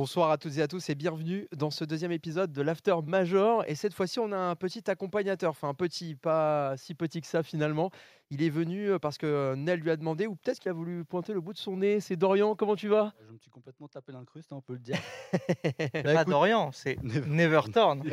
[0.00, 3.64] Bonsoir à toutes et à tous et bienvenue dans ce deuxième épisode de l'After Major.
[3.66, 7.26] Et cette fois-ci, on a un petit accompagnateur, enfin un petit, pas si petit que
[7.26, 7.90] ça finalement.
[8.30, 11.04] Il est venu euh, parce que Nel lui a demandé, ou peut-être qu'il a voulu
[11.04, 12.00] pointer le bout de son nez.
[12.00, 13.12] C'est Dorian, comment tu vas?
[13.26, 14.96] Je me suis complètement tapé l'incruste, hein, on peut le dire.
[16.02, 16.96] Bah, pas Dorian, c'est
[17.26, 18.02] Nevertorn.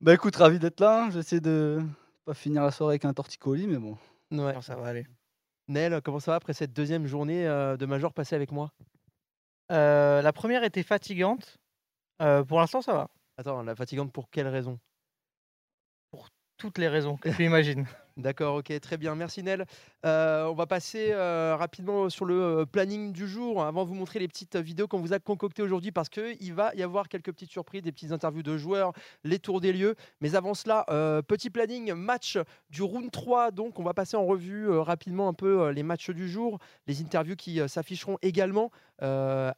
[0.00, 1.10] Bah écoute, ravi d'être là.
[1.10, 1.82] J'essaie de
[2.24, 3.98] pas finir la soirée avec un torticolis, mais bon.
[4.30, 4.54] Ouais.
[4.62, 5.06] ça va aller.
[5.68, 8.72] Nel, comment ça va après cette deuxième journée euh, de Major passée avec moi?
[9.72, 11.58] Euh, La première était fatigante.
[12.20, 13.10] Euh, pour l'instant, ça va.
[13.36, 14.78] Attends, la fatigante pour quelle raison?
[16.10, 17.86] Pour toutes les raisons que tu imagines.
[18.18, 19.14] D'accord, ok, très bien.
[19.14, 19.64] Merci Nel.
[20.04, 23.94] Euh, on va passer euh, rapidement sur le euh, planning du jour avant de vous
[23.94, 27.32] montrer les petites vidéos qu'on vous a concoctées aujourd'hui parce qu'il va y avoir quelques
[27.32, 28.92] petites surprises, des petites interviews de joueurs,
[29.24, 29.94] les tours des lieux.
[30.20, 30.84] Mais avant cela,
[31.26, 32.38] petit planning match
[32.68, 33.50] du round 3.
[33.50, 37.36] Donc, on va passer en revue rapidement un peu les matchs du jour, les interviews
[37.36, 38.70] qui s'afficheront également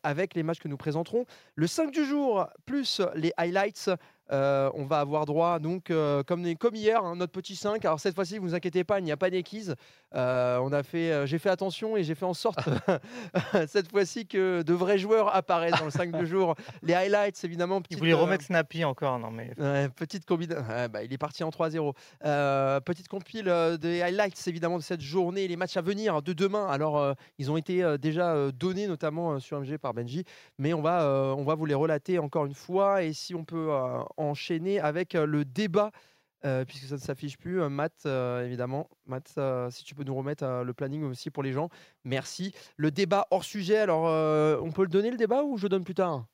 [0.03, 1.25] avec les matchs que nous présenterons.
[1.55, 3.91] Le 5 du jour, plus les highlights.
[4.31, 5.93] On va avoir droit, donc,
[6.27, 7.85] comme, comme hier, hein, notre petit 5.
[7.85, 9.75] Alors, cette fois-ci, vous inquiétez pas, il n'y a pas d'équise.
[10.15, 12.61] Euh, on a fait, euh, j'ai fait attention et j'ai fait en sorte
[13.67, 16.55] cette fois-ci que de vrais joueurs apparaissent dans le 5 de jour.
[16.83, 17.83] Les highlights, évidemment.
[17.91, 19.51] il voulait remettre Snappy encore, non mais.
[19.97, 20.61] petite combinaison.
[20.93, 21.95] bah, il est parti en 3-0.
[22.25, 26.67] Euh, petite compile des highlights, évidemment, de cette journée, les matchs à venir de demain.
[26.69, 30.25] Alors, ils ont été déjà donnés, notamment sur MG par Benji,
[30.59, 33.03] mais on va, on va vous les relater encore une fois.
[33.03, 33.71] Et si on peut
[34.17, 35.91] enchaîner avec le débat
[36.45, 37.63] euh, puisque ça ne s'affiche plus.
[37.63, 38.91] Euh, Matt, euh, évidemment.
[39.07, 39.39] Matt,
[39.71, 41.71] si tu peux nous remettre le planning aussi pour les gens.
[42.05, 42.53] Merci.
[42.77, 44.05] Le débat hors sujet, alors
[44.63, 46.27] on peut le donner le débat ou je donne plus tard?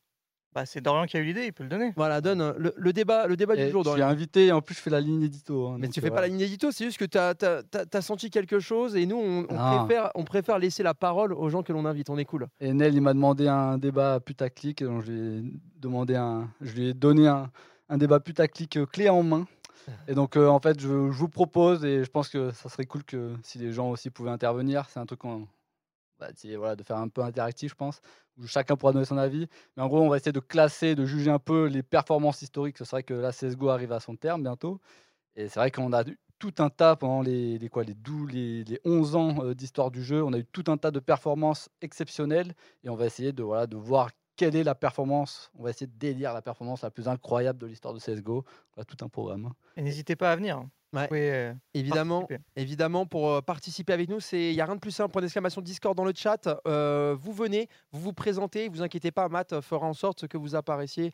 [0.52, 1.92] Bah, c'est Dorian qui a eu l'idée, il peut le donner.
[1.94, 3.84] Voilà, donne le, débat, le débat du jour.
[3.84, 5.68] Je suis invité et en plus je fais la ligne édito.
[5.68, 8.58] Hein, mais tu fais pas la ligne édito, c'est juste que tu as, senti quelque
[8.58, 9.84] chose et nous on, ah.
[9.84, 12.48] préfère, on préfère laisser la parole aux gens que l'on invite, on est cool.
[12.58, 15.42] Et Nel il m'a demandé un débat putaclic, donc je lui ai,
[15.78, 17.48] demandé un, je lui ai donné un,
[17.90, 19.46] un débat putaclic clé en main.
[20.08, 23.04] Et donc, euh, en fait, je, vous propose, et je pense que ça serait cool
[23.04, 25.46] que si les gens aussi pouvaient intervenir, c'est un truc qu'on.
[26.20, 28.02] Bah, de faire un peu interactif, je pense,
[28.36, 29.48] où chacun pourra donner son avis.
[29.74, 32.76] Mais en gros, on va essayer de classer, de juger un peu les performances historiques.
[32.76, 34.82] Ce serait que la CSGO arrive à son terme bientôt.
[35.34, 38.32] Et c'est vrai qu'on a eu tout un tas pendant les, les, quoi, les, 12,
[38.32, 40.22] les, les 11 ans euh, d'histoire du jeu.
[40.22, 42.54] On a eu tout un tas de performances exceptionnelles.
[42.84, 45.50] Et on va essayer de, voilà, de voir quelle est la performance?
[45.58, 48.42] On va essayer de délire la performance la plus incroyable de l'histoire de CSGO.
[48.74, 49.52] On a tout un programme.
[49.76, 50.64] Et n'hésitez pas à venir.
[50.92, 51.06] Hein.
[51.12, 55.12] Euh, évidemment, évidemment, pour euh, participer avec nous, il n'y a rien de plus simple.
[55.12, 56.48] Point d'exclamation Discord dans le chat.
[56.66, 58.68] Euh, vous venez, vous vous présentez.
[58.68, 61.12] Vous inquiétez pas, Matt fera en sorte que vous apparaissiez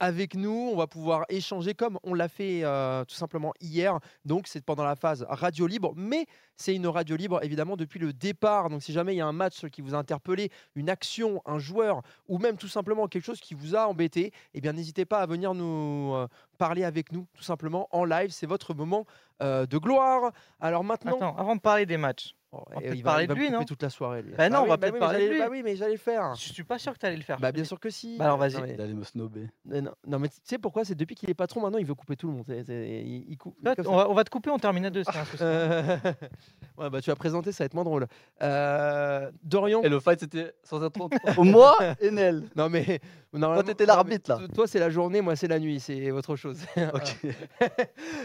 [0.00, 0.70] avec nous.
[0.72, 2.62] On va pouvoir échanger comme on l'a fait
[3.08, 3.98] tout simplement hier.
[4.24, 5.92] Donc, c'est pendant la phase radio libre.
[5.96, 8.70] Mais c'est une radio libre, évidemment, depuis le départ.
[8.70, 11.58] Donc, si jamais il y a un match qui vous a interpellé, une action, un
[11.58, 15.20] joueur, ou même tout simplement quelque chose qui vous a embêté, eh bien, n'hésitez pas
[15.20, 16.14] à venir nous
[16.62, 18.30] parler avec nous, tout simplement, en live.
[18.30, 19.04] C'est votre moment
[19.42, 20.30] euh, de gloire.
[20.60, 21.16] Alors maintenant.
[21.16, 22.36] Attends, avant de parler des matchs.
[22.54, 24.22] Oh, on va parler de lui, non toute la soirée.
[24.36, 25.38] Bah non, bah on va peut-être parler de lui.
[25.38, 26.34] Bah oui, mais j'allais le faire.
[26.34, 27.40] Je suis pas sûr que tu allais le faire.
[27.40, 28.18] Bah bien sûr que si.
[28.18, 28.74] Bah alors vas-y.
[28.74, 29.48] Il allait me snobber.
[29.64, 30.84] Non, mais tu sais pourquoi?
[30.84, 32.44] C'est depuis qu'il est patron maintenant, il veut couper tout le monde.
[32.48, 33.56] il, coupe,
[33.86, 35.02] on, va, te couper en terminant deux.
[35.40, 38.06] ouais, bah tu vas présenter, ça va être moins drôle.
[38.42, 39.80] Euh, Dorian.
[39.82, 40.98] Et le fight c'était sans être
[41.42, 42.42] moi et Nel.
[42.54, 43.00] Non mais
[43.32, 44.40] toi t'étais l'arbitre là.
[44.54, 46.60] Toi c'est la journée, moi c'est la nuit, c'est autre chose.
[46.76, 47.16] ok.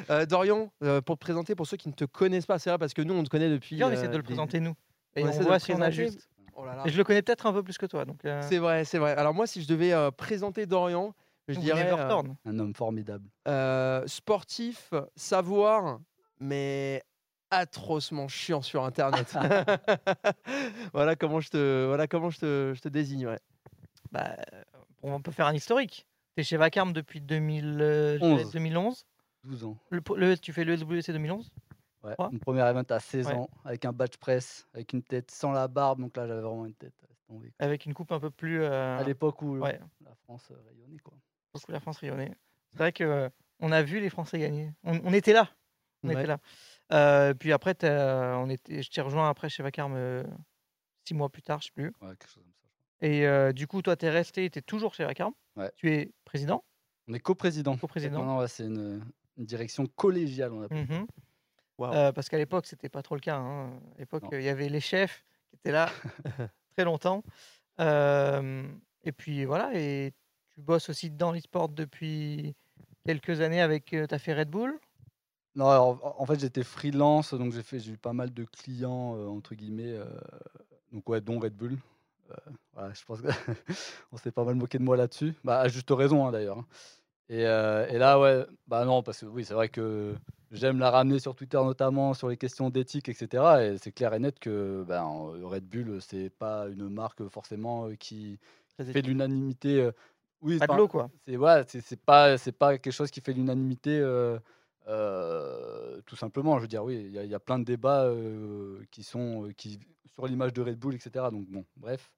[0.09, 2.78] Euh, Dorian, euh, pour te présenter pour ceux qui ne te connaissent pas, c'est vrai
[2.78, 3.75] parce que nous on te connaît depuis.
[3.75, 4.73] Viens, on essaie de le présenter nous.
[5.16, 6.29] Et on, voit si on a juste.
[6.56, 8.03] Oh Et je le connais peut-être un peu plus que toi.
[8.03, 8.25] donc.
[8.25, 8.41] Euh.
[8.41, 9.16] C'est vrai, c'est vrai.
[9.16, 11.13] Alors moi, si je devais euh, présenter Dorian,
[11.47, 13.28] je dirais euh, un homme formidable.
[14.07, 16.00] sportif, savoir,
[16.39, 17.03] mais
[17.51, 19.38] atrocement chiant sur Internet.
[20.94, 23.38] voilà comment je te, voilà comment je te, je te désigne.
[24.12, 24.35] Bah,
[25.12, 26.07] on peut faire un historique.
[26.35, 28.51] Tu es chez Vacarme depuis 2011.
[28.51, 29.06] 2011.
[29.44, 29.78] 12 ans.
[29.90, 31.51] Le, tu fais le SWC 2011
[32.03, 35.51] Ouais, mon premier event à 16 ans, avec un badge presse, avec une tête sans
[35.51, 36.94] la barbe, donc là j'avais vraiment une tête.
[37.59, 38.62] Avec une coupe un peu plus.
[38.62, 39.80] Euh, à l'époque où la
[40.24, 41.00] France euh, rayonnait.
[41.00, 41.13] Quoi.
[41.53, 42.33] Où la France rayonnait.
[42.71, 43.30] C'est vrai qu'on
[43.60, 44.71] on a vu les Français gagner.
[44.83, 45.50] On, était là.
[46.03, 46.39] On était là.
[46.94, 50.24] Euh, puis après, on était, je t'ai rejoint après chez Vacarme
[51.06, 51.94] six mois plus tard, je sais plus.
[52.01, 52.53] Ouais, quelque chose comme
[53.01, 55.33] Et du coup, toi, tu es resté, tu es toujours chez Vacarme.
[55.75, 56.63] Tu es président?
[57.07, 57.77] On est coprésident.
[57.77, 58.23] Co-président.
[58.23, 59.01] Non, c'est une,
[59.38, 60.85] direction collégiale, on appelle.
[60.85, 61.05] Mmh
[61.79, 63.38] euh, parce qu'à l'époque, c'était pas trop le cas.
[63.38, 63.79] Hein.
[63.95, 65.91] À l'époque, il y avait les chefs qui étaient là
[66.75, 67.23] très longtemps.
[67.79, 70.11] et puis voilà, et
[70.55, 72.55] tu bosses aussi dans l'e-sport depuis
[73.05, 73.85] quelques années avec.
[73.85, 74.79] tu as fait Red Bull?
[75.53, 79.11] Non, alors, en fait, j'étais freelance, donc j'ai fait, j'ai eu pas mal de clients,
[79.29, 80.00] entre guillemets,
[80.91, 81.77] donc ouais, dont Red Bull.
[82.74, 85.33] Voilà, je pense qu'on s'est pas mal moqué de moi là-dessus.
[85.44, 86.59] Bah, à juste raison, hein, d'ailleurs.
[86.59, 86.65] Hein.
[87.29, 90.15] Et, et, là, ouais, bah non, parce que oui, c'est vrai que
[90.51, 93.44] j'aime la ramener sur Twitter, notamment sur les questions d'éthique, etc.
[93.63, 95.03] Et c'est clair et net que ben,
[95.44, 98.39] Red Bull, c'est pas une marque forcément qui
[98.77, 99.89] fait l'unanimité.
[100.41, 101.09] oui, pas de l'eau, quoi.
[101.27, 104.01] C'est ouais, c'est pas, pas quelque chose qui fait l'unanimité.
[104.88, 109.03] Euh, tout simplement, je veux dire, oui, il y, a plein de débats euh, qui
[109.03, 109.79] sont euh, qui,
[110.17, 111.25] sur l'image de Red Bull, etc.
[111.31, 112.11] Donc, bon, bref.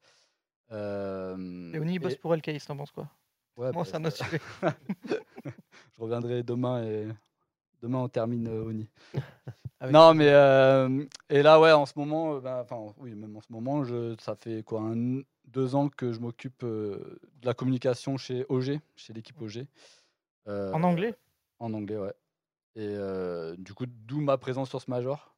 [0.71, 3.09] et Oni bosse pour LKS, t'en penses quoi?
[3.57, 3.99] Ouais, Moi, ça
[5.09, 7.09] Je reviendrai demain et
[7.81, 8.89] demain on termine Oni.
[9.81, 10.25] Ah non, mais
[11.29, 14.35] et là, ouais, en ce moment, ben, enfin, oui, même en ce moment, je, ça
[14.35, 19.41] fait quoi, un, deux ans que je m'occupe de la communication chez OG, chez l'équipe
[19.41, 19.65] OG.
[20.47, 21.15] en anglais?
[21.59, 22.13] En anglais, ouais.
[22.75, 22.97] Et
[23.57, 25.33] du coup, d'où ma présence sur ce major.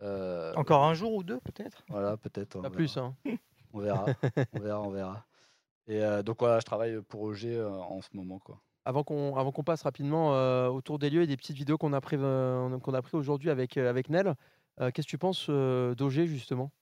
[0.00, 1.84] Encore un jour ou deux, peut-être?
[1.88, 2.60] Voilà, peut-être.
[2.60, 2.96] Pas plus.
[2.96, 3.14] Hein.
[3.72, 4.06] On verra.
[4.54, 5.26] on verra, on verra.
[5.88, 8.38] Et donc voilà, je travaille pour OG en ce moment.
[8.38, 8.60] quoi.
[8.86, 10.30] Avant qu'on avant qu'on passe rapidement
[10.68, 13.76] autour des lieux et des petites vidéos qu'on a pris qu'on a pris aujourd'hui avec
[13.76, 14.34] avec Nel,
[14.78, 16.72] qu'est-ce que tu penses d'OG justement?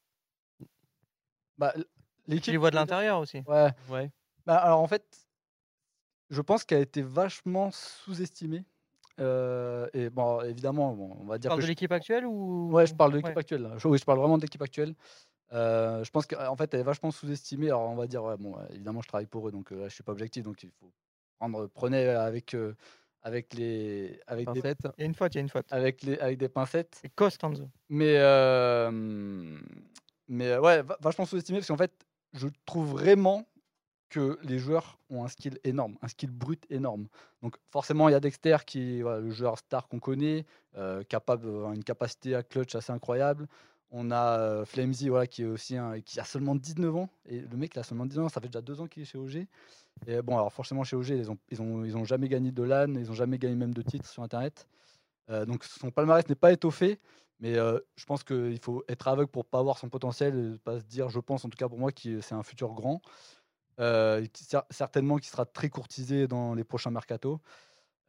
[1.58, 1.74] Bah,
[2.28, 3.42] Tu les vois de l'intérieur aussi.
[3.46, 3.70] Ouais.
[3.88, 4.10] ouais.
[4.46, 5.26] Bah, alors en fait,
[6.30, 8.64] je pense qu'elle a été vachement sous-estimée
[9.18, 11.50] et bon, évidemment, on va dire.
[11.50, 13.70] Tu parles de l'équipe actuelle ou Ouais, je parle de l'équipe actuelle.
[13.78, 14.94] Je, oui, je parle vraiment de l'équipe actuelle.
[15.52, 17.68] je pense qu'en fait, elle est vachement sous-estimée.
[17.68, 20.12] Alors, on va dire, ouais, bon, évidemment, je travaille pour eux, donc je suis pas
[20.12, 20.92] objectif, donc il faut
[21.38, 22.56] prendre, prenez avec
[23.22, 24.64] avec les avec des Il
[24.98, 25.66] y a une faute, il y a une faute.
[25.70, 26.98] avec les avec des pincettes.
[27.00, 27.68] C'est Costanzo.
[27.88, 28.18] Mais
[30.28, 31.92] mais ouais, vachement sous-estimé parce qu'en fait,
[32.32, 33.46] je trouve vraiment
[34.14, 37.08] que les joueurs ont un skill énorme, un skill brut énorme.
[37.42, 40.46] Donc forcément, il y a Dexter qui est le joueur star qu'on connaît,
[40.76, 43.48] euh, capable, une capacité à clutch assez incroyable.
[43.90, 47.08] On a euh, Flamesy voilà, qui est aussi qui a seulement 19 ans.
[47.26, 49.06] Et le mec, il a seulement 19 ans, ça fait déjà deux ans qu'il est
[49.06, 49.46] chez OG.
[50.06, 52.62] Et bon, alors forcément, chez OG, ils ont, ils ont, ils ont jamais gagné de
[52.62, 54.68] LAN, ils ont jamais gagné même de titres sur Internet.
[55.28, 57.00] Euh, donc son palmarès n'est pas étoffé.
[57.40, 61.08] Mais je pense qu'il faut être aveugle pour pas voir son potentiel, pas se dire,
[61.10, 63.02] je pense en tout cas pour moi, que c'est un futur grand.
[63.80, 64.24] Euh,
[64.70, 67.40] certainement qui sera très courtisé dans les prochains mercato.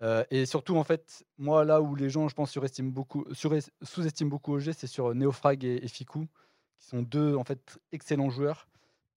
[0.04, 4.72] Euh, et surtout, en fait, moi, là où les gens, je pense, sous-estiment beaucoup OG,
[4.74, 6.28] c'est sur Neofrag et, et, Fiku,
[6.80, 8.68] qui sont deux, en fait, excellents joueurs.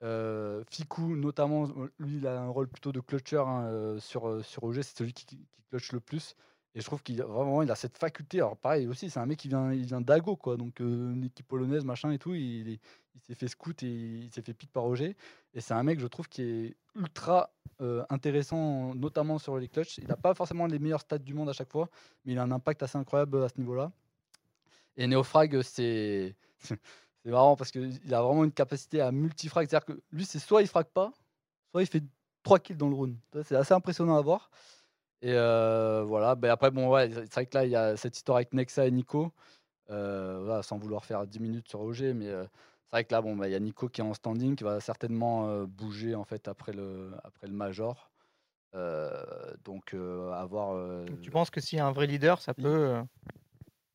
[0.02, 1.66] Euh, Fiku, notamment,
[1.98, 5.26] lui, il a un rôle plutôt de clutcher hein, sur, sur OG, c'est celui qui,
[5.26, 6.34] qui, clutch le plus.
[6.74, 8.38] Et je trouve qu'il vraiment il a cette faculté.
[8.38, 10.56] Alors pareil aussi, c'est un mec qui vient, il vient d'Ago, quoi.
[10.56, 12.34] Donc une équipe polonaise, machin et tout.
[12.34, 12.78] Il,
[13.26, 15.16] s'est fait scout et il s'est fait pique par Roger.
[15.54, 17.50] Et c'est un mec, je trouve, qui est ultra
[18.10, 19.98] intéressant, notamment sur les clutches.
[19.98, 21.88] Il n'a pas forcément les meilleurs stats du monde à chaque fois,
[22.24, 23.92] mais il a un impact assez incroyable à ce niveau-là.
[24.96, 29.68] Et Neofrag, c'est c'est marrant parce qu'il a vraiment une capacité à multifrag.
[29.68, 31.12] C'est-à-dire que lui, c'est soit il frague pas,
[31.70, 32.02] soit il fait
[32.42, 33.16] 3 kills dans le round.
[33.44, 34.50] C'est assez impressionnant à voir.
[35.22, 38.36] Et voilà, ben après, bon, ouais, c'est vrai que là, il y a cette histoire
[38.36, 39.32] avec Nexa et Nico.
[39.88, 43.48] voilà, sans vouloir faire 10 minutes sur OG, mais c'est vrai que là, bon, bah,
[43.48, 46.72] il y a Nico qui est en standing, qui va certainement bouger en fait après
[46.72, 48.10] le, après le major.
[49.64, 51.04] donc, avoir.
[51.22, 53.02] Tu penses que s'il y a un vrai leader, ça peut.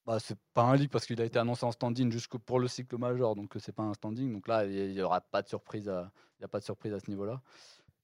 [0.06, 2.68] Bah, c'est pas un leak parce qu'il a été annoncé en standing jusque pour le
[2.68, 4.34] cycle major, donc c'est pas un standing.
[4.34, 6.12] Donc là, il n'y aura pas de surprise à,
[6.42, 7.42] y a pas de surprise à ce niveau-là.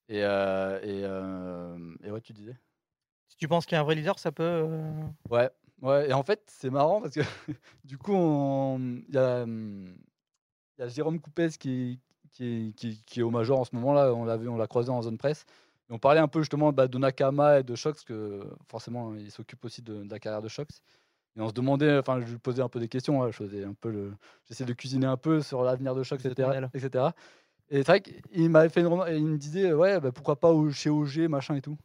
[0.07, 1.01] Et, et,
[2.07, 2.55] et ouais, tu disais?
[3.39, 4.67] Tu penses qu'il y a un vrai leader, ça peut.
[5.29, 5.49] Ouais,
[5.81, 6.09] ouais.
[6.09, 7.21] Et en fait, c'est marrant parce que
[7.85, 8.13] du coup,
[8.77, 9.45] il y a
[10.79, 11.99] il y a Jérôme Coupès qui,
[12.31, 14.13] qui, qui, qui, est au Major en ce moment-là.
[14.13, 15.45] On l'a on l'a croisé en zone presse.
[15.89, 19.31] Et on parlait un peu justement bah, de Nakama et de Shox, que forcément, il
[19.31, 20.81] s'occupe aussi de, la carrière de Shox.
[21.35, 23.23] Et on se demandait, enfin, je lui posais un peu des questions.
[23.23, 24.13] Hein, je faisais un peu le,
[24.47, 27.05] j'essayais de cuisiner un peu sur l'avenir de Shox, etc., etc.
[27.71, 30.89] Et c'est vrai qu'il m'avait fait une, il me disait, ouais, bah, pourquoi pas chez
[30.89, 31.77] OG, machin et tout.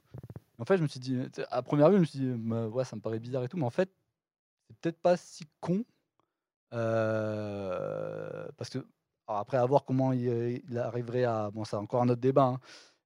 [0.64, 2.86] En fait, je me suis dit, à première vue, je me suis dit, bah, ouais,
[2.86, 3.90] ça me paraît bizarre et tout, mais en fait,
[4.66, 5.84] c'est peut-être pas si con
[6.72, 8.78] euh, parce que,
[9.26, 11.50] après, à voir comment il, arriverait à.
[11.50, 12.60] Bon, c'est encore un autre débat, hein,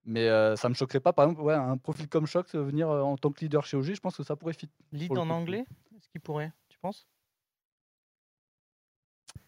[0.05, 1.13] mais ça me choquerait pas.
[1.13, 4.01] Par exemple, ouais, un profil comme Choc, venir en tant que leader chez OG, je
[4.01, 4.71] pense que ça pourrait fit.
[4.93, 5.65] Lead en anglais
[5.97, 7.09] Est-ce qu'il pourrait, tu penses?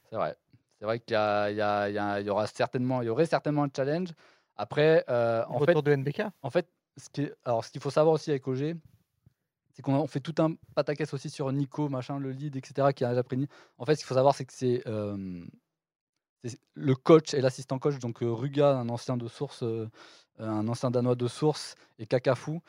[0.08, 0.36] C'est vrai.
[0.80, 4.08] C'est vrai qu'il y, y, y, aura certainement, il y aurait certainement un challenge.
[4.56, 6.22] Après, en fait, de NBK.
[6.42, 8.76] En fait, ce alors ce qu'il faut savoir aussi avec OG,
[9.72, 13.10] c'est qu'on fait tout un pataquès aussi sur Nico, machin, le lead, etc., qui a
[13.10, 13.48] déjà pris.
[13.78, 14.82] En fait, ce qu'il faut savoir, c'est que c'est
[16.74, 19.64] le coach et l'assistant coach, donc Ruga, un ancien de source,
[20.38, 22.60] un ancien danois de source, et Kakafu,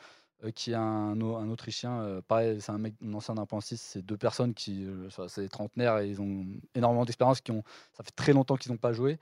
[0.54, 2.20] qui est un, Autrichien.
[2.28, 3.80] pareil, c'est un mec, un ancien d'un point 6.
[3.80, 4.86] C'est deux personnes qui,
[5.28, 8.92] c'est des trentenaires et ils ont énormément d'expérience, ça fait très longtemps qu'ils n'ont pas
[8.92, 9.18] joué.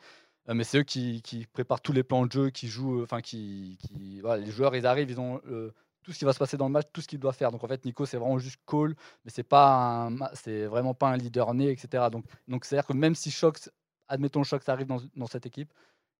[0.50, 3.78] Euh, mais c'est eux qui, préparent tous les plans de jeu, qui jouent, enfin qui,
[3.98, 6.72] les joueurs ils arrivent, ils ont euh, tout ce qui va se passer dans le
[6.72, 7.52] match, tout ce qu'ils doivent faire.
[7.52, 10.10] Donc en fait Nico c'est vraiment juste call, mais c'est pas
[10.46, 12.04] vraiment pas un leader né, etc.
[12.10, 13.70] Donc donc c'est à dire que même si Shox,
[14.08, 15.72] admettons Shox arrive dans, dans cette équipe,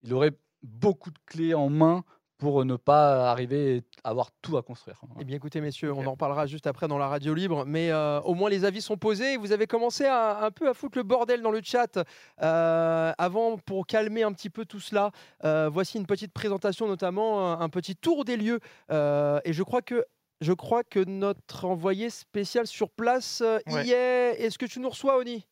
[0.02, 0.32] il aurait
[0.62, 2.04] beaucoup de clés en main
[2.40, 5.00] pour ne pas arriver et avoir tout à construire.
[5.20, 8.20] Eh bien, écoutez, messieurs, on en reparlera juste après dans la radio libre, mais euh,
[8.22, 9.36] au moins les avis sont posés.
[9.36, 11.98] Vous avez commencé à, un peu à foutre le bordel dans le chat.
[12.42, 15.10] Euh, avant, pour calmer un petit peu tout cela,
[15.44, 18.60] euh, voici une petite présentation, notamment un, petit tour des lieux.
[18.90, 20.04] Euh, et je crois que.
[20.42, 23.84] Je crois que notre envoyé spécial sur place euh, Ouais.
[23.84, 24.40] y est.
[24.40, 25.46] Est-ce que tu nous reçois, Oni?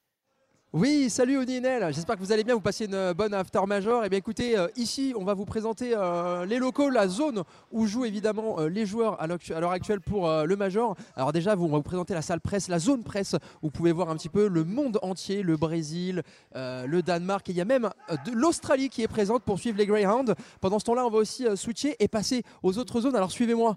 [0.74, 1.94] Oui, salut Oni et Nel.
[1.94, 4.04] J'espère que vous allez bien, vous passez une euh, bonne after major.
[4.04, 7.86] Et bien écoutez, euh, ici, on va vous présenter euh, les locaux, la zone où
[7.86, 10.94] jouent évidemment les joueurs à l'heure actuelle pour le major.
[11.16, 13.92] Alors déjà, on va vous présenter la salle presse, la zone presse, où vous pouvez
[13.92, 16.22] voir un petit peu le monde entier, le Brésil,
[16.54, 17.88] le Danemark, et il y a même
[18.32, 20.34] l'Australie qui est présente pour suivre les Greyhounds.
[20.60, 23.16] Pendant ce temps-là, on va aussi switcher et passer aux autres zones.
[23.16, 23.76] Alors suivez-moi.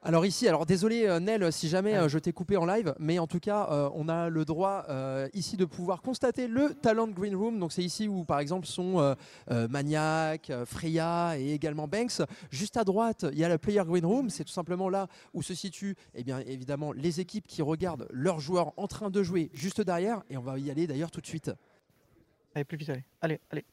[0.00, 3.18] Alors ici, alors désolé euh, Nel si jamais euh, je t'ai coupé en live, mais
[3.18, 7.08] en tout cas euh, on a le droit euh, ici de pouvoir constater le Talent
[7.08, 7.58] Green Room.
[7.58, 9.00] Donc c'est ici où par exemple sont
[9.50, 12.22] euh, Maniac, Freya et également Banks.
[12.50, 14.30] Juste à droite, il y a le Player Green Room.
[14.30, 18.38] C'est tout simplement là où se situent eh bien, évidemment les équipes qui regardent leurs
[18.38, 20.22] joueurs en train de jouer juste derrière.
[20.30, 21.50] Et on va y aller d'ailleurs tout de suite.
[22.54, 23.04] Allez, plus vite, allez.
[23.20, 23.64] Allez, allez.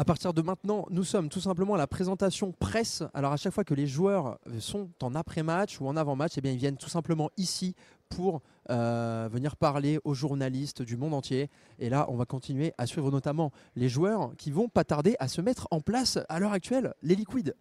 [0.00, 3.02] À partir de maintenant, nous sommes tout simplement à la présentation presse.
[3.14, 6.40] Alors à chaque fois que les joueurs euh, sont en après-match ou en avant-match, eh
[6.40, 7.74] bien, ils viennent tout simplement ici
[8.08, 8.40] pour
[8.70, 11.50] euh, venir parler aux journalistes du monde entier.
[11.80, 15.26] Et là, on va continuer à suivre notamment les joueurs qui vont pas tarder à
[15.26, 17.56] se mettre en place à l'heure actuelle, les liquides.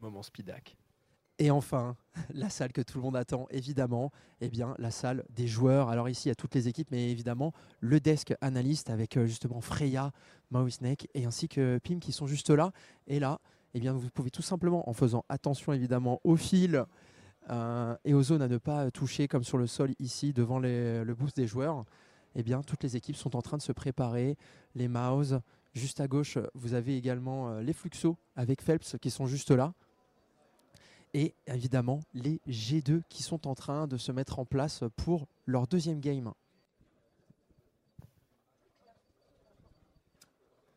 [0.00, 0.76] Moment speedac.
[1.38, 1.96] Et enfin,
[2.34, 5.88] la salle que tout le monde attend, évidemment, eh bien, la salle des joueurs.
[5.88, 9.26] Alors ici, il y a toutes les équipes, mais évidemment, le desk analyste avec euh,
[9.26, 10.12] justement Freya,
[10.50, 12.72] Maui Snake et ainsi que Pim qui sont juste là.
[13.06, 13.40] Et là,
[13.74, 16.84] eh bien, vous pouvez tout simplement, en faisant attention évidemment au fil
[17.50, 21.14] euh, et aux zones à ne pas toucher comme sur le sol ici devant le
[21.18, 21.84] boost des joueurs,
[22.34, 24.36] eh bien, toutes les équipes sont en train de se préparer.
[24.74, 25.40] Les Mouse,
[25.72, 29.74] juste à gauche, vous avez également euh, les Fluxo avec Phelps qui sont juste là.
[31.14, 35.68] Et évidemment, les G2 qui sont en train de se mettre en place pour leur
[35.68, 36.32] deuxième game.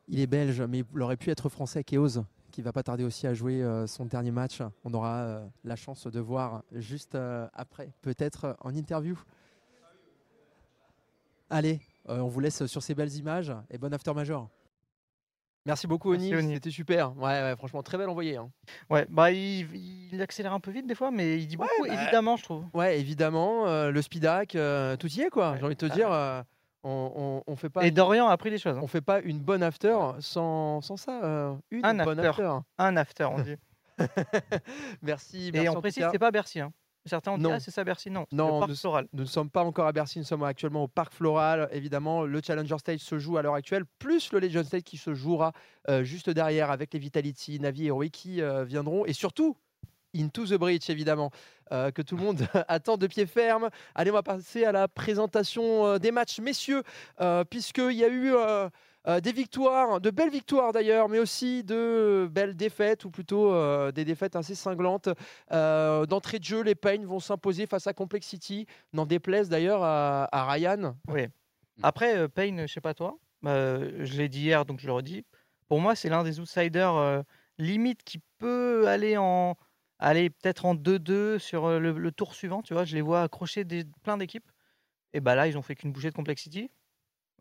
[0.08, 3.25] Il est belge, mais il aurait pu être français, Keoz, qui va pas tarder aussi
[3.25, 4.62] à jouer euh, son dernier match.
[4.86, 9.20] On aura euh, la chance de voir juste euh, après, peut-être en interview.
[11.50, 14.50] Allez, on vous laisse sur ces belles images et bon after major.
[15.67, 16.31] Merci beaucoup, Oni.
[16.53, 17.15] C'était super.
[17.17, 18.38] Ouais, ouais, franchement, très belle envoyée.
[18.38, 18.50] hein.
[18.89, 19.67] Ouais, bah il,
[20.13, 22.63] il accélère un peu vite des fois, mais il dit beaucoup, bah, évidemment, je trouve.
[22.74, 25.55] Ouais, évidemment, euh, le speedac, euh, tout y est, quoi.
[25.59, 25.95] J'ai envie de te Ah.
[25.95, 26.41] dire, euh,
[26.83, 27.12] on,
[27.45, 27.86] on, on fait pas.
[27.86, 28.77] Et Dorian a appris des choses.
[28.77, 28.81] hein.
[28.81, 31.21] on fait pas une bonne after sans, sans ça.
[31.24, 32.43] euh, une Un bonne after.
[32.43, 32.59] after.
[32.77, 33.55] Un after, on dit.
[35.01, 35.50] merci.
[35.50, 36.59] Et merci en on précise, c'est pas Bercy.
[36.62, 36.71] Hein.
[37.07, 38.09] Certains ont dit, ah, c'est ça Bercy.
[38.11, 39.07] Non, Non, le parc nous- floral.
[39.13, 41.69] Nous ne sommes pas encore à Bercy, nous sommes actuellement au Parc Floral.
[41.71, 45.13] Évidemment, le Challenger Stage se joue à l'heure actuelle, plus le Legend Stage qui se
[45.13, 45.51] jouera
[45.89, 49.05] euh, juste derrière avec les Vitality, Navi et Heroic qui euh, viendront.
[49.05, 49.57] Et surtout,
[50.15, 51.31] Into the Breach, évidemment,
[51.71, 53.69] euh, que tout le monde attend de pied ferme.
[53.93, 56.81] Allez, on va passer à la présentation euh, des matchs, messieurs,
[57.21, 58.33] euh, puisqu'il y a eu
[59.07, 63.91] euh, des victoires, de belles victoires d'ailleurs, mais aussi de belles défaites, ou plutôt euh,
[63.91, 65.07] des défaites assez cinglantes.
[65.53, 70.27] Euh, D'entrée de jeu, les Pain vont s'imposer face à Complexity, n'en déplaise d'ailleurs à,
[70.35, 70.97] à Ryan.
[71.07, 71.27] Oui.
[71.83, 75.23] Après, Payne, je sais pas toi, je l'ai dit hier, donc je le redis.
[75.69, 77.23] Pour moi, c'est l'un des outsiders
[77.59, 79.55] limite qui peut aller en
[79.99, 82.61] aller peut-être en 2-2 sur le, tour suivant.
[82.61, 84.49] Tu vois, je les vois accrocher des, plein d'équipes.
[85.13, 86.71] Et bah là, ils ont fait qu'une bouchée de Complexity.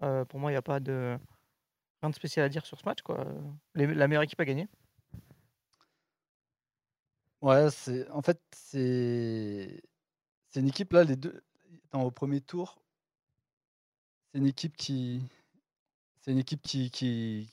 [0.00, 1.18] Pour moi, il n'y a pas de
[2.02, 3.02] rien de spécial à dire sur ce match.
[3.02, 3.24] Quoi.
[3.74, 4.68] La meilleure équipe a gagné.
[7.42, 7.68] Ouais,
[8.10, 9.82] en fait c'est
[10.50, 11.42] c'est une équipe là les deux
[11.86, 12.78] attends, au premier tour.
[14.32, 15.22] C'est une équipe qui
[16.20, 17.48] c'est une équipe qui, qui,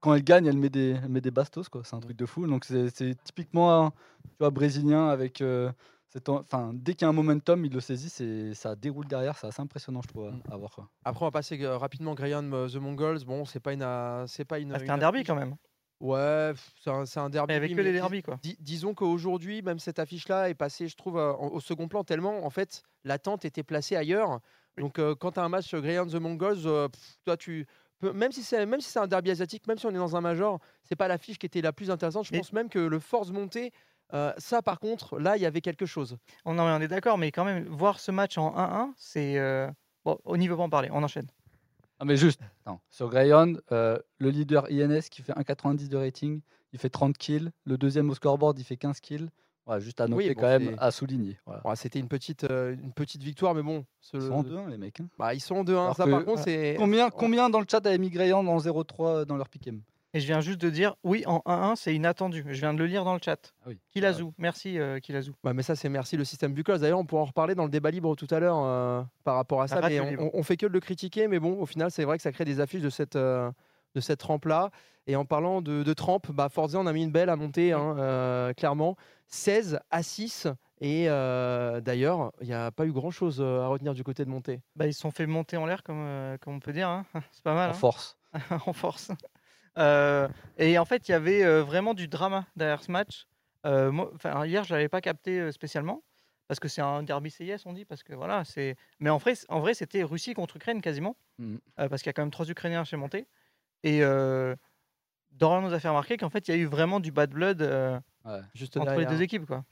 [0.00, 2.46] quand elle gagne, elle met des met des bastos quoi, c'est un truc de fou.
[2.46, 5.70] Donc c'est typiquement tu vois brésilien avec euh,
[6.28, 9.46] enfin dès qu'il y a un momentum, il le saisit, c'est ça déroule derrière, c'est
[9.46, 10.88] assez impressionnant je trouve à, à voir quoi.
[11.04, 13.24] Après, on va passer euh, rapidement Graham euh, The Mongols.
[13.24, 14.72] Bon, c'est pas une, euh, c'est pas une.
[14.72, 15.56] Ah, une un derby quand même.
[16.00, 17.52] Ouais, c'est un, c'est un derby.
[17.52, 18.38] Mais avec que les derbys, quoi.
[18.42, 22.44] dis- disons qu'aujourd'hui, même cette affiche-là est passée, je trouve, euh, au second plan tellement,
[22.46, 24.38] en fait, l'attente était placée ailleurs.
[24.78, 27.66] Donc, euh, quand tu as un match Greyhound The Mongols, euh, pff, toi, tu
[27.98, 30.14] peux, même si c'est même si c'est un derby asiatique, même si on est dans
[30.14, 32.26] un major, c'est pas l'affiche qui était la plus intéressante.
[32.26, 33.72] Je Mais- pense même que le force montée
[34.14, 36.16] Euh, ça, par contre, là, il y avait quelque chose.
[36.44, 39.38] On, non, mais on est d'accord, mais quand même, voir ce match en 1-1, c'est.
[39.38, 39.70] euh,
[40.04, 41.26] Bon, au niveau pas en parler, on enchaîne.
[41.98, 42.40] Ah, mais juste,
[42.90, 46.40] sur Greyhound, euh, le leader INS qui fait 1,90 de rating,
[46.72, 47.50] il fait 30 kills.
[47.64, 49.28] Le deuxième au scoreboard, il fait 15 kills.
[49.66, 51.38] Ouais, juste à noter bon, quand même, à souligner.
[51.44, 51.60] Voilà.
[51.62, 53.84] Bon, C'était une petite, euh, une petite victoire, mais bon.
[54.00, 55.00] ce- Ils sont en 2-1, les mecs.
[55.00, 55.08] hein.
[55.18, 55.82] Bah, ils sont en 2-1.
[55.82, 56.76] Alors Ça, que- par contre, c'est.
[56.78, 59.82] Combien, combien dans le chat avaient mis Greyhound en 0-3 dans leur pick'em?
[60.18, 62.44] Et je viens juste de dire, oui, en 1-1, c'est inattendu.
[62.48, 63.54] Je viens de le lire dans le chat.
[63.62, 63.78] Ah oui.
[63.92, 65.32] Kilazou, merci euh, Kilazou.
[65.44, 66.78] Ouais, mais ça, c'est merci le système Bucos.
[66.78, 69.62] D'ailleurs, on pourra en reparler dans le débat libre tout à l'heure euh, par rapport
[69.62, 69.80] à ça.
[69.88, 71.28] Mais on, on- fait que de le critiquer.
[71.28, 73.48] Mais bon, au final, c'est vrai que ça crée des affiches de cette, euh,
[73.94, 74.70] de cette trempe-là.
[75.06, 77.72] Et en parlant de, de trempe, bah, Forza, on a mis une belle à monter,
[77.72, 78.96] hein, euh, clairement.
[79.28, 80.48] 16 à 6.
[80.80, 84.62] Et euh, d'ailleurs, il n'y a pas eu grand-chose à retenir du côté de montée.
[84.74, 86.88] Bah, ils se sont fait monter en l'air, comme, comme on peut dire.
[86.88, 87.04] hein.
[87.30, 87.68] C'est pas mal.
[87.70, 87.76] En hein.
[87.76, 88.18] force.
[88.66, 89.12] en force.
[89.78, 93.26] Euh, et en fait, il y avait euh, vraiment du drama derrière ce match.
[93.66, 94.12] Euh, moi,
[94.46, 96.02] hier, je l'avais pas capté euh, spécialement
[96.48, 98.74] parce que c'est un derby CIS, on dit, parce que voilà, c'est.
[99.00, 102.14] Mais en vrai, en vrai, c'était Russie contre Ukraine quasiment, euh, parce qu'il y a
[102.14, 103.26] quand même trois Ukrainiens chez Monté.
[103.82, 104.56] Et euh,
[105.32, 107.60] Dorian nous a fait remarquer qu'en fait, il y a eu vraiment du bad blood
[107.62, 108.40] euh, Ouais.
[108.54, 109.08] Juste entre derrière.
[109.08, 109.64] les deux équipes, quoi.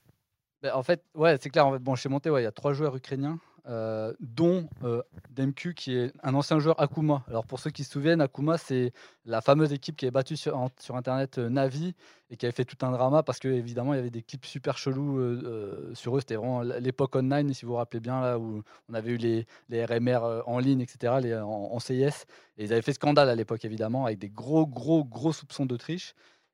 [0.66, 1.64] Ben, en fait, ouais, c'est clair.
[1.66, 5.00] en fait, Bon, chez Monté, ouais, il y a trois joueurs ukrainiens, euh, dont euh,
[5.30, 7.23] Demku, qui est un ancien joueur Akuma.
[7.28, 8.92] Alors, pour ceux qui se souviennent, Akuma, c'est
[9.26, 10.58] la fameuse équipe qui avait battu sur,
[10.90, 11.94] Internet euh, Navi
[12.30, 14.44] et qui avait fait tout un drama parce que évidemment, il y avait des clips
[14.44, 16.20] super chelous euh, sur eux.
[16.20, 19.85] C'était vraiment l'époque online, si vous vous rappelez bien, où on avait eu les, les
[19.85, 22.25] RMR en ligne, etc., les, en, en CIS.
[22.58, 25.76] Et ils avaient fait scandale à l'époque, évidemment, avec des gros, gros, gros soupçons de.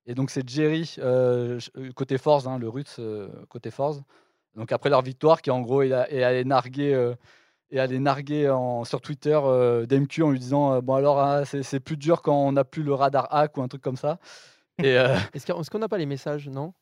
[0.06, 4.00] Et donc, c'est Jerry, euh, euh, côté Force, hein, le Russe, euh, côté Force.
[4.56, 7.14] Donc, après leur victoire, qui en gros est, allé narguer, euh,
[7.70, 11.44] est allé narguer en, sur Twitter euh, DMQ en lui disant euh, Bon, alors, hein,
[11.44, 14.18] c'est plus dur quand on n'a plus le radar hack ou un truc comme ça.
[14.82, 16.72] Euh, Est-ce qu'on n'a pas les messages, non?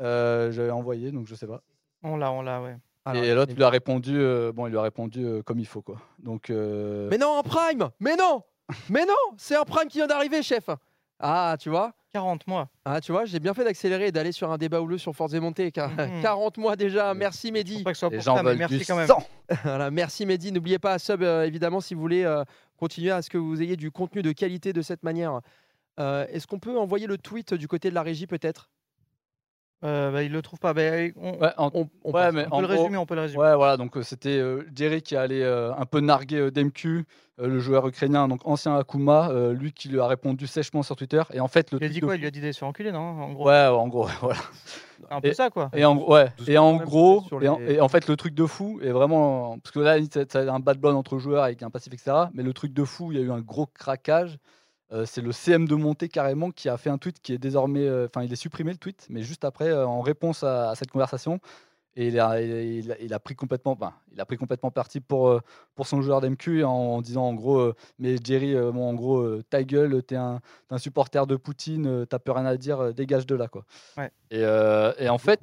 [0.00, 1.60] Euh, j'avais envoyé, donc je sais pas.
[2.02, 2.76] On l'a, on l'a, ouais.
[3.04, 5.66] Alors, et l'autre lui a répondu, euh, bon, il lui a répondu euh, comme il
[5.66, 5.96] faut, quoi.
[6.20, 8.42] Donc, euh, Mais non, en prime Mais non
[8.88, 10.70] Mais non C'est un prime qui vient d'arriver, chef
[11.22, 12.68] Ah, tu vois 40 mois.
[12.84, 15.40] Ah, tu vois, j'ai bien fait d'accélérer et d'aller sur un débat houleux sur Forza
[15.40, 15.72] Montée.
[15.72, 16.20] car Mhm.
[16.22, 17.14] 40 mois déjà.
[17.14, 17.82] Merci Je Mehdi.
[17.82, 19.06] pas que ce soit les pour gens ça, mais merci du quand même.
[19.06, 19.24] sang.
[19.64, 20.52] Voilà, merci Mehdi.
[20.52, 22.44] N'oubliez pas à sub euh, évidemment si vous voulez euh,
[22.76, 25.40] continuer à ce que vous ayez du contenu de qualité de cette manière.
[26.00, 28.68] Euh, Est-ce qu'on peut envoyer le tweet du côté de la régie peut-être?
[29.84, 30.72] Euh, bah, il le trouve pas.
[30.74, 30.82] Bah,
[31.16, 32.34] on, Ouais, en- on, on ouais, passe.
[32.34, 33.42] mais on peut en le résumer, on peut le résumer.
[33.42, 37.04] Ouais, voilà, donc euh, c'était euh, Jerry qui allait euh, un peu narguer euh, Demku,
[37.40, 40.94] euh, le joueur ukrainien, donc ancien Akuma, euh, lui qui lui a répondu sèchement sur
[40.96, 41.22] Twitter.
[41.32, 42.14] Et en fait, le Il a dit de quoi?
[42.14, 44.38] Il lui a dit d'aller se faire enculer, non En gros, Ouais, en gros, voilà.
[45.10, 45.68] un peu et- ça, quoi.
[45.74, 47.80] Et en, gros- ouais, et en quand même, gros, peut-être sur et en, les- et
[47.80, 49.58] en fait, le truc de fou est vraiment.
[49.58, 52.12] Parce que là, c'est c'est un bad blood entre joueurs avec un passif, etc.
[52.34, 54.38] Mais le truc de fou, il y a eu un gros craquage.
[54.92, 57.86] Euh, c'est le CM de montée carrément qui a fait un tweet qui est désormais.
[57.86, 60.74] euh, Enfin, il est supprimé le tweet, mais juste après, euh, en réponse à, à
[60.74, 61.40] cette conversation.
[61.94, 65.00] Et il a, il, a, il a pris complètement, ben, il a pris complètement parti
[65.00, 65.38] pour,
[65.74, 69.62] pour son joueur d'MQ en, en disant en gros, mais Jerry, bon, en gros, ta
[69.62, 73.46] gueule, t'es un, un supporter de Poutine, t'as plus rien à dire, dégage de là,
[73.48, 73.66] quoi.
[73.98, 74.10] Ouais.
[74.30, 75.40] Et, et en fait,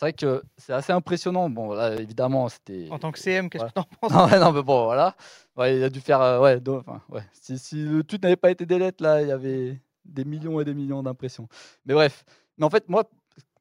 [0.00, 1.50] c'est vrai que c'est assez impressionnant.
[1.50, 2.88] Bon, là, évidemment, c'était.
[2.90, 3.68] En tant que CM, qu'est-ce Ouais.
[3.68, 4.10] que t'en penses?
[4.12, 5.14] Non, ouais, non, mais bon, voilà.
[5.58, 6.22] Ouais, il a dû faire.
[6.22, 7.20] euh, ouais, do- enfin, ouais.
[7.32, 10.64] Si, si le tweet n'avait pas été délette, là, il y avait des millions et
[10.64, 11.48] des millions d'impressions.
[11.84, 12.24] Mais bref.
[12.56, 13.04] Mais en fait, moi,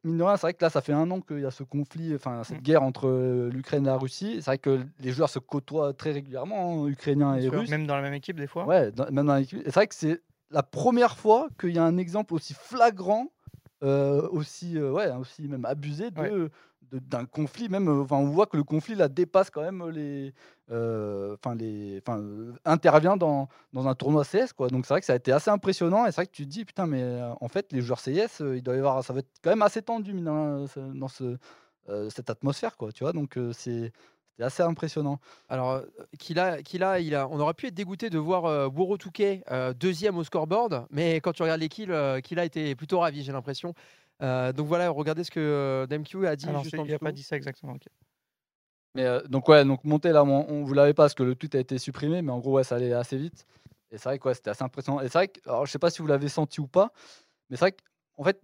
[0.06, 1.64] mine de rien, c'est vrai que là, ça fait un an qu'il y a ce
[1.64, 2.62] conflit, enfin, cette Mm.
[2.64, 4.36] guerre entre euh, l'Ukraine et la Russie.
[4.38, 7.52] C'est vrai que les joueurs se côtoient très régulièrement, hein, Ukrainiens et sûr.
[7.60, 7.70] Russes.
[7.70, 8.66] Même dans la même équipe, des fois.
[8.66, 9.60] Ouais, dans- même dans l'équipe.
[9.66, 10.22] C'est vrai que c'est
[10.52, 13.28] la première fois qu'il y a un exemple aussi flagrant,
[13.84, 16.50] euh, aussi, euh, ouais, aussi même abusé de, Ouais.
[16.92, 17.70] d'un conflit.
[17.70, 20.34] Même, euh, enfin, on voit que le conflit là dépasse quand même les,
[20.72, 22.22] euh, enfin les, enfin
[22.66, 24.70] intervient dans, dans un tournoi CS quoi.
[24.70, 26.06] Donc c'est vrai que ça a été assez impressionnant.
[26.06, 28.62] Et c'est vrai que tu te dis putain, mais en fait les joueurs CS, il
[28.64, 31.38] doit y avoir, ça va être quand même assez tendu dans ce,
[32.10, 32.92] cette atmosphère quoi.
[32.92, 33.52] Tu vois, donc euh,
[34.40, 35.20] c'est assez impressionnant.
[35.50, 35.82] Alors, euh,
[36.18, 38.98] qu'il a, qu'il a, il a, on aurait pu être dégoûté de voir euh, Buro
[38.98, 42.74] Touquet, euh, deuxième au scoreboard, mais quand tu regardes les kills, euh, qu'il a été
[42.76, 43.74] plutôt ravi, j'ai l'impression.
[44.22, 47.00] Euh, donc voilà, regardez ce que euh, DMQ a dit Alors, juste en il a
[47.00, 47.76] pas dit ça exactement.
[48.96, 51.36] Mais euh, donc ouais, donc monter là, on, on vous l'avez pas parce que le
[51.36, 53.46] tweet a été supprimé, mais en gros ouais, ça allait assez vite.
[53.92, 55.02] Et c'est vrai que ouais, c'était assez impressionnant.
[55.02, 56.92] Et c'est vrai que, alors je sais pas si vous l'avez senti ou pas,
[57.50, 57.76] mais c'est vrai
[58.16, 58.42] qu'en fait,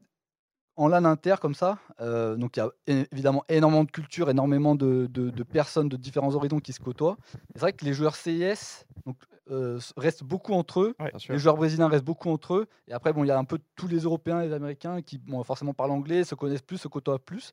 [0.78, 2.70] en LAN inter comme ça, euh, donc il y a
[3.12, 7.18] évidemment énormément de culture, énormément de, de- de personnes de différents horizons qui se côtoient.
[7.54, 9.16] C'est vrai que les joueurs CIS donc,
[9.52, 10.96] euh, restent beaucoup entre eux.
[11.00, 11.12] Ouais.
[11.30, 12.66] Les joueurs brésiliens restent beaucoup entre eux.
[12.88, 15.18] Et après, bon, il y a un peu tous les Européens et les Américains qui
[15.18, 17.52] bon, forcément parlent anglais, se connaissent plus, se côtoient plus.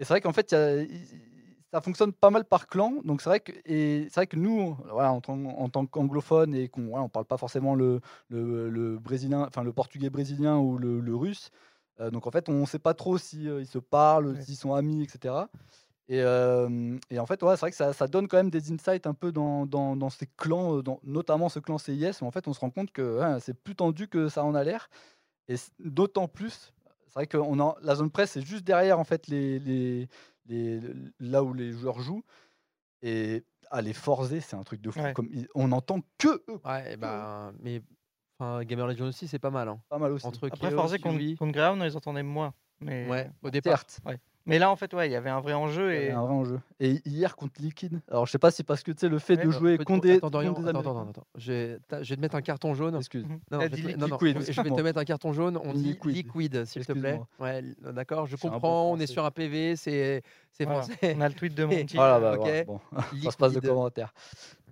[0.00, 0.84] Et c'est vrai qu'en fait, y a-
[1.72, 2.94] ça fonctionne pas mal par clan.
[3.04, 6.54] Donc c'est vrai que, et c'est vrai que nous, voilà, en tant, en tant qu'anglophones
[6.54, 10.56] et qu'on voilà, on parle pas forcément le, le, le brésilien, enfin le portugais brésilien
[10.56, 11.50] ou le, le russe,
[12.12, 14.42] donc en fait, on ne sait pas trop si ils se parlent, Ouais.
[14.42, 15.34] s'ils sont amis, etc.
[16.10, 18.72] Et, euh, et en fait, ouais, c'est vrai que ça, ça donne quand même des
[18.72, 22.22] insights un peu dans, dans, dans ces clans, euh, dans, notamment ce clan CIS.
[22.22, 24.54] où en fait, on se rend compte que ouais, c'est plus tendu que ça en
[24.54, 24.88] a l'air.
[25.48, 26.72] Et d'autant plus,
[27.06, 30.08] c'est vrai que on a, la zone presse, c'est juste derrière en fait les, les,
[30.46, 30.80] les-
[31.20, 32.22] là où les joueurs jouent.
[33.02, 35.00] Et à les forcer, c'est un truc de fou.
[35.00, 35.12] Ouais.
[35.12, 37.82] Comme, on n'entend que eux, Ouais, bah, mais
[38.38, 39.68] enfin, Gamer Legion aussi, c'est pas mal.
[39.68, 39.78] hein.
[39.88, 40.26] pas mal aussi.
[40.26, 41.36] Entre Après, contre, Yuri.
[41.36, 42.52] contre Greyhound, on les entendait moins.
[42.80, 43.78] Mais, Ouais, au départ.
[43.78, 44.00] Certes,
[44.46, 45.92] mais là, en fait, ouais, il y avait un vrai enjeu.
[45.92, 46.06] il y Et...
[46.06, 46.60] avait un vrai enjeu.
[46.80, 49.36] Et hier contre Liquid, alors je sais pas si parce que tu sais, le fait
[49.36, 51.26] Ouais, de jouer contre des, attends, Dorian, contre des attends, attends, attends, attends.
[51.34, 52.94] Je vais, t'as- je vais te mettre un carton jaune.
[52.96, 53.26] Excuse.
[53.28, 55.32] Non, je vais dis te- li- non, non, liquid, je vais- te mettre un carton
[55.34, 55.58] jaune.
[55.62, 56.64] On dit Liquid.
[56.64, 57.20] s'il te plaît.
[57.40, 58.90] Ouais, d'accord, je comprends.
[58.92, 60.22] On est sur un PV, c'est
[60.60, 60.82] Voilà.
[60.82, 61.14] français.
[61.18, 61.96] On a le tweet de Monty.
[61.96, 62.38] Voilà, bah, ok.
[62.38, 62.80] voilà, bon,
[63.24, 64.14] ça se passe de commentaires.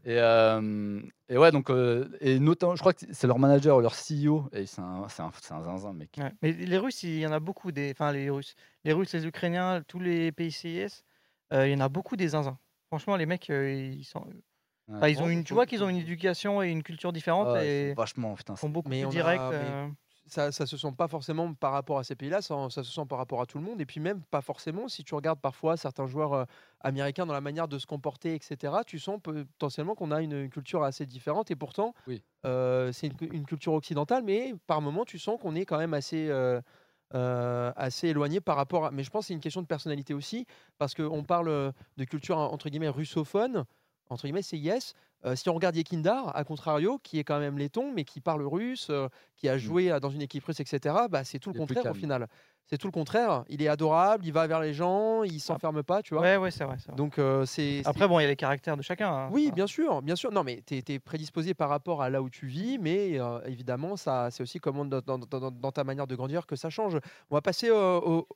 [0.07, 3.95] Et, euh, et ouais, donc, euh, et notamment, je crois que c'est leur manager, leur
[3.95, 6.17] CEO, et c'est un, c'est un, c'est un zinzin, mec.
[6.19, 6.33] Ouais.
[6.43, 7.91] Mais les Russes, il y en a beaucoup des.
[7.91, 11.03] Enfin, les Russes, les Russes, les Ukrainiens, tous les pays CIS,
[11.53, 12.59] euh, il y en a beaucoup des zinzins.
[12.89, 14.25] Franchement, les mecs, euh, ils sont.
[14.89, 14.95] Ouais.
[15.01, 17.55] enfin, ils ont une, tu vois qu'ils ont une éducation et une culture différente Ah
[17.55, 18.55] ouais, et c'est vachement, putain.
[18.55, 19.41] ils sont beaucoup Mais plus on a- directs.
[19.51, 19.89] mais- euh,
[20.27, 23.07] ça, ça se sent pas forcément par rapport à ces pays-là, ça, ça se sent
[23.09, 23.81] par rapport à tout le monde.
[23.81, 26.45] Et puis même pas forcément, si tu regardes parfois certains joueurs euh,
[26.81, 30.51] américains dans la manière de se comporter, etc., tu sens potentiellement qu'on a une, une
[30.51, 31.51] culture assez différente.
[31.51, 32.23] Et pourtant, Oui.
[32.45, 35.79] euh, c'est une, cu- une culture occidentale, mais par moments, tu sens qu'on est quand
[35.79, 36.29] même assez...
[36.29, 36.61] euh,
[37.77, 38.91] assez éloigné par rapport à...
[38.91, 40.45] Mais je pense que c'est une question de personnalité aussi,
[40.77, 43.65] parce qu'on parle de culture entre guillemets russophone,
[44.11, 44.93] entre guillemets CIS.
[45.16, 48.43] Euh, si on regarde Yekindar, à contrario, qui est quand même laiton, mais qui parle
[48.47, 51.59] russe, euh, qui a joué euh, dans une équipe russe, etc., bah, c'est tout le
[51.59, 52.29] contraire au final.
[52.69, 53.45] C'est tout le contraire.
[53.49, 56.23] Il est adorable, il va vers les gens, il s'enferme pas, tu vois.
[56.25, 56.77] Ouais, ouais, c'est vrai.
[56.97, 57.83] Donc euh, c'est.
[57.87, 59.09] Après, bon, il y a les caractères de chacun.
[59.09, 59.29] hein.
[59.33, 60.33] oui, bien sûr, bien sûr.
[60.33, 63.97] Non, mais tu es, prédisposé par rapport à là où tu vis, mais euh, évidemment,
[63.97, 66.99] ça, c'est aussi comment dans, dans- dans- dans ta manière de grandir que ça change.
[67.31, 68.27] On va passer euh, au.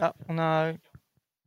[0.00, 0.72] Ah, on a.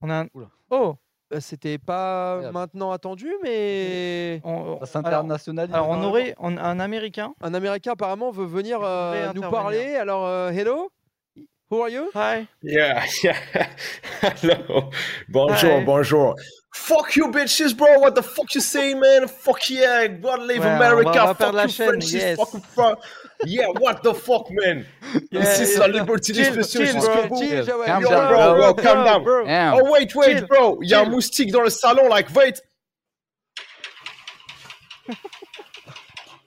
[0.01, 0.27] On a un...
[0.33, 0.49] Oula.
[0.71, 0.93] Oh euh,
[1.39, 5.73] C'était pas maintenant attendu, mais on- alors, s'internationalise.
[5.75, 7.33] alors, on aurait on- un Américain.
[7.41, 9.95] un Américain apparemment veut venir euh, nous parler.
[9.95, 10.89] Alors, euh, hello,
[11.69, 12.09] who are you?
[12.15, 12.47] Hi.
[12.63, 13.35] Yeah, yeah.
[14.23, 14.89] Hello.
[15.27, 15.83] Bonjour, Hi.
[15.85, 16.35] bonjour.
[16.73, 17.87] Fuck you, bitches, bro.
[17.99, 19.27] What the fuck you say, man?
[19.27, 20.07] Fuck yeah.
[20.07, 21.03] God leave Ouais, on America.
[21.03, 22.15] va- on va fuck perdre la you, chaîne, Frenchies.
[22.17, 22.37] yes.
[22.37, 22.99] Fuck fuck.
[23.45, 24.85] Yeah, what the fuck, man?
[25.31, 25.79] Yeah, c'est yeah.
[25.79, 26.51] la liberté Chill,
[26.99, 27.29] bro,
[27.85, 28.37] Calm yo, down, bro.
[28.37, 28.55] bro.
[28.55, 29.23] Bro, calm down.
[29.23, 29.45] bro.
[29.47, 30.79] Oh, wait, wait, Chill, bro.
[30.81, 32.61] Il y a un moustique dans le salon, like, wait.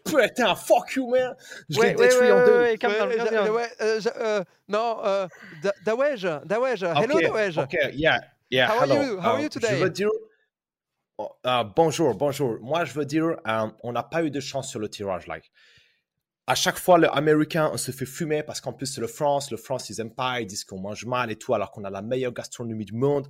[0.05, 1.35] Putain, fuck you, man.
[1.71, 2.59] Je Ouais, l'ai ouais, détruit ouais, en deux.
[2.61, 3.51] ouais, calme down, calm down.
[3.51, 5.27] ouais, euh, euh, non, euh,
[5.63, 7.59] Da- Dawej, Dawej, hello Ok, Dawej.
[7.59, 8.19] Ok, yeah,
[8.51, 8.95] yeah, How are hello.
[9.03, 9.19] you?
[9.21, 9.69] How are Euh, you today?
[9.71, 10.11] Je veux dire,
[11.47, 12.59] euh, bonjour, bonjour.
[12.61, 15.51] Moi, je veux dire, euh, on n'a pas eu de chance sur le tirage, like.
[16.47, 19.51] À chaque fois, le américain, on se fait fumer parce qu'en plus, c'est le France.
[19.51, 21.91] Le France, ils aiment pas, ils disent qu'on mange mal et tout, alors qu'on a
[21.91, 23.29] la meilleure gastronomie du monde.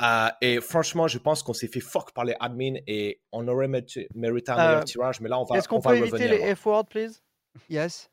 [0.00, 3.68] Euh, et franchement, je pense qu'on s'est fait fuck par les admins et on aurait
[3.68, 5.96] mérité mérité un Euh, meilleur tirage, mais là, on va, Est-ce on qu'on va peut
[5.98, 6.46] éviter revenir.
[6.46, 7.20] les F-words, please?
[7.68, 8.10] Yes.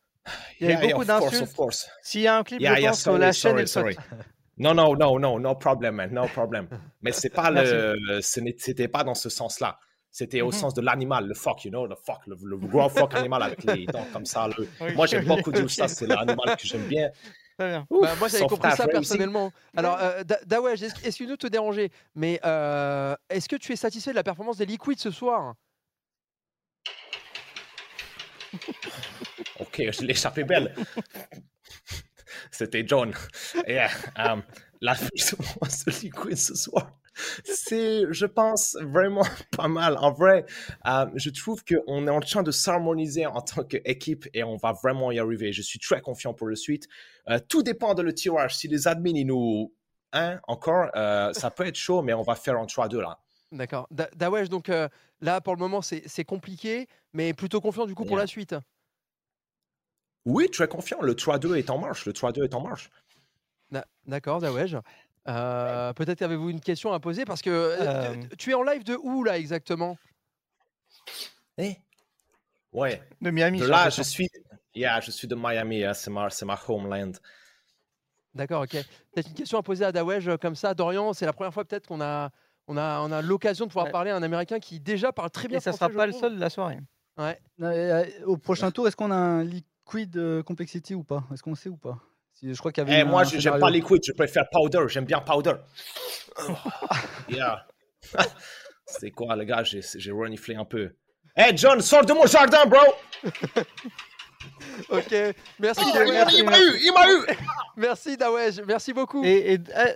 [0.59, 1.89] Il y a Yeah, yeah, beaucoup course, d'insultes.
[2.03, 4.03] S'il y a un clip, Yeah, je yeah, pense que sorry, la chaîne, sorry, saute.
[4.03, 4.17] sorry.
[4.57, 6.67] Non, non, non, non, no problem, man, no problem.
[7.01, 7.73] Mais c'est pas Merci.
[7.73, 9.79] le, ce c'était pas dans ce sens-là.
[10.11, 10.51] C'était au Mhm.
[10.53, 13.63] sens de l'animal, le fuck, you know, le fuck, le, le gros fuck animal avec
[13.63, 14.47] les dents comme ça.
[14.47, 15.69] le- Moi, j'aime beaucoup dire ok.
[15.71, 17.09] ça, c'est l'animal que j'aime bien.
[17.59, 17.85] Bien.
[17.89, 19.51] Ouf, Bah, moi, j'avais compris ça personnellement.
[19.75, 23.75] Alors, euh, Da- Dawej, est-ce excuse-nous de te déranger, mais euh, est-ce que tu es
[23.75, 25.53] satisfait de la performance des Liquids ce soir?
[29.59, 30.73] Ok, je l'ai échappé belle.
[32.51, 33.13] C'était John.
[33.67, 34.41] Yeah, um,
[34.81, 36.91] la performance de Liquid ce soir,
[37.43, 39.21] c'est, je pense, vraiment
[39.57, 39.97] pas mal.
[39.97, 40.45] En vrai,
[40.85, 44.71] euh, je trouve qu'on est en train de s'harmoniser en tant qu'équipe et on va
[44.73, 45.51] vraiment y arriver.
[45.53, 46.87] Je suis très confiant pour le suite.
[47.29, 48.55] Euh, tout dépend de le tirage.
[48.57, 49.73] Si les admins, ils nous...
[50.11, 53.19] Hein, encore, euh, ça peut être chaud, mais on va faire en 3-2 là.
[53.51, 53.87] D'accord.
[53.91, 54.71] Da- Dawej, donc
[55.21, 58.55] là, pour le moment, c'est compliqué, mais plutôt confiant du coup pour la suite.
[60.25, 61.01] Oui, très confiant.
[61.01, 62.05] Le 3-2 est en marche.
[62.05, 62.89] Le 3-2 est en marche.
[63.71, 64.77] Da- D'accord, Dawej.
[65.29, 68.15] Euh, Peut-être avez-vous une question à poser parce que euh, Euh.
[68.37, 69.97] tu es en live de où là exactement?
[71.57, 71.75] Eh?
[72.71, 73.01] Ouais.
[73.21, 73.59] De Miami.
[73.59, 74.29] De là, je suis,
[74.75, 77.11] yeah, je suis de Miami, hein, c'est ma, c'est ma homeland.
[78.33, 78.71] D'accord, ok.
[79.11, 80.73] Peut-être une question à poser à Dawej comme ça.
[80.73, 82.29] Dorian, c'est la première fois peut-être qu'on a,
[82.67, 83.91] on a, on a l'occasion de pouvoir Ouais.
[83.91, 85.91] parler à un Américain qui déjà parle très bien Et ça français.
[85.93, 86.79] sera pas le seul de la soirée.
[87.17, 87.39] Ouais.
[87.61, 91.23] Euh, Au prochain tour, est-ce qu'on a un liquid euh, complexity ou pas?
[91.33, 91.97] Est-ce qu'on sait ou pas?
[92.39, 94.85] Si- Je crois qu'il y avait Eh, une- moi, j'aime pas liquid, je préfère powder,
[94.87, 95.53] j'aime bien powder.
[97.29, 97.65] yeah.
[98.85, 100.91] C'est quoi, les gars, j'ai j'ai reniflé un peu.
[101.37, 102.79] Eh, John, sors de mon jardin, bro!
[104.89, 105.13] Ok,
[105.59, 105.99] merci Oh,
[106.31, 107.25] il m'a eu, il m'a eu.
[107.75, 109.23] Merci Dawesh, merci beaucoup.
[109.23, 109.93] Et, et, euh,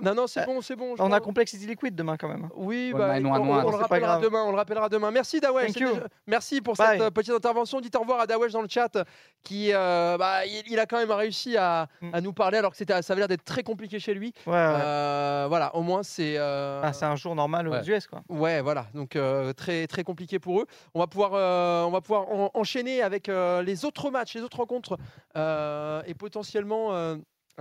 [0.00, 0.96] Non, non, c'est Euh, bon, c'est bon.
[0.96, 1.20] je on a crois.
[1.20, 2.48] Complexity Liquid demain quand même.
[2.54, 3.20] Oui, bah, on,
[3.70, 4.44] le rappellera demain.
[4.44, 5.10] On le rappellera demain.
[5.10, 5.72] Merci Dawesh.
[5.72, 5.90] Déjà-
[6.26, 6.92] Merci pour Bye.
[6.92, 7.80] cette euh, petite intervention.
[7.80, 8.90] Dites au revoir à Dawesh dans le chat,
[9.42, 12.14] qui, euh, bah, il, il a quand même réussi à, Mm.
[12.14, 14.32] à nous parler alors que c'était, ça avait l'air d'être très compliqué chez lui.
[14.46, 14.58] Ouais, ouais.
[14.58, 16.34] Euh, voilà, au moins c'est.
[16.38, 17.86] euh, Ah, c'est un jour normal aux ouais.
[17.88, 18.20] US quoi.
[18.28, 20.66] Ouais, voilà, donc euh, très très compliqué pour eux.
[20.94, 24.42] On va pouvoir, euh, on va pouvoir en- enchaîner avec euh, les autres matchs, les
[24.42, 24.96] autres rencontres,
[25.36, 26.88] euh, et potentiellement,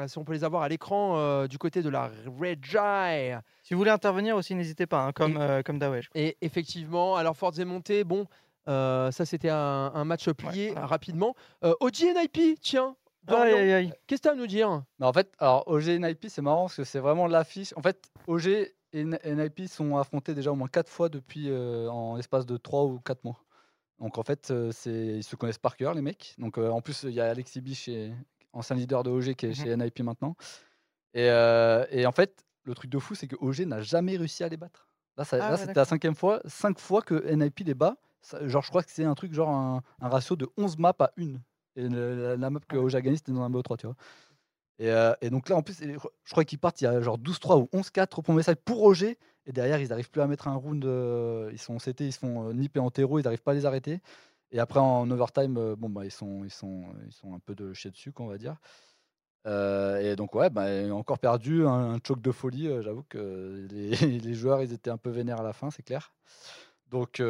[0.07, 2.09] si on peut les avoir à l'écran euh, du côté de la
[2.39, 3.37] Regi.
[3.63, 6.09] Si vous voulez intervenir aussi, n'hésitez pas, hein, comme, Et- euh, comme Dawesh.
[6.15, 8.25] Et effectivement, alors Forza Monté, bon,
[8.67, 10.85] euh, ça c'était un, un match plié voilà.
[10.87, 11.35] rapidement.
[11.63, 13.93] Euh, OG et NIP, tiens, Dorian, Aïe, aïe, aïe.
[14.07, 14.83] qu'est-ce que tu as à nous dire?
[14.99, 17.73] Mais en fait, alors OG et NIP, c'est marrant parce que c'est vraiment l'affiche.
[17.75, 18.47] En fait, OG
[18.93, 22.85] et NIP sont affrontés déjà au moins 4 fois depuis euh, en l'espace de 3
[22.85, 23.43] ou 4 mois.
[23.99, 26.33] Donc en fait, euh, ils se connaissent par cœur, les mecs.
[26.37, 28.13] Donc euh, en plus, il y a Alexis Bich, chez-
[28.53, 29.55] ancien leader de OG, qui est Mhm.
[29.55, 30.35] chez NIP maintenant.
[31.13, 34.43] Et, euh, et en fait, le truc de fou, c'est que OG n'a jamais réussi
[34.43, 34.87] à les battre.
[35.17, 37.97] Là, ça- Ah là, ouais, c'était la cinquième fois, 5 fois que NIP les bat.
[38.21, 40.95] Ça- genre, je crois que c'est un truc, genre un, un ratio de 11 maps
[40.99, 41.41] à une.
[41.75, 43.95] Et le- la, la map que OG a gagnée, c'était dans un BO3, tu vois.
[44.77, 47.17] Et, euh, et donc là, en plus, je crois qu'ils partent, il y a genre
[47.17, 49.17] 12-3 ou 11-4 au premier side pour OG.
[49.45, 50.83] Et derrière, ils n'arrivent plus à mettre un round.
[50.85, 53.65] euh, ils sont CT, ils se font euh, en terreau, ils n'arrivent pas à les
[53.65, 53.99] arrêter.
[54.51, 57.55] Et après, en overtime, euh, bon, bah, ils, sont, ils, sont, ils sont un peu
[57.55, 58.57] de chier dessus, quoi, on va dire.
[59.47, 62.67] Euh, et donc, ouais, bah, encore perdu, un, un choke de folie.
[62.67, 66.13] euh, J'avoue que les, joueurs, ils étaient un peu vénères à la fin, c'est clair.
[66.89, 67.21] Donc,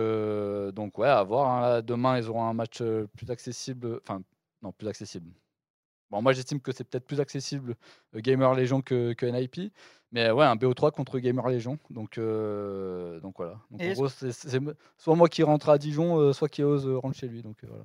[0.74, 1.50] donc, ouais, à voir.
[1.66, 2.82] hein, demain, ils auront un match
[3.16, 4.00] plus accessible.
[4.04, 4.22] Enfin,
[4.62, 5.32] non, plus accessible.
[6.12, 7.76] Bon, moi, j'estime que c'est peut-être plus accessible
[8.16, 9.72] euh, Gamer Legion que, que NIP.
[10.12, 11.78] Mais ouais, un BO3 contre Gamer Legion.
[11.92, 13.60] Donc, euh, donc voilà.
[13.70, 14.32] Donc, en gros, c'est
[14.98, 17.44] soit moi qui rentre à Dijon, euh, soit qui ose euh, rentrer chez lui.
[17.44, 17.84] Donc, euh, voilà.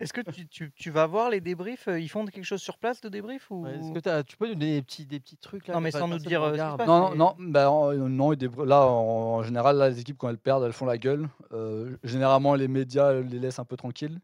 [0.00, 2.76] Est-ce que tu, tu- tu vas voir les débriefs euh, Ils font quelque chose sur
[2.76, 3.62] place de débrief ou...
[3.66, 6.08] Ouais, que tu peux nous donner des petits, des petits trucs là Non, mais sans
[6.08, 6.56] nous dire, euh.
[6.56, 8.32] Non, non, mais- non, bah, euh, non,
[8.66, 11.28] là, en, en général, là, les équipes, quand elles perdent, elles font la gueule.
[11.52, 14.18] Euh, généralement, les médias les laissent un peu tranquilles.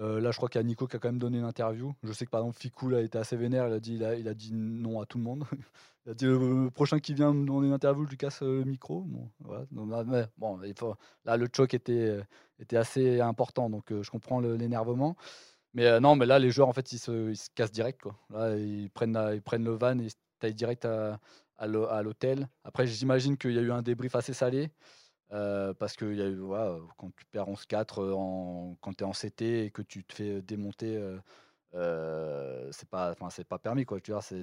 [0.00, 1.92] Euh, là, je crois qu'il y a Nico qui a quand même donné une interview.
[2.02, 3.68] Je sais que par exemple, Ficou là, était assez vénère.
[3.68, 5.44] Il a, dit, il, a, a dit non à tout le monde.
[6.06, 8.42] il a dit euh, le prochain qui vient me donner une interview, je lui casse
[8.42, 9.06] euh, le micro.
[9.70, 10.58] Bon,
[11.24, 12.18] là, le choc était,
[12.58, 13.68] était assez important.
[13.68, 15.16] Donc, je comprends l'énervement.
[15.74, 18.02] Mais non, mais là, les joueurs, en fait, ils se, cassent direct.
[18.32, 21.18] Ils prennent, ils prennent le van et ils taillent direct à
[21.66, 22.48] l'hôtel.
[22.64, 24.70] Après, j'imagine qu'il y a eu un débrief assez salé.
[25.30, 29.64] Parce que y a quand tu perds 11-4 euh, en- quand tu es en CT
[29.66, 30.96] et que tu te fais démonter,
[31.74, 33.14] euh, c'est pas,
[33.48, 33.84] pas permis.
[33.84, 34.42] Quoi, tu vois, c'est,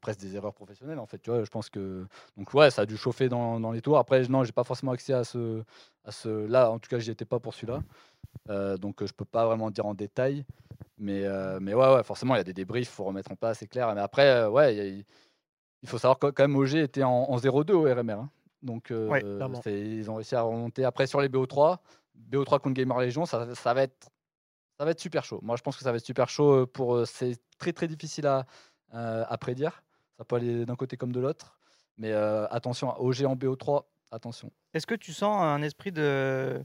[0.00, 0.98] presque des erreurs professionnelles.
[0.98, 2.06] En fait, tu vois, je pense que.
[2.36, 3.98] Donc, ouais, ça a dû chauffer dans, les tours.
[3.98, 5.62] Après, non, j'ai pas forcément accès à ce,
[6.04, 6.28] à ce.
[6.28, 7.82] Là, en tout cas, j'y étais pas pour celui-là.
[8.50, 10.44] Euh, donc, je peux pas vraiment dire en détail.
[10.98, 11.24] Mais,
[11.60, 13.92] mais ouais, ouais, forcément, il y a des débriefs, faut remettre en place, c'est clair.
[13.94, 15.04] Mais après, ouais,
[15.82, 18.26] il faut savoir que quand même OG était en, en 0-2 au RMR.
[18.64, 19.22] Donc, euh, Ouais,
[19.66, 20.84] ils ont réussi à remonter.
[20.84, 21.78] Après, sur les BO3,
[22.30, 24.08] BO3 contre Gamer Legion, ça, ça va être,
[24.78, 25.38] ça va être super chaud.
[25.42, 26.62] Moi, je pense que ça va être super chaud.
[26.62, 28.46] euh, Pour, euh, c'est très, très difficile à,
[28.94, 29.82] euh, à prédire.
[30.18, 31.58] Ça peut aller d'un côté comme de l'autre.
[31.98, 34.50] Mais euh, attention, OG en BO3, attention.
[34.72, 36.64] Est-ce que tu sens un esprit de.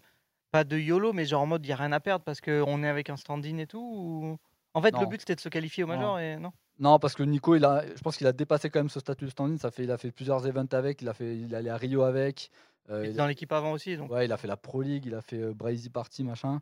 [0.52, 2.84] Pas de YOLO, mais genre en mode il n'y a rien à perdre parce qu'on
[2.84, 4.38] est avec un stand-in et tout ou...
[4.74, 5.08] En fait, le Non.
[5.08, 5.96] but c'était de se qualifier au Non.
[5.96, 6.52] Major et non?
[6.80, 9.26] Non, parce que Nico, il a, je pense qu'il a dépassé quand même ce statut
[9.26, 9.58] de stand-in.
[9.58, 11.02] Ça fait, il a fait plusieurs events avec.
[11.02, 12.50] Il a fait, il est allé à Rio avec.
[12.90, 13.98] euh, Il était dans l'équipe avant aussi.
[13.98, 14.10] Donc...
[14.12, 16.62] Ouais, il a fait la Pro League, il a fait euh, Brazy Party, machin.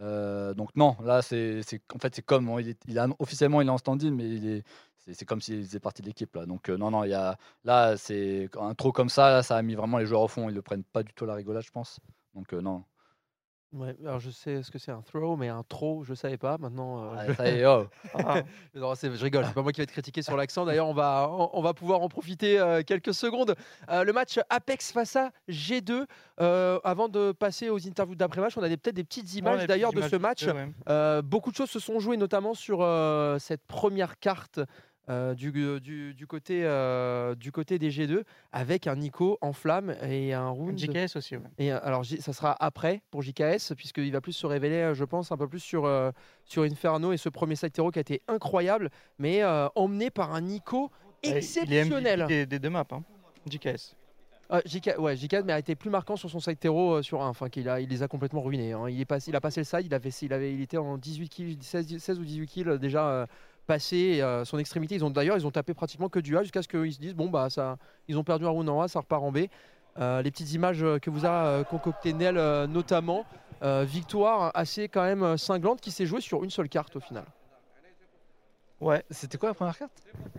[0.00, 3.08] Euh, donc non, là, c'est, c'est- en fait, c'est comme, bon, il est, il a,
[3.18, 4.62] officiellement, il est en stand-in, mais il est,
[4.96, 6.46] c'est, c'est comme s'il faisait partie de l'équipe, là.
[6.46, 9.56] Donc euh, non, non, il y a, là, c'est un trop comme ça, là, ça
[9.56, 10.48] a mis vraiment les joueurs au fond.
[10.48, 11.98] Ils le prennent pas du tout à la rigolade, je pense.
[12.34, 12.84] Donc non.
[13.74, 16.56] Ouais, alors je sais ce que c'est un throw, mais un throw, je savais pas.
[16.56, 17.86] Maintenant, euh, Ah, je- ça y est, oh.
[18.14, 18.40] Ah,
[18.74, 20.64] Non, c'est- je rigole, c'est pas moi qui vais être critiqué sur l'accent.
[20.64, 23.54] D'ailleurs, on va, on, on va pouvoir en profiter euh, quelques secondes.
[23.90, 26.06] Euh, le match Apex face à G2.
[26.40, 29.92] euh, avant de passer aux interviews d'après-match, on a des- peut-être des petites images d'ailleurs
[29.92, 30.46] de ce match.
[30.46, 31.22] ouais.
[31.22, 32.78] Beaucoup de choses se sont jouées, notamment sur
[33.38, 34.60] cette première carte
[35.08, 39.94] euh, du, du, du côté, euh, du côté des G2, avec un Nico en flamme
[40.02, 40.78] et un round.
[40.78, 41.42] JKS aussi, ouais.
[41.58, 45.04] Et euh, alors, ça sera après pour JKS, puisqu'il va plus se révéler, euh, je
[45.04, 46.10] pense, un peu plus sur, euh,
[46.44, 50.40] sur Inferno et ce premier terreau qui a été incroyable, mais euh, emmené par un
[50.42, 50.90] Nico
[51.22, 52.26] Il est MVP exceptionnel.
[52.26, 53.02] des, des deux maps, hein.
[53.50, 53.94] JKS.
[54.50, 57.20] Euh, JK, ouais, JK mais a été plus marquant sur son side terreau euh, sur
[57.20, 58.72] un, enfin qu'il a, il les a complètement ruinés.
[58.72, 58.88] hein.
[58.88, 60.96] Il, est passé, il a passé le side, il, avait, il, avait, il était en
[60.96, 63.26] 18 kills, 16, 16 ou 18 kills euh, déjà euh,
[63.68, 64.96] passé euh, son extrémité.
[64.96, 67.14] Ils ont d'ailleurs, ils ont tapé pratiquement que du A jusqu'à ce qu'ils se disent
[67.14, 67.76] bon bah ça,
[68.08, 69.46] ils ont perdu un round en A, ça repart en B.
[70.00, 73.24] Euh, les petites images euh, que vous a concocté Nel euh, notamment.
[73.64, 77.24] Euh, victoire assez quand même cinglante qui s'est jouée sur une seule carte au final.
[78.80, 79.90] Ouais, C'était quoi la première carte?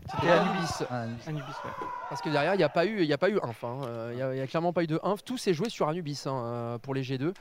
[0.10, 0.84] C'était Anubis.
[0.89, 1.72] Ah, Anubis, ouais.
[2.08, 3.63] Parce que derrière, il n'y a pas eu, il y a pas eu inf.
[3.65, 3.82] hein.
[4.12, 5.22] Il n'y a, il y a clairement pas eu de inf.
[5.26, 7.34] Tout s'est joué sur Anubis hein, pour les G2.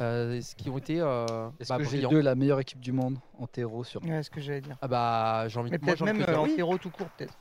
[0.00, 3.46] Euh, ce qui ont été euh, Est-ce bah, que la meilleure équipe du monde en
[3.46, 4.76] terreau sur Ouais, ce que j'allais dire.
[4.80, 7.34] Ah bah j'ai envie de peut-être même euh, en terreau tout court, peut-être.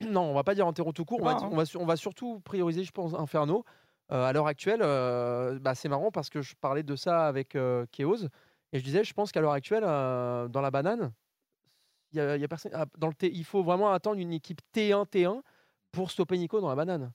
[0.08, 1.18] Non, on va pas dire en terreau tout court.
[1.20, 1.48] On va, hein.
[1.50, 3.64] on va su- on va surtout prioriser, je pense, Inferno.
[4.12, 7.56] Euh, à l'heure actuelle, euh, bah, c'est marrant parce que je parlais de ça avec
[7.56, 8.24] euh, Chaos
[8.72, 11.12] et je disais, je pense qu'à l'heure actuelle, euh, dans la banane,
[12.12, 12.70] il y a, y a personne.
[12.74, 15.40] ah, Dans le T- il faut vraiment attendre une équipe T1 T1
[15.90, 17.10] pour stopper Nico dans la banane.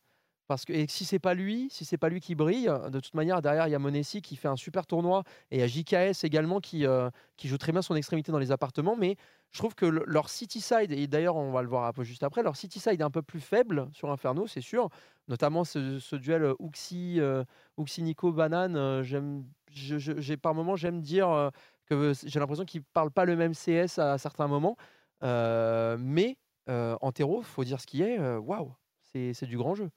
[0.54, 3.16] Parce que et si c'est pas lui, si c'est pas lui qui brille, de toute
[3.16, 5.68] manière derrière il y a Monesi qui fait un super tournoi et il y a
[5.68, 8.96] JKS également qui, euh, qui joue très bien son extrémité dans les appartements.
[8.96, 9.16] Mais
[9.50, 12.04] je trouve que le- leur city side et d'ailleurs on va le voir un peu
[12.04, 14.90] juste après, leur city side est un peu plus faible sur Inferno, c'est sûr.
[15.28, 17.44] Notamment ce, duel euh, Uxi, euh,
[17.80, 18.76] Uxi Nico Banane.
[18.76, 21.50] euh, j'aime, je- je- par moments j'aime dire
[21.88, 24.78] que j'ai l'impression qu'ils parlent pas le même CS à, certains moments.
[25.24, 26.38] Mais
[26.68, 28.20] en terreau, faut dire ce qui est.
[28.38, 28.72] Waouh,
[29.12, 29.90] c'est c'est du grand jeu.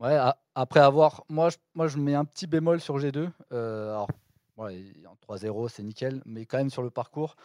[0.00, 0.18] Ouais,
[0.54, 1.24] après avoir.
[1.28, 3.28] Moi je, moi, je mets un petit bémol sur G2.
[3.52, 4.08] euh, alors,
[4.56, 7.36] ouais, en 3-0, c'est nickel, mais quand même sur le parcours.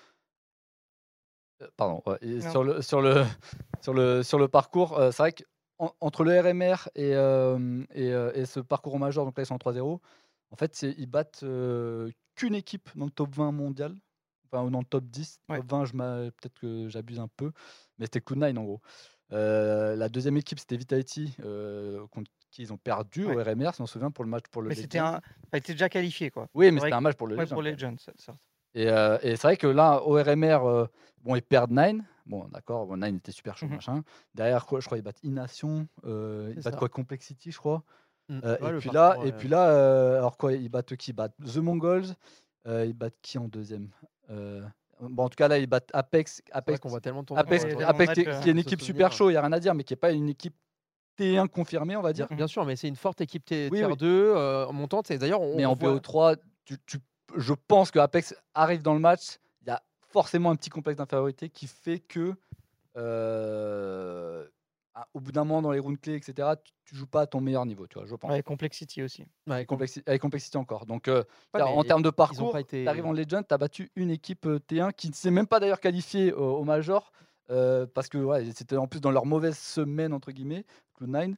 [1.62, 3.24] euh, pardon, ouais, et sur le, sur, le,
[3.82, 8.32] sur, le, sur le parcours, euh, c'est vrai qu'entre le RMR et, euh, et, euh,
[8.34, 10.02] et ce parcours en major, donc là ils sont en 3-0,
[10.52, 13.94] en fait, ils battent euh, qu'une équipe dans le top 20 mondial,
[14.52, 15.40] enfin, ou dans le top 10.
[15.50, 15.58] Ouais.
[15.58, 17.52] Top 20, je m'a- peut-être que j'abuse un peu,
[18.00, 18.82] mais c'était Cloud9 en gros.
[19.32, 23.44] Euh, la deuxième équipe, c'était Vitality, euh, contre qui ils ont perdu au Ouais.
[23.44, 25.20] RMR, si on se souvient, pour le match pour le Mais c'était Legends.
[25.54, 25.58] un.
[25.58, 26.48] Était déjà qualifié, quoi.
[26.54, 27.56] Oui, mais c'était un match pour le Ouais, Legends.
[27.56, 28.38] pour Legends, certes.
[28.76, 30.86] Et, euh, et c'est vrai que là, au RMR, euh,
[31.24, 31.98] bon, ils perdent 9.
[32.26, 33.76] Bon, d'accord, bon, 9 était super chaud, Mhm.
[33.76, 34.04] machin.
[34.36, 35.88] Derrière, quoi, je crois, ils battent Ination.
[36.06, 36.80] euh, ils battent ça.
[36.80, 37.84] quoi Complexity, je crois.
[38.30, 38.40] Mm.
[38.44, 41.10] Euh, Ouais, et, puis là, et puis là, euh, alors quoi, ils battent qui?
[41.12, 42.06] Ils battent The Mongols.
[42.68, 43.90] euh, ils battent qui en deuxième?
[44.30, 44.62] Euh,
[45.02, 46.42] Bon, en tout cas, là, ils battent Apex.
[46.52, 47.40] Apex, qu'on voit tellement tourner.
[47.40, 49.54] Apex, Apex matchs, qui, est- qui est une équipe super chaud, il n'y a rien
[49.54, 50.54] à dire, mais qui n'est pas une équipe
[51.20, 52.28] T1 confirmée, on va dire.
[52.32, 53.98] Bien, sûr, mais c'est une forte équipe T- Oui, tier oui.
[53.98, 55.12] 2 euh, montante.
[55.12, 56.98] Et d'ailleurs, on, Mais on en voit- VO3, tu, tu-
[57.38, 59.38] je pense que Apex arrive dans le match.
[59.64, 62.34] Il y a forcément un petit complexe d'infériorité qui fait que,
[62.98, 64.46] euh,
[65.14, 67.40] au bout d'un moment, dans les rounds clés, etc., tu, tu joues pas à ton
[67.40, 68.30] meilleur niveau, tu vois, je pense.
[68.32, 69.26] Ouais, Complexity aussi.
[69.48, 70.86] Ouais, com- Complexi- avec complexité encore.
[70.86, 73.54] Donc, euh, Ouais, en termes de ils ont parcours, été- tu arrives en Legend, tu
[73.54, 76.64] as battu une équipe euh, T1 qui ne s'est même pas d'ailleurs qualifiée au, au
[76.64, 77.12] Major.
[77.52, 80.66] euh, parce que ouais, c'était en plus dans leur mauvaise semaine, entre guillemets,
[81.00, 81.36] Cloud9.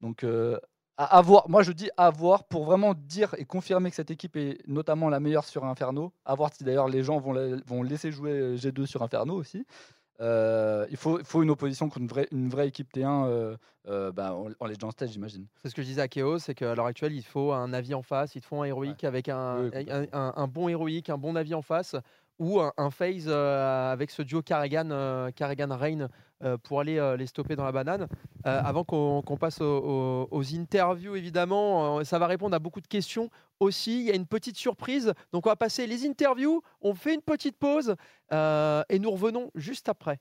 [0.00, 0.58] Donc, euh,
[0.96, 1.48] à, à voir.
[1.48, 5.08] Moi, je dis à voir pour vraiment dire et confirmer que cette équipe est notamment
[5.08, 6.12] la meilleure sur Inferno.
[6.24, 9.34] À voir si d'ailleurs les gens vont, la- vont laisser jouer euh, G2 sur Inferno
[9.34, 9.66] aussi.
[10.20, 13.56] Euh, il, faut, faut une opposition contre une vraie, une vraie équipe T1 euh,
[13.88, 15.46] euh, bah, en, en Legend Stage, j'imagine.
[15.60, 17.94] C'est ce que je disais à Chaos, c'est qu'à l'heure actuelle, il faut un avis
[17.94, 20.18] en face, il te faut un héroïque avec un, Oui, un- complètement.
[20.18, 21.96] un- un bon héroïque, un bon avis en face,
[22.38, 26.08] ou un, phase avec ce duo Karrigan, euh, Karrigan Rain
[26.62, 28.08] pour aller euh, les stopper dans la banane.
[28.46, 33.30] Euh, avant qu'on passe aux, interviews, évidemment, euh, ça va répondre à beaucoup de questions
[33.58, 34.00] aussi.
[34.00, 37.22] Il y a une petite surprise, donc on va passer les interviews, on fait une
[37.22, 37.96] petite pause
[38.32, 40.20] euh, et nous revenons juste après.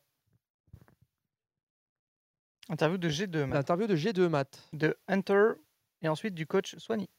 [2.70, 3.56] Interview de G2, Matt.
[3.56, 5.52] L'interview de G2 Matt, de Hunter
[6.02, 7.10] et ensuite du coach Swanny.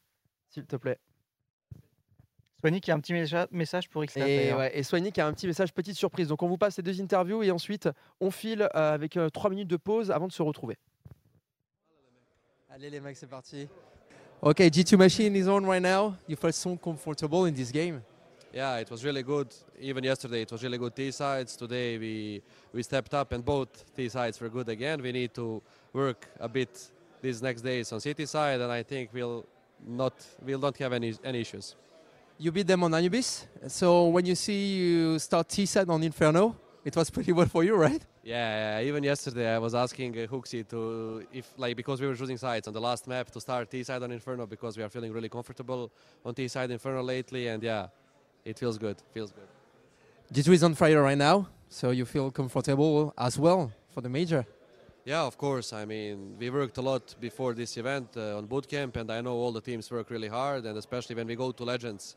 [0.48, 0.98] s'il te plaît.
[2.64, 3.12] Swanny qui a un petit
[3.50, 4.26] message pour XLab.
[4.26, 6.28] Et, ouais, et Soigny qui a un petit message, petite surprise.
[6.28, 7.90] Donc on vous passe les deux interviews et ensuite
[8.22, 10.78] on file euh, avec euh, trois minutes de pause avant de se retrouver.
[12.70, 13.68] Allez les mecs, c'est parti.
[14.40, 16.14] Okay, G2 Machine is on right now.
[16.26, 18.00] You felt so comfortable in this game?
[18.54, 19.48] Yeah, it was really good.
[19.78, 21.56] Even yesterday, it was really good T sides.
[21.56, 25.02] Today, we we stepped up, and both T sides were good again.
[25.02, 29.10] We need to work a bit these next days on City side, and I think
[29.12, 29.44] we'll
[29.86, 31.76] not we'll not have any any issues.
[32.38, 33.46] You beat them on Anubis.
[33.68, 37.76] So when you see you start T-side on Inferno, it was pretty well for you,
[37.76, 38.04] right?
[38.24, 42.14] Yeah, yeah, even yesterday I was asking uh, Hooksy to if like because we were
[42.14, 44.88] choosing sides on the last map to start T side on Inferno because we are
[44.88, 45.92] feeling really comfortable
[46.24, 47.88] on T side Inferno lately, and yeah,
[48.44, 48.96] it feels good.
[49.12, 49.48] Feels good.
[50.32, 54.46] G2 is on fire right now, so you feel comfortable as well for the major.
[55.04, 55.74] Yeah, of course.
[55.74, 59.34] I mean, we worked a lot before this event uh, on bootcamp, and I know
[59.34, 62.16] all the teams work really hard, and especially when we go to Legends,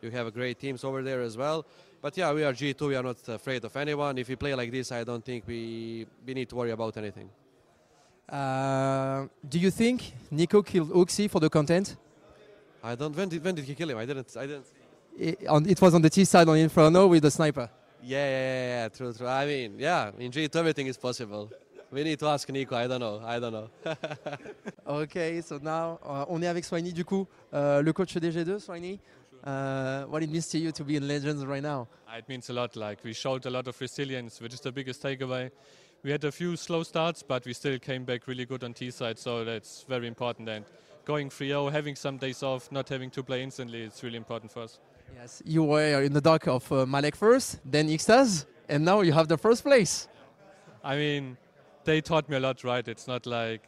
[0.00, 1.66] you have great teams over there as well.
[2.00, 2.80] But yeah, we are G2.
[2.88, 4.18] We are not afraid of anyone.
[4.18, 7.28] If we play like this, I don't think we we need to worry about anything.
[8.28, 11.96] Uh, do you think Nico killed Oxy for the content?
[12.84, 13.16] I don't.
[13.16, 13.98] When did when did he kill him?
[13.98, 14.36] I didn't.
[14.36, 14.66] I didn't.
[15.18, 17.68] It, on, it was on the T side on Inferno with the sniper.
[18.00, 18.88] Yeah, yeah, yeah, yeah.
[18.88, 19.26] True, true.
[19.26, 20.12] I mean, yeah.
[20.16, 21.50] In G2, everything is possible.
[21.90, 22.76] We need to ask Nico.
[22.76, 23.20] I don't know.
[23.24, 23.70] I don't know.
[24.86, 28.58] Okay, so now uh, on est avec Swiney du coup, euh, le coach des G2,
[28.58, 28.98] Swiney.
[29.44, 31.86] Uh, what it means to you to be in Legends right now?
[32.16, 32.74] It means a lot.
[32.76, 35.50] Like we showed a lot of resilience, which is the biggest takeaway.
[36.02, 38.90] We had a few slow starts, but we still came back really good on T
[38.90, 40.48] side, so that's very important.
[40.48, 40.64] And
[41.04, 44.62] going 3-0, having some days off, not having to play instantly, it's really important for
[44.62, 44.78] us.
[45.16, 49.12] Yes, you were in the dark of uh, Malek first, then Ixtaz, and now you
[49.12, 50.08] have the first place.
[50.84, 51.36] I mean,
[51.84, 52.86] they taught me a lot, right?
[52.86, 53.62] It's not like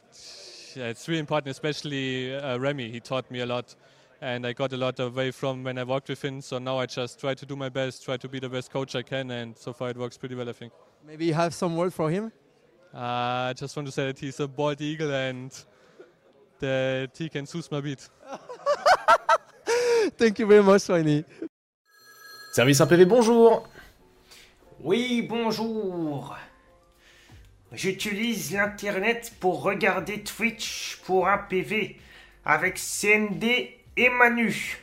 [0.75, 2.91] yeah, it's really important, especially uh, Remy.
[2.91, 3.75] He taught me a lot,
[4.21, 6.41] and I got a lot away from when I worked with him.
[6.41, 8.95] So now I just try to do my best, try to be the best coach
[8.95, 10.73] I can, and so far it works pretty well, I think.
[11.05, 12.31] Maybe you have some word for him?
[12.93, 12.97] Uh,
[13.49, 15.51] I just want to say that he's a bald eagle and
[16.59, 18.07] that he can soothe my beat.
[20.17, 21.25] Thank you very much, Swiney.
[22.53, 23.63] Service PV, bonjour.
[24.79, 26.37] Oui, bonjour.
[27.73, 31.97] J'utilise l'internet pour regarder Twitch pour un PV
[32.43, 34.77] avec CND et Manu.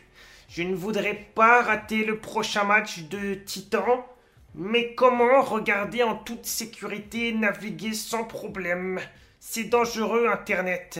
[0.49, 4.07] Je ne voudrais pas rater le prochain match de Titan,
[4.55, 9.01] mais comment regarder en toute sécurité et naviguer sans problème?
[9.39, 10.99] C'est dangereux Internet.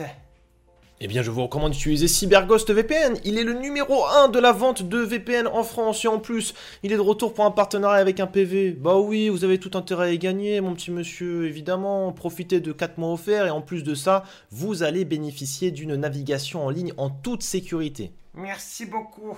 [1.01, 3.17] Eh bien, je vous recommande d'utiliser CyberGhost VPN.
[3.23, 6.03] Il est le numéro 1 de la vente de VPN en France.
[6.03, 8.71] Et en plus, il est de retour pour un partenariat avec un PV.
[8.71, 12.11] Bah oui, vous avez tout intérêt à y gagner, mon petit monsieur, évidemment.
[12.11, 13.45] Profitez de 4 mois offerts.
[13.45, 18.11] Et en plus de ça, vous allez bénéficier d'une navigation en ligne en toute sécurité.
[18.33, 19.37] Merci beaucoup.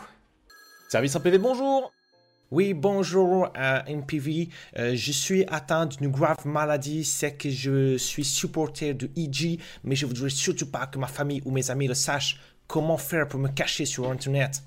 [0.89, 1.91] Service PV, bonjour
[2.51, 4.49] Oui, bonjour euh, MPV.
[4.77, 7.05] Euh, je suis atteint d'une grave maladie.
[7.05, 11.41] C'est que je suis supporter de EG, mais je voudrais surtout pas que ma famille
[11.45, 12.41] ou mes amis le sachent.
[12.67, 14.63] Comment faire pour me cacher sur Internet?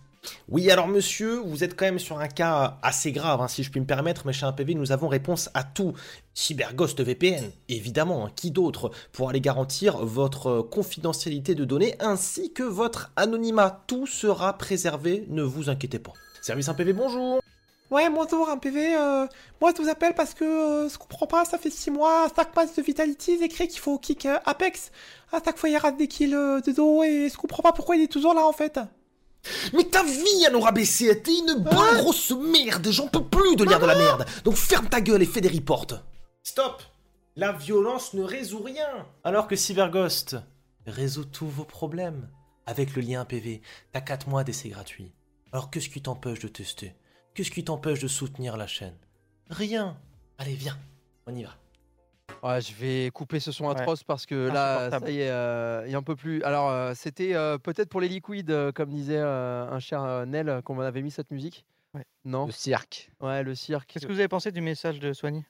[0.48, 3.70] Oui, alors monsieur, vous êtes quand même sur un cas assez grave, hein, si je
[3.70, 5.92] puis me permettre, mais chez PV, nous avons réponse à tout.
[6.32, 12.62] CyberGhost VPN, évidemment, hein, qui d'autre pour aller garantir votre confidentialité de données ainsi que
[12.62, 13.84] votre anonymat?
[13.86, 16.14] Tout sera préservé, ne vous inquiétez pas.
[16.40, 17.42] Service 1 PV, bonjour
[17.94, 18.96] Ouais, bonjour, un PV.
[18.96, 19.28] euh,
[19.60, 21.44] moi, je vous appelle parce que euh, je comprends pas.
[21.44, 24.90] Ça fait 6 mois, chaque match de Vitality, c'est écrit qu'il faut kick euh, Apex.
[25.30, 27.94] À chaque fois, il rate des kills euh, de dos et je comprends pas pourquoi
[27.94, 28.80] il est toujours là en fait.
[29.74, 33.62] Mais ta vie, elle aura baissé, t'es une bonne grosse merde, j'en peux plus de
[33.62, 34.26] lire de la merde.
[34.42, 35.86] Donc ferme ta gueule et fais des reports.
[36.42, 36.82] Stop
[37.36, 39.06] La violence ne résout rien.
[39.22, 40.34] Alors que CyberGhost
[40.84, 42.28] résout tous vos problèmes.
[42.66, 45.12] Avec le lien PV, t'as 4 mois d'essai gratuit.
[45.52, 46.96] Alors qu'est-ce qui t'empêche de tester?
[47.34, 48.94] Qu'est-ce qui t'empêche de soutenir la chaîne?
[49.50, 49.96] Rien.
[50.38, 50.78] Allez, viens,
[51.26, 51.50] on y va.
[52.42, 53.72] Ouais, je vais couper ce son Ouais.
[53.72, 55.06] atroce parce que là, Insupportable.
[55.06, 56.42] ça y est, euh, il y a un peu plus.
[56.42, 60.24] Alors, euh, c'était euh, peut-être pour les liquides, euh, comme disait euh, un cher euh,
[60.26, 61.64] Nel, qu'on avait mis cette musique.
[61.94, 62.04] Ouais.
[62.24, 63.10] Non Le cirque.
[63.20, 63.90] Ouais, le cirque.
[63.92, 65.44] Qu'est-ce que vous avez pensé du message de Soigny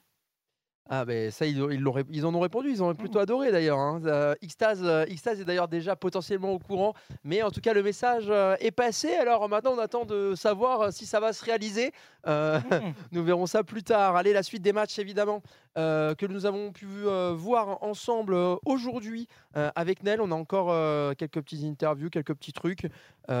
[0.87, 3.79] Ah ben ça ils, ils, ils en ont répondu, ils ont plutôt adoré d'ailleurs.
[3.79, 4.01] Hein.
[4.05, 7.81] Euh, Xtase, euh, Xtase est d'ailleurs déjà potentiellement au courant, mais en tout cas le
[7.81, 9.15] message euh, est passé.
[9.15, 11.91] Alors maintenant on attend de savoir euh, si ça va se réaliser.
[12.27, 12.59] Hmm.
[13.11, 14.15] nous verrons ça plus tard.
[14.15, 15.41] Allez la suite des matchs évidemment
[15.75, 16.87] que nous avons pu
[17.33, 20.21] voir ensemble aujourd'hui avec Nel.
[20.21, 20.73] On a encore
[21.17, 22.87] quelques petites interviews, quelques petits trucs.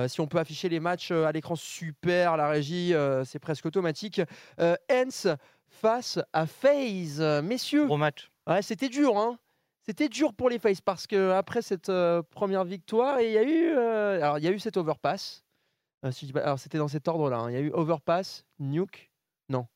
[0.07, 2.37] Si on peut afficher les matchs à l'écran, super.
[2.37, 2.93] La régie,
[3.23, 4.21] c'est presque automatique.
[4.91, 5.27] Hens
[5.75, 7.21] face à FaZe.
[7.43, 8.31] Messieurs, Gros match.
[8.47, 9.37] ouais, c'était dur, hein
[9.81, 13.43] c'était dur pour les FaZe parce que après cette euh, première victoire, il y a
[13.43, 15.43] eu, euh, alors il y a eu cet overpass.
[16.03, 17.37] Euh, si je alors c'était dans cet ordre-là.
[17.37, 17.51] hein.
[17.51, 19.11] Il y a eu overpass, nuke.
[19.47, 19.67] Non,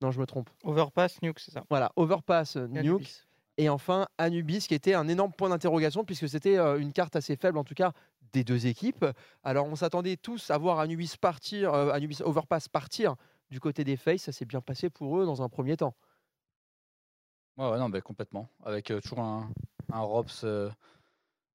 [0.00, 0.48] non, je me trompe.
[0.64, 1.62] Overpass, Nuke, c'est ça.
[1.68, 2.78] Voilà, overpass, nuke.
[2.78, 3.26] Anubis.
[3.58, 7.58] Et enfin, Anubis, qui était un énorme point d'interrogation, puisque c'était une carte assez faible,
[7.58, 7.92] en tout cas,
[8.32, 9.04] des deux équipes.
[9.44, 13.16] Alors, on s'attendait tous à voir Anubis partir, Anubis Overpass partir
[13.50, 14.22] du côté des Faces.
[14.22, 15.94] Ça s'est bien passé pour eux dans un premier temps.
[17.56, 18.48] Ouais, ouais, non, mais complètement.
[18.64, 19.50] Avec euh, toujours un,
[19.92, 20.70] un Rops euh,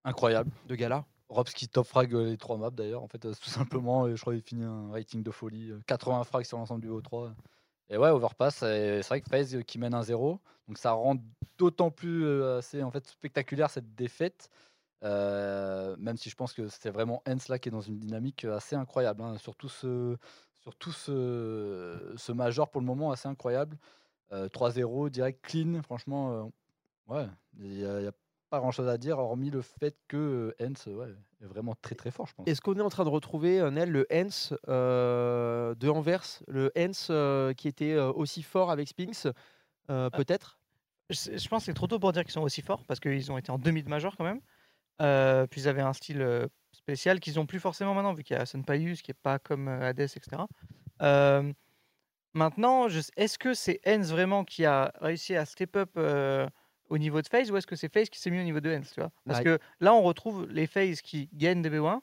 [0.03, 0.51] incroyable.
[0.67, 1.05] De gala.
[1.29, 4.13] Rops qui top frag euh, les trois maps d'ailleurs, en fait, tout simplement.
[4.15, 5.71] Je crois qu'il finit un rating de folie.
[5.71, 7.33] euh, 80 frags sur l'ensemble du O3.
[7.89, 10.39] Et ouais, Overpass, c'est vrai que FaZe qui mène un 0.
[10.67, 11.17] Donc ça rend
[11.57, 14.49] d'autant plus assez en fait, spectaculaire cette défaite.
[15.03, 18.45] Euh, même si je pense que c'est vraiment Hens là qui est dans une dynamique
[18.45, 19.21] assez incroyable.
[19.21, 20.17] hein, Surtout ce,
[20.65, 23.77] surtout ce, ce major pour le moment assez incroyable.
[24.31, 25.81] Euh, 3-0, direct clean.
[25.83, 27.27] Franchement, euh, ouais,
[27.59, 28.11] il n'y a, il y a
[28.49, 31.13] pas grand chose à dire, hormis le fait que euh, Hens ouais,
[31.43, 32.47] est vraiment très très fort, je pense.
[32.47, 36.71] Est-ce qu'on est en train de retrouver, euh, Nel, le Hens euh, de Anvers Le
[36.75, 39.27] Hens euh, qui était euh, aussi fort avec Spinks
[39.91, 40.57] euh, Peut-être?
[41.11, 43.31] Je, je pense que c'est trop tôt pour dire qu'ils sont aussi forts parce qu'ils
[43.31, 44.41] ont été en demi de major quand même.
[45.01, 48.37] Euh, puis ils avaient un style euh, spécial qu'ils n'ont plus forcément maintenant, vu qu'il
[48.37, 50.43] y a Sunpayus qui n'est pas comme euh, Hades, etc.
[51.01, 51.51] Euh,
[52.33, 56.47] maintenant, est-ce que c'est Hens vraiment qui a réussi à step up euh,
[56.89, 58.73] au niveau de FaZe ou est-ce que c'est FaZe qui s'est mis au niveau de
[58.75, 59.11] Hens tu vois?
[59.25, 59.45] Parce Ouais.
[59.45, 62.01] que là, on retrouve les FaZe qui gagnent des BO1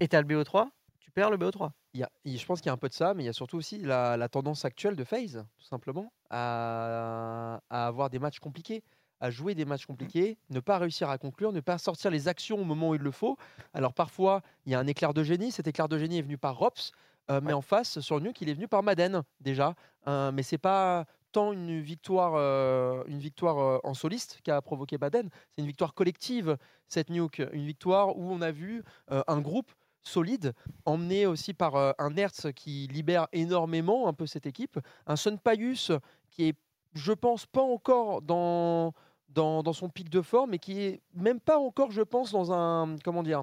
[0.00, 0.68] et t'as le BO3,
[1.00, 1.70] tu perds le BO3.
[1.94, 3.30] Il y a- je pense qu'il y a un peu de ça, mais il y
[3.30, 8.18] a surtout aussi la, la tendance actuelle de FaZe, tout simplement, à, à avoir des
[8.18, 8.82] matchs compliqués,
[9.20, 12.60] à jouer des matchs compliqués, ne pas réussir à conclure, ne pas sortir les actions
[12.60, 13.36] au moment où il le faut.
[13.74, 15.50] Alors parfois, il y a un éclair de génie.
[15.50, 16.92] Cet éclair de génie est venu par Rops,
[17.30, 19.74] euh, mais en face, sur Nuke, il est venu par Madden, déjà.
[20.06, 24.96] Euh, mais c'est pas tant une victoire, euh, une victoire euh, en soliste qu'a provoqué
[24.96, 26.56] Madden, c'est une victoire collective,
[26.86, 27.42] cette Nuke.
[27.52, 29.70] Une victoire où on a vu un groupe
[30.02, 30.54] solide,
[30.86, 35.92] emmené aussi par un Hertz qui libère énormément un peu cette équipe, un Sun Paius
[36.30, 36.56] qui est,
[36.94, 38.94] je pense, pas encore dans,
[39.28, 42.52] dans, dans son pic de forme, mais qui est même pas encore, je pense, dans
[42.52, 43.42] un comment dire.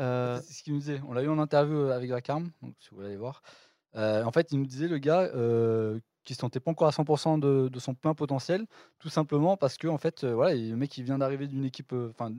[0.00, 1.00] euh, C'est ce qu'il nous disait.
[1.08, 3.42] On l'a eu en interview avec Vacarme, donc si vous voulez aller voir.
[3.96, 6.88] Euh, en fait, il nous disait, le gars, euh, qu'il ne se sentait pas encore
[6.88, 8.66] à 100% de, son plein potentiel,
[8.98, 11.92] tout simplement parce que, en fait, euh, voilà, le mec, il vient d'arriver d'une équipe,
[11.92, 12.30] euh, enfin,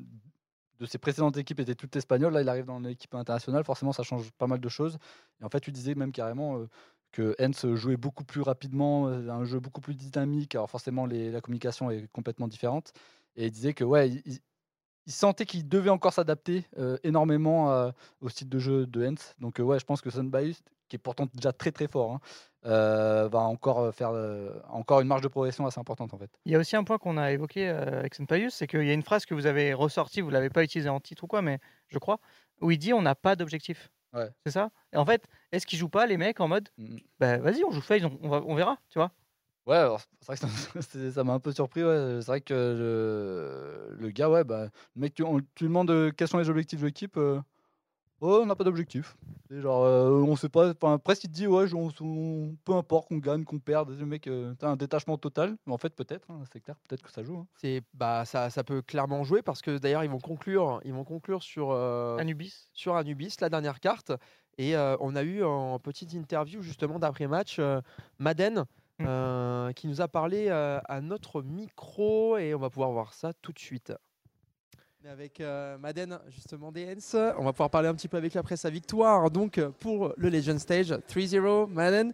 [0.79, 2.33] de ses précédentes équipes étaient toutes espagnoles.
[2.33, 3.63] Là, il arrive dans l'équipe internationale.
[3.63, 4.97] Forcément, ça change pas mal de choses.
[5.41, 6.69] Et en fait, tu disais même carrément euh,
[7.11, 10.55] que Hens jouait beaucoup plus rapidement, euh, un jeu beaucoup plus dynamique.
[10.55, 12.93] Alors, forcément, la communication est complètement différente.
[13.37, 14.39] Et il disait que, ouais, il,
[15.07, 19.35] sentait qu'il devait encore s'adapter euh, énormément euh, au style de jeu de Hens.
[19.39, 22.19] Donc, euh, ouais, je pense que Sunbias, qui est pourtant déjà très très fort, hein,
[22.63, 24.11] va encore faire
[24.67, 26.29] encore une marge de progression assez importante en fait.
[26.45, 28.93] Il y a aussi un point qu'on a évoqué avec Senpaius, c'est qu'il y a
[28.93, 31.59] une phrase que vous avez ressortie, vous l'avez pas utilisée en titre ou quoi, mais
[31.87, 32.19] je crois,
[32.61, 33.89] où il dit on n'a pas d'objectif.
[34.13, 34.29] Ouais.
[34.45, 34.69] C'est ça?
[34.93, 36.97] Et en fait, est-ce qu'ils jouent pas les mecs en mode Mm.
[37.19, 39.11] bah vas-y, on joue FaZe, on, on va, on verra, tu vois?
[39.65, 40.81] Ouais, alors, c'est vrai que
[41.11, 41.83] ça m'a un peu surpris.
[41.83, 42.19] Ouais.
[42.21, 46.27] C'est vrai que le, le gars, ouais, bah, mec, tu, on- tu demandes euh, quels
[46.29, 47.17] sont les objectifs de l'équipe.
[47.17, 47.41] euh,
[48.21, 49.15] on n'a pas d'objectif.
[49.49, 50.71] C'est Genre, euh, on sait pas.
[50.71, 53.91] Enfin, presque il te dit, ouais, on, on- peu importe qu'on gagne, qu'on perde.
[53.91, 55.55] Le mec, euh, t'as un détachement total.
[55.65, 57.37] Mais en fait, peut-être, hein, c'est clair, peut-être que ça joue.
[57.37, 57.47] hein.
[57.55, 61.03] c'est bah ça, ça peut clairement jouer parce que d'ailleurs ils vont conclure, ils vont
[61.05, 62.69] conclure sur euh, Anubis.
[62.73, 64.11] sur Anubis, la dernière carte.
[64.57, 67.81] Et euh, on a eu en petite interview justement d'après-match euh,
[68.19, 68.65] Madden
[68.99, 69.05] Mm.
[69.07, 73.31] euh, qui nous a parlé euh, à notre micro et on va pouvoir voir ça
[73.43, 73.93] tout de suite.
[75.05, 77.15] Avec euh, Madden, justement, Hens.
[77.37, 79.29] On va pouvoir parler un petit peu avec après sa victoire.
[79.31, 82.11] Donc, euh, pour le Legend Stage, 3-0, Madden.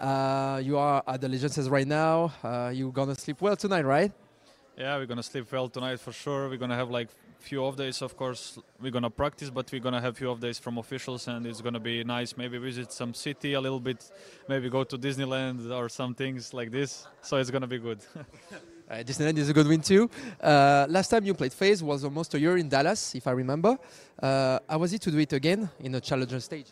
[0.00, 2.30] Uh, you are at the Legend Stage right now.
[2.44, 4.12] Uh, you gonna sleep well tonight, right?
[4.78, 6.48] Yeah, we're gonna sleep well tonight for sure.
[6.48, 7.08] We're gonna have like
[7.40, 8.58] few off days, of course.
[8.80, 11.80] We're gonna practice, but we're gonna have few off days from officials, and it's gonna
[11.80, 12.36] be nice.
[12.36, 14.08] Maybe visit some city a little bit,
[14.48, 17.08] maybe go to Disneyland or some things like this.
[17.22, 17.98] So it's gonna be good.
[18.88, 20.08] Uh, Disneyland is a good win too.
[20.40, 23.76] Uh, last time you played FaZe was almost a year in Dallas, if I remember.
[24.22, 26.66] Uh, how was it to do it again in a challenger stage?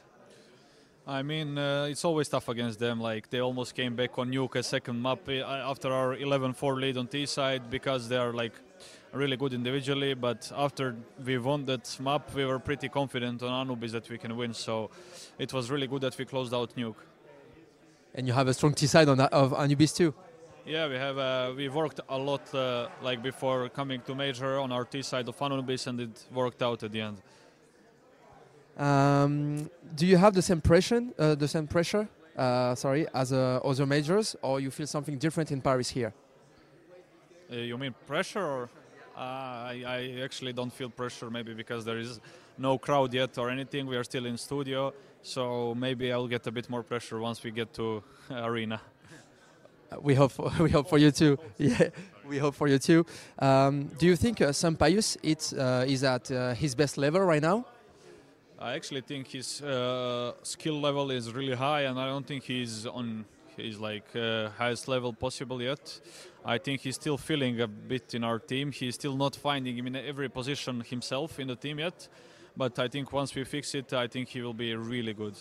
[1.07, 3.01] I mean, uh, it's always tough against them.
[3.01, 6.97] Like they almost came back on Nuke a second map uh, after our 11-4 lead
[6.97, 8.53] on T side because they are like
[9.13, 10.15] really good individually.
[10.15, 10.95] But after
[11.25, 14.55] we won that map, we were pretty confident on Anubis that we can win.
[14.55, 14.91] So
[15.37, 17.03] it was really good that we closed out Nuke.
[18.15, 20.15] And you have a strong T side on of Anubis too.
[20.67, 24.73] Yeah, we have uh, we worked a lot uh, like before coming to major on
[24.73, 27.19] our T side of Anubis, and it worked out at the end.
[28.79, 33.61] Um, do you have the same pressure, uh, the same pressure, uh, sorry, as uh,
[33.63, 36.15] other majors, or you feel something different in Paris here?
[37.53, 38.71] Uh, you mean pressure, or
[39.15, 41.29] uh, I, I actually don't feel pressure.
[41.29, 42.21] Maybe because there is
[42.57, 43.87] no crowd yet or anything.
[43.87, 47.51] We are still in studio, so maybe I'll get a bit more pressure once we
[47.51, 48.81] get to arena.
[50.03, 51.39] We hope for, we hope for you too.
[51.59, 51.91] Yeah,
[52.27, 53.05] we hope for you too.
[53.39, 57.65] Um, do you think uh, Sampaius uh, is at uh, his best level right now?
[58.59, 62.87] I actually think his uh, skill level is really high, and I don't think he's
[62.87, 63.27] on
[63.57, 66.01] his like uh, highest level possible yet.
[66.45, 68.73] I think he's still feeling a bit in our team.
[68.73, 72.09] He's still not finding him in every position himself in the team yet.
[72.57, 75.35] But I think once we fix it, I think he will be really good.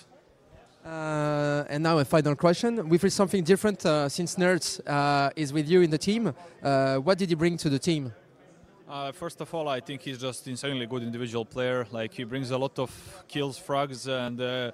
[0.85, 2.89] Uh, and now a final question.
[2.89, 6.33] We feel something different uh, since Nerds uh, is with you in the team.
[6.61, 8.11] Uh, what did he bring to the team?
[8.89, 11.87] Uh, first of all, I think he's just insanely good individual player.
[11.91, 12.91] Like he brings a lot of
[13.29, 14.71] kills, frags, and uh,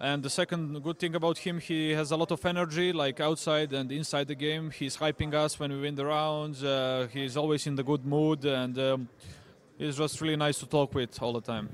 [0.00, 3.72] and the second good thing about him, he has a lot of energy, like outside
[3.72, 4.72] and inside the game.
[4.72, 6.64] He's hyping us when we win the rounds.
[7.12, 9.08] He's always in the good mood, and um,
[9.78, 11.68] he's just really nice to talk with all the time.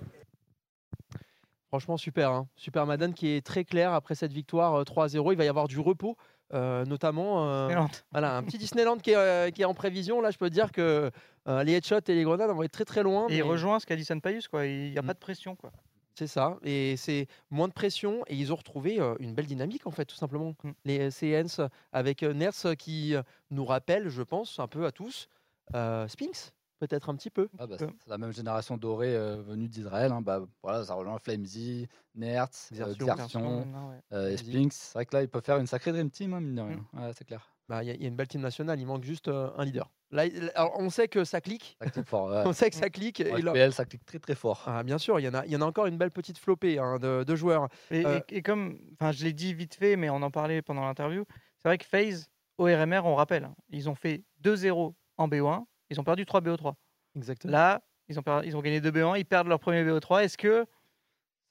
[1.68, 2.30] Franchement, super.
[2.30, 2.48] hein.
[2.56, 5.32] Super Madden qui est très clair après cette victoire euh, 3-0.
[5.32, 6.16] Il va y avoir du repos,
[6.54, 7.46] euh, notamment.
[7.48, 7.88] euh, Disneyland.
[8.12, 10.20] voilà, un petit Disneyland qui est, euh, qui est en prévision.
[10.22, 11.10] Là, je peux te dire que
[11.46, 13.26] euh, les headshots et les grenades vont être très très loin.
[13.28, 14.64] Et il mais rejoint ce qu'a dit Senpaius, quoi.
[14.66, 15.06] Il n'y a Mm.
[15.06, 15.70] pas de pression, quoi.
[16.14, 16.56] C'est ça.
[16.64, 18.24] Et c'est moins de pression.
[18.28, 20.54] Et ils ont retrouvé euh, une belle dynamique, en fait, tout simplement.
[20.64, 20.70] Mm.
[20.86, 24.90] Les CNs avec euh, Ners euh, qui euh, nous rappelle, je pense, un peu à
[24.90, 25.28] tous.
[25.74, 27.49] euh, Spinks, peut-être un petit peu.
[27.59, 30.12] Ah bah, c'est c'est la même génération dorée euh, venue d'Israël.
[30.12, 30.20] hein.
[30.22, 33.14] Bah, voilà, ça rejoint Flamesy, Nertz, euh, Xertion.
[33.14, 34.01] Xertion, non, ouais.
[34.12, 34.51] euh, Flamesy.
[34.53, 34.72] Spinks.
[34.72, 36.87] C'est vrai que là, ils peuvent faire une sacrée Dream Team, hein, mine de rien.
[36.95, 37.53] Ouais, c'est clair.
[37.68, 39.51] Bah, Il y, a- il y a une belle team nationale, il manque juste euh,
[39.57, 39.91] un leader.
[40.11, 40.22] Là,
[40.55, 42.31] alors, on sait que ça clique, Ça clique fort.
[42.31, 42.43] ouais.
[42.47, 43.20] on sait que ça clique.
[43.31, 44.62] En et là- FPL, ça clique très très fort.
[44.66, 46.39] Ah, bien sûr, il y, en a, il y en a encore une belle petite
[46.39, 47.68] flopée hein, de, de joueurs.
[47.91, 50.62] Et, Euh, et- et comme, enfin, je l'ai dit vite fait, mais on en parlait
[50.62, 51.24] pendant l'interview.
[51.59, 55.64] C'est vrai que FaZe, au RMR, on rappelle, hein, ils ont fait 2-0 en BO1,
[55.91, 56.74] ils ont perdu 3 BO3.
[57.16, 57.53] Exactement.
[57.53, 60.24] Là, ils ont, per- ils ont gagné 2 BO1, ils perdent leur premier BO3.
[60.24, 60.66] Est-ce que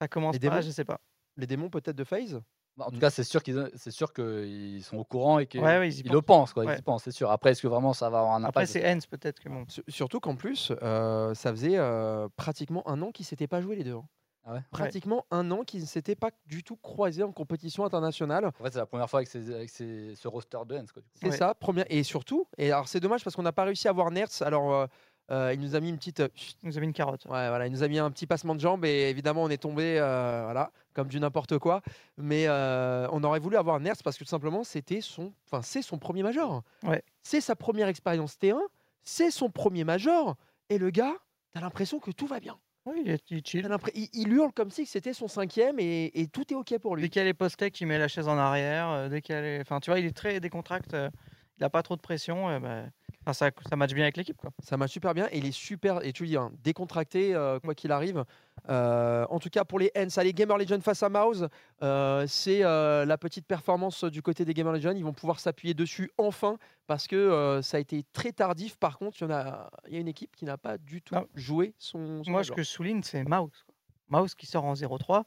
[0.02, 0.50] ça commence Les pas?
[0.50, 1.00] Démons Je sais pas.
[1.38, 2.42] Les démons peut-être de FaZe
[2.78, 5.62] Bah, En tout cas, c'est sûr qu'ils c'est sûr qu'ils sont au courant et qu'ils
[5.62, 6.54] Ouais, ouais, le pensent.
[6.54, 6.76] Quoi, Ouais.
[6.76, 7.30] Ils y pensent, c'est sûr.
[7.32, 8.72] Après, est-ce que vraiment ça va avoir un Après, impact?
[8.72, 9.66] c'est Hens peut-être que bon.
[9.88, 13.76] Surtout qu'en plus, euh, ça faisait euh, pratiquement un an qu'ils ne s'étaient pas joués
[13.76, 13.94] les deux.
[13.96, 14.08] hein.
[14.50, 18.46] Ah ouais Pratiquement un an qu'ils ne s'étaient pas du tout croisés en compétition internationale.
[18.46, 20.90] En fait, c'est la première fois avec, ces- avec ces- ce roster de Hens.
[21.16, 21.36] C'est Ouais.
[21.38, 21.86] ça, première.
[21.90, 24.42] Et surtout, et alors c'est dommage parce qu'on n'a pas réussi à voir Nertz.
[24.42, 24.88] Alors euh,
[25.32, 26.22] euh, il nous a mis une petite.
[26.22, 26.30] euh,
[26.64, 27.26] Ils nous a mis une carotte.
[27.26, 29.62] Ouais, voilà, il nous a mis un petit passement de jambes et évidemment on est
[29.62, 31.82] tombé, euh, voilà, comme du n'importe quoi.
[32.18, 35.82] Mais euh, on aurait voulu avoir Nertz parce que tout simplement c'était son, enfin c'est
[35.82, 36.64] son premier major.
[36.84, 37.04] Ouais.
[37.22, 38.58] C'est sa première expérience T1,
[39.04, 40.38] c'est son premier major
[40.70, 41.16] et le gars,
[41.52, 42.58] t'as l'impression que tout va bien.
[42.88, 43.62] Oui, il est il est T'as chill.
[43.68, 46.96] l'impre- Il, il hurle comme si c'était son cinquième et, et tout est ok pour
[46.96, 47.10] Dès lui.
[47.10, 48.90] qu'il y a les post-tech, il met la chaise en arrière.
[48.90, 49.60] euh, Dès a les...
[49.62, 51.10] Enfin, tu vois, il est très décontracté.
[51.58, 52.50] Il n'a pas trop de pression.
[52.50, 52.84] euh, bah,
[53.22, 54.38] enfin, ça, ça match bien avec l'équipe.
[54.38, 54.52] quoi.
[54.60, 57.60] Ça marche super bien et il est super, et tu le dis, hein, décontracté, euh,
[57.60, 58.24] quoi qu'il arrive.
[58.70, 61.48] Euh, en tout cas, pour les Hens, allez, Gamer Legend face à Mouse,
[61.82, 64.98] euh, c'est euh, la petite performance du côté des Gamer Legend.
[64.98, 68.78] Ils vont pouvoir s'appuyer dessus enfin parce que euh, ça a été très tardif.
[68.78, 71.02] Par contre, il y, en a, il y a une équipe qui n'a pas du
[71.02, 71.26] tout Ah.
[71.36, 72.24] joué son.
[72.24, 73.64] son Moi, ce que je souligne, c'est Mouse.
[73.66, 74.20] quoi.
[74.22, 75.24] Mouse qui sort en 0-3,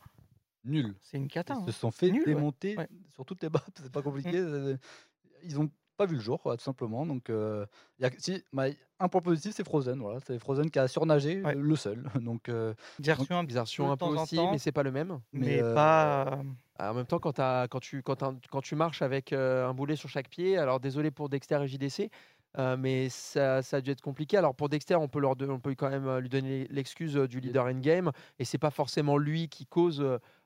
[0.65, 0.95] Nul.
[1.03, 1.55] c'est une cata.
[1.55, 1.67] Ils hein.
[1.67, 2.89] se sont fait Nul, démonter Ouais.
[3.15, 3.61] sur toutes les maps.
[3.75, 4.37] C'est pas compliqué.
[4.37, 4.77] euh,
[5.45, 5.71] Ils ont
[6.01, 7.05] pas vu le jour, quoi, tout simplement.
[7.05, 7.67] Donc, euh,
[7.99, 8.65] y a, si, bah,
[8.99, 10.01] un point positif, c'est Frozen.
[10.01, 11.55] Voilà, c'est Frozen qui a surnagé, Ouais.
[11.55, 12.03] le- seul.
[12.25, 15.21] Donc, euh, un peu un aussi, temps, mais c'est pas le même.
[15.33, 16.27] mais, mais, euh, pas.
[16.39, 16.43] euh,
[16.79, 17.35] Ah, En même temps, quand,
[17.81, 18.17] tu, quand,
[18.63, 22.11] tu marches avec euh, un boulet sur chaque pied, alors désolé pour Dexter et JDC,
[22.59, 24.37] euh, mais ça, ça a dû être compliqué.
[24.39, 27.67] Alors pour Dexter, on peut, leur on peut quand même lui donner l'excuse du leader
[27.67, 30.05] in-game, et c'est pas forcément lui qui cause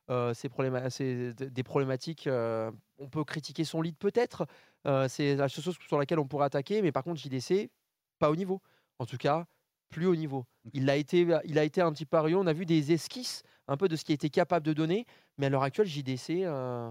[0.09, 2.27] ces probléma- ces- des problématiques.
[2.27, 4.47] euh, on peut critiquer son lead peut-être,
[4.87, 7.71] euh, c'est la seule chose sur laquelle on pourrait attaquer, mais par contre JDC,
[8.19, 8.61] pas au niveau.
[8.99, 9.47] En tout cas,
[9.91, 10.45] plus haut niveau.
[10.73, 12.37] Il a été, il a été un petit peu arrivé.
[12.37, 15.07] On a vu des esquisses un peu de ce qu'il était capable de donner,
[15.39, 16.91] mais à l'heure actuelle, JDC, euh,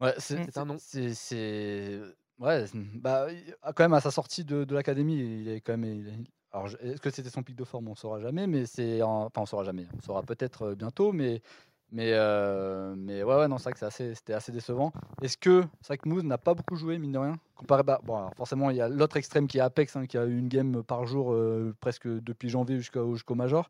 [0.00, 0.58] ouais, c'est Mm.
[0.60, 0.76] un non.
[0.78, 2.00] c'est-
[2.38, 3.26] ouais, bah,
[3.62, 5.84] ah, quand même à sa sortie de, de l'académie, il est quand même.
[5.84, 6.24] il-
[6.66, 7.88] est-ce que c'était son pic de forme?
[7.88, 9.86] On saura jamais, mais c'est en- enfin, on saura jamais.
[9.96, 11.42] On saura peut-être euh, bientôt, mais
[11.90, 14.92] mais euh, mais ouais, ouais, non, c'est assez- c'était assez décevant.
[15.22, 17.36] Est-ce que c'est Moose n'a pas beaucoup joué mine de rien?
[17.56, 18.00] Comparé bah,
[18.36, 20.82] forcément il y a l'autre extrême qui est Apex, hein, qui a eu une game
[20.82, 23.68] par jour euh, presque depuis janvier jusqu'au jusqu'au major.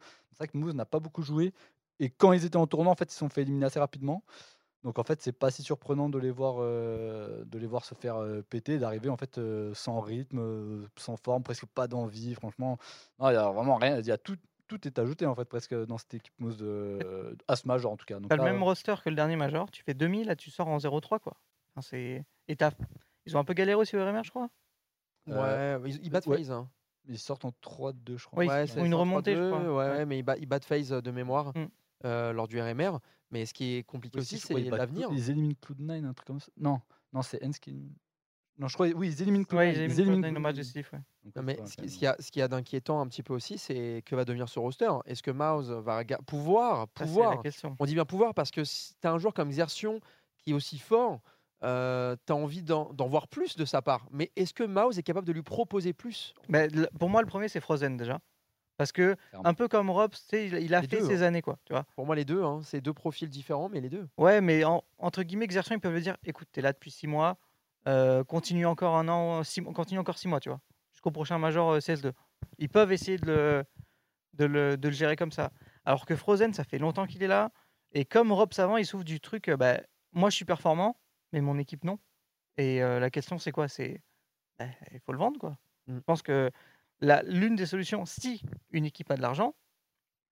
[0.55, 1.53] Moose n'a pas beaucoup joué
[2.01, 4.23] et quand ils étaient en tournoi, en fait, ils se sont fait éliminer assez rapidement.
[4.85, 7.95] Donc en fait, c'est pas si surprenant de les voir, euh, de les voir se
[7.95, 12.35] faire euh, péter, d'arriver en fait euh, sans rythme, sans forme, presque pas d'envie.
[12.35, 12.79] Franchement,
[13.19, 13.99] non, il y a vraiment rien.
[13.99, 14.37] Il y a tout,
[14.69, 17.97] tout est ajouté en fait presque dans cette équipe Moose de à ce major en
[17.97, 18.21] tout cas.
[18.21, 20.69] Donc T'as le même roster que le dernier Major, tu fais 2000, là tu sors
[20.69, 21.35] en 0-3 quoi.
[21.75, 22.25] Enfin, c'est...
[22.47, 22.57] Et
[23.27, 24.49] Ils ont un peu galéré aussi au RMR, je crois.
[25.29, 26.51] Euh, Ouais, ils, ils battent ouais.
[26.51, 26.69] Hein.
[27.09, 28.39] ils sortent en 3-2, je crois.
[28.39, 29.61] Oui, Ouais, ils c'est font une remontée, je 3-2, crois.
[29.61, 29.97] Ouais, Ouais.
[29.99, 31.67] ouais, mais ils, ba- ils battent FaZe de mémoire Mm.
[32.05, 32.99] euh, lors du RMR.
[33.31, 35.09] Mais ce qui est compliqué Aussi, c'est l'avenir.
[35.13, 36.51] Ils éliminent Cloud9, un truc comme ça.
[36.57, 36.81] Non,
[37.13, 37.93] non, c'est Hens qui.
[38.59, 38.89] Non, je crois.
[38.89, 39.57] Oui, ils éliminent Cloud9.
[39.57, 40.41] Ouais, ils éliminent Cloud9 au Cloud9.
[40.41, 40.57] match
[41.37, 43.59] ouais, mais ce qu'il y a, ce qu'il y a d'inquiétant un petit peu aussi,
[43.59, 44.91] c'est que va devenir ce roster.
[45.05, 47.77] Est-ce que Mouse va pouvoir, Ça, c'est la pouvoir question.
[47.79, 50.01] On dit bien pouvoir parce que si tu as un joueur comme Xertion
[50.39, 51.21] qui est aussi fort,
[51.61, 54.07] tu as envie d'en voir plus de sa part.
[54.11, 56.35] Mais est-ce que Mouse est capable de lui proposer plus?
[56.49, 58.21] Mais le- pour moi, le premier, c'est Frozen déjà.
[58.79, 61.59] Parce que, un peu comme Rob, il, a Les fait deux, ses années, quoi.
[61.65, 64.09] Tu vois Pour moi, les deux, hein, c'est deux profils différents, mais les deux.
[64.17, 67.09] Ouais, mais en- entre guillemets, Xertion, ils peuvent le dire écoute, t'es là depuis 6
[67.09, 67.39] mois,
[67.89, 70.61] euh, continue encore un an, six, mois- continue encore 6 mois, tu vois,
[70.93, 72.13] jusqu'au prochain Major euh, CS2.
[72.59, 73.65] Ils peuvent essayer de le,
[74.35, 75.51] de, le, de le gérer comme ça.
[75.85, 77.51] Alors que Frozen, ça fait longtemps qu'il est là.
[77.95, 79.81] Et comme Rob Savant, il souffre du truc euh, bah,
[80.13, 80.97] moi, je suis performant,
[81.33, 81.99] mais mon équipe, non.
[82.59, 83.69] Et la question, c'est quoi?
[83.69, 84.01] C'est
[84.59, 85.57] bah, il faut le vendre, quoi.
[85.87, 85.97] Mm.
[85.97, 86.51] Je pense que
[87.01, 89.55] l'une des solutions, si une équipe a de l'argent,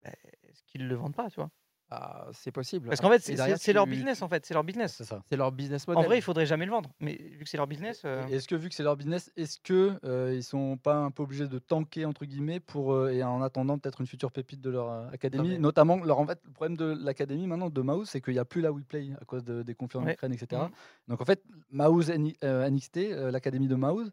[0.05, 0.11] bah,
[0.49, 1.51] est-ce qu'ils ne le vendent pas, tu vois?
[1.89, 2.89] Ah, c'est possible.
[2.89, 4.45] Parce qu'en fait, c'est leur business, en fait.
[4.45, 4.95] C'est leur business.
[4.97, 5.23] C'est ça.
[5.29, 6.07] C'est leur business En model.
[6.09, 6.91] vrai, il faudrait jamais le vendre.
[6.99, 9.31] Mais vu que c'est leur business, euh, Et Est-ce que vu que c'est leur business,
[9.37, 13.11] est-ce que euh, ils sont pas un peu obligés de tanker entre guillemets pour euh,
[13.13, 16.27] et en attendant peut-être une future pépite de leur euh, académie, mais- notamment leur en
[16.27, 19.11] fait le problème de l'académie maintenant de Mouse, c'est qu'il n'y a plus la WePlay
[19.21, 20.15] à cause de- des conflits en Ouais.
[20.15, 20.63] Ukraine, etc.
[20.65, 20.71] Mhm.
[21.07, 24.11] Donc en fait, Mouse N- euh, NXT, euh, l'académie de Mouse,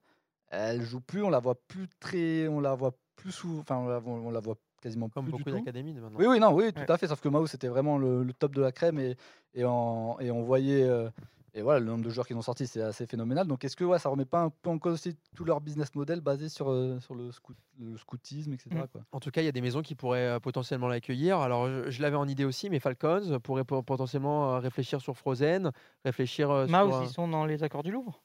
[0.50, 3.88] elle joue plus, on la voit plus très, on la voit plus souvent, enfin on
[3.88, 6.20] la, voit- on la voit quasiment Comme plus beaucoup d'académies de maintenant.
[6.20, 6.92] Oui, oui, non, oui, tout Ouais.
[6.92, 7.08] à fait.
[7.08, 9.16] Sauf que Mao, c'était vraiment le, le top de la crème et,
[9.54, 10.84] et, en- et on voyait.
[10.84, 11.10] euh,
[11.56, 13.46] et voilà, le nombre de joueurs qui ont sorti, c'est assez phénoménal.
[13.46, 15.94] Donc, est-ce que ouais, ça remet pas un peu en cause aussi tout leur business
[15.94, 18.70] model basé sur, euh, sur le, scout- le scoutisme, etc.
[18.86, 18.88] Mm.
[18.88, 19.02] quoi?
[19.12, 21.38] En tout cas, il y a des maisons qui pourraient euh, potentiellement l'accueillir.
[21.38, 25.16] Alors, je, je l'avais en idée aussi, mais Falcons pourrait po- potentiellement euh, réfléchir sur
[25.16, 25.72] Frozen,
[26.04, 26.96] réfléchir euh, Mouse, sur.
[26.96, 28.24] euh, ils sont dans les accords du Louvre?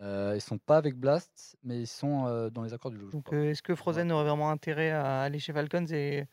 [0.00, 3.10] Euh, ils sont pas avec Blast, mais ils sont euh, dans les accords du Louvre.
[3.12, 6.26] je Donc, euh, est-ce que Frozen aurait vraiment intérêt à aller chez Falcons et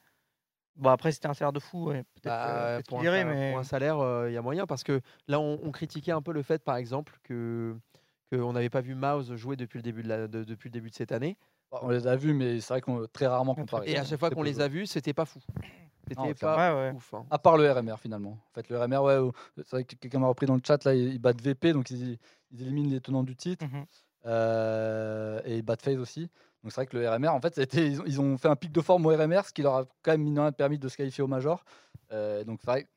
[0.77, 3.21] bon après c'était un salaire de fou, ouais, peut-être bah, euh, pour, qu'il un irait,
[3.21, 5.71] salaire, mais pour un salaire, euh, il y a moyen parce que là, on, on
[5.71, 7.75] critiquait un peu le fait, par exemple, que
[8.31, 10.89] qu'on n'avait pas vu Mouse jouer depuis le début de, la- de- depuis le début
[10.89, 11.37] de cette année.
[11.71, 13.91] Bon, on les a vus, mais c'est vrai qu'on très rarement comparé.
[13.91, 15.39] Et à chaque fois qu'on les a vus, c'était pas fou.
[16.09, 16.95] C'était pas ouais, ouais.
[16.95, 17.13] ouf.
[17.13, 17.25] hein.
[17.29, 18.31] À part le RMR finalement.
[18.31, 20.83] En fait, le RMR, ouais, oh, c'est vrai que quelqu'un m'a repris dans le chat,
[20.85, 22.17] là, ils ils battent VP, donc ils,
[22.51, 23.65] ils éliminent les tenants du titre.
[23.65, 23.85] Mhm.
[24.25, 26.21] Euh, et ils battent FaZe aussi.
[26.63, 28.55] Donc c'est vrai que le RMR, en fait, c'était- ils, ont, ils ont fait un
[28.55, 30.97] pic de forme au RMR, ce qui leur a quand même mine permis de se
[30.97, 31.63] qualifier au Major.
[32.11, 32.87] Euh, donc c'est vrai,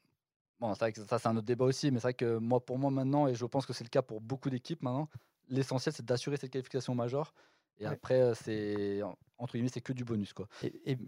[0.58, 2.60] bon, c'est vrai que ça c'est un autre débat aussi, mais c'est vrai que moi,
[2.64, 5.08] pour moi maintenant, et je pense que c'est le cas pour beaucoup d'équipes maintenant,
[5.48, 7.32] l'essentiel c'est d'assurer cette qualification au Major.
[7.78, 7.92] Et Ouais.
[7.94, 9.00] après, euh, c'est
[9.38, 10.46] entre guillemets, c'est que du bonus quoi.
[10.62, 10.98] Et, et-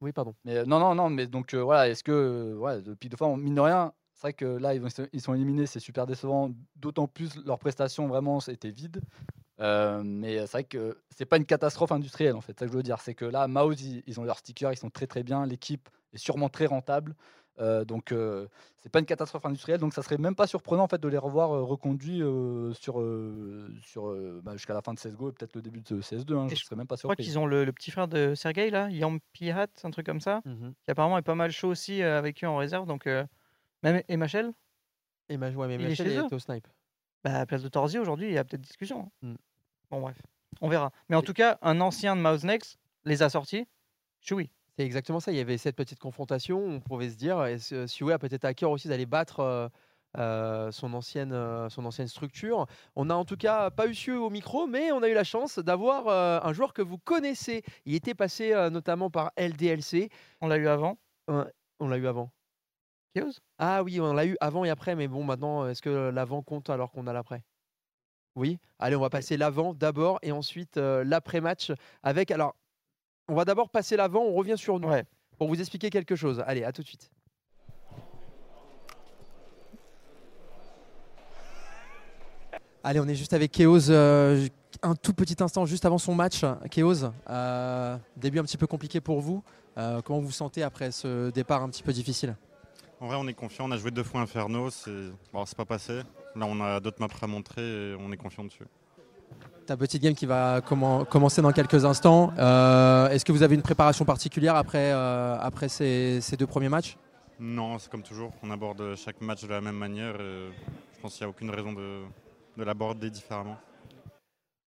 [0.00, 0.34] Oui, pardon.
[0.44, 3.10] Mais euh, non, non, non, mais donc euh, voilà, est-ce que euh, ouais, le pic
[3.10, 6.50] de forme, mine de rien, c'est vrai que là, ils, sont éliminés, c'est super décevant,
[6.76, 9.00] d'autant plus leur prestation vraiment était vide.
[9.58, 12.76] Mais c'est vrai que c'est pas une catastrophe industrielle en fait, c'est ça que je
[12.76, 13.00] veux dire.
[13.00, 15.88] C'est que là, Mouse, ils, ils ont leurs stickers, ils sont très très bien, l'équipe
[16.12, 17.14] est sûrement très rentable.
[17.58, 18.46] Euh, donc euh,
[18.78, 21.16] c'est pas une catastrophe industrielle, donc ça serait même pas surprenant en fait de les
[21.16, 25.32] revoir euh, reconduits euh, sur, euh, sur euh, bah, jusqu'à la fin de CSGO et
[25.32, 26.36] peut-être le début de CS2.
[26.36, 27.24] Hein, je je serais même pas Je crois surpris.
[27.24, 30.42] qu'ils ont le, le petit frère de Sergei là, Yam Pihat, un truc comme ça,
[30.44, 30.74] Mhm.
[30.84, 32.86] qui apparemment est pas mal chaud aussi euh, avec eux en réserve.
[32.86, 33.24] Donc euh,
[33.82, 34.52] même MHL,
[35.30, 36.68] Et ma ouais, mais Il est chez au snipe.
[37.24, 39.10] bah, à la place de Torzi aujourd'hui, il y a peut-être discussion.
[39.22, 39.34] Mm.
[39.90, 40.20] Bon bref,
[40.60, 40.92] on verra.
[41.08, 43.66] Mais en tout cas, un ancien de Mouse Next les a sortis.
[44.20, 44.50] Je suis oui.
[44.78, 45.32] C'est exactement ça.
[45.32, 46.58] Il y avait cette petite confrontation.
[46.64, 49.70] On pouvait se dire, est-ce- Sioué a peut-être à cœur aussi d'aller battre
[50.18, 52.66] euh, son, ancienne, euh, son ancienne structure.
[52.94, 55.24] On a en tout cas pas eu Sioué au micro, mais on a eu la
[55.24, 57.62] chance d'avoir euh, un joueur que vous connaissez.
[57.86, 60.10] Il était passé notamment par LDLC.
[60.40, 60.98] On l'a eu avant?
[61.28, 62.30] On l'a eu avant.
[63.14, 66.42] Chaos Ah oui, on l'a eu avant et après, mais bon, maintenant, est-ce que l'avant
[66.42, 67.42] compte alors qu'on a l'après?
[68.36, 71.72] Oui Allez, on va passer l'avant d'abord et ensuite l'après-match
[72.02, 72.30] avec.
[72.30, 72.54] Alors,
[73.28, 75.04] on va d'abord passer l'avant, on revient sur nous Ouais.
[75.38, 76.42] pour vous expliquer quelque chose.
[76.46, 77.10] Allez, à tout de suite.
[82.84, 84.46] Allez, on est juste avec Keos, euh,
[84.82, 86.42] un tout petit instant juste avant son match.
[86.70, 89.42] Keos, euh, début un petit peu compliqué pour vous.
[89.76, 92.36] Euh, comment vous vous sentez après ce départ un petit peu difficile?
[93.00, 93.68] En vrai, on est confiant.
[93.68, 94.70] On a joué deux fois Inferno.
[94.70, 95.94] C'est bon, c'est pas passé.
[96.36, 98.64] Là, on a d'autres maps à montrer et on est confiant dessus.
[99.66, 102.32] Ta petite game qui va commen- commencer dans quelques instants.
[102.38, 106.68] Euh, Est-ce que vous avez une préparation particulière après, euh, après ces, ces deux premiers
[106.68, 106.96] matchs?
[107.40, 108.30] Non, c'est comme toujours.
[108.42, 110.14] On aborde chaque match de la même manière.
[110.20, 110.50] et
[110.94, 112.02] je pense qu'il n'y a aucune raison de,
[112.56, 113.56] de l'aborder différemment.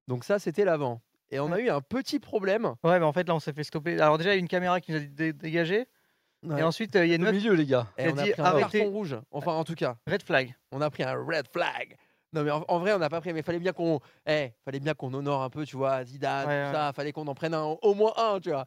[0.08, 1.02] Donc ça, c'était l'avant.
[1.32, 2.74] Et on a eu un petit problème.
[2.84, 4.00] Ouais, mais en fait là on s'est fait stopper.
[4.02, 5.88] Alors déjà il y a une caméra qui nous a dé- dégagé.
[6.43, 6.60] Ouais.
[6.60, 7.88] Et ensuite euh, il y a une Au milieu, les gars.
[7.97, 8.80] Et on a dit pris un arrêtez.
[8.80, 9.16] carton rouge.
[9.32, 10.56] Enfin, en tout cas, red flag.
[10.72, 11.95] on a pris un red flag.
[12.34, 13.34] Non, mais en, en vrai, on n'a pas pris.
[13.34, 16.61] Mais fallait bien qu'on, eh, fallait bien qu'on honore un peu, tu vois, Zidane, Ouais,
[16.63, 16.73] tout ouais.
[16.73, 16.93] ça.
[16.93, 18.65] Fallait qu'on en prenne un, au moins un, tu vois.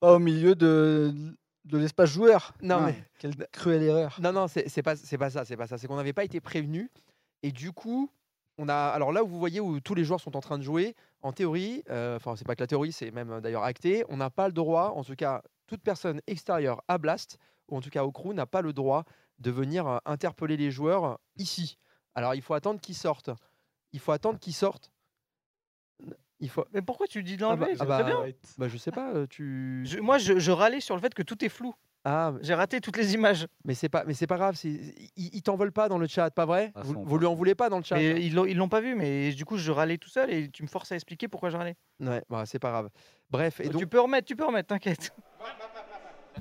[0.00, 1.12] Pas au milieu de,
[1.64, 2.52] de l'espace joueur.
[2.62, 4.16] Non, Ah, mais- Quelle cruelle erreur.
[4.22, 5.76] Non, non, c'est pas, c'est pas ça, c'est pas ça.
[5.78, 6.90] C'est qu'on n'avait pas été prévenu.
[7.42, 8.10] Et du coup,
[8.58, 8.74] on a.
[8.74, 11.32] Alors là où vous voyez où tous les joueurs sont en train de jouer, en
[11.32, 14.30] théorie, euh, enfin, c'est pas que la théorie, c'est même euh, d'ailleurs acté, on n'a
[14.30, 17.38] pas le droit, en tout cas, toute personne extérieure à Blast,
[17.68, 19.04] ou en tout cas au crew, n'a pas le droit
[19.38, 21.78] de venir euh, interpeller les joueurs ici.
[22.14, 23.30] Alors il faut attendre qu'ils sortent.
[23.92, 24.90] Il faut attendre qu'ils sortent.
[26.38, 26.64] Il faut.
[26.72, 28.24] Mais pourquoi tu dis de Ah bah- l'enlever ah bah, bien.
[28.56, 29.82] bah, je sais pas, euh, tu.
[29.84, 31.74] Je- moi je, je râlais sur le fait que tout est flou.
[32.04, 33.46] Ah, J'ai raté toutes les images.
[33.66, 34.54] mais c'est pas, mais c'est pas grave.
[34.54, 34.70] c'est-
[35.16, 36.72] Ils, ils t'en veulent pas dans le chat, pas vrai?
[36.74, 38.80] Ah, vous, lui en voulez pas dans le chat Mais ils l'ont ils l'ont pas
[38.80, 41.50] vu, mais du coup je râlais tout seul et tu me forces à expliquer pourquoi
[41.50, 41.76] je râlais.
[42.00, 42.88] Ouais, bah, c'est pas grave.
[43.28, 45.12] Bref, et donc, tu peux remettre, tu peux remettre, t'inquiète.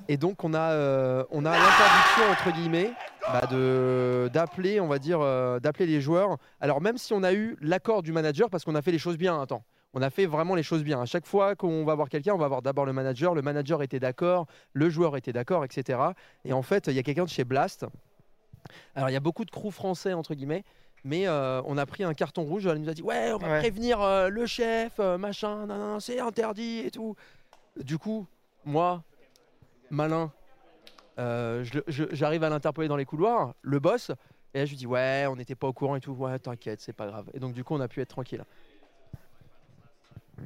[0.09, 2.91] Et donc on a, euh, on a l'interdiction entre guillemets
[3.31, 6.37] bah, de d'appeler, on va dire, euh, d'appeler les joueurs.
[6.59, 9.17] Alors même si on a eu l'accord du manager, parce qu'on a fait les choses
[9.17, 9.39] bien.
[9.39, 10.99] Attends, on a fait vraiment les choses bien.
[10.99, 13.35] À chaque fois qu'on va voir quelqu'un, on va voir d'abord le manager.
[13.35, 15.99] Le manager était d'accord, le joueur était d'accord, etc.
[16.43, 17.85] Et en fait, il y a quelqu'un de chez Blast.
[18.95, 20.63] Alors il y a beaucoup de crew français entre guillemets.
[21.05, 23.47] Mais euh, on a pris un carton rouge, elle nous a dit ouais on va
[23.47, 23.59] Ouais.
[23.59, 27.15] prévenir euh, le chef, euh, machin, c'est interdit et tout.
[27.77, 28.27] Du coup,
[28.65, 29.01] moi,
[29.91, 30.31] malin,
[31.17, 34.11] euh, j'arrive à l'interpeller dans les couloirs, le boss,
[34.53, 36.81] et là je lui dis ouais on n'était pas au courant et tout, ouais t'inquiète
[36.81, 37.29] c'est pas grave.
[37.33, 38.43] Et donc du coup on a pu être tranquille.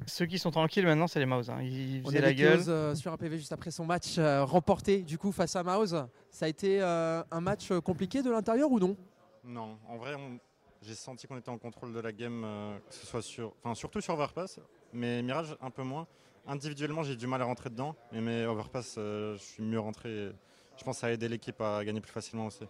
[0.08, 1.52] Ceux qui sont tranquilles maintenant, c'est les Mouse.
[1.52, 1.62] hein.
[1.62, 2.64] Ils On faisaient est la gueule.
[2.68, 6.04] Euh, sur un PV juste après son match euh, remporté du coup face à Mouse.
[6.32, 8.98] Ça a été euh, un match compliqué de l'intérieur ou non?
[9.46, 10.40] Non, en vrai, on-
[10.82, 13.76] j'ai senti qu'on était en contrôle de la game, euh, que ce soit sur, enfin
[13.76, 14.60] surtout sur Overpass,
[14.94, 16.08] mais Mirage un peu moins.
[16.46, 20.32] Individuellement, j'ai du mal à rentrer dedans, mais mes Overpass, euh, je suis mieux rentré.
[20.78, 22.66] je pense que ça a aidé l'équipe à gagner plus facilement aussi.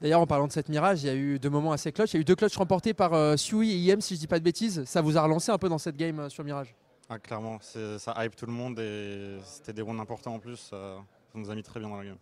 [0.00, 2.12] D'ailleurs, en parlant de cette Mirage, il y a eu deux moments assez clutch.
[2.12, 4.26] Il y a eu deux clutches remportés par euh, Sui et IM, si je dis
[4.26, 4.84] pas de bêtises.
[4.84, 6.74] Ça vous a relancé un peu dans cette game euh, sur Mirage?
[7.10, 10.56] Ah, clairement, ça hype tout le monde et c'était des rounds importants en plus.
[10.56, 10.96] Ça,
[11.32, 12.16] ça nous a mis très bien dans la game.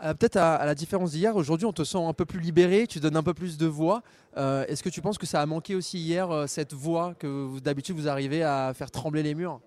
[0.00, 3.00] Peut-être à, à la différence d'hier, aujourd'hui on te sent un peu plus libéré, tu
[3.00, 4.02] donnes un peu plus de voix.
[4.36, 8.08] Est-ce que tu penses que ça a manqué aussi hier, cette voix que d'habitude vous
[8.08, 9.60] arrivez à faire trembler les murs?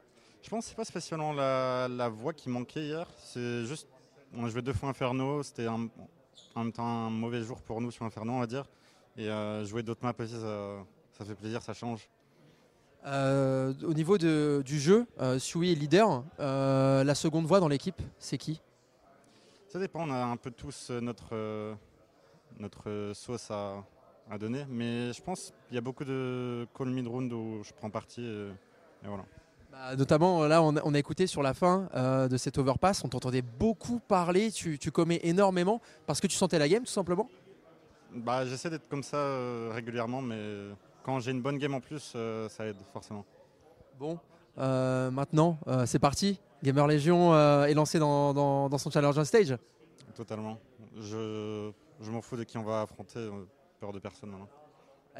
[0.48, 3.06] Je pense que c'est pas spécialement la, la voix qui manquait hier.
[3.18, 3.86] C'est juste,
[4.34, 5.44] on a joué deux fois Inferno.
[5.44, 5.90] C'était un-
[6.56, 8.64] en même temps un mauvais jour pour nous sur Inferno, on va dire.
[9.18, 12.10] Et euh, jouer d'autres maps aussi, ça, ça fait plaisir, ça change.
[13.08, 16.24] Euh, Au niveau de- du jeu, euh, Sui est leader.
[16.40, 18.62] Euh, la seconde voix dans l'équipe, c'est qui?
[19.68, 21.76] Ça dépend, on a un peu tous notre,
[22.58, 23.84] notre sauce à,
[24.32, 24.64] à donner.
[24.70, 28.22] Mais je pense qu'il y a beaucoup de call mid-round où je prends parti.
[28.22, 28.48] Et,
[29.04, 29.26] et voilà.
[29.72, 32.58] Bah, Notamment, euh, là, on a, on a écouté sur la fin euh, de cet
[32.58, 36.84] overpass, on t'entendait beaucoup parler, tu, tu commets énormément parce que tu sentais la game
[36.84, 37.30] tout simplement
[38.16, 40.40] Bah, J'essaie d'être comme ça euh, régulièrement, mais
[41.04, 43.26] quand j'ai une bonne game en plus, euh, ça aide forcément.
[44.00, 44.20] Bon,
[44.58, 46.40] maintenant, c'est parti.
[46.64, 49.56] Gamer Legion est lancé dans, dans- dans son challenge on stage.
[50.16, 50.58] Totalement.
[51.00, 53.28] Je, je m'en fous de qui on va affronter,
[53.80, 54.48] peur de personne maintenant.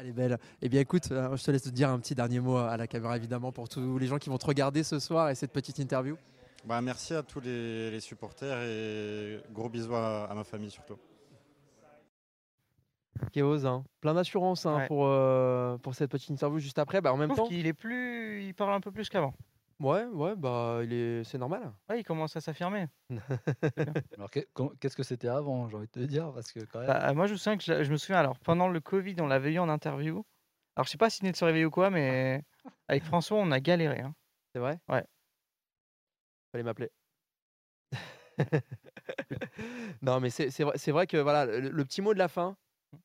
[0.00, 0.38] Elle est belle.
[0.62, 2.86] Eh bien, écoute, euh, je te laisse te dire un petit dernier mot à la
[2.86, 5.78] caméra, évidemment, pour tous les gens qui vont te regarder ce soir et cette petite
[5.78, 6.16] interview.
[6.64, 10.96] Bah, merci à tous les, les supporters et gros bisous à, à ma famille surtout.
[13.32, 13.84] Chaos, hein.
[14.00, 17.00] plein d'assurance hein, pour, euh, pour cette petite interview juste après.
[17.00, 19.34] Bah, en même temps, qu'il est plus, il parle un peu plus qu'avant.
[19.80, 21.72] Ouais, ouais, bah, il est, c'est normal.
[21.88, 22.86] Ouais, il commence à s'affirmer.
[24.16, 26.32] Alors, qu'est-ce que c'était avant, j'ai envie de te dire?
[26.32, 26.88] Parce que quand même.
[26.88, 29.26] Bah, moi, je me souviens que je, je me souviens alors pendant le Covid, on
[29.26, 30.24] l'avait eu en interview.
[30.76, 32.42] Alors, je sais pas s'il venait de se réveiller ou quoi, mais
[32.88, 34.00] avec François, on a galéré.
[34.00, 34.14] hein.
[34.54, 34.78] C'est vrai?
[34.88, 35.04] Ouais.
[36.52, 36.90] Fallait m'appeler.
[40.02, 42.28] non, mais c'est c'est vrai, c'est vrai que voilà, le, le petit mot de la
[42.28, 42.56] fin,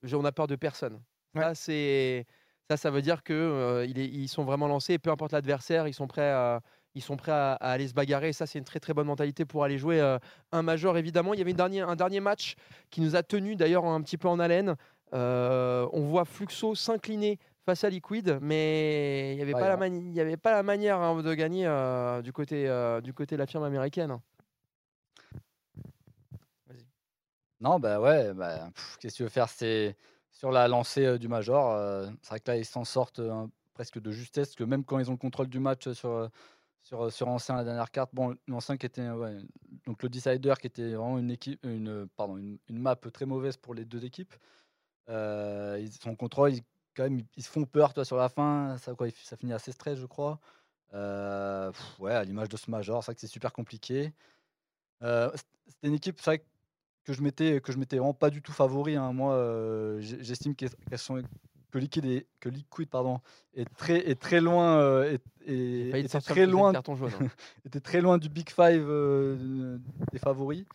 [0.03, 1.03] j'ai- on a peur de personne.
[1.35, 2.25] Ça, c'est
[2.69, 4.93] ça, ça veut dire que euh, ils sont vraiment lancés.
[4.93, 6.61] et Peu importe l'adversaire, ils sont prêts à
[6.95, 8.29] ils sont prêts à, à aller se bagarrer.
[8.29, 10.19] Et ça, c'est une très très bonne mentalité pour aller jouer euh,
[10.51, 10.95] un major.
[10.95, 12.55] Évidemment, il y avait une dernière, un dernier match
[12.91, 14.75] qui nous a tenu d'ailleurs un petit peu en haleine.
[15.13, 19.73] Euh, on voit Fluxo s'incliner face à Liquid, mais il n'y avait, Ouais, pas la
[19.75, 19.79] non.
[19.79, 22.69] mani- il y avait pas la manière hein, de gagner euh, du, côté,
[23.03, 24.19] du côté de la firme américaine.
[27.59, 29.47] Non, bah ouais, bah, pff, qu'est-ce que tu veux faire?
[29.49, 29.95] C'est
[30.33, 32.07] sur la lancée du Major.
[32.21, 33.21] c'est vrai que là, ils s'en sortent
[33.73, 36.29] presque de justesse, que même quand ils ont le contrôle du match sur,
[36.81, 39.07] sur, sur Ancien, la dernière carte, bon, l'Ancien qui était,
[39.85, 43.73] donc le Decider qui était vraiment une, équipe, une, pardon, une, map très mauvaise pour
[43.73, 44.33] les deux équipes.
[45.07, 46.63] Ils sont contrôle, ils,
[46.95, 49.57] quand même, ils, se font peur toi, sur la fin, ça, quoi, ça finit à
[49.57, 50.39] 16-13, je crois.
[50.91, 54.13] Ouais, à l'image de ce Major, c'est vrai que c'est super compliqué.
[55.01, 55.31] Euh,
[55.67, 56.45] C'était une équipe, c'est vrai que
[57.03, 58.95] que je m'étais que je m'étais vraiment pas du tout favori.
[58.95, 59.13] hein.
[59.13, 61.21] Moi, euh, j'estime qu'elles sont
[61.71, 63.19] que Liquid est, que Liquid pardon
[63.55, 67.27] est très est très loin euh, est- est- était très loin carton jaune, hein.
[67.65, 69.77] était très loin du Big Five euh,
[70.11, 70.65] des favoris.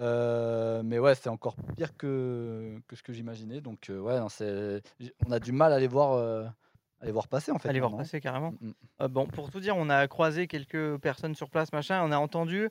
[0.00, 3.60] Euh, mais ouais, c'est encore pire que, que ce que j'imaginais.
[3.60, 4.28] Donc euh, ouais, non,
[5.26, 6.44] on a du mal à les voir euh,
[7.00, 7.68] à les voir passer en fait.
[7.68, 8.04] Allez voir maintenant.
[8.04, 8.52] passer carrément.
[8.60, 8.72] Mm, mm.
[9.02, 12.00] Euh, bon, pour tout dire, on a croisé quelques personnes sur place, machin.
[12.04, 12.70] On a entendu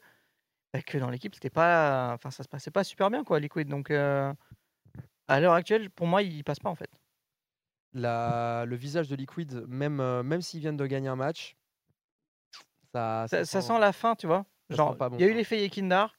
[0.78, 3.68] bah, que dans l'équipe, c'était pas, enfin, ça se passait pas super bien, quoi, Liquid.
[3.68, 4.34] Donc, euh,
[5.28, 6.90] à l'heure actuelle, pour moi, il passe pas en fait.
[7.94, 11.56] La- le visage de Liquid, même, euh, même s'ils viennent de gagner un match,
[12.94, 14.46] ça, Ça, ça sent la fin, tu vois.
[14.70, 16.16] Genre, bon, il y a eu l'effet Yekindar,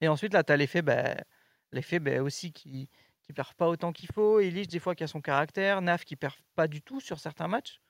[0.00, 1.16] et ensuite là, t'as l'effet, bah,
[1.72, 2.88] l'effet bah, aussi qui
[3.22, 4.38] qui perd pas autant qu'il faut.
[4.38, 5.82] Elish, des fois, qui a son caractère.
[5.82, 7.80] Naf qui perd pas du tout sur certains matchs.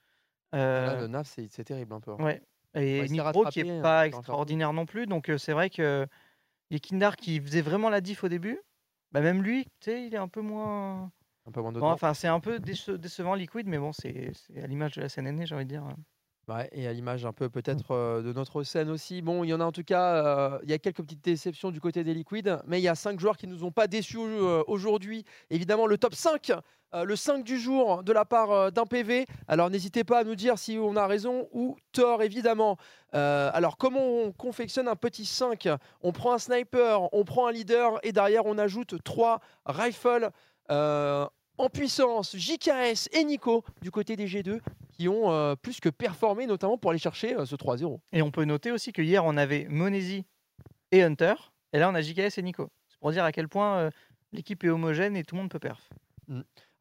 [0.53, 2.13] Là, Euh, le NAF, c'est c'est terrible un peu.
[2.13, 2.17] hein.
[2.19, 2.43] Ouais.
[2.77, 5.07] Et Ouais, qui rattrapé, est hein, pas extraordinaire non plus.
[5.07, 6.07] Donc euh, c'est vrai que
[6.71, 8.61] Yekindar qui faisait vraiment la diff au début,
[9.13, 11.13] bah même lui, tu sais, il est un peu moins.
[11.47, 11.93] Un peu moins de Bon, temps.
[11.95, 15.09] enfin, c'est un peu déce- décevant Liquid, mais bon, c'est c'est à l'image de la
[15.09, 15.87] scène aînée, j'ai envie de dire.
[16.49, 19.21] Ouais, et à l'image un peu peut-être euh, de notre scène aussi.
[19.21, 21.73] Bon, il y en a en tout cas, euh, il y a quelques petites déceptions
[21.73, 24.19] du côté des Liquids, mais il y a cinq joueurs qui nous ont pas déçus
[24.21, 25.25] euh, aujourd'hui.
[25.51, 26.53] Évidemment, le top 5,
[26.95, 29.27] euh, le 5 du jour de la part d'un PV.
[29.49, 32.77] Alors n'hésitez pas à nous dire si on a raison ou tort, évidemment.
[33.13, 35.69] Alors comment on confectionne un petit 5
[36.03, 40.31] On prend un sniper, on prend un leader, et derrière on ajoute trois rifles.
[40.69, 44.61] en puissance, JKS et Nico du côté des G2
[44.97, 47.99] qui ont euh, plus que performé, notamment pour aller chercher euh, ce 3-0.
[48.13, 50.25] Et on peut noter aussi que hier, on avait Monesi
[50.93, 51.35] et Hunter,
[51.73, 52.71] et là, on a JKS et Nico.
[52.89, 53.91] C'est pour dire à quel point euh,
[54.33, 55.91] l'équipe est homogène et tout le monde peut perf.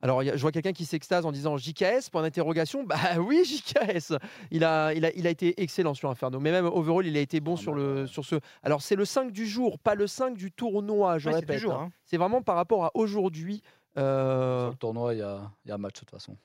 [0.02, 2.84] Alors, il y a- je vois quelqu'un qui s'extase en disant JKS, point d'interrogation.
[2.84, 4.14] Bah oui, JKS
[4.52, 7.20] il a, il, a, il a été excellent sur Inferno, mais même overall, il a
[7.22, 8.36] été bon sur, le, sur ce.
[8.64, 11.64] Alors, c'est le 5 du jour, pas le 5 du tournoi, je Ouais, répète.
[11.66, 11.80] hein.
[11.88, 11.92] hein.
[12.06, 13.62] C'est vraiment par rapport à aujourd'hui.
[13.98, 16.38] euh, Sur le tournoi, il y a, il y a match de toute façon,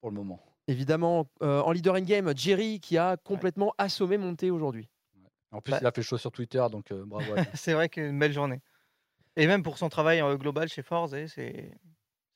[0.00, 0.40] pour le moment.
[0.68, 4.88] Évidemment, euh, en leader in-game, Jerry qui a complètement assommé Monté aujourd'hui.
[5.52, 5.78] En plus, Bah.
[5.80, 7.32] il a fait chaud sur Twitter, donc euh, bravo.
[7.32, 7.48] à lui.
[7.54, 8.60] c'est vrai qu'une belle journée.
[9.36, 11.72] Et même pour son travail euh, global chez Force, et c'est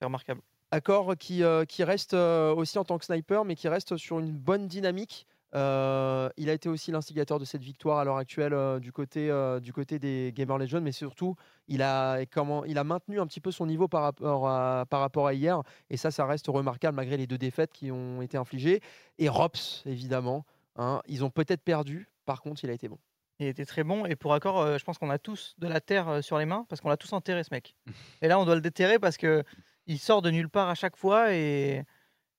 [0.02, 0.40] remarquable.
[0.70, 4.18] Accor qui, euh, qui reste euh, aussi en tant que sniper, mais qui reste sur
[4.18, 5.26] une bonne dynamique.
[5.54, 9.30] Euh, il a été aussi l'instigateur de cette victoire à l'heure actuelle euh, du, côté,
[9.30, 11.36] euh, du côté des Gamer Legends, mais surtout,
[11.68, 15.00] il a, comment, il a maintenu un petit peu son niveau par rapport, à, par
[15.00, 15.62] rapport à hier.
[15.90, 18.80] Et ça, ça reste remarquable malgré les deux défaites qui ont été infligées.
[19.18, 20.44] Et Rops, évidemment,
[20.76, 22.08] hein, ils ont peut-être perdu.
[22.24, 22.98] Par contre, il a été bon.
[23.40, 24.06] Il était très bon.
[24.06, 26.46] Et pour accord, euh, je pense qu'on a tous de la terre euh, sur les
[26.46, 27.76] mains parce qu'on l'a tous enterré, ce mec.
[28.22, 29.42] et là, on doit le déterrer parce que
[29.86, 31.84] il sort de nulle part à chaque fois et,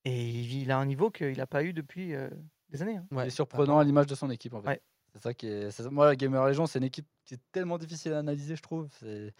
[0.05, 2.29] et il a un niveau qu'il n'a pas eu depuis euh,
[2.75, 2.97] des années.
[2.97, 3.07] hein.
[3.11, 4.67] Il est surprenant à l'image de son équipe en fait.
[4.69, 4.81] Ouais.
[5.13, 5.89] C'est ça qui est.
[5.91, 8.87] Moi, la Gamer Legion, c'est une équipe qui est tellement difficile à analyser, je trouve.
[8.99, 9.33] C'est.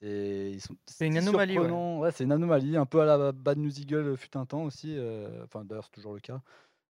[0.00, 2.10] C'est ils sont- C'est une si anomalie, ouais.
[2.12, 4.94] c'est une anomalie, un peu à la Bad News Eagle fut un temps aussi.
[4.96, 6.40] euh, Enfin, d'ailleurs, c'est toujours le cas.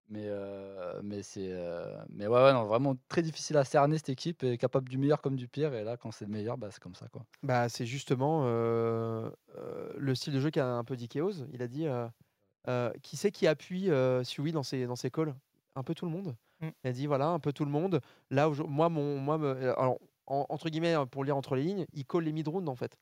[0.09, 1.49] Mais, euh, mais c'est.
[1.51, 4.97] euh, Mais ouais, ouais, non, vraiment très difficile à cerner cette équipe, et capable du
[4.97, 5.73] meilleur comme du pire.
[5.73, 7.25] Et là, quand c'est le meilleur, bah, c'est comme ça, quoi.
[7.43, 11.33] Bah, c'est justement euh, euh, le style de jeu qu'a un peu dit Chaos.
[11.53, 12.07] Il a dit euh,
[12.67, 15.35] euh, qui c'est qui appuie euh, Sui dans ses, dans ses calls?
[15.77, 16.35] Un peu tout le monde.
[16.61, 16.69] Mm.
[16.83, 18.01] Il a dit voilà, un peu tout le monde.
[18.31, 21.63] Là, moi, mon, moi me- euh, alors, en- entre guillemets, hein, pour lire entre les
[21.63, 22.97] lignes, il call les mid-rounds en fait.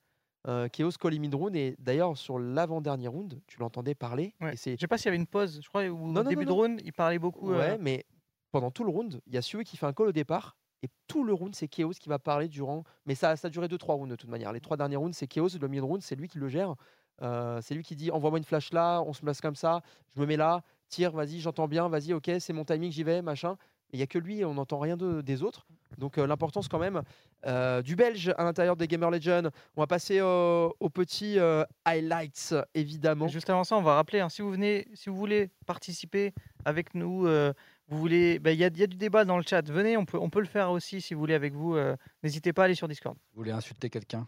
[0.48, 4.36] Euh, Chaos call les mid-rounds et d'ailleurs, sur l'avant-dernier round, tu l'entendais parler.
[4.42, 4.56] Ouais.
[4.58, 6.46] Je sais pas s'il y avait une pause, je crois, ou Non, au non, début
[6.46, 7.52] non, de round, il parlait beaucoup.
[7.52, 8.06] euh, Ouais, mais
[8.52, 10.56] pendant tout le round, il y a Sui qui fait un call au départ.
[10.84, 12.84] Et tout le round, c'est Chaos qui va parler durant.
[13.08, 14.52] Mais ça, ça a duré 2-3 rounds de toute manière.
[14.52, 15.48] Les trois derniers rounds, c'est Chaos.
[15.60, 16.76] Le mid-round, c'est lui qui le gère.
[17.22, 19.82] Euh, c'est lui qui dit envoie-moi une flash là, on se place comme ça,
[20.14, 23.22] je me mets là, tire, vas-y, j'entends bien, vas-y, ok, c'est mon timing, j'y vais,
[23.22, 23.58] machin.
[23.94, 25.68] Il n'y a que lui, on n'entend rien de- des autres.
[25.98, 27.02] Donc euh, l'importance quand même
[27.46, 29.50] euh, du Belge à l'intérieur des Gamer Legends.
[29.78, 33.28] On va passer euh, aux petits euh, highlights, évidemment.
[33.28, 36.34] Juste avant ça, on va rappeler, hein, si, vous venez, si vous voulez participer
[36.66, 37.54] avec nous, euh,
[37.88, 39.62] vous voulez, bah, il y, y a du débat dans le chat.
[39.70, 41.76] Venez, on peut, on peut le faire aussi si vous voulez avec vous.
[41.76, 43.16] euh, N'hésitez pas à aller sur Discord.
[43.34, 44.28] Vous voulez insulter quelqu'un?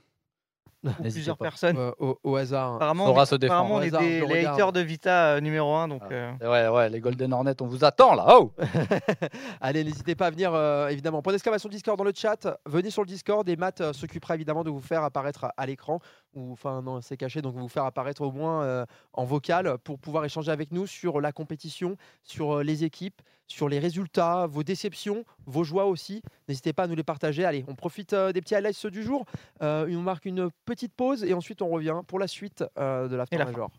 [0.84, 1.46] Ou plusieurs pas.
[1.46, 1.78] personnes.
[1.78, 2.76] Euh, au, au hasard.
[2.76, 3.60] Apparemment, Faudra on est- se défendre.
[3.60, 5.88] apparemment, on Au est hasard, des les haters de Vita euh, numéro 1.
[5.88, 6.14] Donc, Ah.
[6.14, 8.26] euh, Ouais, ouais, les Golden Hornets, on vous attend là.
[8.40, 8.54] Oh
[9.62, 11.22] Allez, n'hésitez pas à venir, euh, évidemment.
[11.22, 12.60] Point d'exclamation Discord dans le chat.
[12.66, 16.00] Venez sur le Discord et Matt euh, s'occupera évidemment de vous faire apparaître à, l'écran.
[16.34, 20.00] Ou enfin, non, c'est caché, donc vous faire apparaître au moins euh, en vocal pour
[20.00, 24.64] pouvoir échanger avec nous sur la compétition, sur euh, les équipes, sur les résultats, vos
[24.64, 26.22] déceptions, vos joies aussi.
[26.48, 27.46] N'hésitez pas à nous les partager.
[27.46, 29.26] Allez, on profite euh, des petits highlights du jour.
[29.62, 33.16] Euh, on marque une petite pause et ensuite on revient pour la suite euh, de
[33.16, 33.46] l'After fin.
[33.46, 33.72] Major.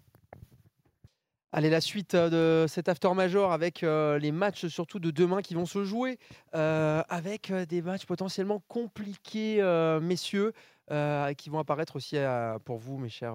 [1.50, 5.54] Allez, la suite de cet after major avec euh, les matchs surtout de demain qui
[5.54, 6.18] vont se jouer,
[6.54, 10.52] euh, avec des matchs potentiellement compliqués, euh, messieurs,
[11.36, 12.16] qui vont apparaître aussi
[12.64, 13.34] pour vous, mes chers.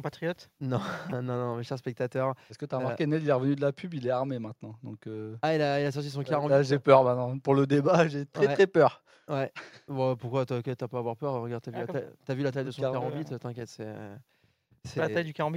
[0.00, 0.50] Euh, compatriotes?
[0.60, 0.80] Non,
[1.10, 2.34] non, non, mes chers spectateurs.
[2.50, 4.10] Est-ce que tu as Euh, remarqué, Ned, il est revenu de la pub, il est
[4.10, 4.76] armé maintenant.
[4.82, 7.38] Donc, euh, Ah, il a, il a sorti son 40 là, j'ai peur maintenant.
[7.38, 8.54] Pour le débat, j'ai très Ouais.
[8.54, 9.02] très peur.
[9.28, 9.52] Ouais.
[9.88, 11.40] Bon, pourquoi t'inquiète, t'as pas à avoir peur?
[11.40, 13.38] Regarde, t'as vu, Ah, la comme taille- t'as vu la taille de son 40, 48,
[13.40, 13.92] t'inquiète, c'est.
[14.84, 15.56] C'est la taille du 40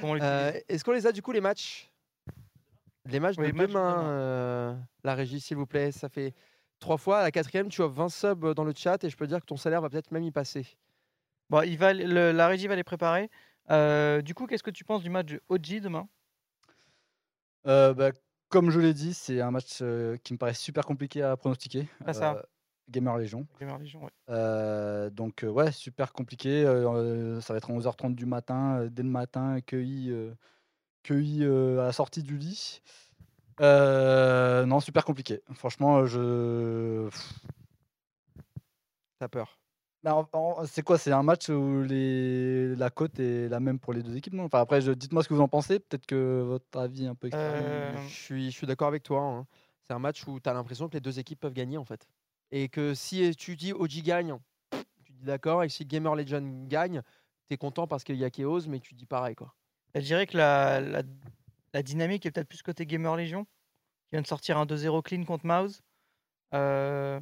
[0.00, 1.90] Comment l'utiliser Euh, Est-ce qu'on les a du coup les matchs?
[3.06, 4.08] Les matchs Oui, de les matchs de demain, demain.
[4.10, 5.90] euh, la régie s'il vous plaît.
[5.90, 6.34] Ça fait
[6.80, 7.20] trois fois.
[7.20, 9.46] À la quatrième, tu as 20 subs dans le chat et je peux dire que
[9.46, 10.66] ton salaire va peut-être même y passer.
[11.50, 13.28] Bon, il va, le- la régie va les préparer.
[13.70, 16.08] Euh, du coup, qu'est-ce que tu penses du match de OG demain?
[17.66, 18.10] Euh, bah,
[18.48, 21.88] comme je l'ai dit, c'est un match euh, qui me paraît super compliqué à pronostiquer.
[22.06, 22.46] Ah, ça.
[22.88, 25.10] Gamer Legion, ouais.
[25.10, 26.64] Donc, ouais, super compliqué.
[27.40, 30.12] ça va être à 11h30 du matin, dès le matin, cueilli,
[31.02, 32.80] cueilli à la sortie du lit.
[33.60, 35.42] Non, super compliqué.
[35.52, 37.08] Franchement, je.
[39.18, 39.59] T'as peur
[40.66, 40.98] c'est quoi?
[40.98, 42.74] C'est un match où les...
[42.76, 44.44] la cote est la même pour les deux équipes, non?
[44.44, 44.92] Enfin, après, je...
[44.92, 45.78] dites-moi ce que vous en pensez.
[45.80, 47.62] Peut-être que votre avis est un peu extrême.
[47.64, 49.20] Euh, Je suis, je suis d'accord avec toi.
[49.22, 49.46] hein.
[49.86, 52.06] C'est un match où tu as l'impression que les deux équipes peuvent gagner en fait.
[52.52, 54.36] Et que si tu dis OG gagne,
[55.04, 55.64] tu dis d'accord.
[55.64, 57.02] Et si Gamer Legend gagne,
[57.48, 59.54] tu es content parce qu'il y a Chaos, mais tu dis pareil quoi.
[59.94, 61.02] Je dirais que la, la,
[61.74, 65.24] la dynamique est peut-être plus côté Gamer Legion, qui vient de sortir un 2-0 clean
[65.24, 65.82] contre Mouse.
[66.54, 67.20] Euh,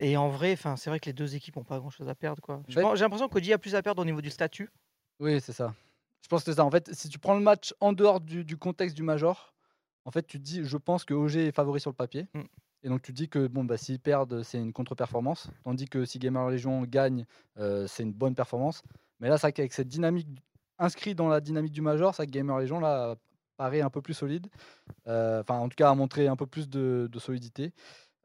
[0.00, 2.42] et en vrai, 'fin, c'est vrai que les deux équipes n'ont pas grand-chose à perdre.
[2.42, 2.56] quoi.
[2.56, 2.64] Ouais.
[2.68, 4.70] J'ai l'impression qu'Oji a plus à perdre au niveau du statut.
[5.20, 5.74] Oui, c'est ça.
[6.22, 6.64] Je pense que c'est ça.
[6.64, 9.54] En fait, si tu prends le match en dehors du, du contexte du Major,
[10.04, 12.26] en fait, tu te dis, je pense que OG est favori sur le papier.
[12.34, 12.40] Mm.
[12.82, 15.48] Et donc, tu te dis que bon, bah, s'ils perdent, c'est une contre-performance.
[15.64, 17.24] Tandis que si Gamer Legion gagne,
[17.58, 18.82] euh, c'est une bonne performance.
[19.20, 20.28] Mais là, c'est vrai qu'avec cette dynamique
[20.78, 23.16] inscrite dans la dynamique du Major, ça que Gamer Legion là,
[23.56, 24.48] paraît un peu plus solide.
[25.06, 27.72] Euh, Enfin, en tout cas, a montré un peu plus de, de solidité.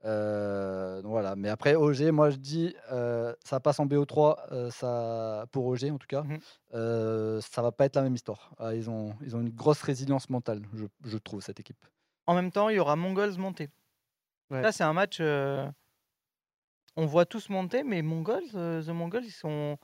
[0.06, 1.36] Euh, donc voilà.
[1.36, 5.86] Mais après, OG, moi je dis, euh, ça passe en BO3 euh, ça, pour OG
[5.92, 6.24] en tout cas.
[6.74, 8.52] Euh, ça va pas être la même histoire.
[8.58, 11.78] Ah, ils, ont, ils ont une grosse résilience mentale, je, je trouve, cette équipe.
[12.28, 13.70] En même temps, il y aura Mongols monté.
[14.52, 14.62] Ouais.
[14.62, 15.18] Là, c'est un match.
[15.20, 15.68] euh,
[16.96, 19.78] on voit tous monter, mais Mongols, euh, The Mongols, ils sont.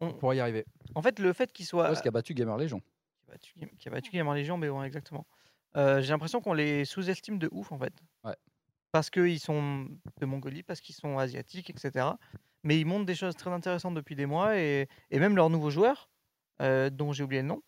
[0.00, 0.64] on- Pour y arriver.
[0.94, 1.86] En fait, le fait qu'ils soient.
[1.86, 2.80] Parce qui a battu Gamer Legion.
[2.80, 5.26] qui a battu, Game- qui a battu Gamer Legion, mais ouais, exactement.
[5.76, 7.92] Euh, J'ai l'impression qu'on les sous-estime de ouf, en fait.
[8.24, 8.36] Ouais.
[8.92, 9.88] Parce qu'ils sont
[10.20, 12.06] de Mongolie, parce qu'ils sont asiatiques, etc.
[12.62, 15.70] Mais ils montrent des choses très intéressantes depuis des mois, et, et même leurs nouveaux
[15.70, 16.10] joueurs,
[16.60, 17.62] euh, dont j'ai oublié le nom,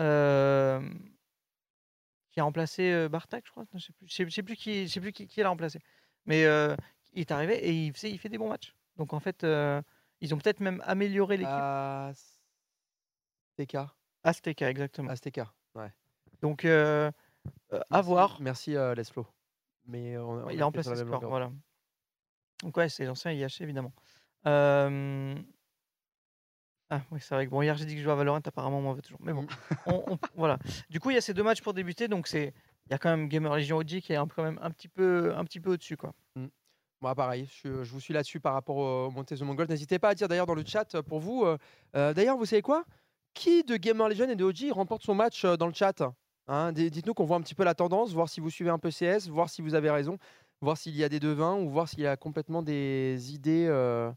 [0.00, 0.80] euh,
[2.30, 3.64] qui a remplacé euh, Bartak, je crois.
[3.74, 3.92] Je sais
[4.26, 5.80] je sais, plus qui, je sais plus qui, qui l'a remplacé.
[6.26, 6.76] Mais euh,
[7.12, 8.74] il est arrivé et il, fait des bons matchs.
[8.96, 9.46] Donc en fait,
[10.20, 11.52] ils ont peut-être même amélioré l'équipe.
[11.52, 12.12] Ah,
[13.56, 13.76] TK.
[14.24, 15.10] Azteca, exactement.
[15.10, 15.52] Azteca.
[15.74, 15.92] Ouais.
[16.40, 17.12] Donc, à
[18.00, 18.40] voir.
[18.40, 19.26] Merci Leslo.
[19.86, 21.28] Mais on, on est il a remplacé longueur.
[21.28, 21.50] voilà.
[22.62, 23.92] Donc ouais, c'est l'ancien IH évidemment.
[24.46, 25.34] Euh,
[26.90, 28.78] Ah oui, c'est vrai que bon, hier j'ai dit que je jouais à Valorant, apparemment
[28.78, 29.20] on m'en veut toujours.
[29.22, 29.46] Mais bon,
[29.86, 30.58] on- on- voilà.
[30.90, 32.52] Du coup, il y a ces deux matchs pour débuter, donc c'est
[32.86, 34.88] il y a quand même Gamer Legion OG qui est un- quand même un petit
[34.88, 36.12] peu un petit peu au-dessus quoi.
[37.00, 39.66] Moi, pareil, je, je vous suis là-dessus par rapport au Montez Mongol.
[39.68, 41.44] N'hésitez pas à dire d'ailleurs dans le chat euh, pour vous.
[41.44, 41.58] euh,
[41.96, 42.84] euh, d'ailleurs, vous savez quoi?
[43.34, 46.02] Qui de Gamer Legion et de OG remporte son match euh, dans le chat?
[46.46, 48.90] Hein, Dites-nous qu'on voit un petit peu la tendance, voir si vous suivez un peu
[48.90, 50.18] CS, voir si vous avez raison,
[50.60, 54.10] voir s'il y a des devins ou voir s'il y a complètement des idées euh,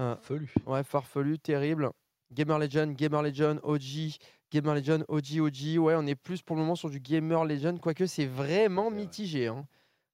[0.00, 0.52] euh, Felu.
[0.66, 1.90] ouais, farfelues, terribles.
[2.32, 4.16] Gamer Legend, Gamer Legend, OG,
[4.50, 5.78] Gamer Legend, OG, OG.
[5.78, 9.48] Ouais, on est plus pour le moment sur du Gamer Legend, quoique c'est vraiment mitigé.
[9.48, 9.66] hein.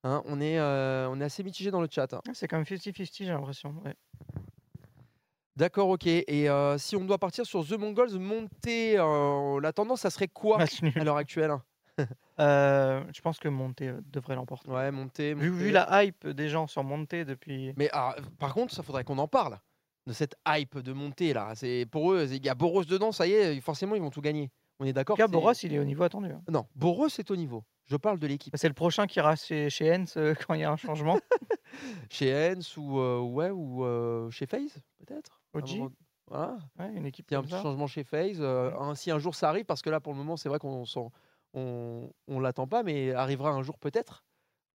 [0.05, 2.07] Hein, on, est, euh, on est assez mitigé dans le chat.
[2.13, 3.75] Ah, C'est quand même 50-50 j'ai l'impression.
[3.85, 3.95] ouais.
[5.59, 6.07] D'accord, ok.
[6.07, 10.29] Et euh, si on doit partir sur The Mongols, monter, euh, la tendance, ça serait
[10.29, 11.53] quoi à l'heure actuelle?
[12.39, 14.71] Euh, je pense que Monté euh, devrait l'emporter.
[14.71, 15.35] Ouais, monter.
[15.35, 17.73] Vu, la hype des gens sur Monté depuis.
[17.77, 19.59] Mais ah, par contre, ça faudrait qu'on en parle
[20.07, 21.51] de cette hype de monter là.
[21.57, 24.21] C'est pour eux, il y a Boros dedans, ça y est, forcément ils vont tout
[24.21, 24.53] gagner.
[24.79, 26.29] On est En d'accord tout cas, c'est- Boros, il est au niveau attendu.
[26.31, 26.41] hein.
[26.49, 27.65] Non, Boros est au niveau.
[27.87, 28.55] Je parle de l'équipe.
[28.57, 31.19] C'est le prochain qui ira chez, chez Hens euh, quand il y a un changement.
[32.11, 33.85] Chez Hens ou euh, ouais ou
[34.31, 35.38] chez FaZe peut-être.
[35.55, 35.91] OG.
[36.27, 36.59] Voilà.
[36.79, 38.39] Ouais, une équipe Il y a un petit changement chez FaZe.
[38.41, 40.59] euh, un- si un jour ça arrive, parce que là pour le moment c'est vrai
[40.59, 40.85] qu'on
[41.55, 44.25] on, on l'attend pas, mais arrivera un jour peut-être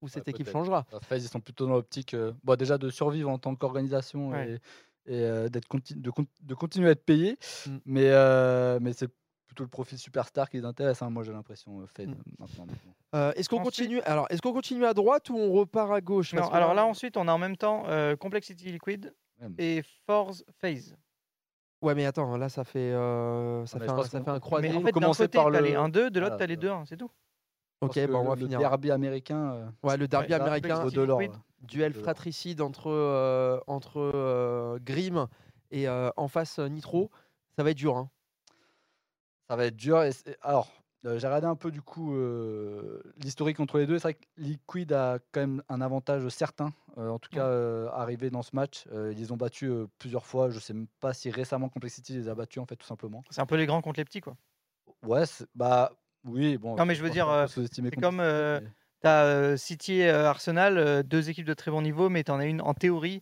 [0.02, 0.86] où cette équipe changera.
[0.92, 4.30] La FaZe, ils sont plutôt dans l'optique euh, bon, déjà de survivre en tant qu'organisation
[4.32, 4.60] Ouais.
[5.06, 7.38] et, et, euh, d'être conti- de, con- de continuer à être payé.
[7.68, 7.78] Mm.
[7.86, 9.08] Mais, euh, mais c'est
[9.48, 11.02] plutôt le profil superstar qui les intéresse.
[11.04, 12.16] hein, moi, j'ai l'impression, euh, FaZe, Mm.
[12.40, 12.68] maintenant.
[13.16, 16.02] Euh, est-ce qu'on Ensuite- continue Alors est-ce qu'on continue à droite ou on repart à
[16.02, 16.34] gauche?
[16.34, 19.56] Non, alors là, ensuite, on a en même temps euh, Complexity Liquid Même.
[19.58, 20.96] et Force Phase.
[21.82, 24.70] Ouais, mais attends, là ça fait, euh, ça Ah, fait, un, ça fait un croisé.
[24.70, 26.56] Mais en fait, d'un côté, par t'as le- les 1-2, de l'autre, Voilà, t'as les
[26.56, 27.12] euh, 2-1, c'est tout.
[27.82, 28.60] Ok, bon, on va le, le finir.
[28.60, 29.54] derby américain.
[29.54, 31.32] euh, Ouais, le derby là, américain, Liquid.
[31.32, 31.42] là.
[31.62, 35.28] duel fratricide entre, euh, entre euh, Grim
[35.72, 37.12] et euh, en face euh, Nitro.
[37.58, 37.98] Ça va être dur.
[37.98, 38.10] Hein.
[39.50, 40.02] Ça va être dur.
[40.04, 40.12] et
[40.42, 40.72] alors,
[41.06, 43.98] euh, j'ai regardé un peu du coup euh, l'historique entre les deux.
[44.00, 46.72] C'est vrai que Liquid a quand même un avantage certain.
[46.98, 47.48] euh, en tout cas,
[47.94, 50.50] arrivé dans ce match, ils les ont battus euh, plusieurs fois.
[50.50, 53.24] Je sais même pas si récemment Complexity les a battus en fait, tout simplement.
[53.30, 54.36] C'est un peu les grands contre les petits, quoi.
[55.02, 55.24] Ouais,
[55.56, 55.92] bah
[56.24, 56.76] oui, bon.
[56.78, 58.62] Non, mais je veux dire, c'est comme, mais-
[59.02, 62.74] T'as City et Arsenal, deux équipes de très bon niveau, mais t'en as une en
[62.74, 63.22] théorie,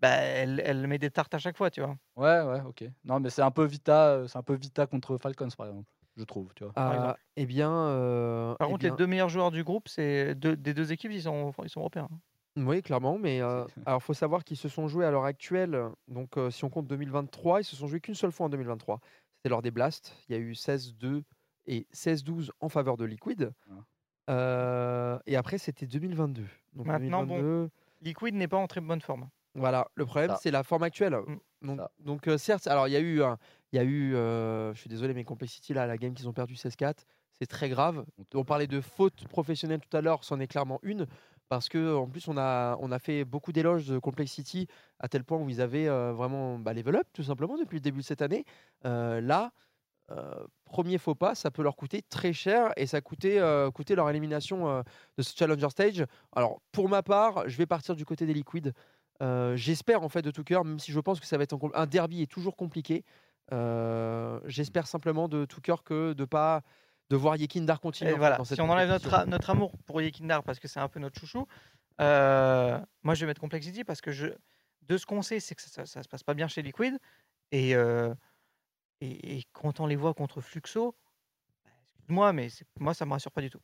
[0.00, 1.96] bah, elle, elle met des tartes à chaque fois, tu vois.
[2.16, 2.84] Ouais, ouais, ok.
[3.04, 6.24] Non, mais c'est un peu Vita, c'est un peu Vita contre Falcons par exemple, je
[6.24, 6.72] trouve, tu vois.
[6.72, 7.20] Par Ah, exemple.
[7.36, 10.56] eh bien, euh, Par eh contre, bien- les deux meilleurs joueurs du groupe, c'est deux,
[10.56, 12.08] des deux équipes, ils sont, ils sont européens.
[12.12, 12.18] hein.
[12.56, 15.76] Oui, clairement, mais euh, alors faut savoir qu'ils se sont joués à l'heure actuelle.
[16.06, 19.00] Donc, euh, si on compte 2023, ils se sont joués qu'une seule fois en 2023.
[19.36, 20.16] C'était lors des Blasts.
[20.28, 21.24] Il y a eu 16-2
[21.66, 23.52] et 16-12 en faveur de Liquid.
[23.68, 23.72] Ah.
[24.30, 26.44] Euh, et après, c'était 2022.
[26.74, 27.34] Donc, Maintenant, bon.
[27.38, 27.70] 2022,
[28.02, 29.28] Liquid n'est pas en très bonne forme.
[29.56, 31.16] Voilà, le problème, c'est la forme actuelle.
[31.62, 31.76] Mm.
[32.00, 33.38] Donc, euh, certes, alors il y a eu, un-
[33.74, 36.32] il y a eu euh, je suis désolé, mais Complexity, là, la game qu'ils ont
[36.32, 36.94] perdu 16-4,
[37.32, 38.04] c'est très grave.
[38.32, 41.08] On parlait de faute professionnelle tout à l'heure, c'en est clairement une,
[41.48, 44.68] parce que en plus, on a, on a fait beaucoup d'éloges de Complexity
[45.00, 47.80] à tel point où ils avaient euh, vraiment bah, level up, tout simplement, depuis le
[47.80, 48.44] début de cette année.
[48.84, 49.50] Euh, là,
[50.66, 53.96] premier faux pas, ça peut leur coûter très cher et ça a coûté, euh, coûté
[53.96, 54.84] leur élimination
[55.16, 56.04] de ce Challenger Stage.
[56.36, 58.70] Alors, pour ma part, je vais partir du côté des Liquids.
[59.56, 61.86] J'espère en fait de tout cœur, même si je pense que ça va être un
[61.86, 63.04] derby est toujours compliqué.
[63.52, 66.62] Euh, J'espère simplement de tout cœur que de pas
[67.10, 68.10] de voir Yekindar continuer.
[68.10, 70.68] Et en fait, voilà, dans cette si on enlève notre, amour pour Yekindar parce que
[70.68, 71.46] c'est un peu notre chouchou,
[72.00, 74.28] euh, moi je vais mettre Complexity parce que je,
[74.82, 76.98] de ce qu'on sait, c'est que ça, ça, se passe pas bien chez Liquid.
[77.52, 78.14] Et, euh,
[79.00, 80.96] et, et quand on les voit contre Fluxo,
[81.64, 82.48] bah, excuse-moi, mais
[82.78, 83.60] moi ça me rassure pas du tout.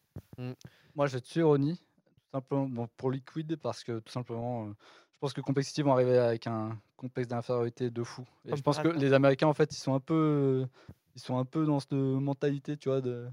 [0.94, 4.74] Moi, je suis Ronnie, tout simplement bon, pour Liquid, parce que tout simplement, euh,
[5.20, 8.24] pense que Complexity vont arriver avec un complexe d'infériorité de fou.
[8.46, 10.66] Et je pense que les Américains, en fait, ils sont un peu,
[11.14, 13.28] ils sont un peu dans cette mentalité, tu vois, de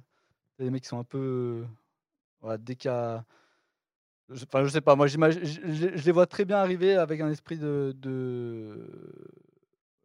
[0.60, 1.66] les mecs qui sont un peu,
[2.42, 3.24] voilà, dès qu'il y a-
[4.30, 6.96] je, enfin, je sais pas, moi, j'imagine, je, je- je les vois très bien arriver
[6.96, 8.90] avec un esprit de, de...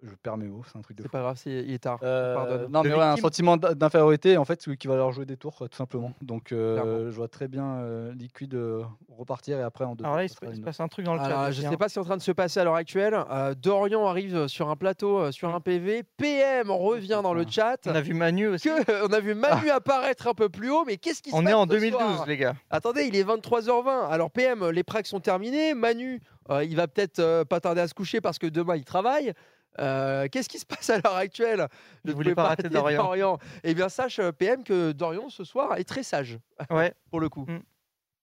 [0.02, 1.98] je perds mes mots, c'est un truc de C'est pas grave, c'est- il est tard.
[2.02, 2.66] on Euh, pardonne.
[2.70, 5.36] non, mais ouais, un sentiment d'in- d'infériorité, en fait, celui qui va leur jouer des
[5.36, 6.12] tours, tout simplement.
[6.22, 8.82] Donc, euh, je vois très bien euh, Liquid euh,
[9.16, 11.20] repartir et après en deux Alors là, il se, il passe un truc dans le
[11.20, 11.50] Alors, chat.
[11.52, 13.16] je aussi, sais pas ce qui est en train de se passer à l'heure actuelle.
[13.30, 16.02] Euh, Dorian arrive sur un plateau, euh, sur un PV.
[16.16, 17.76] PM revient dans le chat.
[17.86, 18.68] On a vu Manu aussi.
[18.68, 21.42] Que, on a vu Manu apparaître un peu plus haut, mais qu'est-ce qui se On
[21.42, 22.54] passe est en ce 2012, soir les gars.
[22.70, 24.08] Attendez, il est 23h20.
[24.10, 25.74] Alors PM, les pracs sont terminés.
[25.74, 26.20] Manu,
[26.50, 29.32] euh, il va peut-être euh, pas tarder à se coucher parce que demain il travaille.
[29.78, 31.66] Euh, Qu'est-ce qui se passe à l'heure actuelle?
[32.04, 33.38] Il ne voulait pouvais pas rater Dorian.
[33.64, 36.38] Eh bien, sache euh, PM que Dorian ce soir est très sage
[36.70, 36.92] Ouais.
[37.10, 37.46] pour le coup.
[37.48, 37.60] Mm.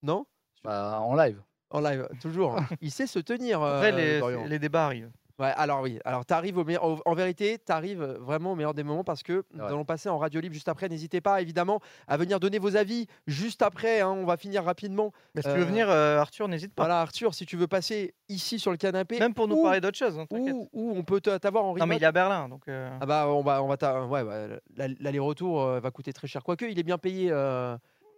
[0.04, 0.26] Non?
[0.64, 1.42] Bah, en live.
[1.72, 2.58] En live, toujours.
[2.82, 3.62] il sait se tenir.
[3.62, 4.46] Après, euh, les, Dorian.
[4.46, 5.12] les débats arrivent.
[5.40, 8.56] Ouais, alors oui, alors tu arrives au meilleur, en, en vérité, tu arrives vraiment au
[8.56, 10.90] meilleur des moments parce que nous allons passer en radio libre juste après.
[10.90, 14.02] N'hésitez pas évidemment à venir donner vos avis juste après.
[14.02, 15.14] hein, on va finir rapidement.
[15.36, 16.84] Mais si tu veux venir, euh, Arthur, n'hésite pas.
[16.84, 19.80] Voilà, Arthur, si tu veux passer ici sur le canapé, Même pour nous ou, parler
[19.80, 20.20] d'autres choses.
[20.20, 20.54] hein, t'inquiète.
[20.54, 21.98] ou, ou on peut t'avoir en Non, mais remote.
[22.00, 22.68] il est à Berlin, donc.
[22.68, 26.44] euh, Ah bah on va on va ouais bah, la- l'aller-retour va coûter très cher.
[26.44, 27.32] Quoique il est bien payé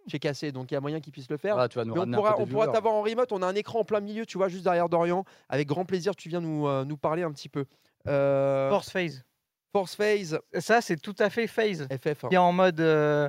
[0.06, 1.54] chez Cassé, donc il y a moyen qu'il puisse le faire.
[1.54, 2.36] Voilà, tu vas nous Mais on pourra,
[2.68, 3.32] on t'avoir en remote.
[3.32, 5.24] On a un écran en plein milieu, tu vois, juste derrière Dorian.
[5.48, 7.64] Avec grand plaisir, tu viens nous, euh, nous parler un petit peu.
[8.08, 9.24] Euh, Force phase.
[9.72, 11.86] Force Phase, Ça, c'est tout à fait phase.
[11.88, 12.24] FF.
[12.24, 12.28] hein.
[12.28, 12.80] Qui est en mode.
[12.80, 13.28] euh,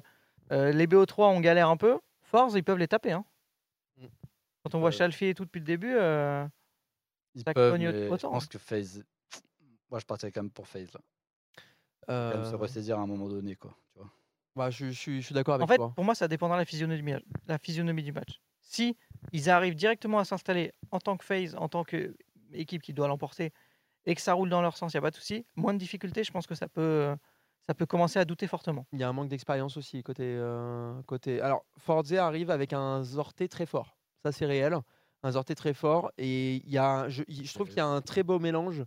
[0.51, 1.99] euh, les BO3, on galère un peu.
[2.23, 3.13] Force, ils peuvent les taper.
[3.13, 3.23] Hein.
[3.97, 4.05] Mm.
[4.63, 5.93] Quand on voit Euh, Chalfi et tout depuis le début.
[5.95, 6.45] euh,
[7.35, 8.47] Ils ça peuvent, mais autant, je pense hein.
[8.49, 9.03] que FaZe.
[9.89, 10.91] Moi, je partirais quand même pour FaZe.
[10.93, 10.99] Là.
[12.07, 13.73] Quand même se ressaisir à un moment donné, quoi.
[14.55, 15.91] Bah, je, je suis- je suis d'accord avec En fait, toi.
[15.95, 17.13] pour moi, ça dépendra de la physionomie,
[17.47, 18.39] la physionomie du match.
[18.61, 18.95] Si
[19.31, 23.51] ils arrivent directement à s'installer en tant que phase, en tant qu'équipe qui doit l'emporter,
[24.05, 25.45] et que ça roule dans leur sens, il n'y a pas de souci.
[25.55, 27.15] Moins de difficultés, je pense que ça peut,
[27.65, 28.85] ça peut commencer à douter fortement.
[28.91, 31.39] Il y a un manque d'expérience aussi côté, euh, côté.
[31.41, 33.95] Alors, Forza arrive avec un Zorté très fort.
[34.23, 34.75] Ça, c'est réel.
[35.23, 36.11] Un Zorté très fort.
[36.17, 38.83] Et il y a, je trouve qu'il y a un très beau mélange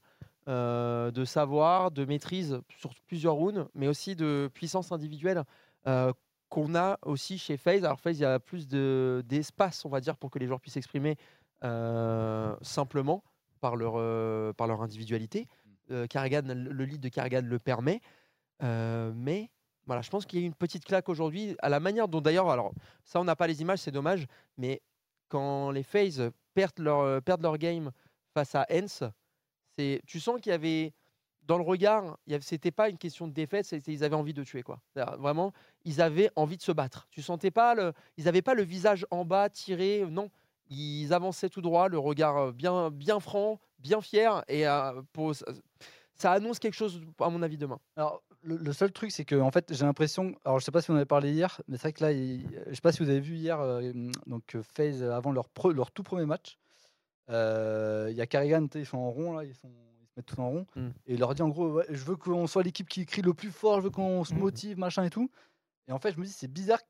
[0.49, 5.43] euh, de savoir, de maîtrise sur plusieurs rounds, mais aussi de puissance individuelle
[5.87, 6.13] euh,
[6.49, 7.85] qu'on a aussi chez FaZe.
[7.85, 10.61] Alors, FaZe, il y a plus de- d'espace, on va dire, pour que les joueurs
[10.61, 11.17] puissent s'exprimer
[11.65, 13.25] euh, simplement
[13.61, 13.95] par leur,
[14.55, 15.49] par leur individualité.
[15.91, 18.01] Euh, Karrigan, le le lead de Karrigan le permet.
[18.61, 19.51] Mais
[19.87, 22.51] voilà, je pense qu'il y a une petite claque aujourd'hui, à la manière dont d'ailleurs,
[22.51, 22.73] alors
[23.05, 24.83] ça on n'a pas les images, c'est dommage, mais
[25.29, 27.91] quand les FaZe perdent leur, perdent leur game
[28.35, 29.05] face à Hens,
[30.07, 30.93] tu sens qu'il y avait
[31.47, 34.63] dans le regard, c'était pas une question de défaite, c'était ils avaient envie de tuer
[34.63, 34.81] quoi.
[34.95, 35.53] Vraiment,
[35.85, 37.07] ils avaient envie de se battre.
[37.11, 40.31] Tu sentais pas le, ils n'avaient pas le visage en bas tiré, non.
[40.69, 45.01] Ils avançaient tout droit, le regard euh, bien, bien franc, bien fier, et euh,
[46.17, 47.79] ça, annonce quelque chose à mon avis demain.
[47.97, 50.35] Alors, le, seul truc, c'est que en fait, j'ai l'impression.
[50.45, 52.49] Alors, je sais pas si on avait parlé hier, mais c'est vrai que là, il-
[52.67, 53.93] je sais pas si vous avez vu hier, euh,
[54.27, 55.49] donc euh, FaZe avant leur
[55.93, 56.59] tout premier match.
[57.31, 59.69] Euh, Il y a Carrigan, ils sont en rond là, ils, sont,
[60.01, 60.67] ils se mettent tous en rond.
[60.77, 60.87] Mm.
[61.07, 63.35] Et il leur dit en gros, ouais, je veux qu'on soit l'équipe qui crie le
[63.35, 64.39] plus fort, je veux qu'on se Mm.
[64.39, 65.31] motive, machin et tout.
[65.89, 66.81] Et en fait, je me dis, c'est bizarre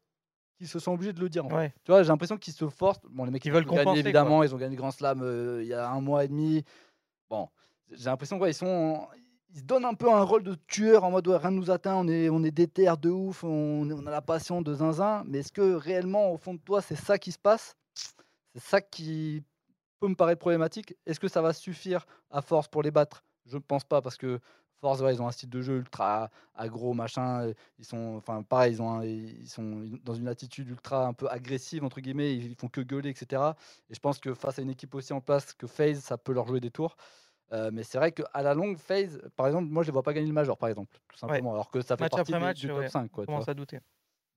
[0.58, 1.44] qu'ils se sont obligés de le dire.
[1.44, 1.54] en fait.
[1.56, 1.74] Ouais.
[1.84, 3.00] Tu vois, j'ai l'impression qu'ils se forcent.
[3.10, 3.96] Bon, les mecs, Ils ils veulent quoi.
[3.96, 6.64] évidemment, ils ont gagné Grand Slam euh, il y a un mois et demi.
[7.28, 7.48] Bon,
[7.90, 9.06] j'ai l'impression qu'ils sont.
[9.50, 11.70] Ils se donnent un peu un rôle de tueur en mode ouais, rien ne nous
[11.70, 15.22] atteint, on est, on est déter de ouf, on, on a la passion de zinzin.
[15.26, 17.74] Mais est-ce que réellement, au fond de toi, c'est ça qui se passe?
[18.54, 19.42] C'est ça qui
[20.00, 20.94] peut me paraître problématique.
[21.06, 23.24] Est-ce que ça va suffire à force pour les battre?
[23.46, 24.40] Je ne pense pas parce que
[24.80, 27.52] Force, ouais, ils ont un style de jeu ultra aggro, machin.
[27.78, 31.28] Ils sont, enfin, pareil, ils, ont un- ils sont dans une attitude ultra un peu
[31.30, 32.36] agressive, entre guillemets.
[32.36, 33.56] Ils, font que gueuler, etc.
[33.88, 36.32] Et je pense que face à une équipe aussi en place que FaZe, ça peut
[36.32, 36.96] leur jouer des tours.
[37.52, 40.12] Euh, mais c'est vrai qu'à la longue, FaZe, par exemple, moi, je les vois pas
[40.12, 41.52] gagner le Major, par exemple, tout simplement.
[41.52, 43.10] Alors que ça fait Match partie des- match, du top ouais, 5.
[43.10, 43.80] Quoi, commence à douter.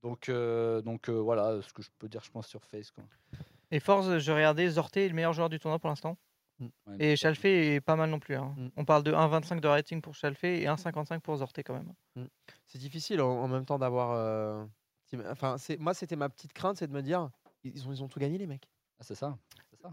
[0.04, 2.92] Donc, euh, donc euh, voilà ce que je peux dire, je pense, sur FaZe.
[2.92, 3.04] Quoi.
[3.72, 6.18] Et Force, je regardais, Zorté est le meilleur joueur du tournoi pour l'instant.
[6.60, 6.68] Ouais,
[7.00, 8.36] Et Chalfé est pas mal non plus.
[8.36, 8.54] hein.
[8.58, 8.68] Mm.
[8.78, 12.28] On parle de 1,25 de rating pour Chalfé et 1,55 pour Zorté quand même.
[12.66, 14.12] C'est difficile en, en même temps d'avoir.
[14.12, 14.66] euh,
[15.32, 17.30] Enfin, moi, c'était ma petite crainte, c'est de me dire,
[17.64, 18.70] ils ont, ils ont tout gagné les mecs.
[19.00, 19.38] Ah, c'est ça.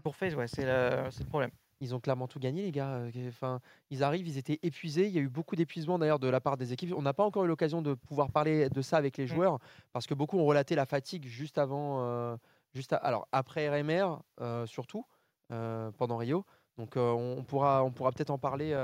[0.03, 1.49] Pour FaZe, ouais, c'est le, problème.
[1.79, 2.95] Ils ont clairement tout gagné, les gars.
[2.95, 5.07] euh, Enfin, ils arrivent, ils étaient épuisés.
[5.07, 6.93] Il y a eu beaucoup d'épuisement d'ailleurs de la part des équipes.
[6.95, 9.59] On n'a pas encore eu l'occasion de pouvoir parler de ça avec les joueurs
[9.93, 12.35] parce que beaucoup ont relaté la fatigue juste avant, euh,
[12.77, 14.19] juste alors après RMR
[14.67, 15.03] surtout
[15.49, 16.45] pendant Rio.
[16.77, 17.83] Donc on pourra,
[18.13, 18.75] peut-être en parler,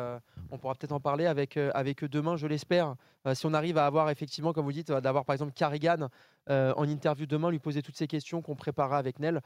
[0.49, 2.95] on pourra peut-être en parler avec, eux demain, je l'espère.
[3.35, 6.09] Si on arrive à avoir effectivement, comme vous dites, d'avoir par exemple Carrigan
[6.49, 9.41] en interview demain, lui poser toutes ces questions qu'on préparera avec Nel,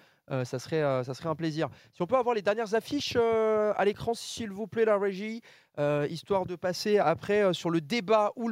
[0.45, 1.68] ça, serait, un plaisir.
[1.91, 5.41] Si on peut avoir les dernières affiches à l'écran, s'il vous plaît, la régie,
[6.10, 8.49] histoire de passer après sur le débat où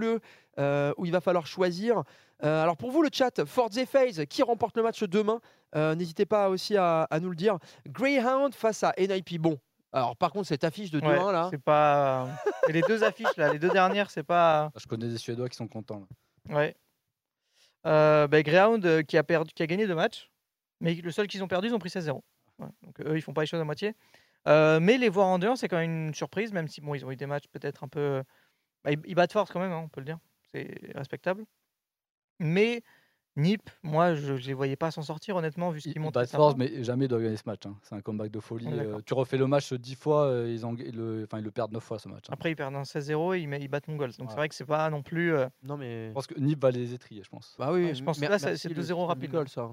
[1.06, 2.04] il va falloir choisir.
[2.42, 5.40] Alors pour vous, le chat, Forza FaZe, qui remporte le match demain
[5.76, 7.58] N'hésitez pas aussi à, à nous le dire.
[7.88, 9.40] Greyhound face à NIP.
[9.40, 9.60] Bon,
[9.96, 11.48] alors par contre, cette affiche de 2-1 Ouais, là.
[11.50, 12.28] C'est pas.
[12.68, 14.70] Et les deux affiches là, les deux dernières, c'est pas.
[14.76, 16.06] Je connais des Suédois qui sont contents.
[16.50, 16.56] là.
[16.56, 16.76] Ouais.
[17.86, 20.30] Euh, bah, Greyhound euh, qui a perdu, qui a gagné deux matchs,
[20.82, 22.20] mais le seul qu'ils ont perdu, ils ont pris 16-0.
[22.60, 23.96] Ouais, donc eux, ils font pas les choses à moitié.
[24.50, 27.06] Euh, mais les voir en 2 c'est quand même une surprise, même si bon, ils
[27.06, 28.22] ont eu des matchs peut-être un peu.
[28.84, 30.20] bah, ils, battent fort quand même, hein, on peut le dire.
[30.52, 31.46] C'est respectable.
[32.40, 32.84] Mais
[33.38, 36.14] Nip, moi, je, je les voyais pas s'en sortir, honnêtement, vu ce qu'ils Ils montrent.
[36.22, 37.66] battent force, mais jamais ils doivent gagner ce match.
[37.66, 37.76] hein.
[37.84, 38.66] C'est un comeback de folie.
[38.68, 39.00] Euh, d'accord.
[39.06, 41.74] tu refais le match 10 fois, euh, ils, en- ils le, enfin, ils le perdent
[41.74, 42.26] 9 fois ce match.
[42.30, 42.34] hein.
[42.34, 44.12] Après, ils perdent un 16-0 et ils, ils battent Mongols.
[44.18, 44.36] Donc c'est Ouais.
[44.42, 45.34] vrai que c'est pas non plus.
[45.34, 46.08] euh, Non mais.
[46.10, 47.56] Je pense que Nip va les étrier, je pense.
[47.60, 49.44] Bah oui, Ouais, je pense que là, c'est- merci c'est le 2-0 système rapide, là.
[49.48, 49.72] ça.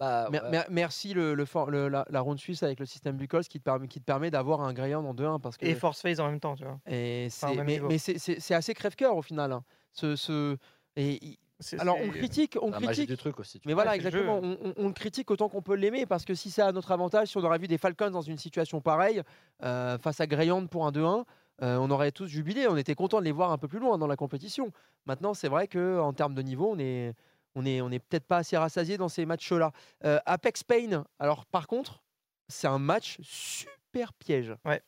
[0.00, 0.50] Bah, Mer- ouais.
[0.50, 3.58] mer- merci le, le, for- le- la, la ronde suisse avec le système Buchholz qui
[3.60, 6.18] te permet, qui te permet d'avoir un Greyhound en 2-1 parce que Et Force Phase
[6.20, 6.78] en même temps, tu vois.
[6.88, 9.52] et Enfin, c'est- mais, mais c'est- c'est c'est assez crève-cœur au final.
[9.52, 9.62] hein.
[9.92, 10.56] Ce, ce-
[10.96, 11.38] et il- C'est-
[11.78, 13.08] alors on critique, on La magie critique.
[13.08, 13.60] du truc aussi.
[13.64, 14.38] Mais voilà, exactement.
[14.42, 16.92] On, on- on le critique autant qu'on peut l'aimer parce que si c'est à notre
[16.92, 19.22] avantage, si on aurait vu des Falcons dans une situation pareille
[19.62, 21.24] euh, face à Greyhound pour un 2-1,
[21.62, 22.68] euh, on aurait tous jubilé.
[22.68, 24.70] On était content de les voir un peu plus loin dans la compétition.
[25.06, 27.14] Maintenant, c'est vrai que en termes de niveau, on est,
[27.54, 29.72] on est, on est peut-être pas assez rassasié dans ces matchs-là.
[30.04, 31.04] Euh, Apex Pain.
[31.18, 32.02] Alors par contre,
[32.48, 34.54] c'est un match super piège.
[34.66, 34.82] Ouais.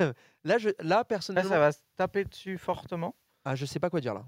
[0.44, 3.14] Là, je, là Là, personnellement, ça va se taper dessus fortement.
[3.44, 4.24] ah, je sais pas quoi dire là.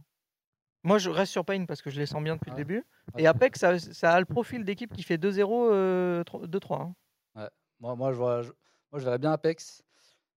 [0.82, 2.56] Moi, je reste sur Pain parce que je les sens bien depuis Ouais.
[2.56, 2.84] le début.
[3.14, 3.22] Ouais.
[3.22, 6.82] Et Apex, ça, ça a le profil d'équipe qui fait 2-0, euh, 3- 2-3.
[7.36, 7.48] hein.
[7.80, 8.50] Moi, moi, je vois, je,
[8.92, 9.82] moi, je verrais bien Apex.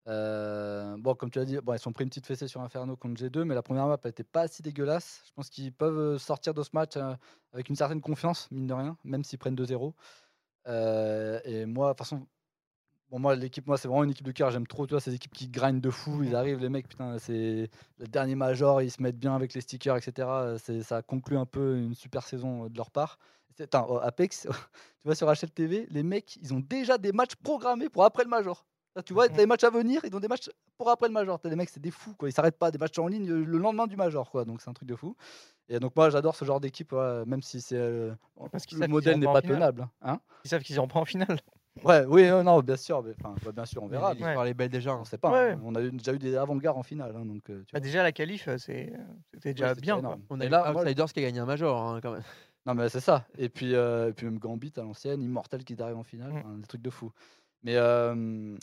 [0.07, 2.95] Euh, bon, comme tu as dit, bon, ils ont pris une petite fessée sur Inferno
[2.95, 5.23] contre G2, mais la première map n'était pas si dégueulasse.
[5.27, 7.13] Je pense qu'ils peuvent euh, sortir de ce match euh,
[7.53, 9.93] avec une certaine confiance, mine de rien, même s'ils prennent 2-0.
[10.68, 12.27] Euh, et moi, de toute façon,
[13.11, 14.49] bon, moi, l'équipe, moi, c'est vraiment une équipe de cœur.
[14.51, 16.23] J'aime trop, tu vois, ces équipes qui grindent de fou.
[16.23, 17.69] Ils arrivent, les mecs, putain, c'est
[17.99, 20.27] le dernier major, ils se mettent bien avec les stickers, etc.
[20.81, 23.19] Ça conclut un peu une super saison euh, de leur part.
[23.59, 24.47] Attends, Apex,
[25.01, 28.29] tu vois sur HLTV, les mecs, ils ont déjà des matchs programmés pour après le
[28.29, 28.65] major.
[28.95, 31.13] Là, tu vois, t'as des matchs à venir, ils ont des matchs pour après le
[31.13, 31.39] major.
[31.39, 32.27] T'as des mecs, c'est des fous, quoi.
[32.27, 34.43] Ils s'arrêtent pas, des matchs en ligne le lendemain du major, quoi.
[34.43, 35.15] Donc c'est un truc de fou.
[35.69, 38.13] Et donc moi, j'adore ce genre d'équipe, ouais, même si c'est euh,
[38.51, 39.88] Parce qu'ils le modèle n'est pas tenable.
[40.01, 41.39] Hein Ils savent qu'ils iront pas en finale.
[41.84, 44.14] Ouais, oui, euh, non, bien sûr, mais, enfin, bah, bien sûr, on verra.
[44.14, 44.95] L'histoire est belle déjà.
[44.95, 45.31] On sait pas.
[45.31, 45.61] Ouais, hein.
[45.64, 47.49] On a eu- déjà eu des avant-gardes en finale, hein, donc.
[47.49, 47.80] euh, tu Bah, vois.
[47.80, 48.98] déjà, la qualif, euh, c'est- euh,
[49.34, 49.93] c'était déjà Ouais, c'était bien.
[49.95, 49.99] quoi.
[50.02, 50.22] énorme.
[50.30, 52.23] On Et a eu là, moi, Outsiders qui a gagné un major hein, quand même.
[52.68, 53.26] Non, mais c'est ça.
[53.39, 56.38] Et puis, euh, et puis même Gambit à l'ancienne, Immortel qui arrive en finale, Mm.
[56.38, 57.11] enfin, des trucs de fou.
[57.64, 58.56] Mais, euh,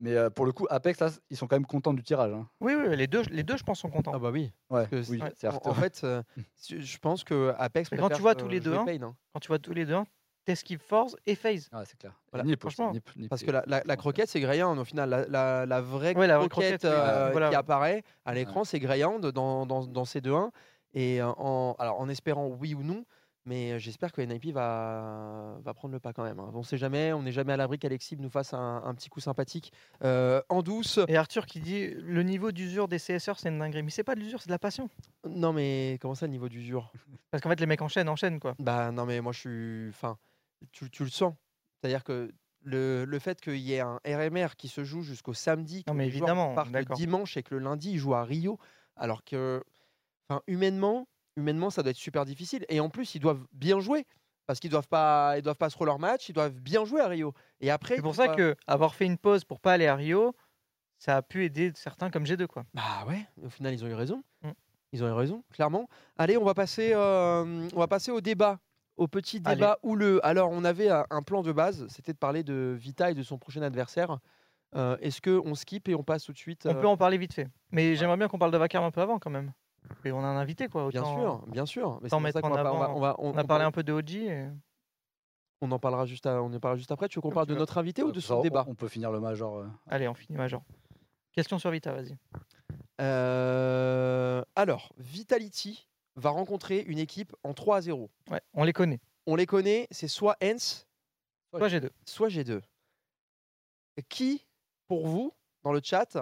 [0.00, 2.32] mais euh, pour le coup, Apex, là, ils sont quand même contents du tirage.
[2.32, 2.46] hein.
[2.60, 4.12] Oui, oui, les deux, les deux, je pense, sont contents.
[4.14, 4.52] Ah bah oui.
[4.68, 6.22] Ouais, Parce que oui, c'est- en, en fait, euh,
[6.68, 7.90] je je pense que Apex.
[7.90, 9.16] Mais quand tu préfère, vois tous les deux, jouer hein, hein.
[9.32, 9.94] Quand tu vois tous les deux,
[10.44, 11.68] Teskip Force et FaZe.
[11.72, 12.12] Ouais, c'est clair.
[12.32, 12.92] Voilà, Nip franchement.
[12.92, 15.08] Nip- Nip Parce que la, la- la croquette, c'est Greyhound au final.
[15.08, 17.50] La, la- la vraie Ouais, la vraie croquette, euh, Voilà.
[17.50, 20.50] qui apparaît à l'écran, c'est Greyhound dans, dans, dans ces 2-1.
[20.94, 23.04] Et euh, en, alors, en espérant oui ou non,
[23.46, 26.38] mais euh, j'espère que NIP va, va prendre le pas quand même.
[26.38, 26.50] hein.
[26.54, 29.08] On ne sait jamais, on n'est jamais à l'abri qu'Alexib nous fasse un, un petit
[29.08, 29.72] coup sympathique
[30.04, 30.98] euh, en douce.
[31.08, 33.82] Et Arthur qui dit le niveau d'usure des CSR, c'est une dinguerie.
[33.82, 34.88] Mais c'est pas de l'usure, c'est de la passion.
[35.26, 36.92] Non, mais comment ça, le niveau d'usure?
[37.30, 38.54] Parce qu'en fait, les mecs enchaînent, enchaînent, quoi.
[38.58, 39.88] Bah non, mais moi je suis.
[39.88, 40.18] Enfin,
[40.72, 41.34] tu, tu le sens.
[41.80, 45.84] C'est-à-dire que le, le fait qu'il y ait un RMR qui se joue jusqu'au samedi,
[45.86, 48.58] Non, mais évidemment, partent le dimanche et que le lundi ils jouent à Rio,
[48.96, 49.62] alors que,
[50.28, 52.64] enfin, humainement, humainement, ça doit être super difficile.
[52.68, 54.06] Et en plus, ils doivent bien jouer
[54.46, 57.08] parce qu'ils doivent pas, ils doivent pas se leur match, ils doivent bien jouer à
[57.08, 57.34] Rio.
[57.60, 60.34] Et après, C'est pour ça que avoir fait une pause pour pas aller à Rio,
[60.98, 62.64] ça a pu aider certains comme G2, quoi.
[62.74, 64.22] Bah ouais, au final, ils ont eu raison.
[64.42, 64.50] Mm.
[64.92, 65.88] Ils ont eu raison, clairement.
[66.16, 68.60] Allez, on va passer, euh, on va passer au débat,
[68.96, 69.56] au petit Allez.
[69.56, 70.20] débat houleux.
[70.24, 73.38] Alors, on avait un, plan de base, c'était de parler de Vita et de son
[73.38, 74.18] prochain adversaire.
[74.74, 76.96] Euh, Est-ce que on skip et on passe tout de suite On euh, peut en
[76.96, 77.48] parler vite fait.
[77.72, 79.52] Mais j'aimerais bien qu'on parle de Vacarme un peu avant, quand même.
[80.04, 80.88] Et on a un invité, quoi.
[80.88, 81.98] Bien autant- sûr, bien sûr.
[82.00, 83.36] Mais autant c'est pour mettre ça qu'on en va pas- on va- on on- On
[83.38, 84.14] a on parlé un peu de OG.
[84.14, 84.48] et-
[85.60, 87.08] on en parlera juste, à- on en parlera juste après.
[87.08, 88.64] Tu veux qu'on parle de notre invité ou Ouais, de son on- débat?
[88.66, 89.58] On peut finir le major.
[89.58, 90.62] euh, Allez, on finit Major.
[91.32, 92.16] Question sur Vita, vas-y.
[93.00, 98.10] Euh, Alors, Vitality va rencontrer une équipe en 3 à 0.
[98.30, 99.00] Ouais, on les connaît.
[99.26, 100.86] On les connaît, c'est soit Hens,
[101.52, 101.90] Toi, G2.
[102.04, 102.60] soit G2.
[104.08, 104.46] Qui,
[104.88, 105.32] pour vous,
[105.62, 106.16] dans le chat,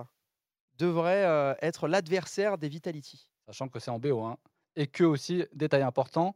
[0.77, 3.31] devrait euh, être l'adversaire des Vitality?
[3.47, 4.37] Sachant que c'est en BO1.
[4.77, 6.35] Et que aussi, détail important,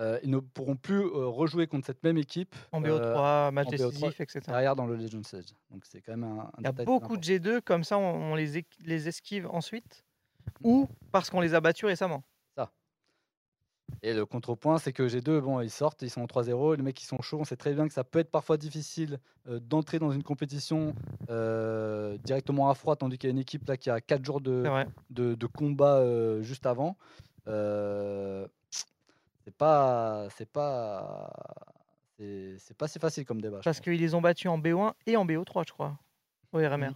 [0.00, 2.54] euh, ils ne pourront plus euh, rejouer contre cette même équipe.
[2.72, 4.40] En euh, BO3, match en décisif, etc.
[4.46, 5.46] Derrière dans le Legend Stage.
[5.70, 8.32] Donc c'est quand même un, un Il y a beaucoup de G2, comme ça on,
[8.32, 10.04] on les, les esquive ensuite,
[10.62, 12.22] ou parce qu'on les a battus récemment.
[14.02, 17.02] Et le contrepoint, c'est que G2, bon, ils sortent, ils sont en 3-0, les mecs
[17.02, 19.18] ils sont chauds, on sait très bien que ça peut être parfois difficile
[19.48, 20.94] euh, d'entrer dans une compétition
[21.30, 24.40] euh, directement à froid, tandis qu'il y a une équipe là qui a 4 jours
[24.40, 24.62] de,
[25.10, 26.96] de, de combat euh, juste avant.
[29.44, 31.32] C'est pas, c'est pas,
[32.18, 33.60] c'est pas si facile comme débat.
[33.64, 35.98] Parce qu'ils les ont battus en BO1 et en BO3, je crois.
[36.52, 36.90] Au RMR.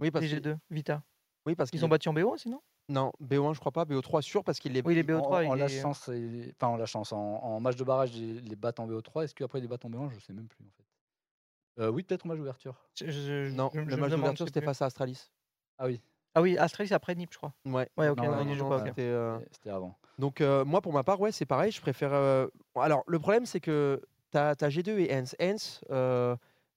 [0.00, 1.02] Oui, parce Les que- G2, Vita.
[1.44, 2.62] Oui, parce Ils qu'il ont battu en BO1 sinon?
[2.88, 3.84] Non, BO1, je crois pas.
[3.84, 4.86] BO3, sûr, parce qu'il est.
[4.86, 7.18] Oui, les En, BO3, en il la est- chance, et- enfin en la chance, en,
[7.18, 9.24] en match de barrage, ils les battent en BO3.
[9.24, 11.82] Est-ce qu'après ils les battent en BO1 Je sais même plus en fait.
[11.82, 12.74] Euh, oui, peut-être au match d'ouverture.
[13.00, 15.30] Non, je- le match d'ouverture, c'était face à Astralis.
[15.78, 16.00] Ah oui,
[16.34, 17.52] Ah oui, Astralis après Nip, je crois.
[17.64, 17.88] Ouais.
[17.96, 18.84] Ouais, ok, Non, non, non, il non.
[18.84, 19.02] C'était.
[19.02, 19.96] euh, avant.
[20.18, 21.72] Donc, euh, moi, pour ma part, ouais, c'est pareil.
[21.72, 22.12] Je préfère.
[22.12, 24.00] euh, Alors, le problème, c'est que
[24.32, 25.34] tu as, G2 et Hens.
[25.40, 26.36] Hens, euh,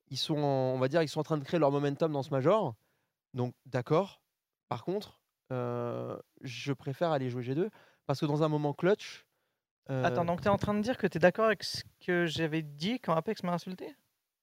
[0.09, 2.23] ils sont, en- on va dire, ils sont en train de créer leur momentum dans
[2.23, 2.75] ce major.
[3.33, 4.21] Donc, d'accord.
[4.69, 5.19] Par contre,
[5.51, 7.69] je préfère aller jouer G2
[8.05, 9.25] parce que dans un moment clutch.
[9.89, 11.83] euh, Attends, donc tu es en train de dire que tu es d'accord avec ce
[12.05, 13.95] que j'avais dit quand Apex m'a insulté?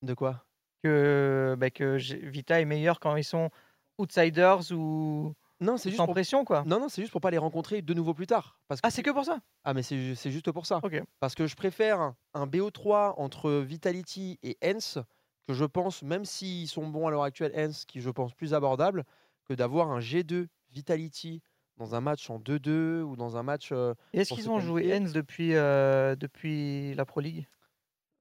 [0.03, 0.45] De quoi?
[0.83, 3.51] Que, bah, que Vita est meilleur quand ils sont
[3.99, 6.65] outsiders ou Non, c'est juste sans pour- pression, quoi.
[6.67, 8.59] Non, non, c'est juste pour pas les rencontrer de nouveau plus tard.
[8.67, 9.39] Parce que Ah, c'est que pour ça?
[9.65, 10.81] Ah, mais c'est ju- c'est juste pour ça.
[10.83, 11.01] Ok.
[11.21, 14.99] Parce que je préfère un BO3 entre Vitality et Hens,
[15.47, 18.55] que je pense, même s'ils sont bons à l'heure actuelle, Hens, qui je pense plus
[18.55, 19.05] abordable,
[19.45, 21.43] que d'avoir un G2 Vitality
[21.77, 23.71] dans un match en 2-2 ou dans un match.
[23.73, 24.95] euh, est-ce qu'ils ont joué.
[24.95, 27.47] Hens depuis, euh, depuis la Pro League?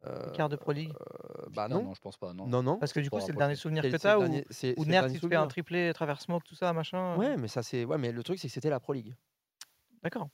[0.05, 0.93] Euh, Les quarts de Pro League?
[1.53, 1.93] Bah Non, non.
[1.93, 2.33] je pense pas.
[2.33, 2.47] Non.
[2.47, 2.77] Non, non.
[2.79, 4.45] Parce que du coup, c'est le dernier souvenir que c'est tu le as où, dernier-
[4.49, 6.55] c'est- où c'est le Nert dernier il te fait un triplé à travers Smoke, tout
[6.55, 7.15] ça, machin.
[7.17, 7.85] Ouais, mais ça c'est.
[7.85, 9.13] Ouais, mais le truc c'est que c'était la Pro League.
[10.01, 10.29] D'accord.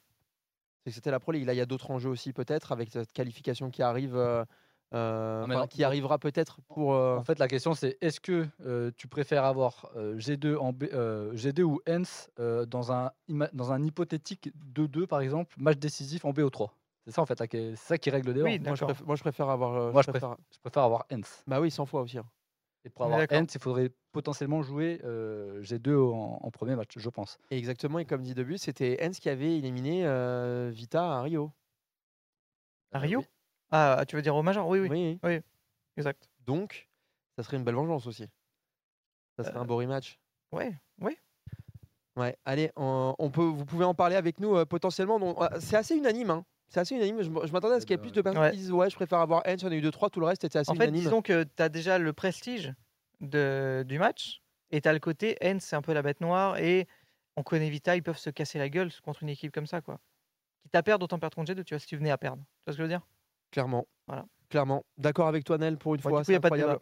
[0.85, 1.45] C'est que c'était la Pro League.
[1.45, 4.15] Là, il y a d'autres enjeux aussi peut-être avec cette qualification qui arrive,
[4.93, 6.93] euh, Ah, non, qui arrivera peut-être pour.
[6.93, 10.71] euh, En fait, la question c'est est-ce que euh, tu préfères avoir euh, G2, en
[10.71, 13.11] B- euh, G2 ou Hens euh, dans, un,
[13.53, 16.69] dans un hypothétique 2-2 par exemple, match décisif en BO3
[17.05, 18.45] C'est ça en fait, c'est ça qui règle le débat.
[18.49, 18.87] Oui, moi, je d'accord.
[18.87, 19.73] préfère, moi, je préfère avoir.
[19.75, 21.43] euh, Moi, je préfère, préfère- je préfère avoir Hens.
[21.47, 22.17] Bah oui, 100 fois aussi.
[22.17, 22.25] hein.
[22.85, 23.21] Et pour avoir.
[23.29, 27.37] Hens, il faudrait potentiellement jouer euh, G2 en, en premier match, je pense.
[27.51, 31.51] Et exactement, et comme dit Debut, c'était Hens qui avait éliminé euh, Vita à Rio.
[32.93, 33.19] À Rio?
[33.19, 33.25] Oui.
[33.71, 34.89] Ah, tu veux dire au Major Oui, oui.
[34.89, 35.41] Oui, Oui,
[35.97, 36.29] exact.
[36.45, 36.87] Donc,
[37.35, 38.27] ça serait une belle vengeance aussi.
[39.37, 40.19] Ça serait un beau rematch.
[40.51, 41.17] Ouais, oui.
[42.15, 45.19] Ouais, allez, on, on peut, vous pouvez en parler avec nous euh, potentiellement.
[45.19, 46.31] donc, euh, C'est assez unanime.
[46.31, 46.45] hein.
[46.67, 47.21] C'est assez unanime.
[47.21, 48.51] Je, m'attendais à ce qu'il y ait plus de personnes Ouais.
[48.51, 50.09] qui disent Ouais, je préfère avoir y en a eu deux, trois.
[50.09, 51.03] Tout le reste était assez En fait, unanime.
[51.03, 52.73] disons que tu as déjà le prestige
[53.21, 54.41] de, du match
[54.71, 56.87] et tu as le côté Hens, c'est un peu la bête noire et
[57.35, 59.81] on connaît Vita, ils peuvent se casser la gueule contre une équipe comme ça.
[59.81, 59.99] quoi.
[60.63, 62.41] Quitte à perdre, autant perdre contre G2, tu vois, si tu venais à perdre.
[62.41, 63.01] Tu vois ce que je veux dire?
[63.57, 63.87] Clairement.
[64.05, 64.23] Voilà.
[64.51, 64.83] Clairement.
[64.99, 66.23] D'accord avec toi, Nel, pour une Ouais, fois.
[66.23, 66.77] C'est incroyable.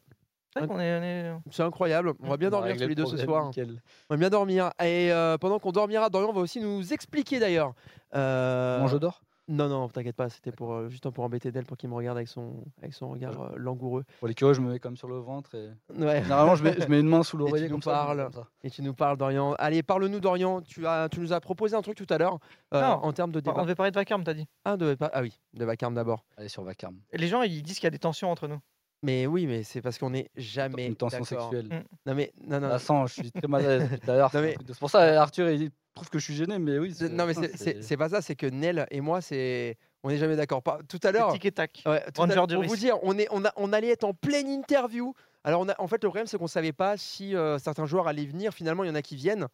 [0.54, 2.14] C'est est- est- C'est incroyable.
[2.22, 3.46] On va bien dormir tous les le deux ce soir.
[3.46, 3.82] nickel.
[4.10, 4.72] On va bien dormir.
[4.82, 7.74] Et euh, pendant qu'on dormira, Dorian va aussi nous expliquer d'ailleurs.
[8.14, 10.30] Euh, Comment je dors Non, non, t'inquiète pas.
[10.30, 13.10] C'était pour euh, juste pour embêter Nel pour qu'il me regarde avec son, avec son
[13.10, 14.04] regard euh, langoureux.
[14.20, 15.54] Pour les curieux, je me mets comme sur le ventre.
[15.54, 15.70] Et...
[15.94, 16.24] Ouais.
[16.24, 18.44] Généralement, je mets, je mets une main sous l'oreiller comme ça, comme.
[18.64, 19.54] Et tu nous parles, Dorian.
[19.60, 20.62] Allez, parle-nous, Dorian.
[20.62, 22.40] Tu, as, tu nous as proposé un truc tout à l'heure
[22.74, 23.62] euh, en termes de on débat.
[23.62, 24.48] devait parler de Vacarme, t'as dit.
[24.64, 26.26] Ah, de- ah oui, de Vacarme d'abord.
[26.38, 26.98] Allez, sur Vacarme.
[27.14, 28.60] Les gens, ils disent qu'il y a des tensions entre nous.
[29.06, 30.88] Mais oui, mais c'est parce qu'on n'est jamais.
[30.88, 31.68] Une tension sexuelle.
[31.68, 31.84] Mm.
[32.08, 32.34] Non, mais.
[32.44, 32.68] Non, non.
[32.70, 34.00] La sens, je suis très mal à l'aise.
[34.06, 36.60] D'ailleurs, Non, c'est un mais- c'est pour ça Arthur il trouve que je suis gêné,
[36.60, 36.94] mais oui.
[37.12, 40.62] Non, mais c'est- pas ça, c'est que Nel et moi, c'est on n'est jamais d'accord.
[40.62, 41.82] Pas- Tout à l'heure, Tic et tac.
[41.86, 42.78] ouais, tout à pour vous risque.
[42.78, 45.14] dire, on, est, on, a, on allait être en pleine interview.
[45.44, 48.08] Alors, on a, en fait, le problème, c'est qu'on savait pas si euh, certains joueurs
[48.08, 48.54] allaient venir.
[48.54, 49.48] Finalement, il y en a qui viennent.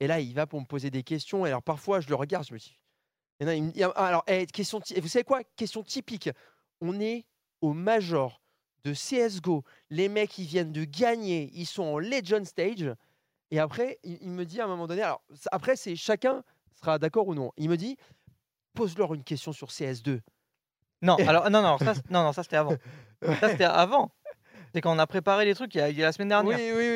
[0.00, 1.46] Et là, il va pour me poser des questions.
[1.46, 2.78] Et alors, parfois, je le regarde, je me dis.
[3.40, 5.08] Il y en a, il me- il y a- ah, alors, eh, question, ty- vous
[5.08, 5.40] savez quoi?
[5.56, 6.28] Question typique.
[6.82, 7.24] On est
[7.62, 8.42] au Major
[8.86, 9.64] de CSGO.
[9.90, 11.50] Les mecs, ils viennent de gagner.
[11.54, 12.92] Ils sont en Legend Stage.
[13.50, 15.22] Et après, il, il me dit à un moment donné, alors
[15.52, 16.42] après, c'est chacun
[16.80, 17.52] sera d'accord ou non.
[17.56, 17.96] Il me dit,
[18.74, 20.20] pose-leur une question sur CS2.
[21.02, 22.76] Non, alors non, non, ça, non, non, ça c'était avant.
[23.40, 24.10] Ça c'était avant.
[24.74, 26.28] C'est quand on a préparé les trucs il y a, il y a la semaine
[26.28, 26.58] dernière.
[26.58, 26.88] Oui, oui,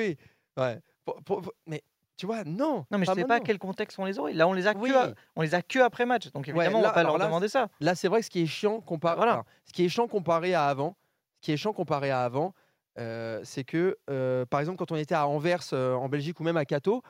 [0.56, 0.62] oui.
[0.62, 0.80] Ouais.
[1.04, 1.82] Pour- pour- pour- mais
[2.16, 2.84] tu vois, non.
[2.90, 4.32] Non, mais je sais pas quel contexte on les aurait.
[4.34, 4.90] Là, on les a Oui.
[4.90, 6.30] que, à- on les a que après match.
[6.32, 7.68] Donc évidemment, on là, va pas leur là, demander ça.
[7.80, 9.32] Là, c'est vrai que ce qui est chiant comparé, Voilà.
[9.34, 10.96] enfin, ce qui est chiant comparé à avant,
[11.40, 12.54] qui est chiant comparé à avant,
[12.98, 16.42] euh, c'est que, euh, par exemple, quand on était à Anvers, euh, en Belgique ou
[16.42, 17.02] même à Cato,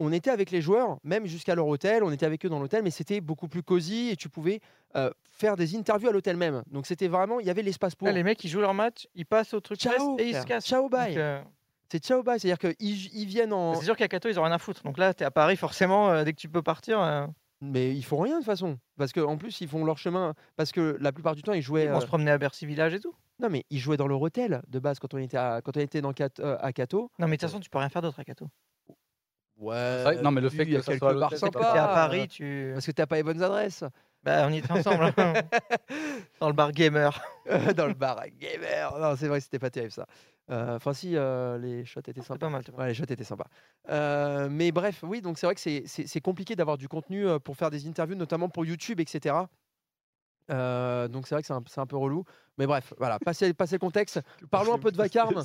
[0.00, 2.82] on était avec les joueurs, même jusqu'à leur hôtel, on était avec eux dans l'hôtel,
[2.84, 4.60] mais c'était beaucoup plus cosy et tu pouvais
[5.30, 6.62] faire des interviews à l'hôtel même.
[6.70, 8.06] Donc c'était vraiment, il y avait l'espace pour.
[8.06, 10.44] Là, les mecs, ils jouent leur match, ils passent au truc Ciao, et ils se
[10.46, 10.66] cassent.
[10.66, 11.14] Ciao, bye.
[11.18, 11.40] Euh,
[11.90, 13.74] C'est ciao bye, c'est-à-dire qu'ils ils viennent en.
[13.74, 14.82] C'est sûr qu'à Cato, ils ont rien à foutre.
[14.84, 17.00] Donc là, tu es à Paris, forcément, euh, dès que tu peux partir.
[17.00, 17.26] euh,
[17.60, 18.78] Mais ils font rien de toute façon.
[18.98, 20.34] Parce qu'en plus, ils font leur chemin.
[20.56, 21.84] Parce que la plupart du temps, ils jouaient.
[21.86, 23.14] ils vont se promener à Bercy Village et tout.
[23.40, 25.80] Non, mais ils jouaient dans leur hôtel de base quand on était à, quand on
[25.80, 27.10] était dans Cat- euh, à Cato.
[27.18, 28.48] Non, mais de toute façon, tu peux rien faire d'autre à Cato.
[29.56, 30.02] Ouais.
[30.04, 31.58] vrai non, mais le fait il y a que ça quelques soit l'hôtel, c'est Quand
[31.60, 32.70] t'es à Paris, tu.
[32.74, 33.82] Parce que t'as pas les bonnes adresses.
[34.22, 35.12] Bah, on y était ensemble.
[35.16, 35.32] hein.
[36.40, 37.20] Dans le bar gamer.
[37.76, 38.98] dans le bar gamer.
[38.98, 40.06] Non, c'est vrai, c'était pas terrible ça.
[40.50, 42.38] Euh, Enfin, si, euh, les shots étaient sympas.
[42.38, 42.62] pas mal.
[42.64, 42.86] c'est pas mal.
[42.86, 43.46] Ouais, les shots étaient sympas.
[43.90, 47.70] Euh, mais bref, oui, donc c'est vrai que c'est- compliqué d'avoir du contenu pour faire
[47.70, 49.34] des interviews, notamment pour YouTube, etc.
[50.50, 52.24] Euh, donc c'est vrai que c'est un, c'est un peu relou.
[52.56, 54.20] Mais bref, voilà, passez, passez le contexte.
[54.50, 55.42] Parlons un peu de vacarme.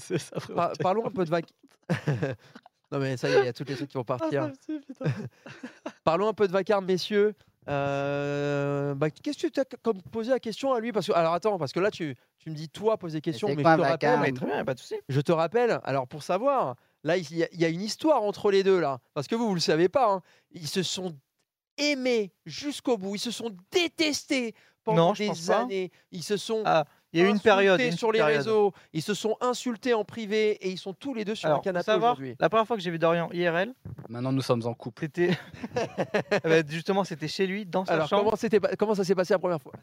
[0.55, 1.45] Par- parlons un peu de vac.
[2.91, 4.51] non mais ça y est, il y a toutes les trucs qui vont Ah, partir.
[6.03, 7.34] Parlons un peu de vacarme, messieurs.
[7.69, 10.91] Euh, bah, Qu'est-ce que tu as comme posé la question à lui?
[10.91, 13.47] Parce que, Alors attends, parce que là tu, tu me dis toi poser des questions,
[13.47, 14.21] c'est mais, quoi je te rappelle, vacarme?
[14.21, 14.95] Mais très bien, pas de souci.
[15.07, 16.75] je te rappelle, alors pour savoir,
[17.05, 19.35] là il y, a- il y a une histoire entre les deux là, parce que
[19.35, 20.21] vous vous le savez pas, hein.
[20.51, 21.15] ils se sont
[21.77, 25.60] aimés jusqu'au bout, ils se sont détestés pendant Non, des pas.
[25.61, 27.80] années, ils se sont Ah, il y a eu une période.
[27.80, 28.38] une sur les période.
[28.38, 31.60] réseaux, ils se sont insultés en privé et ils sont tous les deux sur Alors,
[31.60, 32.35] un canapé aujourd'hui.
[32.39, 33.73] la première fois que j'ai vu Dorian IRL,
[34.10, 35.03] Maintenant, nous sommes en couple.
[35.03, 35.38] c'était.
[35.76, 38.23] Eh ben, justement, c'était chez lui, dans sa Alors chambre.
[38.77, 39.73] comment, ça s'est passé la première fois?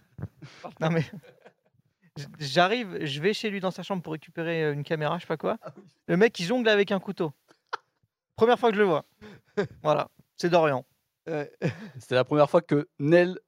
[0.81, 1.05] Non mais
[2.39, 5.27] j'arrive, je vais chez lui dans sa chambre pour récupérer euh, une caméra, je sais
[5.28, 5.56] pas quoi.
[6.06, 7.32] Le mec il jongle avec un couteau.
[8.36, 9.05] Première fois que je le vois.
[9.82, 10.85] Voilà, c'est Dorian.
[11.28, 11.44] Euh,
[11.98, 13.39] C'était la première fois que Nel.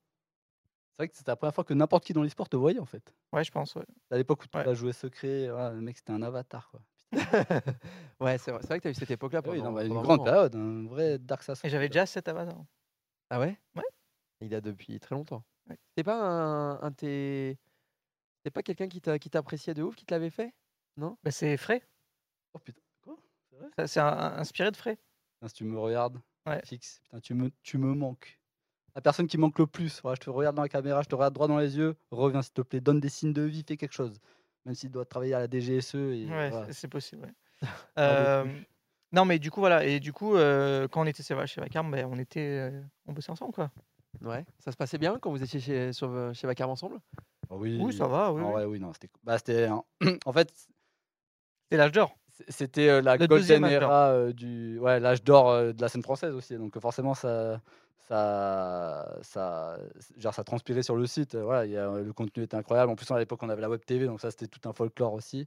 [0.92, 2.84] C'est vrai que c'était la première fois que n'importe qui dans l'esport te voyait en
[2.86, 3.14] fait.
[3.32, 3.74] Ouais, je pense.
[3.74, 3.84] ouais.
[4.10, 4.66] À l'époque où tu Ouais.
[4.68, 6.82] as joué secret, voilà, le mec c'était un avatar quoi.
[8.20, 9.84] ouais, c'est vrai, c'est vrai que tu as eu cette époque-là Ah oui, non, bah,
[9.84, 10.24] une grande moment.
[10.24, 11.56] période, un vrai Dark Souls.
[11.64, 12.64] Et j'avais déjà 7 avatar.
[13.30, 13.58] Ah ouais?
[13.74, 13.82] Ouais.
[14.40, 15.44] Il a depuis très longtemps.
[15.68, 15.78] Ouais.
[15.96, 16.20] C'est pas
[16.82, 17.58] un, tes...
[18.44, 20.52] C'est pas quelqu'un qui t'a- qui t'appréciait de ouf qui te l'avait fait?
[20.96, 21.82] Bah, c'est frais.
[22.54, 23.16] Oh putain, quoi?
[23.86, 24.96] C'est inspiré de frais.
[25.36, 26.60] Putain, si tu me regardes, Ouais.
[26.64, 28.40] fixe, putain, tu me, tu me manques.
[28.94, 31.14] La personne qui manque le plus, voilà, je te regarde dans la caméra, je te
[31.14, 33.76] regarde droit dans les yeux, reviens s'il te plaît, donne des signes de vie, fais
[33.76, 34.20] quelque chose.
[34.66, 35.94] Même s'il doit travailler à la DGSE.
[35.94, 36.72] Et, Ouais, voilà.
[36.72, 37.22] c'est- possible.
[37.22, 37.32] ouais.
[37.98, 38.44] Euh,
[39.12, 41.90] non mais du coup voilà, et du coup euh, quand on était chez chez Vacarme,
[41.90, 43.70] ben, on était, euh, on bossait ensemble quoi.
[44.22, 44.44] Ouais.
[44.58, 47.00] Ça se passait bien quand vous étiez chez, sur, chez Vacarme ensemble?
[47.50, 48.52] Ah oui, Oui, ça va, oui, En oui.
[48.52, 49.08] vrai, oui, non, c'était.
[49.24, 49.84] Bah, c'était un-
[50.26, 50.50] en fait,
[51.70, 52.16] C'est l'âge d'or.
[52.48, 56.34] c'était euh, la golden era euh, du, ouais, l'âge d'or euh, de la scène française
[56.34, 56.56] aussi.
[56.56, 57.60] Donc euh, forcément, ça,
[58.12, 59.78] ça, ça,
[60.18, 61.34] genre, ça transpirait sur le site.
[61.34, 62.92] euh, Voilà, il y a- le contenu était incroyable.
[62.92, 65.14] En plus, à l'époque, on avait la web TV, donc ça, c'était tout un folklore
[65.14, 65.46] aussi.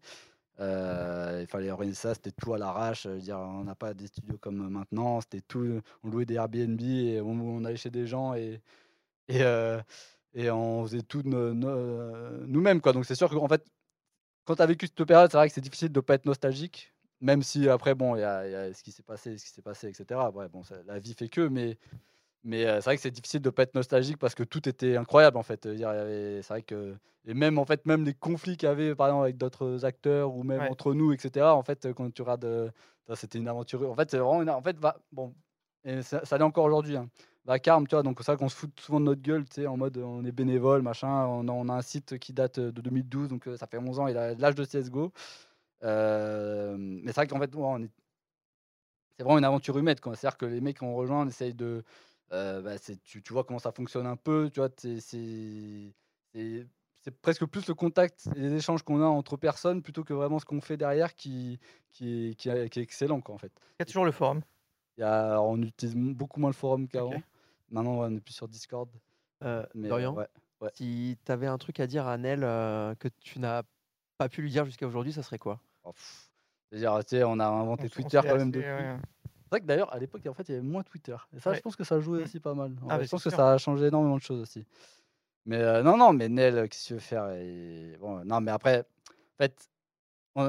[0.61, 3.07] Euh, il fallait organiser ça, c'était tout à l'arrache.
[3.07, 5.21] Dire, on n'a pas des studios comme maintenant.
[5.21, 5.81] C'était tout.
[6.03, 8.61] On louait des Airbnb et on, on allait chez des gens et
[9.29, 9.81] et, euh,
[10.33, 12.93] et on faisait tout no- no- nous-mêmes quoi.
[12.93, 13.65] Donc c'est sûr qu'en fait,
[14.45, 16.93] quand tu as vécu cette période, c'est vrai que c'est difficile de pas être nostalgique.
[17.21, 19.45] Même si après, bon, il y, a il y a ce qui s'est passé, ce
[19.45, 20.29] qui s'est passé, etc.
[20.31, 21.77] Ouais, bon, ça- la vie fait que, mais,
[22.45, 24.95] mais euh, c'est vrai que c'est difficile de pas être nostalgique parce que tout était
[24.95, 25.63] incroyable en fait.
[25.63, 26.95] C'est vrai que
[27.27, 30.33] et même en fait, même les conflits qu'il y avait par exemple avec d'autres acteurs
[30.35, 30.69] ou même Ouais.
[30.69, 31.55] entre nous, etc.
[31.55, 32.69] En fait, quand tu regardes, euh,
[33.15, 33.89] c'était une aventure.
[33.91, 35.33] En fait, c'est vraiment, une- en fait, va, bon,
[35.83, 36.95] et ça, ça l'est encore aujourd'hui.
[36.97, 37.09] Hein.
[37.45, 39.67] Vacarme, tu vois, donc c'est vrai qu'on se fout souvent de notre gueule, tu sais,
[39.67, 41.25] en mode on est bénévole, machin.
[41.27, 44.07] On a, on a un site qui date de 2012, donc ça fait 11 ans,
[44.07, 45.11] il a l'âge de CSGO.
[45.83, 47.89] Euh, mais c'est vrai qu'en fait, ouais, on est-
[49.17, 49.99] c'est vraiment une aventure humaine.
[50.01, 50.15] quoi.
[50.15, 51.83] C'est-à-dire que les mecs qu'on rejoint, on essaye de.
[52.31, 55.93] Euh, bah, c'est- tu, tu vois comment ça fonctionne un peu, tu vois, c'est-
[57.21, 60.45] presque plus le contact et les échanges qu'on a entre personnes plutôt que vraiment ce
[60.45, 61.59] qu'on fait derrière qui,
[61.91, 63.51] qui, est, qui, est, qui est excellent, quoi, en fait.
[63.71, 64.41] Il y a toujours le forum.
[64.97, 67.21] Il y a, alors, on utilise beaucoup moins le forum qu'avant.
[67.69, 68.89] Maintenant, ouais, on est plus sur Discord.
[69.43, 70.27] Euh, Mais, Dorian, ouais,
[70.61, 70.69] ouais.
[70.73, 73.63] si tu avais un truc à dire à Nel euh, que tu n'as
[74.17, 75.59] pas pu lui dire jusqu'à aujourd'hui, ça serait quoi?
[75.83, 75.91] Oh.
[76.71, 78.65] C'est-à-dire, on a inventé On s- on Twitter quand même depuis.
[79.45, 81.15] C'est vrai que d'ailleurs, à l'époque, en fait, il y avait moins Twitter.
[81.35, 81.55] Et ça, Ouais.
[81.57, 82.23] je pense que ça jouait Mm.
[82.23, 82.71] aussi pas mal.
[82.89, 84.65] Ah, je pense que ça a changé énormément de choses aussi.
[85.45, 87.95] Mais euh, non, non, mais Nel, euh, qu'est-ce que tu veux faire et...
[87.99, 89.69] bon, Non, mais après, en fait,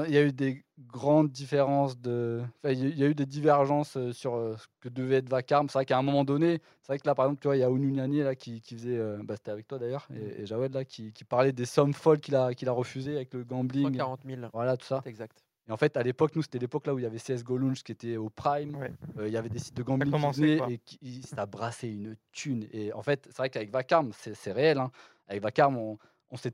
[0.07, 2.41] il y a eu des grandes différences de.
[2.63, 5.69] enfin, il y a- eu des divergences euh, sur ce que devait être Vacarme.
[5.69, 7.59] C'est vrai qu'à un moment donné, c'est vrai que là, par exemple, tu vois, il
[7.59, 8.99] y a Oununiani là qui, qui faisait.
[9.23, 12.19] bah, C'était avec toi d'ailleurs, et, et Jawed là, qui, qui parlait des sommes folles
[12.19, 13.85] qu'il a, qu'il a refusées avec le gambling.
[13.93, 14.41] 140 000.
[14.51, 15.01] Voilà, tout ça.
[15.05, 15.43] Exact.
[15.67, 17.83] Et en fait, à l'époque, nous, c'était l'époque là où il y avait CSGO Lounge
[17.83, 18.75] qui était au prime.
[18.75, 18.91] Ouais.
[19.19, 20.69] Euh, il y avait des sites de gambling qui commencé, quoi.
[20.71, 22.67] et qui, ça brassait une thune.
[22.71, 24.77] Et en fait, c'est vrai qu'avec Vacarme, c'est réel.
[24.77, 24.91] hein.
[25.27, 25.97] Avec Vacarme, on,
[26.31, 26.53] on s'est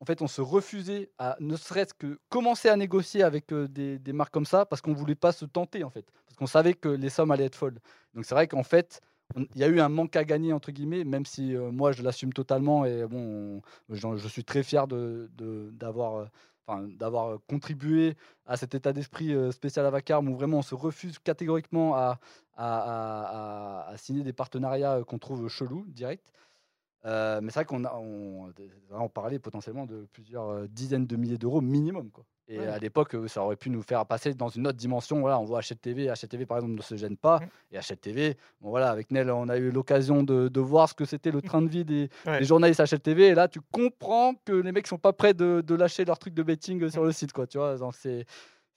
[0.00, 3.98] en fait, on se refusait à ne serait-ce que commencer à négocier avec euh, des,
[3.98, 6.74] des marques comme ça parce qu'on voulait pas se tenter en fait, parce qu'on savait
[6.74, 7.78] que les sommes allaient être folles.
[8.12, 9.00] Donc c'est vrai qu'en fait,
[9.36, 12.02] il y a eu un manque à gagner entre guillemets, même si euh, moi je
[12.02, 15.30] l'assume totalement et bon, on- je suis très fier de-
[15.72, 16.28] d'avoir
[16.68, 18.16] d'avoir contribué
[18.46, 22.18] à cet état d'esprit spécial à Vacarme où vraiment on se refuse catégoriquement à,
[22.56, 26.32] à, signer des partenariats qu'on trouve chelous, direct.
[27.04, 32.10] Mais c'est vrai qu'on a, on, parlait potentiellement de plusieurs dizaines de milliers d'euros minimum.
[32.10, 32.24] Quoi.
[32.46, 32.66] Et Ouais.
[32.66, 35.20] à l'époque, euh, ça aurait pu nous faire passer dans une autre dimension.
[35.20, 37.40] Voilà, on voit HTV, HTV par exemple ne se gêne pas.
[37.72, 41.06] Et HTV, bon, voilà, avec Nel, on a eu l'occasion de, de voir ce que
[41.06, 42.40] c'était le train de vie des, Ouais.
[42.40, 43.28] des journalistes HLTV.
[43.28, 46.34] Et là, tu comprends que les mecs sont pas prêts de, de lâcher leur truc
[46.34, 47.32] de betting sur le site.
[47.32, 48.26] Quoi, tu vois, donc c'est,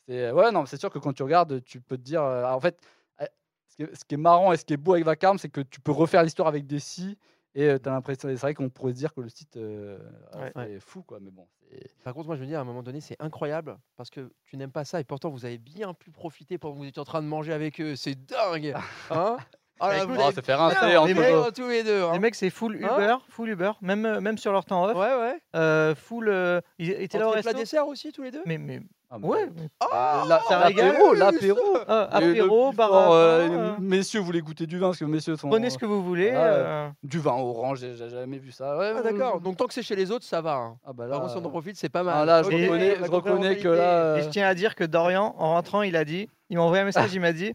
[0.07, 2.23] c'est- ouais, non, c'est sûr que quand tu regardes, tu peux te dire.
[2.23, 2.79] euh, en fait,
[3.21, 3.25] euh,
[3.67, 5.49] ce qui, est, ce qui est marrant et ce qui est beau avec Vacarme, c'est
[5.49, 7.17] que tu peux refaire l'histoire avec des si.
[7.59, 9.97] Et tu as l'impression, c'est vrai qu'on pourrait se dire que le site euh,
[10.35, 10.51] Ouais.
[10.55, 11.17] c'est fou, quoi.
[11.19, 13.77] Mais bon, c'est- Par contre, moi, je me dis à un moment donné, c'est incroyable
[13.95, 16.79] parce que tu n'aimes pas ça et pourtant vous avez bien pu profiter pendant que
[16.79, 17.95] vous étiez en train de manger avec eux.
[17.95, 18.75] C'est dingue,
[19.09, 19.37] hein?
[19.79, 21.37] Ah là, vous Oh, se faire entre aimé, eux.
[21.45, 22.11] hein, tous les deux.
[22.11, 22.95] Les mecs, c'est full Hein?
[22.95, 24.95] Uber, full Uber, même, euh, même sur leur temps off.
[24.95, 25.39] Ouais, ouais.
[25.55, 26.29] Euh, full.
[26.29, 27.53] euh, ils étaient là au resto.
[27.53, 28.41] dessert aussi, tous les deux?
[28.47, 29.45] Mais, mais Ah, mais- ouais.
[29.55, 30.87] mais- Ah, La- ça régale.
[30.93, 31.59] l'apéro, l'apéro.
[31.87, 34.67] Ah, Et le apéro, plus bar fort, à euh, vin, euh, messieurs, vous voulez goûter
[34.67, 35.47] du vin parce que messieurs sont.
[35.49, 36.31] Prenez ce que vous voulez.
[36.33, 38.77] Euh, Du vin orange, j'ai j'ai jamais vu ça.
[38.77, 39.39] Ouais, Ah, d'accord.
[39.39, 40.55] Donc tant que c'est chez les autres, ça va.
[40.55, 40.77] hein.
[40.85, 42.25] Ah bah Par là, contre, si on en profite, c'est pas ah, mal.
[42.27, 44.17] là, je Ok, reconnais, la je reconnais que là.
[44.17, 46.63] Et euh, je tiens à dire que Dorian, en rentrant, il a dit, il m'a
[46.63, 47.53] envoyé un message, il m'a dit,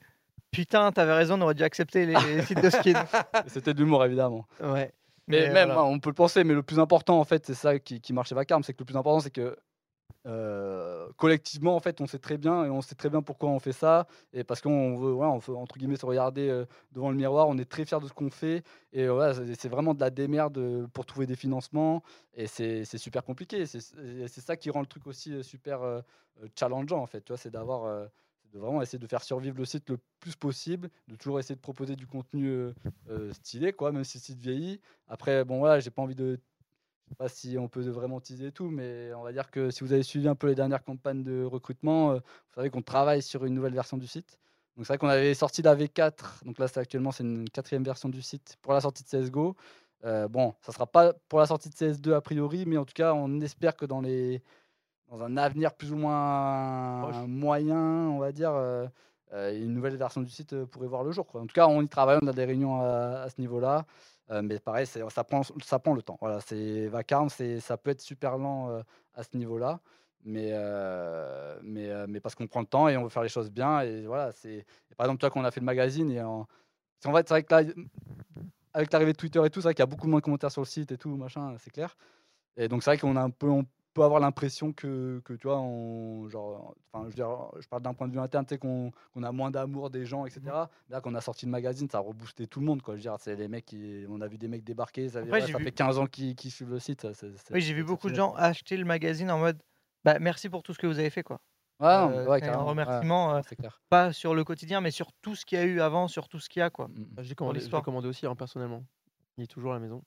[0.53, 2.95] putain, t'avais raison, on aurait dû accepter les sites de skin.
[3.47, 4.47] C'était de l'humour évidemment.
[4.63, 4.91] Ouais.
[5.29, 5.81] Mais, Mais même, voilà.
[5.83, 8.13] hein, on peut le penser, mais le plus important en fait, c'est ça qui, qui
[8.15, 9.57] marche chez Vacarme, c'est que le plus important, c'est que
[10.25, 13.59] euh, collectivement, en fait, on sait très bien et on sait très bien pourquoi on
[13.59, 14.07] fait ça.
[14.33, 17.69] Et parce qu'on veut, ouais, entre guillemets se regarder euh, devant le miroir, on est
[17.69, 18.63] très fiers de ce qu'on fait.
[18.93, 22.03] Et voilà, c'est vraiment de la démerde euh, pour trouver des financements.
[22.35, 23.67] Et c'est super compliqué.
[23.67, 26.03] C'est ça qui rend le truc aussi super
[26.59, 27.23] challengeant en fait.
[27.23, 28.09] Tu vois, c'est d'avoir.
[28.53, 31.61] de vraiment essayer de faire survivre le site le plus possible, de toujours essayer de
[31.61, 32.71] proposer du contenu
[33.33, 34.81] stylé, quoi, même si le site vieillit.
[35.09, 36.39] Après, bon, voilà, j'ai pas envie de.
[37.19, 40.03] Pas si on peut vraiment teaser tout, mais on va dire que si vous avez
[40.03, 43.55] suivi un peu les dernières campagnes de recrutement, euh, vous savez qu'on travaille sur une
[43.55, 44.39] nouvelle version du site.
[44.77, 47.85] Donc c'est vrai qu'on avait sorti la V4, donc là c'est actuellement c'est une quatrième
[47.85, 49.55] version du site pour la sortie de CSGO.
[50.05, 52.95] Euh, bon, ça sera pas pour la sortie de CS2 a priori, mais en tout
[52.95, 54.43] cas on espère que dans les
[55.13, 58.87] dans un avenir plus ou moins moyen, on va dire, euh,
[59.35, 61.27] euh, une nouvelle version du site pourrait voir le jour.
[61.27, 61.43] Quoi.
[61.43, 63.85] En tout cas, on y travaille, on a des réunions à, à ce niveau-là.
[64.33, 66.17] Euh, mais pareil, ça prend, ça prend le temps.
[66.21, 68.83] Voilà, c'est vacarme, ça peut être super lent euh,
[69.15, 69.81] à ce niveau-là.
[70.25, 73.51] Mais, euh, mais, mais parce qu'on prend le temps et on veut faire les choses
[73.51, 73.81] bien.
[73.81, 74.65] Et voilà, c'est,
[74.97, 76.47] par exemple, toi, quand on a fait le magazine, et en,
[77.03, 77.63] qu'en fait, c'est vrai que là,
[78.73, 80.53] avec l'arrivée de Twitter et tout, c'est vrai qu'il y a beaucoup moins de commentaires
[80.53, 81.97] sur le site et tout, machin, c'est clair.
[82.57, 83.51] Et donc, c'est vrai qu'on a un peu,
[83.95, 87.29] peut avoir l'impression que, que, tu vois, on, genre, enfin, je, veux dire,
[87.61, 90.07] je parle d'un point de vue interne, tu sais, qu'on qu'on a moins d'amour des
[90.07, 90.41] gens, etc.
[90.89, 92.95] Là, quand on a sorti le magazine, ça a reboosté tout le monde, quoi.
[92.95, 95.27] Je veux dire, c'est les mecs qui, on a vu des mecs débarquer, ça, fait-
[95.27, 97.13] Après, ouais, j'ai ça vu- fait 15 ans qu'ils suivent le site.
[97.13, 99.63] ça, Oui, j'ai vu beaucoup de gens acheter le magazine en mode,
[100.05, 101.41] bah, merci pour tout ce que vous avez fait, quoi.
[101.81, 103.81] Ouais, Euh, ouais, un carrément, ouais, remerciement, euh, c'est clair.
[103.91, 106.39] pas sur le quotidien, mais sur tout ce qu'il y a eu avant, sur tout
[106.39, 106.89] ce qu'il y a, quoi.
[107.21, 108.85] J'ai commandé, commandé aussi, hein, personnellement.
[109.37, 110.03] Il est toujours à la maison.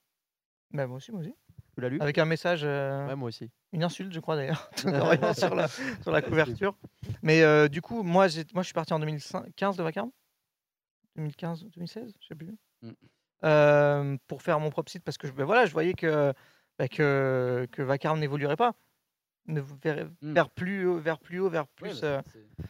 [0.71, 1.33] Bah, moi aussi, moi aussi.
[1.75, 1.99] Tu l'as lu?
[2.01, 3.49] Avec un message, euh, Ouais, moi aussi.
[3.73, 4.69] une insulte, je crois d'ailleurs,
[5.37, 6.75] sur la, sur la couverture.
[7.21, 10.11] Mais euh, du coup, moi, j'ai- moi, je suis parti en 2015 de Vacarme.
[11.15, 12.55] 2015, 2016, je sais plus.
[12.81, 12.91] Mm.
[13.43, 16.33] Euh, pour faire mon propre site parce que je, ben voilà, je voyais que,
[16.79, 18.73] bah, que, que Vacarme n'évoluerait pas.
[19.47, 20.33] Ne vers, Mm.
[20.33, 22.01] vers plus haut, vers plus haut, vers plus.
[22.01, 22.21] bah, euh,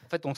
[0.06, 0.34] En fait, on,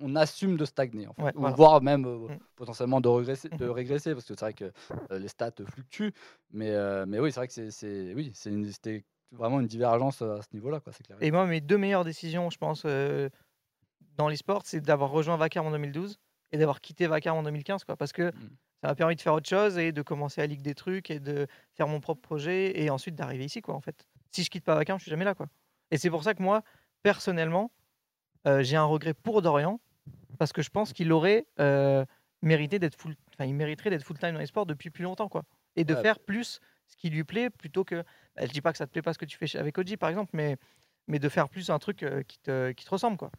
[0.00, 1.56] on assume de stagner, en fait, Ouais, ou voilà.
[1.56, 2.38] voire même euh, Mm.
[2.56, 4.72] potentiellement de régresser, de régresser, parce que c'est vrai que
[5.10, 6.12] euh, les stats fluctuent.
[6.52, 6.72] Mais,
[7.06, 10.92] mais oui, c'est vrai que c'est- oui, c'était vraiment une divergence à ce niveau-là, quoi.
[10.92, 11.18] Clair.
[11.20, 12.84] Et moi, mes deux meilleures décisions, je pense,
[14.16, 16.18] dans l'e-sport, c'est d'avoir rejoint Vacarme en 2012
[16.52, 18.48] et d'avoir quitté Vacarme en 2015, quoi, parce que Mm.
[18.80, 21.18] ça m'a permis de faire autre chose et de commencer à ligue des trucs et
[21.20, 24.06] de faire mon propre projet et ensuite d'arriver ici, quoi, en fait.
[24.30, 25.46] Si je quitte pas Vacarme, je suis jamais là, quoi.
[25.90, 26.62] Et c'est pour ça que moi,
[27.02, 27.70] personnellement,
[28.46, 29.80] euh, j'ai un regret pour Dorian
[30.38, 32.04] parce que je pense qu'il aurait euh,
[32.42, 35.28] mérité d'être full, enfin, il mériterait d'être full time dans les sports depuis plus longtemps,
[35.28, 35.44] quoi,
[35.76, 36.02] et de Ouais.
[36.02, 38.02] faire plus ce qui lui plaît plutôt que.
[38.36, 39.96] bah, je dis pas que ça te plaît pas ce que tu fais avec Oji,
[39.96, 40.56] par exemple, mais
[41.06, 43.30] mais de faire plus un truc euh, qui, te, qui te ressemble, quoi.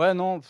[0.00, 0.40] Ouais, non,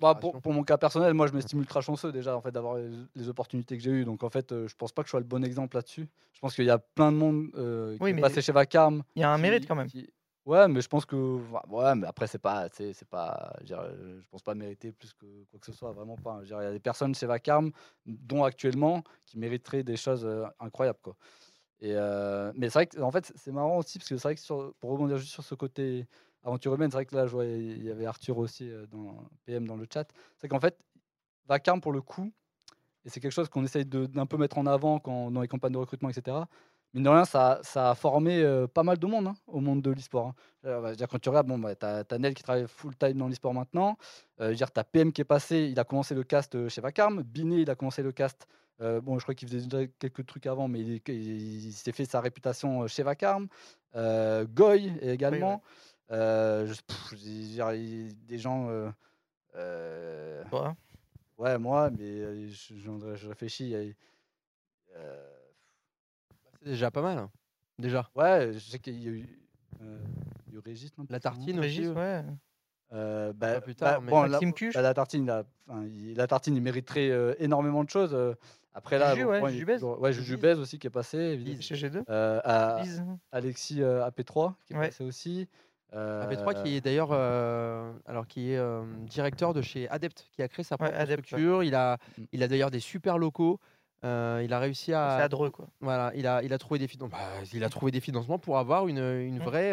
[0.00, 2.76] bah, pour, pour mon cas personnel, moi je m'estime ultra chanceux déjà en fait d'avoir
[2.76, 4.04] les, les opportunités que j'ai eues.
[4.06, 6.08] Donc en fait, euh, je pense pas que je sois le bon exemple là-dessus.
[6.32, 9.02] Je pense qu'il y a plein de monde euh, qui Oui, est passé chez Vacarme.
[9.14, 9.88] Il y a un qui- mérite quand même.
[9.88, 10.08] qui-
[10.46, 14.20] Ouais, mais je pense que ouais, mais après c'est pas, c'est pas, je, dire, euh,
[14.22, 16.40] je pense pas mériter plus que quoi que ce soit, vraiment pas.
[16.44, 17.72] Dire, Il y a des personnes chez Vacarme,
[18.06, 21.16] dont actuellement, qui mériteraient des choses euh, incroyables quoi.
[21.80, 24.34] Et euh, mais c'est vrai que en fait c'est marrant aussi parce que c'est vrai
[24.36, 26.06] que sur- pour rebondir juste sur ce côté
[26.46, 29.66] aventure humaine, c'est vrai que là je il y avait Arthur aussi euh, dans PM
[29.66, 30.06] dans le chat.
[30.38, 30.78] C'est qu'en fait
[31.48, 32.32] Vacarme pour le coup,
[33.04, 35.72] et c'est quelque chose qu'on essaye d'un peu mettre en avant quand, dans les campagnes
[35.72, 36.48] de recrutement, etc.
[36.92, 39.80] mine de rien, ça, ça a formé euh, pas mal de monde hein, au monde
[39.82, 40.28] de l'e-sport.
[40.64, 40.92] hein.
[41.08, 43.96] Quand tu regardes, bon, bah, tu as, Nel qui travaille full-time dans l'e-sport maintenant.
[44.40, 47.22] Euh, tu as PM qui est passé, il a commencé le cast euh, chez Vacarme.
[47.22, 48.48] Binet, il a commencé le cast.
[48.80, 51.72] euh, bon, je crois qu'il faisait déjà quelques trucs avant, mais il, est- il- il
[51.72, 53.46] s'est fait sa réputation chez Vacarme.
[53.94, 55.62] Goy également.
[56.10, 57.68] Euh, je- pff, je veux dire,
[58.28, 58.68] des gens.
[58.70, 58.90] euh,
[59.56, 60.76] euh, Toi?
[61.38, 63.74] Ouais, moi, mais euh, je, je- je réfléchis.
[63.74, 63.92] euh,
[66.62, 67.18] C'est déjà pas mal.
[67.18, 67.30] hein,
[67.78, 68.08] Déjà.
[68.14, 69.40] Ouais, je sais qu'il y a eu.
[69.82, 69.98] euh,
[70.46, 71.78] il y a eu Régis, non La tartine non aussi.
[71.80, 72.24] Régis, ouais.
[72.92, 75.84] Euh, bah, Pas plus bah, tard, mais- bon, la, bah, la tartine, il a- enfin,
[75.84, 78.14] il- la tartine, il mériterait euh, énormément de choses.
[78.14, 78.34] euh.
[78.72, 81.16] après là, Juju, bon, ouais, bon, Juju ouais, Juju Bez aussi qui est passé.
[81.18, 81.60] évidemment.
[81.62, 82.04] Chez G2.
[82.10, 83.02] Euh, à- Lise.
[83.32, 84.86] Alexis euh, AP3 qui est Ouais.
[84.88, 85.48] passé aussi.
[85.92, 90.42] AP3 qui Euh, est d'ailleurs euh, alors qui est euh, directeur de chez Adept qui
[90.42, 91.26] a créé sa propre Adept, ouais.
[91.26, 91.62] structure.
[91.62, 92.22] Il a Mm.
[92.32, 93.60] il a d'ailleurs des super locaux.
[94.04, 95.66] Euh, il a réussi C'est à à Dreux, quoi.
[95.80, 97.16] voilà, il a il a trouvé des financements.
[97.52, 99.42] il a trouvé des financements pour avoir une, une Mm.
[99.42, 99.72] vraie.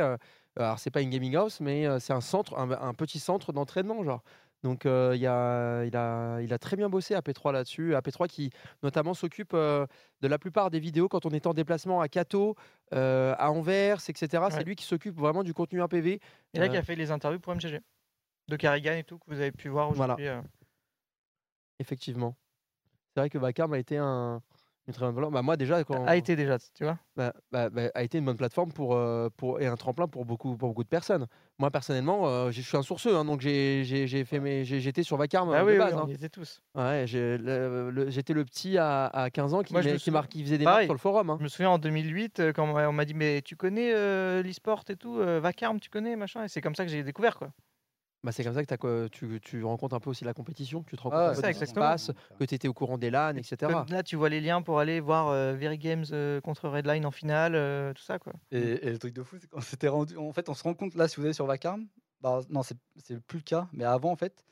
[0.56, 4.04] alors c'est pas une gaming house, mais c'est un centre, un, un petit centre d'entraînement
[4.04, 4.22] genre.
[4.64, 7.94] Donc euh, il, a, il, a, il a très bien bossé AP3 là-dessus.
[7.94, 8.50] AP3 qui
[8.82, 9.86] notamment s'occupe euh,
[10.22, 12.56] de la plupart des vidéos quand on est en déplacement à Cato,
[12.94, 14.44] euh, à Anvers, etc.
[14.50, 16.20] C'est lui qui s'occupe vraiment du contenu APV.
[16.54, 17.82] Et là, qui a fait les interviews pour MGG.
[18.50, 20.28] De Carrigan et tout, que vous avez pu voir aujourd'hui.
[21.80, 22.36] Effectivement.
[23.14, 24.42] C'est vrai que Vacarme a été un,
[24.88, 25.34] une très bonne plateforme.
[25.34, 26.98] Bah, moi déjà, quand, A été déjà, tu vois.
[27.16, 30.26] bah, bah, bah, a été une bonne plateforme pour, euh, pour, et un tremplin pour
[30.26, 31.28] beaucoup, pour beaucoup de personnes.
[31.60, 35.52] Moi personnellement, euh, je suis un sourceux, hein, donc j'ai fait mes, j'étais sur Vacarme
[35.54, 35.94] Ah de oui, oui, base.
[35.94, 36.06] on hein.
[36.10, 36.62] y était tous.
[36.76, 40.24] Ouais, j'ai- le- le- j'étais le petit à, à 15 ans qui, Moi, qui, souviens-
[40.24, 41.30] qui faisait des marques sur le forum.
[41.30, 41.36] hein.
[41.40, 44.84] Je me souviens en 2008, euh, quand on m'a- dit Mais tu connais euh, l'e-sport
[44.90, 46.44] et tout, Vacarme, tu connais, machin?
[46.44, 47.50] Et c'est comme ça que j'ai découvert, quoi.
[48.24, 51.02] Bah, c'est comme ça que tu, tu rencontres un peu aussi la compétition, tu te
[51.02, 53.36] rends compte Ah, de ce qui se passe, que tu étais au courant des LAN,
[53.36, 53.58] etc.
[53.60, 57.06] Comme là, tu vois les liens pour aller voir euh, Very Games euh, contre Redline
[57.06, 58.32] en finale, euh, tout ça, quoi.
[58.52, 60.16] Et, et le truc de fou, c'est qu'on s'était rendu.
[60.18, 61.88] En fait, on se rend compte là, si vous allez sur Vacarme,
[62.22, 62.78] bah, non, c'est
[63.28, 64.46] plus le cas, mais avant, en fait,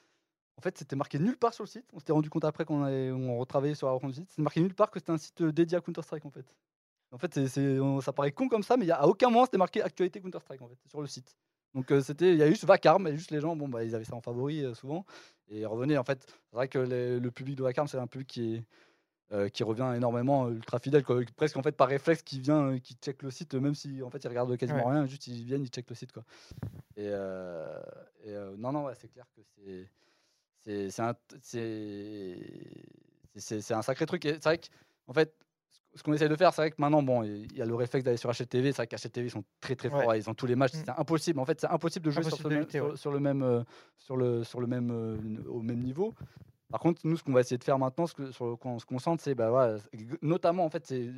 [0.57, 1.85] en fait, c'était marqué nulle part sur le site.
[1.93, 4.29] On s'était rendu compte après qu'on on retravaillait sur la du site.
[4.31, 6.45] C'était marqué nulle part que c'était un site dédié à Counter-Strike, en fait.
[7.13, 9.45] En fait, on- ça paraît con comme ça, mais il y a, à aucun moment
[9.45, 11.37] c'était marqué actualité Counter-Strike, en fait, sur le site.
[11.73, 13.95] Donc, euh, c'était, il y a juste Vacarme, et juste les gens, bon, bah, ils
[13.95, 15.05] avaient ça en favori euh, souvent,
[15.49, 15.97] et ils revenaient.
[15.97, 18.63] En fait, c'est vrai que les- le public de Vacarme, c'est un public qui est
[19.33, 21.21] euh, qui revient énormément, ultra fidèle, quoi.
[21.37, 24.21] presque en fait par réflexe, qui vient, qui check le site, même si en fait
[24.21, 24.91] ils regardent quasiment Ouais.
[24.91, 26.25] rien, juste ils viennent, ils checkent le site, quoi.
[26.97, 29.89] Et, et, non, non, ouais, c'est clair que c'est
[30.65, 32.37] c'est c'est un c'est
[33.37, 34.25] c'est- c'est un sacré truc.
[34.25, 34.57] Et c'est vrai
[35.07, 35.33] qu'en fait,
[35.95, 38.03] ce- qu'on essaie de faire, c'est vrai que maintenant, bon, il y a le réflexe
[38.05, 38.71] d'aller sur HLTV.
[38.71, 40.19] C'est vrai qu'HLTV ils sont très très forts, Ouais.
[40.19, 40.73] ils ont tous les matchs.
[40.73, 40.83] Mm.
[40.85, 41.39] C'est impossible.
[41.39, 42.97] En fait, c'est impossible de jouer sur, Impossible de même- lutter, sur- ouais.
[42.97, 43.63] sur le même euh,
[43.97, 45.17] sur le sur le même euh,
[45.49, 46.13] au même niveau.
[46.69, 48.79] Par contre, nous, ce qu'on va essayer de faire maintenant, ce que, sur le- qu'on
[48.79, 51.11] se concentre, c'est, bah, c'est- notamment, en fait, je,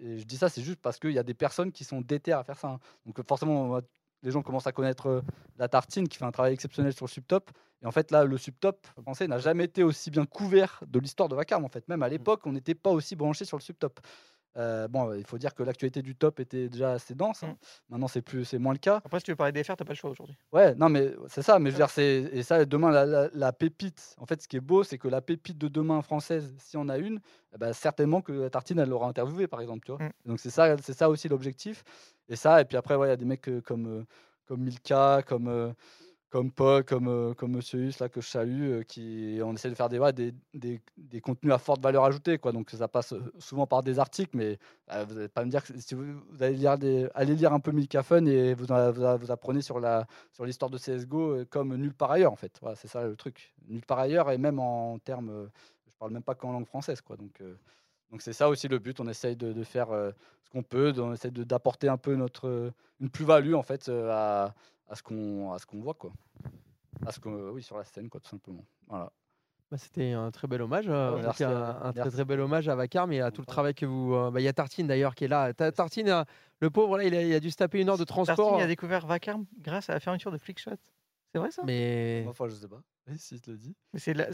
[0.00, 2.44] je dis ça, c'est juste parce qu'il y a des personnes qui sont déter à
[2.44, 2.68] faire ça.
[2.68, 2.78] hein.
[3.04, 3.80] Donc, forcément, on va-
[4.22, 5.22] les gens commencent à connaître euh,
[5.58, 7.50] la tartine, qui fait un travail exceptionnel sur le subtop.
[7.82, 11.28] Et en fait, là, le subtop français n'a jamais été aussi bien couvert de l'histoire
[11.28, 11.64] de Vacarme.
[11.64, 14.00] En fait, même à l'époque, on n'était pas aussi branché sur le subtop.
[14.56, 17.42] Euh, bon, il faut dire que l'actualité du top était déjà assez dense.
[17.44, 17.56] hein.
[17.88, 19.00] Maintenant, c'est plus, c'est moins le cas.
[19.04, 20.36] Après, si tu veux parler des fers, t'as pas le choix aujourd'hui.
[20.52, 21.58] Ouais, non, mais c'est ça.
[21.58, 24.14] Mais je veux dire, c'est et ça demain la, la- la pépite.
[24.18, 26.88] En fait, ce qui est beau, c'est que la pépite de demain française, si on
[26.88, 27.20] a une,
[27.54, 30.02] eh ben, certainement que la tartine, elle l'aura interviewé, par exemple, tu vois.
[30.04, 30.10] Mm.
[30.26, 31.84] Donc c'est ça, c'est ça aussi l'objectif.
[32.28, 34.04] Et ça, et puis après, ouais, il y a des mecs euh, comme euh,
[34.46, 35.72] comme Milka, comme euh,
[36.30, 39.68] comme Paul, comme euh, comme Monsieur Hus là que je salue, euh, qui on essaie
[39.68, 40.00] de faire des,
[41.20, 42.52] contenus à forte valeur ajoutée, quoi.
[42.52, 44.58] Donc ça passe euh, souvent par des articles, mais
[45.06, 46.04] vous n'allez pas me dire que si vous,
[46.40, 49.80] allez lire un peu Milka Fun et vous, en- vous, vous apprenez sur
[50.44, 52.56] l'histoire de CSGO comme nulle part ailleurs en fait.
[52.60, 53.52] Voilà, c'est ça le truc.
[53.68, 55.50] Nulle part ailleurs et même en termes,
[55.86, 57.16] je parle même pas qu'en langue française quoi.
[57.16, 57.42] Donc
[58.12, 59.00] donc c'est ça aussi le but.
[59.00, 63.54] On essaye de, faire ce qu'on peut, on essaye d'apporter un peu notre une plus-value
[63.54, 64.54] en fait à,
[64.90, 66.12] à ce qu'on à ce qu'on voit quoi.
[67.06, 68.64] À ce qu'on oui sur la scène quoi tout simplement.
[68.88, 69.10] Voilà.
[69.70, 72.12] Bah, C'était un très bel hommage, euh, merci à- un très merci.
[72.16, 74.14] très bel hommage à Vacarme et à tout le travail que vous.
[74.14, 75.54] euh, bah, Il y a Tartine d'ailleurs qui est là.
[75.54, 76.24] Ta- Tartine, euh,
[76.58, 78.36] le pauvre, là, il a, il a dû se taper une heure de transport.
[78.36, 80.72] Tartine a découvert Vacarme grâce à la fermeture de Flickshot.
[81.32, 81.62] C'est vrai ça?
[81.64, 82.82] Mais Enfin je sais pas.
[83.06, 83.76] Oui, si je te le dis.
[83.92, 84.26] Mais c'est la,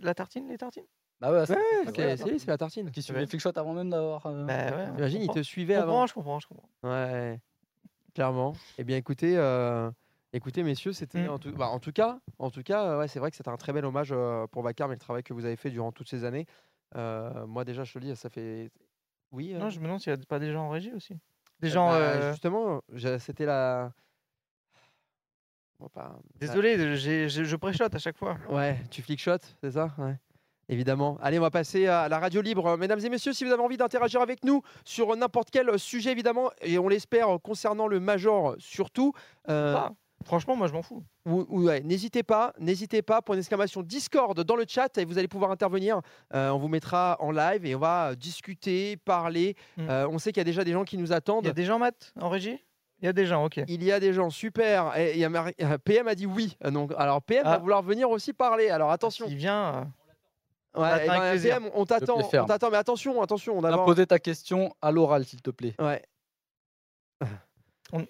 [0.00, 0.86] la tartine, les tartines?
[1.20, 2.90] Bah ouais, Ouais, c'est- ouais, c'est- c'est la Tartine.
[2.90, 4.24] Qui suivait Flickshot avant même d'avoir.
[4.26, 4.88] euh, Bah ouais.
[4.96, 6.06] Imagine, il te suivait Je avant.
[6.06, 6.68] je comprends, je comprends.
[6.84, 7.40] Ouais,
[8.18, 8.52] clairement.
[8.78, 9.90] Eh bien, écoutez, euh,
[10.32, 11.30] écoutez, messieurs, c'était Mm.
[11.30, 13.48] en, tout, bah, en tout cas, en tout cas, euh, ouais, c'est vrai que c'était
[13.48, 15.92] un très bel hommage euh, pour Vacarme et le travail que vous avez fait durant
[15.92, 16.46] toutes ces années.
[16.96, 18.70] Euh, moi, déjà, je te le dis, ça fait.
[19.30, 19.54] Oui.
[19.54, 21.14] Non, je me demande s'il n'y a pas des gens en régie aussi.
[21.60, 21.86] Des euh, gens.
[21.90, 22.80] bah, Justement,
[23.20, 23.92] c'était la.
[25.94, 28.36] Pas- Désolé, j'ai- j'ai- je préchote à chaque fois.
[28.48, 29.94] Ouais, tu flickshot, c'est ça?
[29.96, 30.16] Ouais.
[30.68, 31.16] Évidemment.
[31.22, 32.76] Allez, on va passer à la radio libre.
[32.76, 36.50] Mesdames et messieurs, si vous avez envie d'interagir avec nous sur n'importe quel sujet, évidemment,
[36.60, 39.12] et on l'espère concernant le Major surtout.
[39.48, 39.92] euh, Ah,
[40.26, 41.02] franchement, moi je m'en fous.
[41.26, 45.04] ou- ou- ouais, n'hésitez pas, n'hésitez pas, pour une exclamation Discord dans le chat et
[45.06, 46.00] vous allez pouvoir intervenir.
[46.34, 49.56] Euh, on vous mettra en live et on va discuter, parler.
[49.78, 49.88] Mm.
[49.88, 51.44] Euh, on sait qu'il y a déjà des gens qui nous attendent.
[51.44, 52.62] Il y a des gens, Matt, en régie?
[53.00, 53.60] Il y a des gens, ok.
[53.68, 54.92] Il y a des gens, super.
[54.98, 55.24] Et
[55.84, 56.56] PM a dit oui.
[56.64, 57.58] Donc, alors PM va Ah.
[57.58, 58.70] vouloir venir aussi parler.
[58.70, 59.26] Alors attention.
[59.28, 59.88] Il vient.
[60.74, 61.58] Ouais, ben, plaisir.
[61.58, 65.24] PM, on t'attend, on mais attention, attention, on a Va poser ta question à l'oral,
[65.24, 65.74] s'il te plaît.
[65.78, 66.02] Ouais.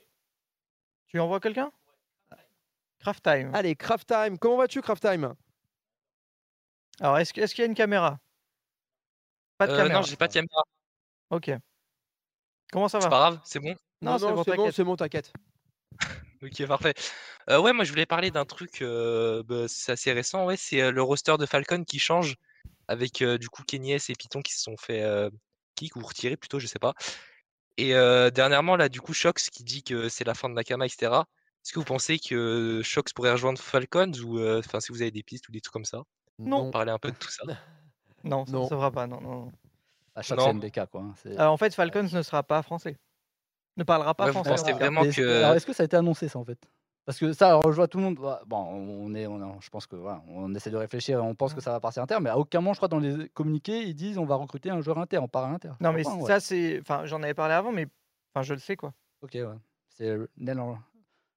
[1.06, 1.72] Tu envoies quelqu'un?
[3.01, 3.55] Craft time.
[3.55, 4.39] Allez, Craft Time.
[4.39, 5.35] Comment vas-tu, Craft Time?
[7.01, 8.18] Alors, est-ce qu'il y a une caméra?
[9.56, 10.01] Pas de Euh, caméra.
[10.01, 10.62] non, j'ai pas de caméra.
[11.30, 11.51] Ok.
[12.72, 13.10] Comment ça C'est va?
[13.10, 13.74] pas grave, c'est bon.
[14.02, 14.74] Non, c'est bon, c'est bon, t'inquiète.
[14.74, 15.32] c'est bon, t'inquiète.
[16.43, 16.94] Ok, parfait.
[17.51, 20.80] Euh, ouais, moi je voulais parler d'un truc, euh, bah, c'est assez récent, ouais, c'est
[20.82, 22.36] euh, le roster de Falcon qui change
[22.89, 25.31] avec euh, du coup Kenyes et Python qui se sont fait euh,
[25.77, 26.94] kick ou retirer plutôt, je sais pas.
[27.77, 30.85] Et euh, dernièrement, là, du coup, Shox qui dit que c'est la fin de Nakama,
[30.86, 31.12] etc.
[31.65, 35.10] Est-ce que vous pensez que Shox pourrait rejoindre Falcons ou euh, enfin si vous avez
[35.12, 36.02] des pistes ou des trucs comme ça?
[36.39, 36.70] Non.
[36.70, 37.44] Parler un peu de tout ça.
[38.24, 39.06] Non, ça ne se fera pas.
[39.06, 39.31] Non, non.
[39.44, 39.52] non.
[40.16, 40.47] À chaque Non.
[40.52, 41.02] CNDK, quoi.
[41.02, 42.97] hein, en fait, Falcons ne sera pas français.
[43.77, 44.51] Ne parlera pas Ouais, vous français.
[44.51, 44.78] pensez cas.
[44.78, 46.59] vraiment que- Alors, est-ce que ça a été annoncé, ça, en fait?
[47.09, 48.18] Parce que ça, alors, je vois tout le monde.
[48.20, 51.22] bah, Bon, on est, on est- je pense que voilà, on essaie de réfléchir et
[51.22, 53.30] on pense que ça va partir inter, mais à aucun moment, je crois, dans les
[53.30, 55.70] communiqués, ils disent on va recruter un joueur inter, on part à inter.
[55.80, 56.26] Non, mais hein, ouais.
[56.26, 56.78] ça, c'est.
[56.82, 57.86] Enfin, j'en avais parlé avant, mais.
[58.35, 58.93] Enfin, je le sais, quoi.
[59.22, 59.47] Ok, ouais.
[59.89, 60.78] C'est Nell en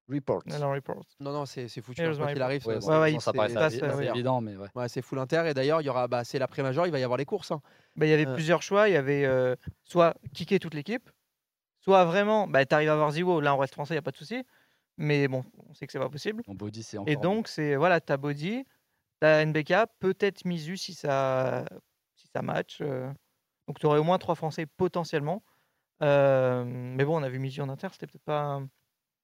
[0.10, 0.41] Report.
[0.45, 1.06] Nell en report.
[1.22, 2.02] Non, non, c'est c'est foutu.
[2.06, 4.68] My qu'il arrive, Ouais, ça- bon, ouais, ouais, bon, il- ça paraît évident, mais ouais.
[4.76, 5.43] Ouais, c'est full inter.
[5.48, 7.52] Et d'ailleurs, il y aura, bah, c'est l'après-major, il va y avoir les courses.
[7.52, 7.61] hein.
[7.95, 8.34] Bah, il y avait Euh.
[8.34, 8.89] plusieurs choix.
[8.89, 11.10] Il y avait euh, soit kicker toute l'équipe,
[11.80, 14.02] soit vraiment, bah, tu arrives à avoir Ziwo, là on reste français, il n'y a
[14.02, 14.43] pas de souci.
[15.02, 16.44] Mais bon, on sait que c'est pas possible.
[16.48, 17.18] Mon body, c'est Et encore.
[17.22, 18.65] donc, c'est voilà, t'as Body,
[19.19, 21.65] t'as NBK, peut-être Mizu si ça,
[22.15, 22.78] si ça match.
[22.82, 23.11] euh.
[23.68, 25.44] Donc, tu aurais au moins trois Français potentiellement.
[26.03, 28.61] Euh, mais bon, on a vu Mizu en inter, c'était peut-être pas.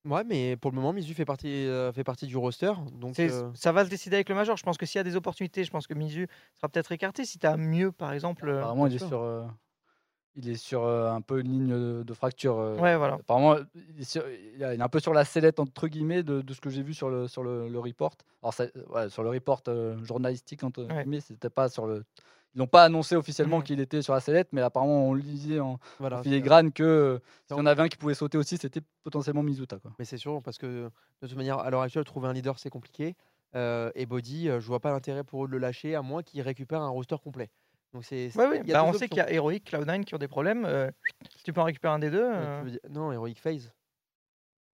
[0.06, 2.72] Ouais, mais pour le moment, Mizu fait partie, euh, fait partie du roster.
[2.94, 4.56] Donc, euh, Ça va se décider avec le Major.
[4.58, 7.26] Je pense que s'il y a des opportunités, je pense que Mizu sera peut-être écarté.
[7.26, 8.50] Si tu as mieux, par exemple.
[8.50, 9.46] Apparemment, il est sur, euh,
[10.40, 12.58] il est sur euh, un peu une ligne de, de fracture.
[12.60, 13.16] euh, Ouais, voilà.
[13.16, 16.54] Apparemment, il est, sur- il est un peu sur la sellette entre guillemets de, de
[16.54, 18.14] ce que j'ai vu sur le sur le, le report.
[18.44, 21.02] Alors ça- ouais, sur le report euh, journalistique entre Ouais.
[21.04, 22.04] guillemets, c'était pas sur le.
[22.56, 23.64] Ils n'ont pas annoncé officiellement Mhm.
[23.66, 27.20] qu'il était sur la sellette, mais apparemment on lisait en, voilà, c'est- filigrane que euh,
[27.48, 29.78] si on avait un qui pouvait sauter aussi, c'était potentiellement Mizuta.
[29.80, 29.92] Quoi.
[30.00, 30.90] Mais c'est sûr, parce que
[31.22, 33.16] de toute manière, à l'heure actuelle, trouver un leader, c'est compliqué.
[33.56, 36.22] Euh, et Body, euh, je vois pas l'intérêt pour eux de le lâcher, à moins
[36.22, 37.50] qu'ils récupèrent un roster complet.
[37.94, 38.36] Donc c'est.
[38.36, 38.60] Ouais, oui.
[38.64, 40.66] il y a Bah, on sait qu'il y a Heroic, Cloud9 qui ont des problèmes.
[40.66, 40.90] euh,
[41.38, 42.24] si tu peux en récupérer un des deux.
[42.24, 43.72] Euh, dire- Non, Heroic Phase.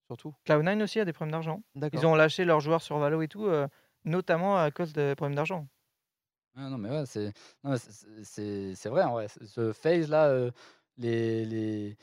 [0.07, 0.33] Surtout.
[0.45, 1.61] Cloud9 aussi a des problèmes d'argent.
[1.75, 1.99] D'accord.
[2.01, 3.67] Ils ont lâché leurs joueurs sur Valo et tout, euh,
[4.05, 5.67] notamment à cause des problèmes d'argent.
[6.55, 7.31] Ah non, mais ouais, c'est
[7.77, 9.27] c'est- c'est- c'est c'est vrai, en vrai.
[9.27, 10.51] Ce- phase là, euh,
[10.97, 11.97] les, les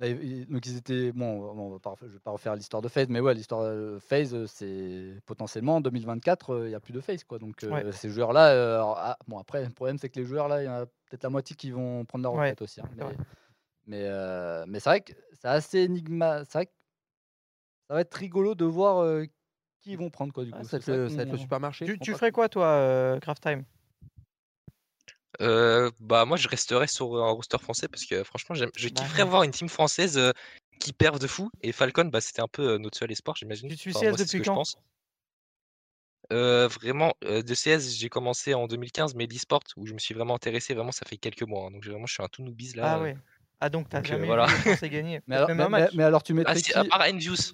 [0.00, 3.20] donc ils étaient bon, on va pas je vais pas refaire l'histoire de phase, mais
[3.20, 7.00] ouais, l'histoire de phase, euh, c'est potentiellement en 2024, euh, il y a plus de
[7.00, 7.38] phase quoi.
[7.38, 10.62] Donc euh, ces joueurs là, ah, bon après, le problème c'est que les joueurs là,
[10.62, 12.80] il y en a peut-être la moitié qui vont prendre leur Ouais, retraite aussi.
[12.80, 13.04] hein, mais
[13.86, 16.72] mais, euh, mais c'est vrai que c'est assez énigma, c'est vrai que
[17.88, 19.24] ça va être rigolo de voir euh,
[19.80, 20.58] qui ils vont prendre quoi du coup.
[20.60, 21.84] Ah, ça va être le, le supermarché.
[21.84, 23.64] Tu, tu ferais quoi, toi, euh, Craft Time
[25.40, 29.22] Euh, bah moi je resterai sur un roster français parce que franchement je Bah, kifferais
[29.24, 29.28] ouais.
[29.28, 30.32] voir une team française euh,
[30.80, 33.68] qui perd de fou et Falcon bah c'était un peu euh, notre seul espoir j'imagine.
[33.68, 34.62] Tu suis Enfin, CS depuis quand?
[36.32, 40.14] Euh, vraiment euh, de CS j'ai commencé en 2015 mais l'e-sport où je me suis
[40.14, 41.70] vraiment intéressé vraiment ça fait quelques mois hein.
[41.70, 42.84] donc j'ai- vraiment je suis un tout newbies là.
[42.84, 43.16] Ah euh, ouais.
[43.60, 44.46] Ah donc t'as euh, jamais voilà.
[44.84, 45.20] gagner.
[45.26, 45.50] Mais alors,
[45.94, 46.78] mais, alors tu Ah, mettrais si, qui?
[46.78, 47.52] à part Envious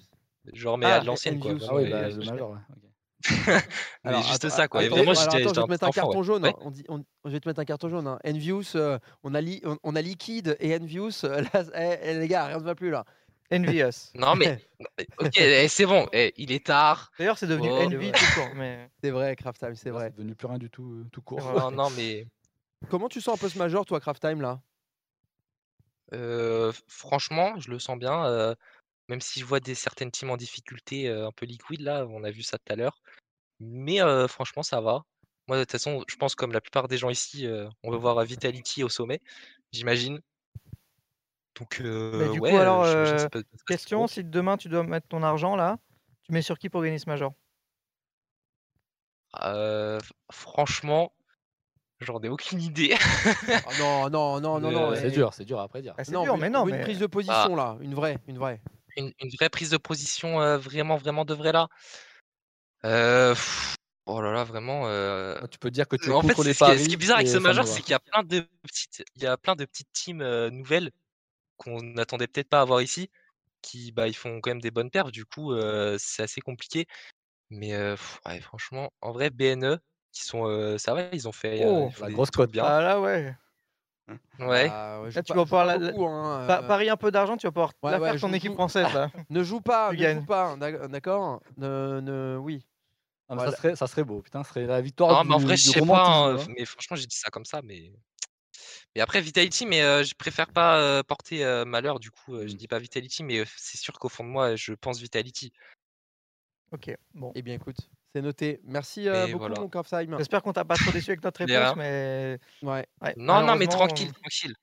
[0.53, 1.51] genre mais Ah, à l'ancienne quoi.
[1.51, 1.63] Envious.
[1.69, 2.49] Ah vraiment, oui, bah, le je- major.
[2.51, 2.90] ouais, ok.
[4.03, 4.81] Alors, juste attends, ça quoi.
[4.81, 6.01] Attends, alors, je vais te mettre un enfant.
[6.01, 6.23] carton ouais.
[6.23, 6.43] jaune.
[6.43, 6.49] Ouais.
[6.49, 6.59] hein.
[6.61, 8.07] On dit, on- je vais te mettre un carton jaune.
[8.07, 8.19] hein.
[8.25, 11.23] Envious, euh, on, a li- on, on a Liquid et Envious.
[11.23, 13.05] euh, Là, eh, eh, les gars, rien ne va plus là.
[13.51, 14.11] Envious.
[14.15, 14.59] Non mais
[15.19, 17.11] ok eh, c'est bon eh, il est tard.
[17.19, 17.81] D'ailleurs, c'est devenu Oh.
[17.83, 18.49] Envy tout court.
[18.55, 18.89] Mais...
[19.03, 20.05] C'est vrai, Craft Time, c'est vrai.
[20.05, 21.41] C'est devenu plus rien du tout, euh, tout court.
[21.41, 22.25] Non non mais
[22.89, 24.59] Comment tu sens un peu ce major, toi, Craft Time là?
[26.13, 28.55] Euh, franchement, je le sens bien.
[29.11, 32.23] Même si je vois des certaines teams en difficulté, euh, un peu liquide là, on
[32.23, 33.01] a vu ça tout à l'heure.
[33.59, 35.03] Mais euh, franchement, ça va.
[35.47, 37.97] Moi, de toute façon, je pense comme la plupart des gens ici, euh, on veut
[37.97, 39.19] voir Vitality au sommet,
[39.73, 40.21] j'imagine.
[41.59, 44.07] Donc, euh, du ouais, coup, alors, j'imagine que ça euh, peut- ça peut être question
[44.07, 45.77] si demain tu dois mettre ton argent là,
[46.23, 47.33] tu mets sur qui pour gagner ce Major?
[49.43, 49.99] Euh,
[50.31, 51.11] franchement,
[51.99, 52.95] j'en ai aucune idée.
[52.97, 54.91] Ah Non, non, non, non, non.
[54.91, 55.95] Euh, c'est dur, c'est dur après dire.
[55.97, 56.65] Ah, non, dur, mais mais non.
[56.65, 56.81] Une Mais...
[56.81, 58.61] prise de position là, une vraie, une vraie.
[58.97, 61.67] Une, une vraie prise de position, euh, vraiment, vraiment de vrai là?
[62.85, 63.75] Euh, pff,
[64.07, 64.87] Oh là là, vraiment.
[64.87, 66.83] euh, Ah, Tu peux dire que tu es En fait, contre les paris.
[66.83, 69.23] ce qui est bizarre avec ce major, c'est qu'il y a plein de petites, il
[69.23, 70.91] y a plein de petites teams nouvelles
[71.57, 73.09] qu'on n'attendait peut-être pas à avoir ici,
[73.61, 75.11] qui bah, ils font quand même des bonnes perfs.
[75.11, 75.53] Du coup,
[75.99, 76.87] c'est assez compliqué.
[77.51, 79.79] Mais pff, ouais, franchement, en vrai, BNE,
[80.13, 82.51] qui sont, ça va, ils ont fait, Oh, ils la grosse cote.
[82.51, 82.65] bien.
[82.65, 83.35] Ah là, ouais.
[84.39, 84.67] Ouais.
[84.71, 87.37] Ah, ouais, Là, tu pas- vas pouvoir beaucoup, hein, Pa- euh, Parie un peu d'argent,
[87.37, 88.55] tu vas pouvoir Ouais, la ouais, faire ton équipe joue-
[88.87, 89.11] française là.
[89.29, 90.19] Ne joue pas, Tu ne gagnes.
[90.19, 92.65] joue pas, d'ac- d'accord ne, ne, Oui.
[93.29, 93.51] Ah, Voilà.
[93.51, 95.55] ça, serait, ça serait beau, putain, ça serait la victoire Non, du, mais en vrai,
[95.55, 96.05] je sais pas.
[96.05, 96.45] hein, hein.
[96.49, 97.93] mais franchement, j'ai dit ça comme ça, mais.
[98.95, 102.47] Mais après, Vitality, mais euh, je préfère pas euh, porter euh, malheur, du coup, euh,
[102.47, 102.57] je Mm.
[102.57, 105.53] dis pas Vitality, mais euh, c'est sûr qu'au fond de moi, je pense Vitality.
[106.73, 107.31] Ok, bon.
[107.35, 107.77] Eh bien, écoute,
[108.13, 108.59] c'est noté.
[108.63, 109.61] Merci euh, Et beaucoup, voilà.
[110.07, 110.17] mon.
[110.17, 112.39] J'espère qu'on t'a pas trop déçu avec notre réponse, mais.
[112.61, 112.85] Ouais.
[113.01, 114.55] ouais, Non, non, mais tranquille, tranquille.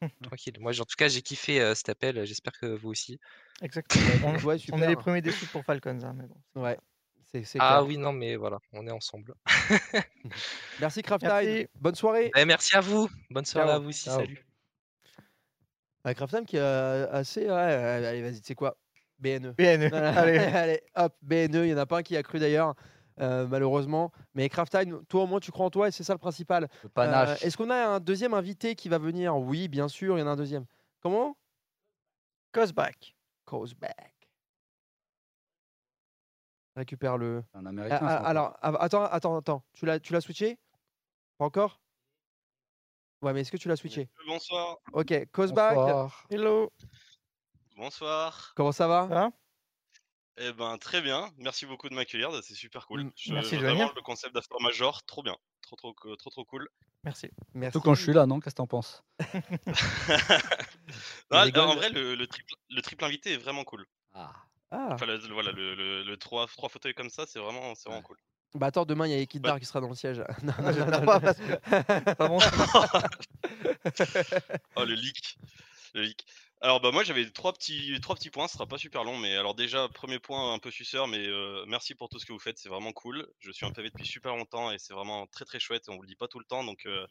[0.22, 0.54] tranquille.
[0.60, 2.24] Moi, en tout cas, j'ai kiffé euh, cet appel.
[2.24, 3.18] J'espère que vous aussi.
[3.60, 4.04] Exactement.
[4.24, 6.62] On, Ouais, on est les premiers déçus pour Falcons, hein, mais bon.
[6.62, 6.78] Ouais,
[7.34, 7.40] Ah
[7.76, 7.86] clair.
[7.86, 9.34] oui, non, mais voilà, on est ensemble.
[10.80, 11.02] Merci.
[11.20, 11.68] Merci.
[11.74, 12.30] Bonne soirée.
[12.36, 13.08] Eh, merci à vous.
[13.30, 13.76] Bonne soirée Ciao.
[13.76, 14.04] à vous aussi.
[14.04, 14.20] Ciao.
[14.20, 14.46] Salut.
[16.14, 17.42] Craftsheim qui est euh, assez.
[17.42, 18.76] Ouais, allez, vas-y, tu sais quoi?
[19.20, 19.52] BNE.
[19.52, 20.10] BNE, Voilà.
[20.20, 20.38] allez.
[20.64, 21.64] Allez, hop, BNE.
[21.64, 22.74] Il y en a pas un qui a cru d'ailleurs,
[23.20, 24.10] euh, malheureusement.
[24.34, 26.68] Mais Crafttime, toi au moins, tu crois en toi et c'est ça le principal.
[26.82, 27.42] Le Euh, panache.
[27.44, 29.36] Est-ce qu'on a un deuxième invité qui va venir?
[29.36, 30.64] Oui, bien sûr, il y en a un deuxième.
[31.00, 31.36] Comment?
[32.52, 33.14] Cosback.
[33.44, 34.14] Cosback.
[36.76, 37.42] Récupère le.
[37.54, 37.98] un Ah, américain.
[38.00, 38.26] ah, ça, encore.
[38.28, 39.64] alors, ah, attends, attends, attends.
[39.72, 40.58] Tu l'as, tu l'as switché?
[41.38, 41.80] Pas encore?
[43.22, 44.08] Ouais, mais est-ce que tu l'as switché?
[44.26, 44.78] Bonsoir.
[44.94, 45.74] Ok, Cosback.
[45.74, 46.24] Bonsoir.
[46.30, 46.70] Hello.
[47.84, 48.52] Bonsoir.
[48.56, 49.30] Comment ça va
[50.36, 51.30] Eh ben très bien.
[51.38, 52.28] Merci beaucoup de m'accueillir.
[52.42, 53.04] C'est super cool.
[53.04, 53.92] Mm, Je- merci de vraiment venir.
[53.96, 55.34] le concept d'After Major, trop bien.
[55.62, 56.68] Trop trop trop trop cool.
[57.04, 57.30] Merci.
[57.54, 57.72] Merci.
[57.72, 58.38] Surtout quand je suis là, non?
[58.38, 59.02] Qu'est-ce que t'en penses?
[61.30, 63.86] Non, en vrai, le, le triple, le triple invité est vraiment cool.
[64.12, 64.30] Ah.
[64.70, 64.88] Ah.
[64.92, 68.02] Enfin, le, voilà, le, le, le trois, trois fauteuils comme ça, c'est vraiment, c'est vraiment
[68.02, 68.18] cool.
[68.56, 69.60] Bah attends, demain il y a Ekidar Ouais.
[69.60, 70.18] qui sera dans le siège.
[70.42, 72.38] non, Ah, j'espère pas, parce que- pas bon.
[74.76, 75.38] oh le leak,
[75.94, 76.26] le leak.
[76.62, 79.34] Alors bah moi j'avais trois petits trois petits points, ce sera pas super long, mais
[79.36, 82.38] alors déjà premier point un peu suceur, mais euh, merci pour tout ce que vous
[82.38, 83.26] faites, c'est vraiment cool.
[83.38, 85.96] Je suis un PV depuis super longtemps et c'est vraiment très très chouette et on
[85.96, 87.06] vous le dit pas tout le temps, donc euh,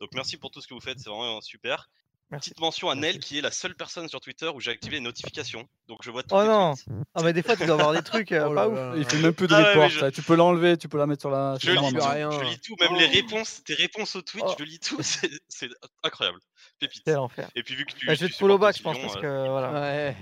[0.00, 1.90] donc merci pour tout ce que vous faites, c'est vraiment super.
[2.32, 2.50] Merci.
[2.50, 3.12] Petite mention à Merci.
[3.18, 6.10] Nel qui est la seule personne sur Twitter où j'ai activé les notifications, donc je
[6.10, 6.88] vois tous Oh les non tweets.
[7.14, 8.94] Ah, mais des fois, tu dois avoir des trucs euh, Oh pas ouf.
[8.96, 9.88] Il fait même plus de Ah report.
[9.88, 10.06] je-.
[10.10, 11.56] Tu peux l'enlever, tu peux la mettre sur la.
[11.62, 12.30] Je lis, tout, rien.
[12.32, 13.12] je lis tout, même les Oh.
[13.12, 14.54] réponses, tes réponses au tweet, Oh.
[14.58, 15.68] je lis tout, c'est c'est
[16.02, 16.40] incroyable.
[16.80, 17.08] Pépite.
[17.54, 19.20] Et puis vu que tu, Bah, je vais te follow back, je pense, parce euh,
[19.20, 19.72] que voilà.
[19.72, 20.16] Ouais.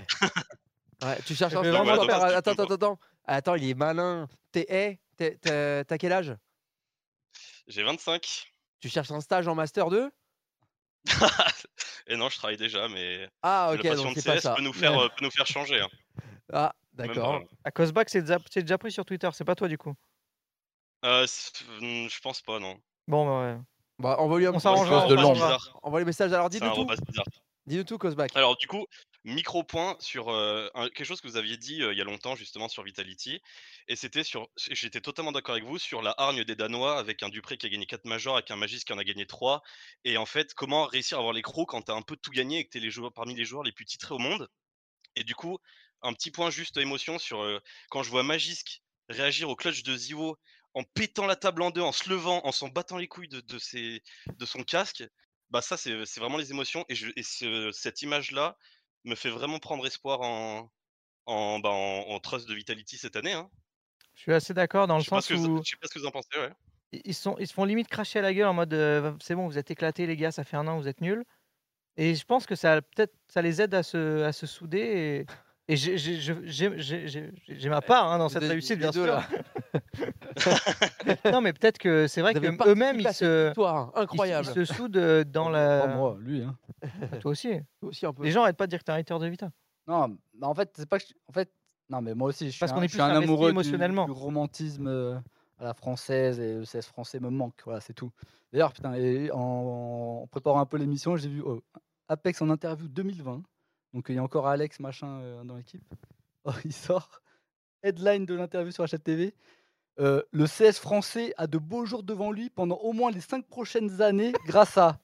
[1.03, 1.17] ouais.
[1.25, 2.99] Tu cherches un vraiment Attends, attends, attends.
[3.25, 4.27] Attends, il est malin.
[4.51, 6.35] T'es, hey, t'es- t'as t'as quel âge?
[7.67, 8.51] J'ai 25.
[8.79, 10.11] Tu cherches un stage en master 2
[12.07, 14.53] Et non, je travaille déjà, mais Ah, la ok, passion donc de pas CS ça.
[14.55, 15.79] peut nous faire, euh, peut nous faire changer.
[15.81, 15.89] hein.
[16.53, 17.39] Ah, d'accord.
[17.41, 17.45] pas.
[17.63, 19.93] À Cosback, c'est déjà, pris sur Twitter, c'est pas toi du coup?
[21.03, 21.25] Euh,
[21.81, 22.77] hmm, je pense pas, non.
[23.07, 23.61] Bon, bah ouais.
[23.97, 24.59] Bah, lui On chose de on long.
[24.59, 25.33] s'arrangera.
[25.33, 25.79] Bizarre.
[25.81, 26.33] Envoie les messages.
[26.33, 26.87] Alors, dis-nous tout.
[27.65, 28.35] Dis-nous tout, Cosback.
[28.35, 28.85] Alors du coup,
[29.25, 32.05] micro point sur euh, un- quelque chose que vous aviez dit euh, il y a
[32.05, 33.41] longtemps justement sur Vitality,
[33.87, 37.29] et c'était sur, j'étais totalement d'accord avec vous sur la hargne des Danois avec un
[37.29, 39.63] Dupré qui a gagné 4 majors, avec un Magis qui en a gagné 3,
[40.05, 42.59] et en fait comment réussir à avoir les crocs quand t'as un peu tout gagné
[42.59, 44.47] et que t'es les joueurs parmi les joueurs les plus titrés au monde.
[45.15, 45.57] Et du coup,
[46.01, 49.95] un petit point juste émotion sur euh, quand je vois Magisk réagir au clutch de
[49.95, 50.37] Zivo
[50.73, 53.39] en pétant la table en deux, en se levant, en s'en battant les couilles de,
[53.41, 54.01] de, ses,
[54.37, 55.03] de son casque,
[55.49, 58.57] bah ça c'est c'est vraiment les émotions et, je, et ce- cette image là
[59.05, 60.69] me fait vraiment prendre espoir en
[61.27, 63.33] en, bah, en, en Trust de Vitality cette année.
[63.33, 63.49] Hein.
[64.13, 65.99] Je suis assez d'accord dans le sens que vous- où je sais pas ce que
[65.99, 66.27] vous en pensez.
[66.37, 66.51] Ouais.
[66.93, 69.33] i- ils, sont, ils se font limite cracher à la gueule en mode euh, c'est
[69.35, 71.23] bon, vous êtes éclatés les gars, ça fait un an, vous êtes nuls.
[71.97, 75.25] Et je pense que ça peut-être ça les aide à se, à se souder.
[75.67, 79.05] Et, j'ai- ma part hein, dans cette Les- réussite, bien sûr.
[79.07, 79.23] là.
[81.31, 83.53] non, mais peut-être que c'est vrai qu'eux-mêmes, ils cette se,
[84.13, 85.87] ils, ils soudent euh, dans la.
[85.87, 86.43] Pas moi, lui.
[86.43, 86.55] Hein.
[86.99, 87.49] Bah, toi aussi.
[87.79, 88.23] Toi aussi un peu.
[88.23, 89.49] Les gens arrêtent pas de dire que t'es un hater de Vita.
[89.87, 91.51] Non, bah, en fait, c'est pas que je- En fait,
[91.89, 93.23] non, mais moi aussi, je suis Parce un, qu'on est je suis plus un investi
[93.25, 94.05] amoureux du- émotionnellement.
[94.05, 95.17] Du, romantisme euh,
[95.59, 97.55] à la française et le CS français me manque.
[97.65, 98.11] Voilà, c'est tout.
[98.53, 101.61] D'ailleurs, putain, et en, en préparant un peu l'émission, j'ai vu oh,
[102.07, 103.41] Apex en interview 2020.
[103.95, 105.81] Donc, il y a encore Alex, machin, euh, dans l'équipe.
[106.47, 107.21] Oh, il sort.
[107.81, 109.33] Headline de l'interview sur HTV.
[109.99, 113.47] Euh, le CS français a de beaux jours devant lui pendant au moins les cinq
[113.47, 114.99] prochaines années grâce à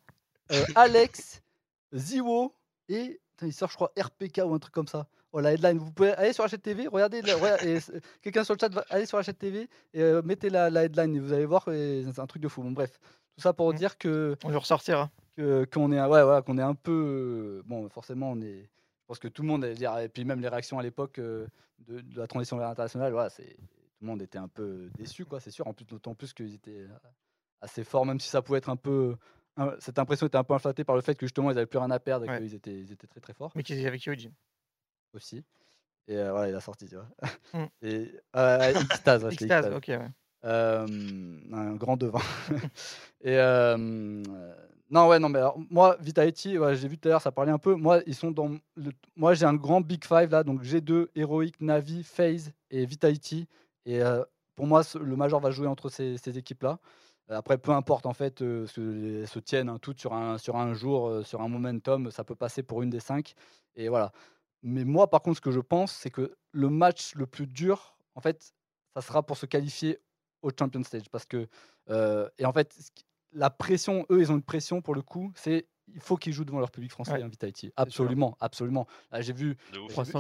[0.52, 1.42] euh, Alex,
[1.96, 2.54] Ziwo
[2.90, 5.08] et putain, il sort je crois RPK ou un truc comme ça.
[5.32, 8.54] Oh la headline, vous pouvez aller sur HTV, regardez, la- regarde- et, euh, quelqu'un sur
[8.54, 11.46] le chat va aller sur HTV et euh, mettez la, la headline et vous allez
[11.48, 12.62] voir c'est un truc de fou.
[12.62, 13.00] Bon bref,
[13.36, 13.78] tout ça pour Mm.
[13.78, 15.10] dire que On va ressortir.
[15.38, 18.70] que- qu'on est un- ouais, voilà, qu'on est un peu bon forcément on est
[19.12, 21.46] pense que tout le monde et puis même les réactions à l'époque euh,
[21.80, 23.44] de, de la transition vers l'international voilà tout
[24.00, 25.68] le monde était un peu déçu, quoi, c'est sûr.
[25.68, 26.88] En plus, d'autant plus qu'ils étaient euh,
[27.60, 29.16] assez forts, même si ça pouvait être un peu.
[29.58, 31.78] un- cette impression était un peu inflatée par le fait que justement ils n'avaient plus
[31.78, 32.38] rien à perdre et Ouais.
[32.38, 34.10] qu'ils étaient, ils étaient très très forts Mais qu'ils étaient avec
[35.14, 35.44] aussi.
[36.08, 37.10] Et euh, voilà, il a sorti, tu vois.
[37.54, 37.66] Mm.
[37.84, 39.74] Et euh, Xtase, ouais, c'était Xtase, Xtase.
[39.76, 40.10] ok, ouais.
[40.46, 40.88] Euh,
[41.52, 42.22] un grand devin.
[43.22, 44.54] et euh,
[44.92, 47.58] non, ouais, non, mais alors, moi, Vitality, j'ai vu tout à l'heure, ça parlait un
[47.58, 47.76] peu.
[47.76, 48.52] Moi, ils sont dans.
[49.16, 53.48] Moi, j'ai un grand Big Five là, donc G2, Heroic, Navi, FaZe et Vitality.
[53.86, 54.24] Et euh,
[54.56, 56.80] pour moi, le Major va jouer entre ces, équipes-là.
[57.30, 58.68] Après, peu importe en fait, euh,
[59.22, 62.62] elles se tiennent hein, toutes sur un, jour, euh, sur un momentum, ça peut passer
[62.62, 63.34] pour une des cinq.
[63.76, 64.12] Et voilà.
[64.64, 67.96] Mais moi, par contre, ce que je pense, c'est que le match le plus dur,
[68.16, 68.54] en fait,
[68.96, 70.00] ça sera pour se qualifier
[70.42, 71.10] au Champion Stage.
[71.10, 71.48] Parce que,
[71.90, 72.78] euh, et en fait,
[73.34, 76.46] la pression, eux, ils ont une pression pour le coup, c'est il faut qu'ils jouent
[76.46, 77.28] devant leur public français, Ouais.
[77.28, 77.72] Vitality.
[77.76, 78.88] Absolument, absolument.
[79.12, 80.20] Là, j'ai vu, j'ai 300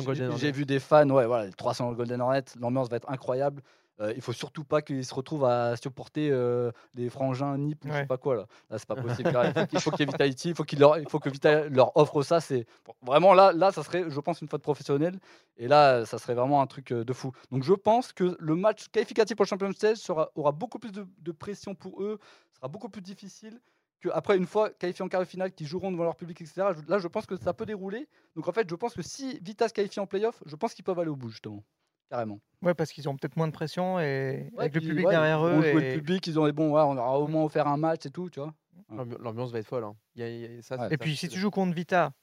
[0.51, 3.61] vu- des fans, ouais, voilà, les 300 Golden Hornets, l'ambiance va être incroyable.
[4.01, 7.87] Euh, il faut surtout pas qu'ils se retrouvent à supporter euh, les frangins NIP ou
[7.89, 8.05] je sais Ouais.
[8.07, 8.45] pas quoi là.
[8.69, 9.31] Là, c'est pas possible.
[9.31, 11.29] Là, il faut qu'il- qu'il y ait Vitality, il faut qu'il leur, il faut que
[11.29, 12.41] Vitality leur offre ça.
[12.41, 12.65] C'est
[13.03, 15.19] vraiment là, là, ça serait, je pense, une faute professionnelle.
[15.55, 17.31] Et là, ça serait vraiment un truc euh, de fou.
[17.51, 20.91] Donc, je pense que le match qualificatif pour le Champions Stage sera, aura beaucoup plus
[20.91, 22.17] de, de pression pour eux,
[22.61, 23.59] sera beaucoup plus difficile
[23.99, 26.73] que après une fois qualifiés en quart de finale, qui joueront devant leur public, etc.
[26.87, 28.07] Là, je pense que ça peut dérouler.
[28.35, 30.83] Donc, en fait, je pense que si Vita se qualifie en playoff, je pense qu'ils
[30.85, 31.63] peuvent aller au bout justement,
[32.09, 32.39] carrément.
[32.63, 35.45] Ouais, parce qu'ils ont peut-être moins de pression et Ouais, avec le public ouais, derrière
[35.45, 35.63] eux.
[35.63, 38.05] et- le public, ils ont des bons, ouais, on aura au moins offert un match
[38.07, 38.53] et tout, tu vois.
[38.89, 39.83] L'ambi- L'ambiance va être folle.
[39.83, 39.95] hein.
[40.15, 40.81] Il y a- il y a- ça, Ouais.
[40.81, 42.13] c'est- Et ça, puis si tu joues contre Vita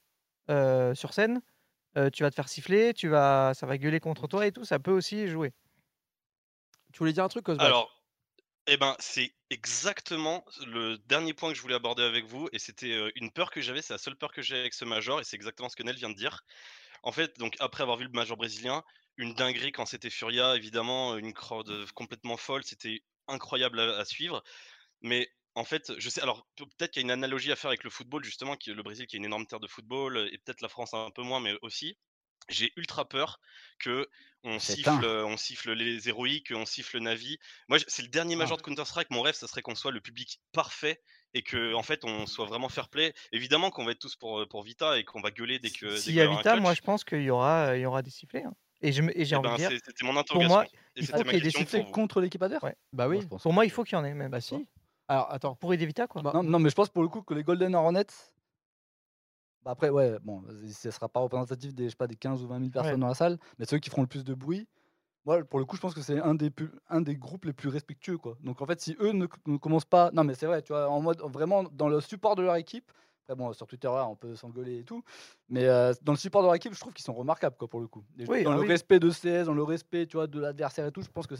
[0.49, 1.41] euh, sur scène,
[1.97, 4.65] euh, tu vas te faire siffler, tu vas, ça va gueuler contre toi et tout,
[4.65, 5.53] ça peut aussi jouer.
[6.91, 7.98] Tu voulais dire un truc, Cosback Alors,
[8.67, 13.09] eh ben, c'est exactement le dernier point que je voulais aborder avec vous, et c'était
[13.15, 15.35] une peur que j'avais, c'est la seule peur que j'ai avec ce major, et c'est
[15.35, 16.41] exactement ce que Nel vient de dire.
[17.03, 18.83] En fait, donc après avoir vu le major brésilien,
[19.17, 24.43] une dinguerie quand c'était Furia, évidemment, une crowd complètement folle, c'était incroyable à, suivre.
[25.01, 27.69] Mais en fait, je sais, alors pe- peut-être qu'il y a une analogie à faire
[27.69, 30.37] avec le football, justement, qui le Brésil qui est une énorme terre de football, et
[30.39, 31.97] peut-être la France un peu moins, mais aussi.
[32.49, 33.39] J'ai ultra peur
[33.79, 34.07] que
[34.43, 35.03] on C'est siffle, un.
[35.03, 37.37] euh, on siffle les héroïques, on siffle Navi.
[37.67, 38.61] Moi, c'est le dernier major Ah.
[38.61, 39.09] de Counter Strike.
[39.11, 41.01] Mon rêve, ça serait qu'on soit le public parfait
[41.33, 43.13] et que en fait, on soit vraiment fair play.
[43.33, 45.95] Évidemment qu'on va être tous pour, euh, pour Vita et qu'on va gueuler dès que.
[45.97, 48.43] S'il y a Vita, moi je pense qu'il y aura, il y aura des sifflets.
[48.43, 48.53] hein.
[48.81, 50.53] Et j'ai Eh envie ben, de dire, c'est- c'était mon pour interrogation.
[50.55, 50.63] moi,
[50.95, 52.75] Et il faut qu'il y ait des sifflets pour contre l'équipe adverse Ouais.
[52.93, 53.19] Bah oui.
[53.21, 53.41] je pense.
[53.43, 54.31] Pour moi, il faut qu'il y en ait même.
[54.31, 54.57] Bah vois.
[54.59, 54.65] si.
[55.09, 55.55] Alors attends.
[55.55, 56.21] Pour aider Vita, quoi.
[56.21, 58.05] Bah, Non, non, mais je pense pour le coup que les Golden Hornets.
[59.69, 62.59] Après, ouais, bon, ce sera pas représentatif des, je sais pas, des 15 ou 20
[62.59, 62.99] 000 personnes Ouais.
[62.99, 64.67] dans la salle, mais ceux qui feront le plus de bruit.
[65.25, 67.53] Moi, pour le coup, je pense que c'est un des, plus- un des groupes les
[67.53, 68.17] plus respectueux.
[68.17, 68.35] Quoi.
[68.41, 70.09] Donc en fait, si eux ne, ne commencent pas.
[70.11, 72.91] Non, mais c'est vrai, tu vois, en mode vraiment dans le support de leur équipe.
[73.27, 75.03] Après, bon, sur Twitter, là, on peut s'engueuler et tout.
[75.49, 77.79] Mais euh, dans le support de leur équipe, je trouve qu'ils sont remarquables, quoi, pour
[77.79, 78.03] le coup.
[78.17, 78.67] Et Oui, dans ah le oui.
[78.69, 81.35] respect de CS, dans le respect, tu vois, de l'adversaire et tout, je pense que.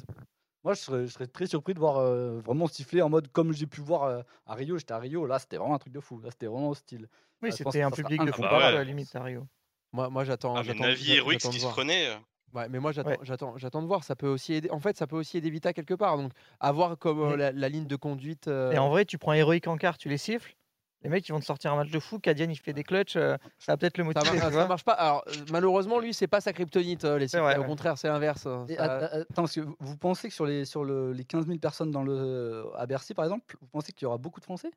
[0.63, 3.53] Moi, je serais, je serais très surpris de voir euh, vraiment siffler en mode comme
[3.53, 4.77] j'ai pu voir euh, à Rio.
[4.77, 6.19] J'étais à Rio, là, c'était vraiment un truc de fou.
[6.19, 7.07] Là, c'était vraiment hostile.
[7.41, 9.47] Oui, pense c'était un public de football Ah bah à la limite à Rio.
[9.93, 10.55] Moi, moi j'attends.
[10.55, 11.67] Ah, j'attends- Navi qui se
[12.09, 12.15] euh,
[12.53, 13.17] Ouais, mais moi j'attends, Ouais.
[13.21, 14.03] j'attends, j'attends de voir.
[14.03, 14.69] Ça peut aussi aider.
[14.71, 16.17] En fait, ça peut aussi aider Vita quelque part.
[16.17, 18.47] Donc, avoir comme euh, Mais- la, la ligne de conduite.
[18.49, 20.55] euh, Et en vrai, tu prends héroïque en quart, tu les siffles.
[21.01, 22.19] Les mecs, ils vont te sortir un match de fou.
[22.19, 23.15] Kadian, il fait des clutches.
[23.15, 24.39] euh, ça va peut-être le ça, motiver.
[24.39, 24.91] ça marche pas.
[24.93, 27.05] Alors, euh, malheureusement, lui, c'est pas sa kryptonite.
[27.05, 27.65] euh, les vrai, Au ouais.
[27.67, 28.41] contraire, c'est l'inverse.
[28.43, 31.91] Ça- attends, parce que vous- pensez que sur les, sur le- les 15 000 personnes
[31.91, 34.71] dans le, à Bercy, par exemple, vous pensez qu'il y aura beaucoup de Français?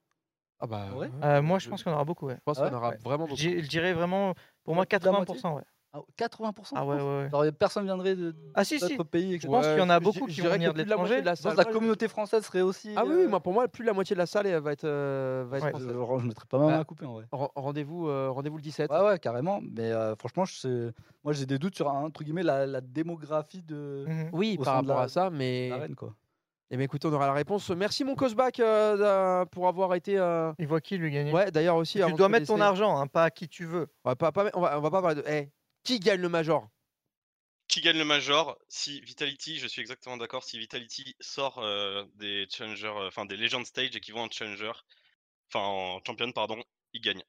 [0.60, 0.86] Ah bah.
[0.94, 1.10] Ouais.
[1.24, 2.26] Euh, moi, je pense qu'on aura beaucoup.
[2.26, 2.36] Ouais.
[2.36, 2.98] Je pense Ah qu'on aura ouais.
[3.02, 3.36] vraiment beaucoup.
[3.40, 5.34] Je dirais vraiment, pour moi, Ouais, plus de la moitié?
[5.34, 5.56] 80%.
[5.56, 5.62] Ouais.
[5.94, 7.28] Ah, 80% Ah ouais, ouais, ouais.
[7.30, 8.96] Genre, Personne viendrait de Ah si, si.
[8.96, 9.48] d'autres pays, Je etc.
[9.48, 10.88] pense qu'il y en a beaucoup je qui dirais vont que venir de plus de
[10.90, 11.20] la moitié l'étranger.
[11.20, 11.64] de la Je pense salle.
[11.64, 12.94] que la communauté française serait aussi.
[12.96, 14.58] Ah oui, oui, euh, moi pour moi, plus de la moitié de la salle elle
[14.62, 15.70] va être, euh, va être Ouais.
[15.70, 15.88] française.
[15.88, 17.24] je, je mettrais pas ma main Bah, à couper en vrai.
[17.30, 18.90] Ren- Rendez-vous, euh, rendez-vous le 17.
[18.90, 19.60] Ouais, ouais, carrément.
[19.62, 20.92] Mais euh, franchement, je sais-
[21.24, 24.30] moi j'ai des doutes sur entre guillemets la, la démographie de Mhm.
[24.32, 25.68] Oui, au par sein de rapport la- à ça, mais.
[25.68, 26.14] l'arène, quoi.
[26.70, 27.68] Eh bien, écoutez, on aura la réponse.
[27.68, 30.16] Merci mon Cosback euh, d'a- pour avoir été.
[30.16, 31.98] euh, Il voit qui lui gagner Ouais, d'ailleurs aussi.
[31.98, 33.88] Tu avant de dois mettre ton laisser- argent, hein, pas à qui tu veux.
[34.06, 35.24] On va pas, pas- on va, on va pas parler de.
[35.28, 35.50] Eh,
[35.84, 36.68] qui gagne le Major?
[37.68, 42.46] Qui gagne le Major Si Vitality, je suis exactement d'accord, si Vitality sort euh, des
[42.50, 44.72] Challengers, euh, enfin des Legend Stage et qu'ils vont en Challenger,
[45.48, 47.24] enfin en Champion, pardon, ils gagnent.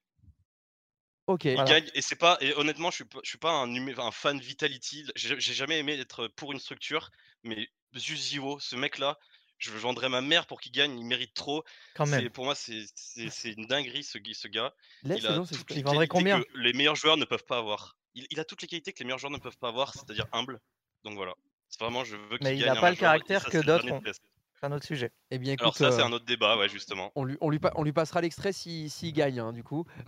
[1.27, 1.45] Ok.
[1.45, 1.63] Ils Voilà.
[1.63, 5.39] gagnent et c'est pas et honnêtement je suis je suis pas un, fan Vitality j'ai
[5.39, 7.11] jamais aimé être pour une structure
[7.43, 9.17] mais Zivo ce mec là
[9.57, 11.63] je vendrais ma mère pour qu'il gagne il mérite trop
[11.95, 12.29] Quand même.
[12.29, 14.73] pour moi c'est c'est c'est une dinguerie ce, ce gars
[15.03, 16.41] il a toutes les Il vendrait qualités combien?
[16.41, 18.99] que les meilleurs joueurs ne peuvent pas avoir il, il a toutes les qualités que
[18.99, 20.59] les meilleurs joueurs ne peuvent pas avoir c'est-à-dire humble
[21.03, 21.33] donc voilà
[21.69, 23.59] c'est vraiment je veux qu'il Mais il gagne a un pas le caractère ça, que
[23.61, 24.01] c'est d'autres ont.
[24.05, 25.11] c'est un autre sujet.
[25.31, 27.11] Eh bien, Alors écoute, ça, c'est euh, un autre débat, ouais, justement.
[27.15, 29.85] on lui, on lui, pa- on lui passera l'extrait s'il s'il gagne, hein, du coup.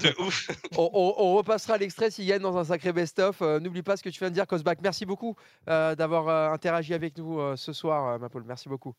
[0.00, 0.48] De ouf.
[0.76, 3.42] on, on- on repassera l'extrait s'il gagne dans un sacré best-of.
[3.42, 4.80] Euh, N'oublie pas ce que tu viens de dire, Cosback.
[4.80, 5.36] Merci beaucoup
[5.68, 8.44] euh, d'avoir euh, interagi avec nous euh, ce soir, euh, Mapaul.
[8.44, 8.94] Merci beaucoup.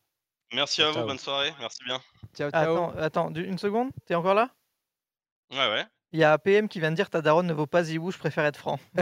[0.53, 1.07] Merci à vous, Ciao.
[1.07, 2.01] bonne soirée, merci bien.
[2.35, 2.91] Ciao, ciao.
[2.97, 4.49] Attends, une seconde, t'es encore là?
[5.51, 5.85] Ouais, ouais.
[6.11, 8.17] Il y a PM qui vient de dire ta daronne ne vaut pas Zibou, je
[8.17, 8.79] préfère être franc.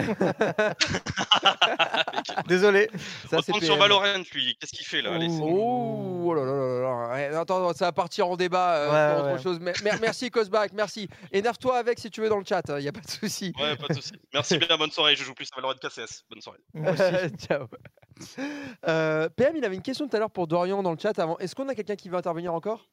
[2.48, 2.90] Désolé.
[3.30, 3.78] Ça, On c'est sur.
[3.78, 4.58] Valorant, lui.
[4.60, 7.08] Qu'est-ce qu'il fait là Allez, Oh, oh là là là là.
[7.14, 9.60] Ouais, attends, ça va partir en débat euh, Ouais, autre chose.
[9.60, 11.08] Mer- merci, Cosback, merci.
[11.32, 13.54] Énerve-toi avec si tu veux dans le chat, il n'y a pas de souci.
[13.58, 14.12] Ouais, pas de soucis.
[14.34, 15.16] Merci bien, bonne soirée.
[15.16, 16.24] Je joue plus à Valorant KCS.
[16.30, 16.60] Bonne soirée.
[16.74, 17.36] Moi aussi.
[17.48, 17.68] Ciao.
[18.88, 21.18] Euh, PM, il avait une question tout à l'heure pour Dorian dans le chat.
[21.20, 22.90] Avant, est-ce qu'on a quelqu'un qui veut intervenir encore?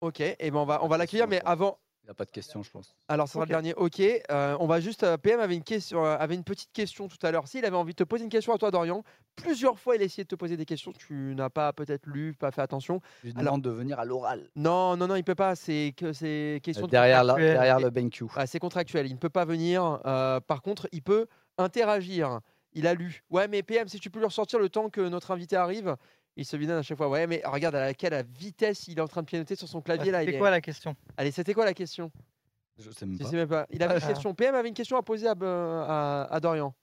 [0.00, 1.78] Ok, et ben on va on va l'accueillir, mais avant.
[2.10, 2.96] Il n'y a pas de question, je pense.
[3.06, 3.72] Alors, ça sera le dernier.
[3.74, 5.04] Ok, euh, on va juste.
[5.04, 7.46] euh, PM avait une question, euh, avait une petite question tout à l'heure.
[7.46, 9.04] S'il avait envie de te poser une question à toi, Dorian,
[9.36, 10.90] plusieurs fois il a essayé de te poser des questions.
[10.92, 13.00] Tu n'as pas peut-être lu, pas fait attention.
[13.22, 14.48] Je Alors- demande de venir à l'oral.
[14.56, 15.54] Non, non, non, il peut pas.
[15.54, 18.24] C'est que c'est question de derrière la- derrière le BenQ.
[18.34, 19.06] Ah, c'est contractuel.
[19.06, 20.00] Il ne peut pas venir.
[20.04, 21.26] euh, par contre, il peut
[21.58, 22.40] interagir.
[22.72, 23.22] Il a lu.
[23.30, 25.96] Ouais, mais PM, si tu peux lui ressortir le temps que notre invité arrive,
[26.36, 27.08] il se vide à chaque fois.
[27.08, 30.10] Ouais, mais regarde à laquelle vitesse il est en train de pianoter sur son clavier
[30.10, 30.22] là.
[30.22, 30.96] il C'était est- quoi la question?
[31.16, 32.10] Allez, c'était quoi la question?
[32.78, 33.28] Je sais même Je pas.
[33.30, 33.66] sais même pas.
[33.70, 34.08] Il avait une Ah.
[34.08, 34.34] question.
[34.34, 36.74] PM avait une question à poser à, à- à Dorian.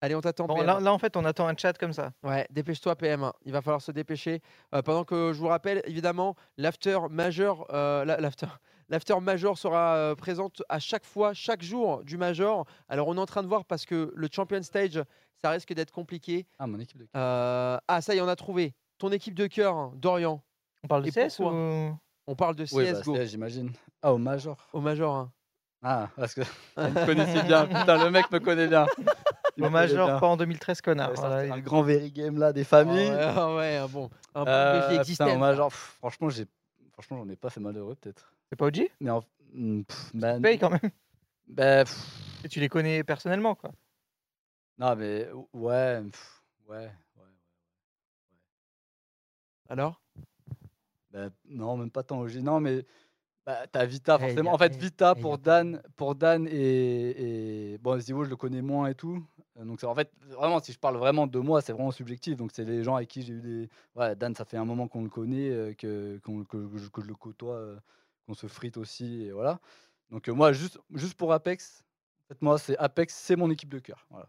[0.00, 0.46] Allez, on t'attend.
[0.46, 2.12] Bon, là, là, en fait, on attend un chat comme ça.
[2.22, 4.40] Ouais, dépêche-toi PM, il va falloir se dépêcher.
[4.72, 8.46] Euh, pendant que je vous rappelle, évidemment, l'after majeur, euh, la- l'after,
[8.90, 12.64] l'after major sera euh, présente à chaque fois, chaque jour du major.
[12.88, 15.02] Alors on est en train de voir parce que le champion stage,
[15.42, 16.46] ça risque d'être compliqué.
[16.58, 18.74] Ah, mon équipe de Euh, ah ça y est, on a trouvé.
[18.98, 20.42] Ton équipe de cœur, hein, Dorian.
[20.82, 21.44] On parle de Et CS ou
[22.26, 23.14] On parle de Oui, bah, CSGO.
[23.16, 23.70] c'est- j'imagine.
[24.02, 24.68] Ah, au Major.
[24.72, 25.14] Au major.
[25.14, 25.32] hein.
[25.82, 26.40] Ah, parce que
[26.76, 27.66] vous me connaissez bien.
[27.66, 28.86] Putain, le mec me connaît bien.
[29.56, 30.18] Il Au major, bien.
[30.18, 31.10] pas en 2013, connard.
[31.10, 33.08] Ouais, Voilà, un grand very game là des familles.
[33.12, 34.10] Ah ouais, ah ouais, un bon.
[34.34, 36.46] Un bon Euh, BG putain, existent, au Major, pff, franchement, j'ai,
[36.92, 38.32] franchement, j'en ai pas fait malheureux peut-être.
[38.50, 39.22] C'est pas OG Mais en...
[39.52, 40.90] hmm, pff, bah, Tu payes quand même.
[41.48, 41.96] bah, pff,
[42.44, 43.70] Et tu les connais personnellement, quoi.
[44.78, 47.24] Non, mais ouais, pff, ouais, ouais.
[49.68, 50.00] Alors?
[51.10, 52.36] Bah, non, même pas tant OG.
[52.42, 52.84] Non, mais
[53.46, 54.50] bah, t'as Vita Eh, il y forcément.
[54.50, 57.98] a- En fait, eh, Vita eh, il y pour Dan, pour Dan et, et bon,
[57.98, 59.24] Zivo, je le connais moins et tout.
[59.58, 62.36] Euh, Donc c'est- en fait, vraiment, si je parle vraiment de moi, c'est vraiment subjectif.
[62.36, 63.68] Donc c'est les gens avec qui j'ai eu des.
[63.96, 67.00] Ouais, Dan, ça fait un moment qu'on le connaît, euh, que, qu'on- que, je, que
[67.02, 67.78] je le côtoie, euh,
[68.26, 69.60] qu'on se frite aussi, et voilà.
[70.10, 71.82] Donc euh, moi, juste, juste pour Apex,
[72.26, 74.06] en fait, moi, c'est Apex, c'est mon équipe de cœur.
[74.10, 74.26] Voilà.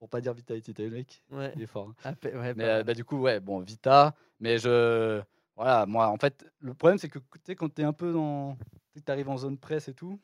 [0.00, 1.52] Pour pas dire Vitality, mec Ouais.
[1.54, 1.90] Il est fort.
[2.04, 2.10] hein.
[2.12, 2.84] Ape- ouais, Mais euh, mal.
[2.84, 5.20] bah, du coup, ouais, bon, Vita, mais je.
[5.54, 8.56] Voilà, moi, en fait, le problème, c'est que tu sais, quand t'es un peu dans.
[8.96, 10.18] Tu arrives en zone presse et tout,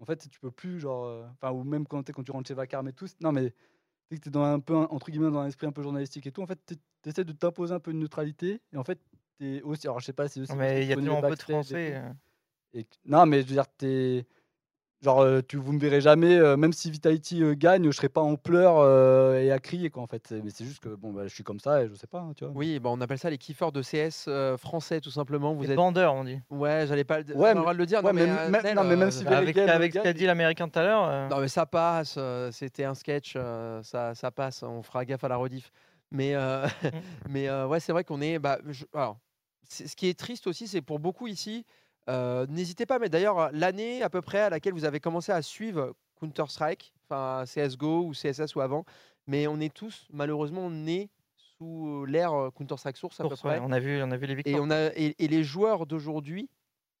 [0.00, 1.04] en fait, tu peux plus, genre.
[1.06, 3.06] euh, Enfin, ou même quand, t'es- quand tu rentres chez Vacarme et tout.
[3.06, 3.56] c'est- Non, mais tu
[4.10, 6.32] sais que t'es dans un peu, entre guillemets, dans un esprit un peu journalistique et
[6.32, 6.42] tout.
[6.42, 6.74] En fait, tu
[7.08, 8.60] essaies de t'imposer un peu une neutralité.
[8.72, 8.98] Et en fait,
[9.38, 9.86] t'es aussi.
[9.86, 10.52] Alors, je sais pas si aussi.
[10.56, 11.94] Mais tu il y a tellement peu de et Français.
[11.94, 12.12] euh.
[12.72, 14.26] Et que- non, mais je veux dire, t'es.
[15.02, 18.08] Genre, euh, tu, vous me verrez jamais, euh, même si Vitality euh, gagne, je serai
[18.08, 20.26] pas en pleurs euh, et à crier, quoi, en fait.
[20.26, 22.20] C'est- Mais c'est juste que, bon, bah, je suis comme ça et je sais pas,
[22.20, 22.52] hein, tu vois.
[22.56, 25.52] Oui, bah, on appelle ça les kiffeurs de CS euh, français, tout simplement.
[25.54, 26.40] Vous Les êtes bandeurs, on dit.
[26.48, 28.02] Ouais, j'allais pas le, Ouais, on mais- le dire.
[28.02, 29.98] ouais, non, mais, mais euh, même- Nel, non, mais même euh, si avec avec ce
[29.98, 31.04] qu'a dit l'américain tout à l'heure.
[31.04, 32.14] euh, Non, mais ça passe.
[32.16, 33.34] euh, C'était un sketch.
[33.36, 34.62] euh, ça, ça passe.
[34.62, 35.70] On fera gaffe à la rediff.
[36.10, 36.66] Mais, euh,
[37.28, 38.38] mais euh, ouais, c'est vrai qu'on est.
[38.38, 39.18] Bah, je- alors,
[39.68, 41.66] c'est- ce qui est triste aussi, c'est pour beaucoup ici.
[42.08, 45.42] Euh, N'hésitez pas, mais d'ailleurs, l'année à peu près à laquelle vous avez commencé à
[45.42, 48.84] suivre Counter-Strike, enfin CSGO ou CSS ou avant,
[49.26, 53.56] mais on est tous malheureusement nés sous l'ère euh, Counter-Strike Source à peu Source, ouais,
[53.56, 53.60] près.
[53.66, 54.62] on a vu, on a vu les Et, victoires.
[54.62, 56.48] on a, et, et les joueurs d'aujourd'hui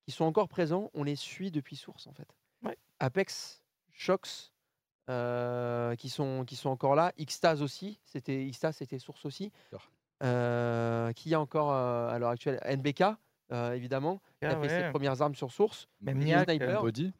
[0.06, 2.28] qui sont encore présents, on les suit depuis Source en fait.
[2.62, 2.76] Ouais.
[3.00, 3.62] Apex,
[3.92, 4.52] Shox,
[5.08, 7.12] euh, qui, sont, qui sont encore là.
[7.18, 9.52] Xtaz aussi, c'était Xtaz, c'était Source aussi.
[10.22, 13.04] Euh, qui y a encore euh, à l'heure actuelle NBK,
[13.52, 15.88] euh, évidemment, qui a Ah fait ses premières armes sur Source.
[16.00, 17.12] Même euh, Sniper, Body.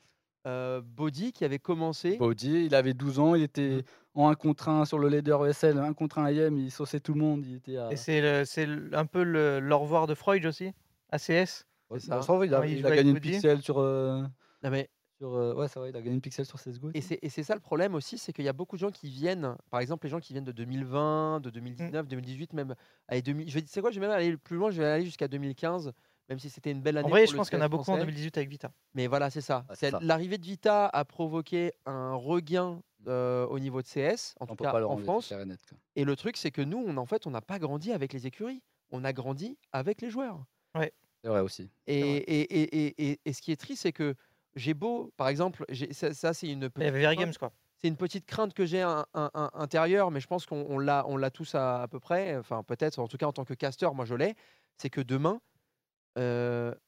[0.47, 2.17] euh, Body qui avait commencé.
[2.17, 3.85] Body, il avait 12 ans, il était
[4.15, 7.15] en 1 contre 1 sur le leader ESL, 1 contre 1 IM, il sauçait tout
[7.15, 7.93] le monde, il était à...
[7.93, 10.73] Et c'est le- c'est le- un peu le- l'au revoir de Freud aussi,
[11.11, 11.67] ACS.
[11.91, 12.23] Ouais, c'est ça.
[12.23, 13.79] ça va, il a, il a gagné une pixel sur...
[13.79, 14.23] euh,
[14.65, 14.89] Non, mais
[15.19, 16.91] sur euh, ouais, c'est vrai, il a gagné une pixel sur CSGO.
[16.95, 18.91] Et c'est et c'est ça le problème aussi, c'est qu'il y a beaucoup de gens
[18.91, 21.43] qui viennent, par exemple les gens qui viennent de 2020, Mmh.
[21.43, 22.75] de 2019, 2018, même.
[23.09, 25.05] Allez, 2000, je vais, c'est quoi, je vais même aller plus loin, je vais aller
[25.05, 25.93] jusqu'à 2015,
[26.29, 27.07] même si c'était une belle année.
[27.07, 28.01] En vrai, pour je le pense qu'il y en a beaucoup en français.
[28.01, 28.73] 2018 avec Vita.
[28.95, 29.59] Mais voilà, c'est ça.
[29.59, 29.99] Ouais, c'est C'est- ça.
[30.03, 34.57] L'arrivée de Vita a provoqué un regain euh, au niveau de CS, en On tout
[34.65, 35.31] cas en France.
[35.31, 35.79] et net, quoi.
[35.95, 38.27] Et le truc, c'est que nous, on, en fait, on n'a pas grandi avec les
[38.27, 38.63] écuries.
[38.91, 40.45] On a grandi avec les joueurs.
[41.23, 41.69] C'est vrai aussi.
[41.87, 44.15] Et, et, et, et, et- et ce qui est triste, c'est que
[44.55, 46.93] j'ai beau, par exemple, j'ai- ça, ça, c'est une petite.
[47.19, 47.53] Games, quoi.
[47.79, 50.79] c'est une petite crainte que j'ai un- un- un- intérieure, mais je pense qu'on on
[50.79, 52.37] l'a, on l'a tous à, à peu près.
[52.37, 54.35] Enfin, peut-être, en tout cas en tant que caster, moi je l'ai.
[54.77, 55.41] C'est que demain,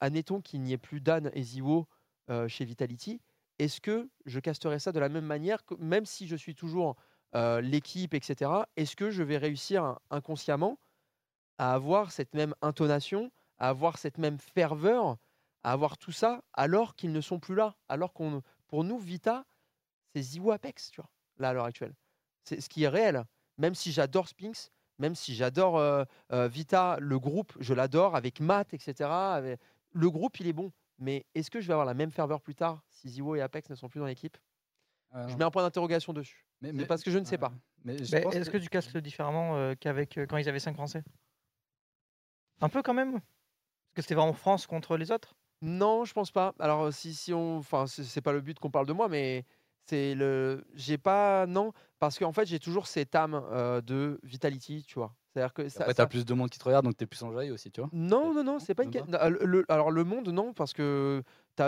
[0.00, 1.86] admettons qu'il n'y ait plus Dan et Ziwo
[2.30, 3.20] euh, chez Vitality,
[3.58, 6.96] est-ce que je casterai ça de la même manière, même si je suis toujours
[7.34, 8.50] euh, l'équipe, etc.
[8.76, 10.78] Est-ce que je vais réussir in- inconsciemment
[11.58, 15.16] à avoir cette même intonation, à avoir cette même ferveur,
[15.64, 19.44] à avoir tout ça alors qu'ils ne sont plus là, alors qu'on, pour nous, Vita,
[20.14, 21.94] c'est Ziwo Apex, tu vois, là à l'heure actuelle.
[22.44, 23.24] C'est ce qui est réel.
[23.58, 28.40] Même si j'adore Spinks, même si j'adore euh, euh, Vita, le groupe, je l'adore avec
[28.40, 29.34] Matt, etc.
[29.34, 29.60] avec-
[29.92, 30.72] Le groupe, il est bon.
[30.98, 33.70] Mais est-ce que je vais avoir la même ferveur plus tard si Ziwo et Apex
[33.70, 34.36] ne sont plus dans l'équipe?
[35.14, 36.44] Je mets un point d'interrogation dessus.
[36.60, 37.52] Mais- parce que je ne sais pas.
[37.84, 41.02] Mais Mais Est-ce que tu castes différemment euh, qu'avec euh, quand ils avaient 5 Français?
[42.60, 43.22] Un peu quand même Parce
[43.94, 45.34] que c'était vraiment France contre les autres?
[45.62, 46.54] Non, je pense pas.
[46.58, 49.08] Alors euh, si, si on, enfin c'est c'est pas le but qu'on parle de moi,
[49.08, 49.44] mais
[49.88, 54.84] c'est le, j'ai pas non parce qu'en fait j'ai toujours cette âme euh, de vitality,
[54.86, 55.14] tu vois.
[55.32, 57.22] C'est-à-dire que ça, Après, ça- t'as plus de monde qui te regarde, donc t'es plus
[57.22, 57.90] enjaillé aussi, tu vois.
[57.92, 58.90] Non, non, non, c'est pas une.
[58.90, 61.22] le- le- alors le monde, non, parce que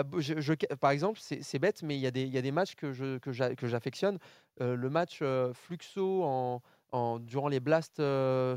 [0.05, 2.41] beau- je, je- par exemple, c'est c'est bête, mais il y, a des- y a
[2.41, 4.17] des matchs que je que j'affectionne.
[4.61, 6.61] Euh, le match euh, Fluxo en,
[6.91, 7.99] en- durant les Blast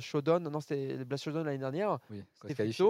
[0.01, 1.99] Showdown, non, c'était les Blast Showdown l'année dernière.
[2.11, 2.83] Oui, c'était ils qualifient.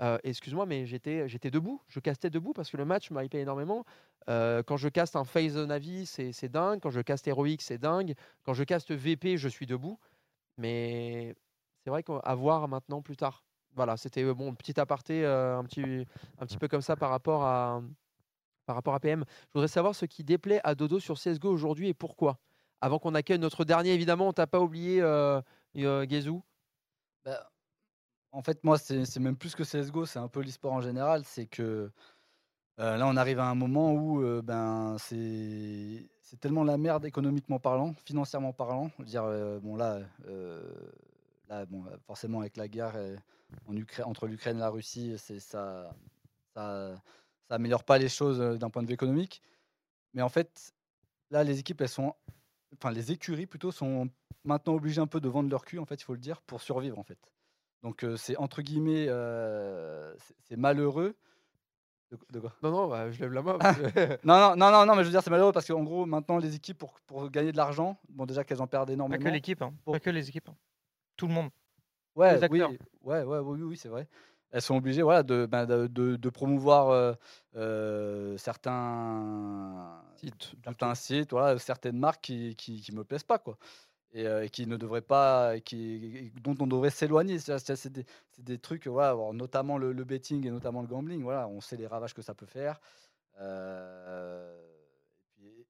[0.00, 3.84] Euh, Excuse-moi, mais j'étais debout, je castais debout parce que le match m'a hypé énormément.
[4.28, 6.80] Euh, quand je caste un Phase Navi, c'est dingue.
[6.80, 8.14] Quand je caste Heroic, c'est dingue.
[8.44, 9.98] Quand je caste VP, je suis debout.
[10.58, 11.34] Mais
[11.84, 13.44] c'est vrai qu'à voir maintenant plus tard.
[13.74, 16.06] Voilà, c'était bon petit aparté, euh, un petit
[16.38, 17.82] un petit peu comme ça par rapport à
[18.66, 19.24] par rapport à PM.
[19.28, 22.38] Je voudrais savoir ce qui déplaît à Dodo sur CS:GO aujourd'hui et pourquoi.
[22.80, 25.40] Avant qu'on accueille notre dernier, évidemment, on t'a pas oublié euh,
[25.76, 26.42] euh, Gezou.
[27.24, 27.50] Bah,
[28.32, 31.24] en fait, moi, c'est même plus que CSGO, c'est un peu l'e-sport en général.
[31.24, 31.90] C'est que
[32.80, 36.08] euh, là, on arrive à un moment où euh, ben, c'est
[36.40, 38.90] tellement la merde économiquement parlant, financièrement parlant.
[39.00, 40.00] Dire, euh, bon, là,
[41.66, 42.96] bon, euh, forcément, avec la guerre
[43.66, 43.74] en
[44.04, 45.90] entre l'Ukraine et la Russie, ça,
[46.54, 47.02] ça,
[47.48, 49.42] ça pas les choses d'un point de vue économique.
[50.14, 50.74] Mais en fait,
[51.30, 52.14] là, les équipes, elles sont,
[52.74, 54.08] enfin, les écuries plutôt sont
[54.44, 56.60] maintenant obligées un peu de vendre leur cul, en fait, il faut le dire, pour
[56.62, 57.18] survivre, en fait.
[57.82, 59.06] Donc c'est entre guillemets,
[60.48, 61.16] c'est- malheureux.
[62.30, 62.52] De, quoi?
[62.62, 63.58] Non, non, bah, je lève la main.
[63.60, 63.72] Ah,
[64.24, 66.54] non, non, non, non, mais je veux dire, c'est malheureux parce qu'en gros, maintenant, les
[66.54, 69.22] équipes, pour, pour gagner de l'argent, bon, déjà qu'elles en perdent Pas énormément.
[69.22, 70.48] que l'équipe, hein, pas que les équipes.
[70.48, 70.56] hein.
[71.18, 71.50] Tout le monde.
[72.16, 72.62] Ouais, les oui,
[73.02, 74.08] ouais, ouais, oui, oui, c'est vrai.
[74.50, 77.12] Elles sont obligées voilà, de, ben, de, de- de promouvoir euh,
[77.56, 83.38] euh, certains sites, certains sites voilà, certaines marques qui, qui, qui me plaisent pas.
[83.38, 83.58] Quoi.
[84.14, 85.54] Et, qui ne devraient pas,
[86.42, 87.38] dont on devrait s'éloigner.
[87.38, 87.92] C'est
[88.38, 91.22] des, trucs, voilà, notamment le, betting et notamment le gambling.
[91.22, 92.80] Voilà, on sait les ravages que ça peut faire.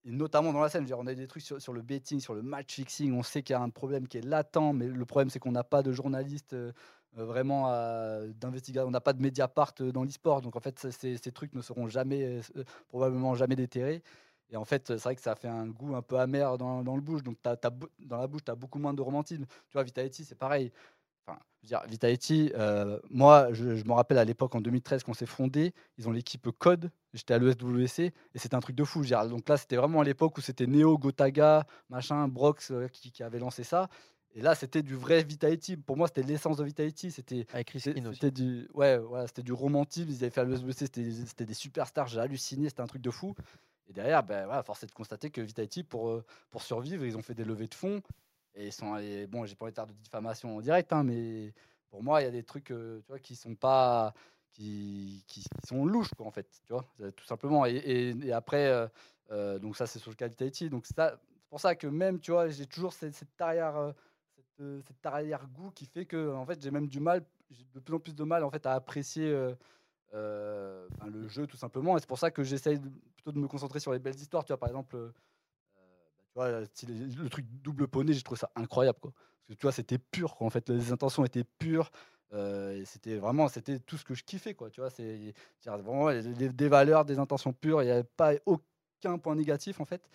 [0.04, 2.74] Et, notamment dans la scène, on a des trucs sur, le betting, sur le match
[2.74, 3.12] fixing.
[3.12, 5.52] On sait qu'il y a un problème qui est latent, mais le problème c'est qu'on
[5.52, 6.72] n'a pas de journalistes euh,
[7.14, 7.68] vraiment
[8.40, 8.88] d'investigateurs.
[8.88, 10.42] On n'a pas de Mediapart dans l'e-sport.
[10.42, 12.40] Donc en fait, ces, ces trucs ne seront jamais,
[12.88, 14.02] probablement jamais déterrés.
[14.50, 16.94] Et en fait, c'est vrai que ça fait un goût un peu amer dans, dans
[16.96, 17.22] le bouche.
[17.22, 17.36] Donc,
[17.70, 19.44] beau- dans la bouche, tu as beaucoup moins de romantisme.
[19.46, 20.72] Tu vois, Vitality, c'est pareil.
[21.26, 25.02] Enfin, je veux dire, Vitality, euh, moi, je, je me rappelle à l'époque, en 2013,
[25.04, 26.90] quand c'est fondé, ils ont l'équipe Code.
[27.14, 29.00] J'étais à l'ESWC et c'était un truc de fou.
[29.02, 32.70] Je veux dire, donc là, c'était vraiment à l'époque où c'était Neo, Gotaga, machin, Brox
[32.70, 33.88] euh, qui, qui avait lancé ça.
[34.34, 35.76] Et là, c'était du vrai Vitality.
[35.76, 37.10] Pour moi, c'était l'essence de Vitality.
[37.10, 40.08] C'était du, ouais, voilà, c'était du romantisme.
[40.10, 40.86] Ils avaient fait à l'USBC,
[41.26, 42.06] c'était des superstars.
[42.08, 43.34] J'ai halluciné, c'était un truc de fou.
[43.88, 47.16] Et derrière, ben, voilà, force est de constater que Vitality, pour, euh, pour survivre, ils
[47.16, 48.02] ont fait des levées de fonds.
[48.54, 48.92] Et ils sont
[49.28, 51.54] bon, j'ai pas envie de de diffamation en direct, hein, mais
[51.90, 54.14] pour moi, il y a des trucs euh, tu vois, qui sont pas.
[54.52, 57.64] Qui, qui, sont louches, quoi, en fait, tu vois, euh, tout simplement.
[57.64, 58.90] Et, après,
[59.60, 60.68] donc ça, c'est sur le cas de Vitality.
[60.68, 60.96] Donc c'est
[61.48, 63.94] pour ça que même, tu vois, j'ai toujours cette, cette arrière.
[64.34, 67.24] cette, cet arrière-goût qui fait que en fait j'ai même du mal
[67.74, 69.32] de plus en plus de mal en fait à apprécier
[70.14, 71.96] euh, euh, ben, le jeu tout simplement.
[71.96, 72.78] Et c'est pour ça que j'essaye
[73.14, 74.44] plutôt de me concentrer sur les belles histoires.
[74.44, 75.12] Tu vois par exemple euh,
[76.34, 79.12] bah, tu vois si le, le truc double poney j'ai trouvé ça incroyable quoi.
[79.12, 81.90] Parce que tu vois c'était pur quoi, en fait les intentions étaient pures
[82.34, 84.70] euh, c'était vraiment c'était tout ce que je kiffais quoi.
[84.70, 85.32] Tu vois c'est
[85.64, 87.82] vraiment des valeurs des intentions pures.
[87.82, 90.08] Il n'y avait pas aucun point négatif en fait.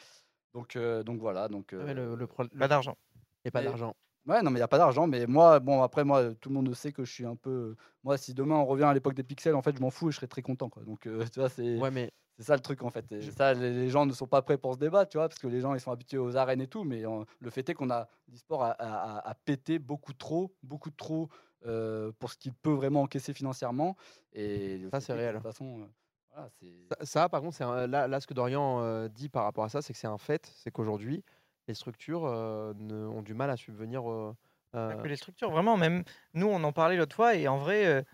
[0.54, 2.98] Donc euh, donc voilà donc Ouais, le- le pro- Pas d'argent.
[3.46, 3.96] Et pas d'argent.
[4.26, 5.06] Ouais, non, mais il n'y a pas d'argent.
[5.08, 7.76] Mais moi, bon, après, moi, tout le monde sait que je suis un peu.
[8.04, 10.12] Moi, si demain on revient à l'époque des pixels, en fait, je m'en fous et
[10.12, 10.70] je serais très content.
[10.70, 10.84] Quoi.
[10.84, 11.78] Donc, euh, tu vois, c'est.
[11.78, 13.12] Ouais, mais C'est ça le truc en fait.
[13.12, 15.48] Et ça, les, gens ne sont pas prêts pour ce débat, tu vois, parce que
[15.48, 16.84] les gens ils sont habitués aux arènes et tout.
[16.86, 20.90] Mais euh, le fait est qu'on a l'e-sport a, a- a- pété beaucoup trop, beaucoup
[20.92, 21.28] trop
[21.66, 23.96] euh, pour ce qu'il peut vraiment encaisser financièrement.
[24.34, 25.34] Et Ça, c'est réel.
[25.36, 25.86] De toute façon, euh,
[26.34, 26.50] Voilà,
[26.90, 29.64] Ça, ça, par contre, c'est un- là, là, ce que Dorian euh, dit par rapport
[29.64, 31.24] à ça, c'est que c'est un fait, c'est qu'aujourd'hui,
[31.68, 34.10] les structures ne- ont du mal à subvenir.
[34.10, 34.34] euh,
[34.74, 36.04] que les structures, vraiment, même
[36.34, 38.06] nous, on en parlait l'autre fois, et en vrai,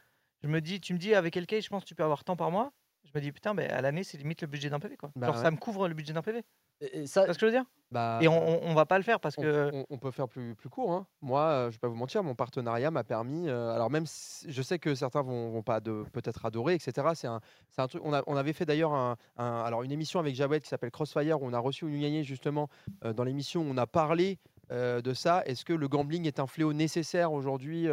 [0.43, 2.35] je me dis, tu me dis, avec LK, je pense que tu peux avoir tant
[2.35, 2.73] par mois.
[3.05, 5.11] Je me dis, putain, ben, à l'année, c'est limite le budget d'un PV, quoi.
[5.15, 5.41] Bah Genre, ouais.
[5.41, 6.43] ça me couvre le budget d'un PV.
[6.81, 7.65] Et, et Tu ça, vois ce que je veux dire?
[7.91, 9.71] Bah, Et on, on, va pas le faire parce on, que.
[9.73, 10.91] on- on peut faire plus, plus court.
[10.93, 11.07] hein.
[11.21, 13.49] Moi, euh, je vais pas vous mentir, mon partenariat m'a permis.
[13.49, 17.07] euh, alors même, si- je sais que certains vont, vont pas peut-être adorer, etc.
[17.15, 17.41] C'est un,
[17.71, 18.03] c'est un truc.
[18.05, 20.91] On, a- on avait fait d'ailleurs un, un- alors une émission avec Jawed qui s'appelle
[20.91, 22.69] Crossfire où on a reçu Ounougnagné justement
[23.05, 23.65] euh, dans l'émission.
[23.67, 24.37] On a parlé
[24.71, 25.41] euh, de ça.
[25.47, 27.87] Est-ce que le gambling est un fléau nécessaire aujourd'hui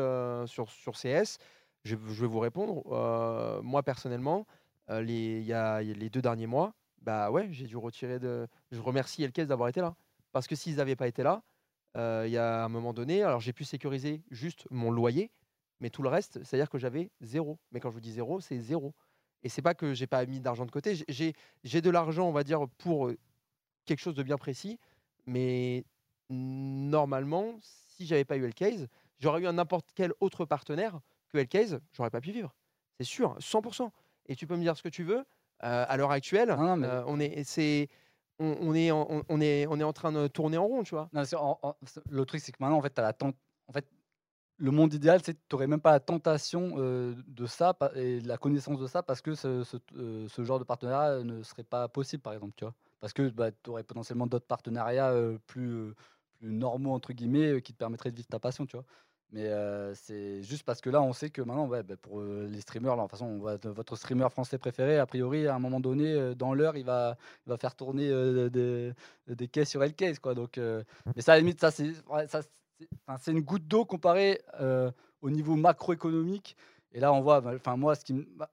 [0.46, 1.38] sur, sur CS
[1.84, 2.82] je, je vais vous répondre.
[3.62, 4.46] Moi personnellement,
[4.90, 6.74] les, y a, y a les deux derniers mois,
[7.07, 8.49] bah ouais, j'ai dû retirer de.
[8.73, 9.95] Je remercie Elkes d'avoir été là.
[10.33, 11.43] Parce que s'ils n'avaient pas été là,
[11.97, 15.31] euh, il y a un moment donné, alors j'ai pu sécuriser juste mon loyer,
[15.81, 17.59] mais tout le reste, c'est-à-dire que j'avais zéro.
[17.70, 18.93] Mais quand je vous dis zéro, c'est zéro.
[19.45, 21.01] Et c'est pas que j'ai pas mis d'argent de côté.
[21.09, 21.35] J'ai-
[21.81, 23.16] de l'argent, on va dire, pour euh,
[23.85, 24.78] quelque chose de bien précis,
[25.27, 25.85] mais
[26.28, 28.89] normalement, si j'avais pas eu Elcase,
[29.20, 32.53] j'aurais eu un n'importe quel autre partenaire que Elcase, j'aurais pas pu vivre.
[32.99, 33.93] C'est sûr, 100%.
[34.27, 35.24] Et tu peux me dire ce que tu veux.
[35.65, 37.89] Euh, à l'heure actuelle, non, mais- euh, on est, c'est,
[38.39, 40.95] on, on est, en, on- est, on est en train de tourner en rond, tu
[40.95, 41.09] vois.
[41.12, 43.35] Non, en- en- c'est- le truc, c'est que maintenant, en fait, la tent-
[43.69, 43.87] en fait,
[44.59, 48.20] le monde idéal, c'est que tu n'aurais même pas la tentation euh, de ça et
[48.20, 51.65] la connaissance de ça parce que ce, ce- euh, ce genre de partenariat ne serait
[51.65, 52.74] pas possible, par exemple, tu vois.
[53.01, 55.95] Parce que bah, tu aurais potentiellement d'autres partenariats euh, plus,
[56.39, 58.87] plus normaux, entre guillemets, qui te permettraient de vivre ta passion, tu vois.
[59.32, 62.47] Mais euh, c'est juste parce que là, on sait que maintenant, ouais, bah, pour euh,
[62.48, 65.59] les streamers, là, de toute façon, on votre streamer français préféré, a priori, à un
[65.59, 67.16] moment donné, euh, dans l'heure, il va,
[67.47, 68.09] il va faire tourner
[68.51, 68.93] des,
[69.27, 70.35] des caisses sur L-Case, quoi.
[70.35, 72.27] Donc, mais ça, à la limite, ça, c'est ouais,
[73.27, 74.90] une goutte d'eau comparé euh,
[75.23, 76.57] au niveau macroéconomique.
[76.93, 78.51] Et là, on voit, bah, enfin, moi, ce qui me- bah,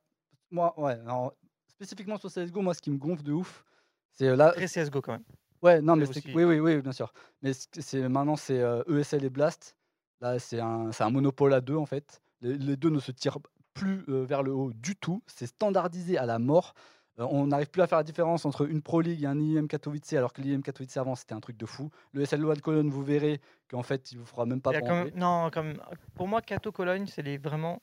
[0.51, 1.33] moi, ouais, alors,
[1.67, 3.63] spécifiquement sur CSGO, moi, ce qui me gonfle de ouf,
[4.11, 4.51] c'est là.
[4.51, 5.23] Très CSGO quand même.
[5.61, 7.13] Ouais, non, mais aussi- oui, oui, oui, bien sûr.
[7.41, 9.75] Mais c'est maintenant, c'est ESL et Blast.
[10.21, 12.21] Là, c'est un, monopole à deux, en fait.
[12.41, 13.39] Les, les deux ne se tirent
[13.73, 15.23] plus euh, vers le haut du tout.
[15.27, 16.73] C'est standardisé à la mort.
[17.19, 19.67] Euh, on n'arrive plus à faire la différence entre une Pro League et un IEM
[19.67, 21.89] Katowice, alors que l'IEM Katowice avant, c'était un truc de fou.
[22.13, 25.49] Le SL One Cologne, vous verrez qu'en fait, il vous fera même pas même- non,
[25.55, 25.81] même,
[26.15, 27.81] pour moi, Cato Cologne, c'est les, vraiment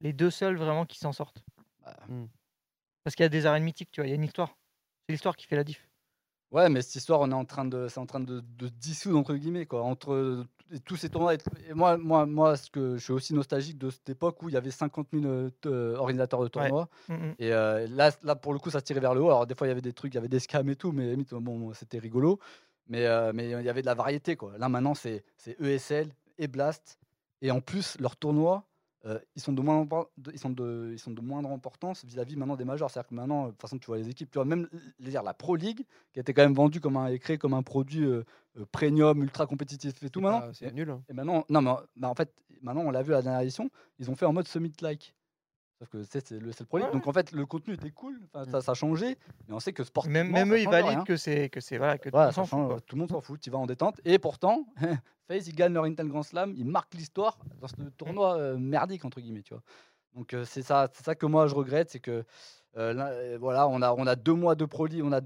[0.00, 1.42] les deux seuls vraiment qui s'en sortent.
[1.84, 2.26] Bah, Hmm.
[3.04, 4.58] Parce qu'il y a des arènes mythiques, tu vois, il y a une histoire.
[5.06, 5.87] C'est l'histoire qui fait la diff.
[6.50, 9.18] Ouais, mais cette histoire, on est en train de, c'est en train de, de dissoudre
[9.18, 10.44] entre guillemets quoi, entre
[10.84, 11.34] tous ces tournois.
[11.34, 11.38] Et,
[11.68, 14.54] et moi, moi, moi, ce que je suis aussi nostalgique de cette époque où il
[14.54, 16.88] y avait 50 000 euh, euh, organisateurs de tournois.
[17.08, 17.34] Mm, mm.
[17.38, 19.28] Et euh, là, là, pour le coup, ça se tirait vers le haut.
[19.28, 20.92] Alors des fois, il y avait des trucs, il y avait des scams et tout,
[20.92, 22.38] mais limite, bon, c'était rigolo.
[22.88, 24.56] Mais euh, mais il y avait de la variété quoi.
[24.58, 26.08] Là maintenant, c'est c'est ESL
[26.38, 26.98] et Blast.
[27.42, 28.64] Et en plus, leurs tournois,
[29.06, 29.86] euh, ils, sont de moins,
[30.32, 32.90] ils, sont de, ils sont de moindre importance vis-à-vis maintenant des majors.
[32.90, 34.68] C'est-à-dire que maintenant, de toute façon, tu vois les équipes, tu vois même
[34.98, 37.62] dire, la Pro League, qui était quand même vendue comme un, et créée comme un
[37.62, 38.24] produit euh,
[38.58, 40.52] euh, premium, ultra compétitif et tout maintenant.
[40.52, 41.02] c'est nul, hein.
[41.08, 43.70] Et maintenant, non, mais bah, en fait, maintenant, on l'a vu à la dernière édition,
[44.00, 45.14] ils ont fait en mode summit-like.
[45.78, 46.90] Sauf que c'est le, le Pro League.
[46.92, 49.72] Donc en fait, le contenu était cool, enfin, ça, ça a changé, mais on sait
[49.72, 50.12] que sportivement.
[50.24, 52.34] Même, même eux, ils valident que c'est que c'est voilà que tout Voilà, le monde
[52.34, 52.80] s'en fout, change, quoi.
[52.80, 54.00] tout le monde s'en fout, tu vas en détente.
[54.04, 54.66] Et pourtant,
[55.28, 59.04] FaZe, ils gagnent leur Intel Grand Slam, ils marquent l'histoire dans ce tournoi euh, merdique,
[59.04, 59.62] entre guillemets, tu vois.
[60.16, 62.24] Donc euh, c'est ça, c'est ça que moi je regrette, c'est que
[62.76, 65.20] euh, là, euh, voilà, on a, on a deux mois de Pro League, on a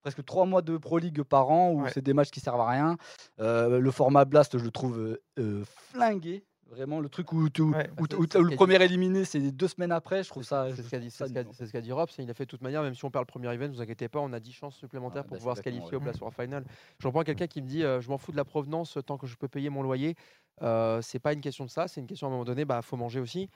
[0.00, 1.90] presque trois mois de Pro League par an où Ouais.
[1.92, 2.96] c'est des matchs qui servent à rien.
[3.38, 5.18] Le format Blast, je le trouve
[5.64, 6.44] flingué.
[6.70, 8.82] Vraiment, le truc où, tu- où- Ouais, où- c'est- où c'est ce le dit- premier
[8.82, 10.22] éliminé, c'est deux semaines après.
[10.22, 10.68] Je trouve ça.
[10.76, 12.94] C'est ce qu'a dit, ce dit- Robs, et il a fait de toute manière, même
[12.94, 15.22] si on perd le premier event, ne vous inquiétez pas, on a 10 chances supplémentaires
[15.24, 16.04] Ah, pour bah, pouvoir se c'est exactement, qualifier au ouais.
[16.04, 16.64] Blast War Final.
[16.98, 19.26] Je reprends quelqu'un qui me dit euh, Je m'en fous de la provenance tant que
[19.26, 20.14] je peux payer mon loyer.
[20.60, 22.82] Euh, c'est pas une question de ça, c'est une question à un moment donné, bah
[22.82, 23.48] faut manger aussi.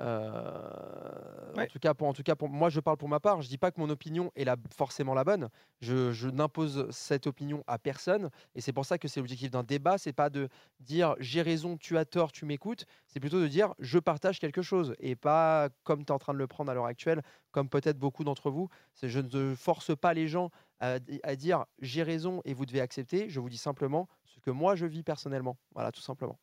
[0.00, 3.42] Euh, en, tout cas, pour, en tout cas, pour moi, je parle pour ma part.
[3.42, 5.48] Je dis pas que mon opinion est la, forcément la bonne.
[5.80, 8.30] Je, je n'impose cette opinion à personne.
[8.54, 9.98] Et c'est pour ça que c'est l'objectif d'un débat.
[9.98, 10.48] C'est pas de
[10.80, 12.86] dire j'ai raison, tu as tort, tu m'écoutes.
[13.06, 14.94] C'est plutôt de dire je partage quelque chose.
[15.00, 17.98] Et pas comme tu es en train de le prendre à l'heure actuelle, comme peut-être
[17.98, 18.68] beaucoup d'entre vous.
[19.02, 20.50] Je ne force pas les gens
[20.80, 20.98] à
[21.36, 23.28] dire j'ai raison et vous devez accepter.
[23.28, 25.58] Je vous dis simplement ce que moi je vis personnellement.
[25.74, 26.38] Voilà, tout simplement.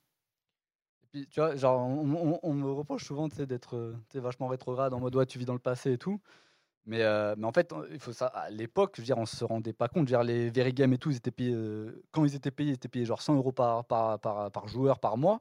[1.17, 4.99] Puis, tu vois, genre, on, on- on me reproche souvent d'être euh, vachement rétrograde en
[4.99, 6.19] mode ouais, tu vis dans le passé et tout.
[6.85, 8.27] Mais, euh, mais en fait, il faut ça.
[8.27, 10.07] À l'époque, je veux dire, on se rendait pas compte.
[10.09, 11.53] Je veux dire, les Very Games et tout, ils étaient payés.
[11.53, 14.67] euh, quand ils étaient payés, ils étaient payés genre 100 euros par, par, par, par
[14.67, 15.39] joueur par mois.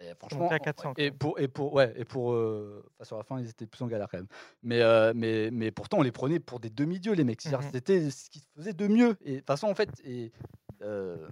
[0.00, 3.22] Et franchement, à 400, et pour et pour ouais et pour euh, enfin, sur la
[3.24, 4.26] fin ils étaient plus en galère quand même.
[4.62, 7.40] Mais euh, mais mais pourtant on les prenait pour des demi-dieux les mecs.
[7.66, 7.70] Mhm.
[7.72, 9.16] C'était ce qu'ils faisaient de mieux.
[9.24, 10.32] Et de toute façon en fait et
[10.82, 11.28] euh,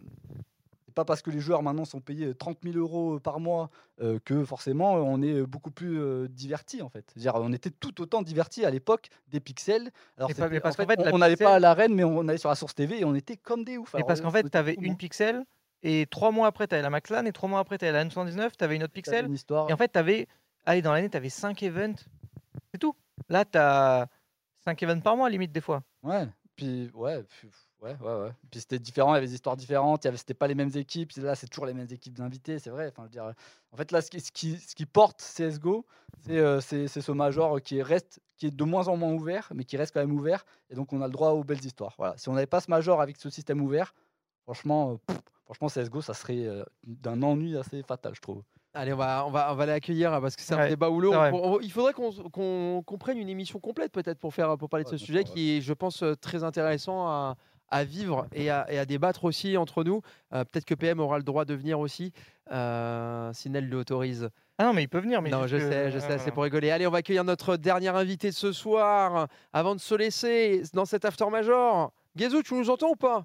[0.93, 3.71] pas parce que les joueurs maintenant sont payés 30 000 euros par mois
[4.01, 7.05] euh, que forcément on est beaucoup plus euh, divertis en fait.
[7.13, 9.91] C'est-à-dire, on était tout autant divertis à l'époque des pixels.
[10.17, 12.39] Alors pas- mais parce en fait, on n'allait pixel- pas à l'arène, mais on allait
[12.39, 13.95] sur la source TV et on était comme des oufs.
[13.97, 15.45] Et parce qu'en fait, tu avais une pixel,
[15.83, 18.05] et trois mois après, tu avais la McLaren, et trois mois après, tu avais la
[18.05, 19.27] N79, tu avais une autre pixel.
[19.27, 19.69] une histoire.
[19.69, 20.29] Et en fait, tu avais,
[20.65, 21.97] allez, dans l'année, tu avais 5 events.
[22.73, 22.95] C'est tout.
[23.29, 24.07] Là, tu as
[24.65, 25.83] 5 events par mois, limite, des fois.
[26.05, 27.49] Ouais, puis ouais, puis-
[27.83, 28.31] ouais, ouais, ouais.
[28.51, 30.55] Puis c'était différent, il y avait des histoires différentes, il y avait, c'était pas les
[30.55, 31.13] mêmes équipes.
[31.17, 32.89] Là, c'est toujours les mêmes équipes d'invités, c'est vrai.
[32.89, 33.33] Enfin, je veux dire,
[33.73, 35.85] en fait, là, ce qui, ce qui, ce qui porte CS:GO,
[36.25, 39.13] c'est euh, c'est c'est ce major qui est- reste, qui est de moins en moins
[39.13, 40.45] ouvert, mais qui reste quand même ouvert.
[40.71, 41.95] Et donc, on a le droit aux belles histoires.
[41.99, 42.15] Voilà.
[42.17, 43.95] Si on n'avait pas ce major avec ce système ouvert,
[44.45, 48.43] franchement, euh, pff, franchement, CS:GO, ça serait euh, d'un ennui assez fatal, je trouve.
[48.75, 51.11] Allez, on va, on va, on va l'accueillir parce que c'est un débat houleux.
[51.63, 54.89] il faudrait qu'on qu'on- qu'on prenne une émission complète peut-être pour, faire, pour parler de
[54.89, 57.37] ce sujet qui est, je pense, euh, très intéressant à,
[57.73, 60.03] à vivre et à, et à débattre aussi entre nous.
[60.35, 62.13] Euh, peut-être que PM aura le droit de venir aussi,
[62.53, 64.29] euh, si Nel l'autorise.
[64.59, 65.23] Ah non, mais il peut venir.
[65.23, 66.71] Mais non, je que- sais, je sais, c'est euh, pour rigoler.
[66.71, 69.27] Allez, on va accueillir notre dernier invité ce soir.
[69.55, 73.25] Avant de se laisser dans cet after major, Gazou, tu nous entends ou pas?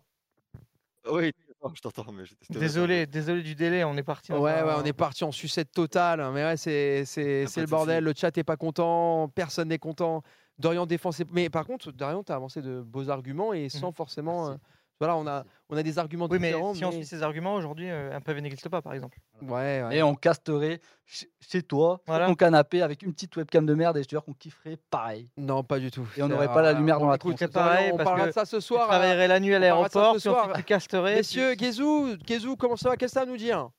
[1.11, 1.31] Oui,
[1.75, 4.31] je t'entends, mais Désolé, désolé du délai, on est parti.
[4.31, 6.23] Ouais, ouais, on est parti en sucette totale.
[6.33, 8.03] Mais ouais, c'est le de bordel.
[8.03, 10.23] Le chat est pas content, personne n'est content.
[10.59, 13.91] Dorian défend ses- Mais par contre, Dorian, tu as avancé de beaux arguments et sans
[13.91, 14.49] forcément.
[14.49, 14.55] euh,
[14.99, 16.73] Voilà, on a, on a des arguments Oui, mais différents.
[16.73, 19.19] si on suit ces arguments, aujourd'hui, euh, un PV n'existe pas, par exemple.
[19.43, 19.97] Ouais, ouais.
[19.97, 22.25] Et on casterait ch- chez toi, Voilà.
[22.25, 24.79] sur ton canapé, avec une petite webcam de merde, et je te jure qu'on kifferait
[24.89, 25.29] pareil.
[25.38, 26.07] Non, pas du tout.
[26.17, 27.35] Et on n'aurait pas la lumière dans la tronche.
[27.53, 28.88] Pareil, on parce parlera que de ça ce tu soir.
[28.88, 31.13] travaillerais la nuit à on l'aéroport, ensuite tu casterais.
[31.17, 32.97] Messieurs, Gezou, Gezou, comment ça va?
[32.97, 33.69] Qu'est-ce que ça à nous dire?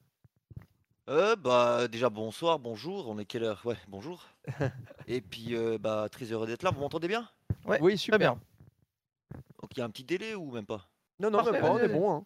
[1.09, 3.09] Euh, bah, déjà, bonsoir, bonjour.
[3.09, 3.63] On est quelle heure?
[3.65, 4.27] Ouais, bonjour.
[5.09, 6.71] Et puis, euh, bah, très heureux d'être là.
[6.71, 7.29] Vous m'entendez bien?
[7.65, 8.19] Ouais, Oui, super.
[8.19, 8.39] bien.
[9.61, 10.87] Donc, il y a un petit délai ou même pas?
[11.19, 12.13] Non, non, Parfait, même pas, on est bon.
[12.13, 12.25] hein.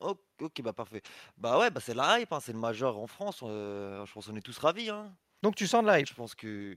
[0.00, 1.02] Oh, ok, bah, parfait.
[1.38, 3.40] Bah, ouais, bah, c'est la hype, hein, c'est le major en France.
[3.44, 4.90] euh, je pense qu'on est tous ravis.
[4.90, 5.14] Hein.
[5.42, 6.08] Donc, tu sens de la hype?
[6.08, 6.76] Je pense que.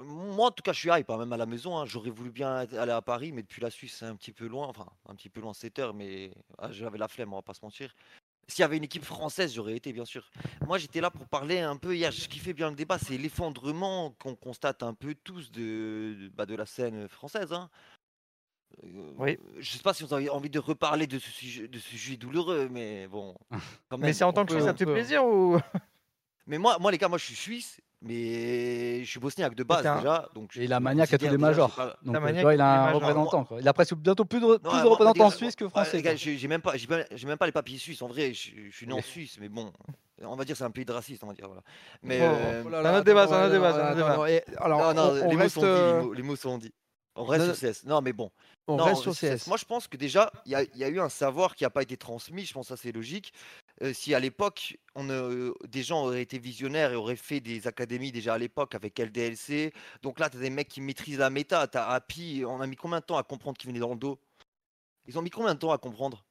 [0.00, 1.76] Moi, en tout cas, je suis hype, hein, même à la maison.
[1.76, 1.84] hein.
[1.84, 4.68] J'aurais voulu bien aller à Paris, mais depuis la Suisse, c'est un petit peu loin.
[4.68, 7.54] Enfin, un petit peu loin, 7 heures, mais ah, j'avais la flemme, on va pas
[7.54, 7.94] se mentir.
[8.48, 10.30] S'il y avait une équipe française, j'aurais été, bien sûr.
[10.66, 12.10] Moi, j'étais là pour parler un peu hier.
[12.10, 12.98] Je kiffais bien le débat.
[12.98, 17.52] C'est l'effondrement qu'on constate un peu tous de, de, bah, de la scène française.
[17.52, 17.68] Hein.
[18.84, 19.38] Euh, Oui.
[19.58, 22.16] Je sais pas si vous avez envie de reparler de ce sujet, de ce sujet
[22.16, 23.36] douloureux, mais bon.
[23.90, 25.60] quand Mais c'est en tant que Suisse, ça te fait plaisir ou?
[26.46, 29.86] Mais moi, moi, les gars, moi, je suis suisse, mais je suis bosniaque de base
[29.86, 30.28] un- déjà.
[30.34, 31.74] Donc Et il je a me maniaque à tous les majors.
[31.74, 33.44] pas- Donc, T'as euh, maniaque vois, il a un représentant.
[33.44, 33.60] Quoi.
[33.60, 35.56] Il a presque bientôt plus de, re- Non, plus ouais, de moi, représentants gars, suisses
[35.56, 36.02] que ouais, français.
[36.02, 36.14] quoi.
[36.14, 36.74] j'ai même pas,
[37.26, 38.02] même pas les papiers suisses.
[38.02, 39.72] En vrai, je, je suis né en Suisse, mais bon,
[40.22, 41.62] on va dire c'est un pays de racistes, on va dire voilà.
[42.02, 43.68] Mais Bon, euh, oh un débat, un débat,
[44.58, 46.58] alors, non, non, on- on les mots sont dits, euh, les mots, les mots sont
[46.58, 46.74] dits.
[47.20, 47.84] On reste non, sur CS.
[47.84, 48.30] Non, mais bon.
[48.68, 49.48] on Non, reste sur reste CS.
[49.48, 51.64] Moi, je pense que déjà, il y, a- il y a eu un savoir qui
[51.64, 52.44] n'a pas été transmis.
[52.44, 53.32] Je pense que ça, c'est logique.
[53.82, 57.66] Euh, si à l'époque, on, euh, des gens auraient été visionnaires et auraient fait des
[57.66, 59.72] académies déjà à l'époque avec LDLC,
[60.02, 61.66] donc là, tu as des mecs qui maîtrisent la méta.
[61.68, 63.98] Tu as Happy, on a mis combien de temps à comprendre qu'ils venaient dans le
[63.98, 64.18] dos?
[65.06, 66.24] Ils ont mis combien de temps à comprendre?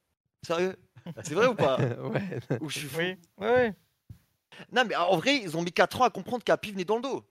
[0.46, 0.76] Sérieux?
[1.22, 1.78] C'est vrai ou pas?
[1.98, 2.58] Ouais.
[2.60, 2.98] Ou je suis fou?
[2.98, 3.74] Oui, ouais, ouais.
[4.72, 7.02] Non, mais en vrai, ils ont mis 4 ans à comprendre qu'Happy venait dans le
[7.02, 7.24] dos.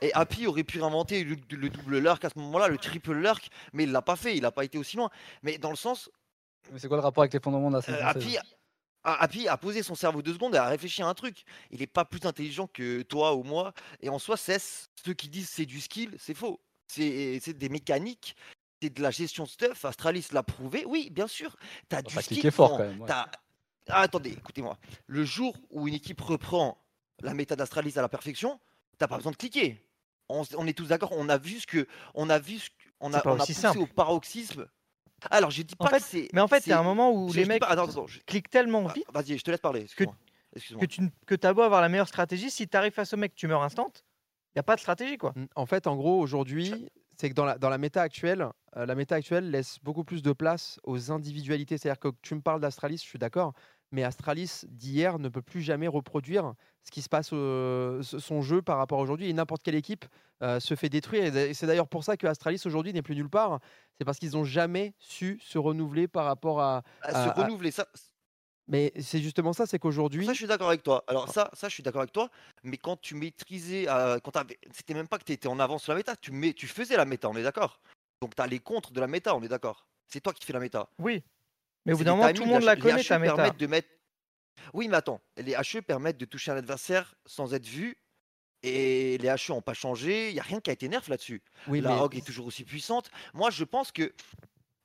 [0.00, 3.48] Et Happy aurait pu inventer le, le double lurk à ce moment-là, le triple lurk,
[3.72, 5.10] mais il l'a pas fait, il n'a pas été aussi loin.
[5.42, 6.10] Mais dans le sens,
[6.72, 8.38] Mais c'est quoi le rapport avec les fondements de la euh, Happy,
[9.04, 11.44] a posé son cerveau deux secondes et a réfléchi à un truc.
[11.70, 13.72] Il n'est pas plus intelligent que toi ou moi.
[14.00, 14.60] Et en soi, c'est
[15.04, 16.60] ceux qui disent c'est du skill, c'est faux.
[16.86, 18.36] C'est des mécaniques,
[18.80, 19.84] c'est de la gestion de stuff.
[19.84, 20.84] Astralis l'a prouvé.
[20.86, 21.56] Oui, bien sûr.
[21.88, 22.50] Tu as du skill.
[22.50, 23.08] fort, quand même, ouais.
[23.88, 24.78] Ah, attendez, écoutez-moi.
[25.06, 26.78] Le jour où une équipe reprend
[27.20, 28.60] la méta d'Astralis à la perfection,
[28.98, 29.84] t'as pas besoin de cliquer.
[30.28, 31.10] On, est tous d'accord.
[31.12, 33.54] On a vu ce que, on a vu ce que- on a, on a poussé
[33.54, 33.80] simple.
[33.80, 34.66] au paroxysme.
[35.30, 36.28] Alors, je dis pas En fait, que c'est.
[36.32, 38.06] mais en fait, il y a c'est- un moment où les mecs pas- attends, attends,
[38.06, 39.80] je- cliquent tellement vite Vas-y, je te laisse parler.
[39.80, 40.16] que, Excuse-moi.
[40.54, 40.80] Excuse-moi.
[40.80, 41.02] que tu
[41.38, 43.62] que as beau avoir la meilleure stratégie, si tu arrives face au mec, tu meurs
[43.62, 45.34] instant, il n'y a pas de stratégie quoi.
[45.56, 48.46] En fait, en gros, aujourd'hui, c'est que dans la, dans la méta actuelle,
[48.76, 51.78] euh, la méta actuelle laisse beaucoup plus de place aux individualités.
[51.78, 53.54] C'est-à-dire que tu me parles d'Astralis, je suis d'accord,
[53.92, 58.60] mais Astralis d'hier ne peut plus jamais reproduire ce qui se passe, euh, son jeu
[58.62, 59.28] par rapport à aujourd'hui.
[59.28, 60.04] Et n'importe quelle équipe
[60.42, 61.36] euh, se fait détruire.
[61.36, 63.60] Et c'est d'ailleurs pour ça que Astralis aujourd'hui n'est plus nulle part.
[63.98, 66.82] C'est parce qu'ils n'ont jamais su se renouveler par rapport à.
[67.02, 67.86] À se à- renouveler, ça,
[68.68, 70.24] Mais c'est justement ça, c'est qu'aujourd'hui.
[70.26, 71.04] ça, je suis d'accord avec toi.
[71.06, 72.28] Alors ça, ça, je suis d'accord avec toi.
[72.64, 75.82] Mais quand tu maîtrisais, euh, quand t'avais- c'était même pas que tu étais en avance
[75.84, 77.80] sur la méta, tu, mets, tu faisais la méta, on est d'accord.
[78.20, 79.86] Donc tu as les contres de la méta, on est d'accord.
[80.08, 80.88] C'est toi qui fais la méta.
[80.98, 81.22] Oui.
[81.84, 83.34] Mais au bout d'un moment, tout le monde la connaît HE ta méta.
[83.34, 83.88] permettent de mettre.
[84.72, 87.96] Oui, mais attends, les HE permettent de toucher un adversaire sans être vu.
[88.64, 91.42] Et les HE n'ont pas changé, il n'y a rien qui a été nerf là-dessus.
[91.66, 93.10] Oui, la mais- Rogue est toujours aussi puissante.
[93.34, 94.12] Moi, je pense que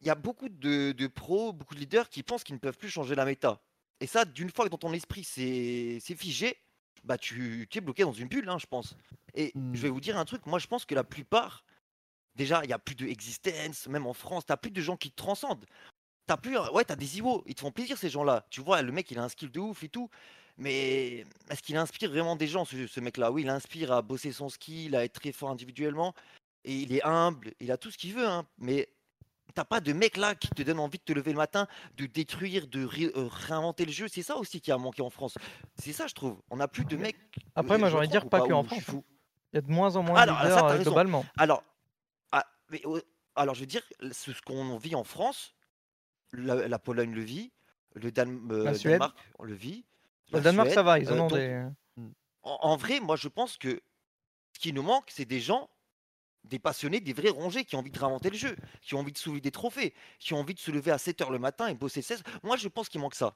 [0.01, 2.77] il y a beaucoup de, de pros, beaucoup de leaders qui pensent qu'ils ne peuvent
[2.77, 3.61] plus changer la méta.
[3.99, 6.57] Et ça, d'une fois que dans ton esprit c'est figé,
[7.03, 8.95] bah tu, tu es bloqué dans une bulle, hein, je pense.
[9.33, 11.63] Et je vais vous dire un truc, moi je pense que la plupart,
[12.35, 15.11] déjà, il n'y a plus de existence, même en France, tu plus de gens qui
[15.11, 15.65] te transcendent.
[16.27, 18.45] T'as plus, ouais, t'as des IWO, ils te font plaisir ces gens-là.
[18.49, 20.09] Tu vois, le mec il a un skill de ouf et tout,
[20.57, 23.31] mais est-ce qu'il inspire vraiment des gens, ce, ce mec-là?
[23.31, 26.13] Oui, il inspire à bosser son skill, à être très fort individuellement,
[26.65, 28.89] et il est humble, il a tout ce qu'il veut, hein, mais
[29.55, 32.05] t'as pas de mec là qui te donne envie de te lever le matin, de
[32.05, 34.07] détruire, de ré- euh, réinventer le jeu.
[34.09, 35.35] C'est ça aussi qui a manqué en France.
[35.79, 36.37] C'est ça, je trouve.
[36.51, 37.15] On n'a plus de mecs.
[37.55, 38.83] Après, euh, moi, j'ai envie de dire pas que en France.
[38.83, 39.03] fou.
[39.53, 41.25] Il y a de moins en moins de Alors, ça, leaders globalement.
[41.37, 41.63] Alors,
[42.33, 43.01] ah, mais, euh,
[43.35, 43.81] alors, je veux dire,
[44.11, 45.55] ce ce qu'on vit en France,
[46.33, 47.51] la, la Pologne le vit,
[47.95, 48.93] le Dan- euh, La Suède.
[48.93, 49.85] Danemark on le vit.
[50.31, 51.65] Le la Danemark, ça Suède, va, ils en euh, ont donc, des.
[52.43, 53.81] en, en vrai, moi, je pense que
[54.53, 55.69] ce qui nous manque, c'est des gens,
[56.43, 59.11] des passionnés, des vrais rongés qui ont envie de réinventer le jeu, qui ont envie
[59.11, 61.73] de soulever des trophées, qui ont envie de se lever à 7h le matin et
[61.75, 62.23] bosser 16.
[62.43, 63.35] Moi, je pense qu'il manque ça.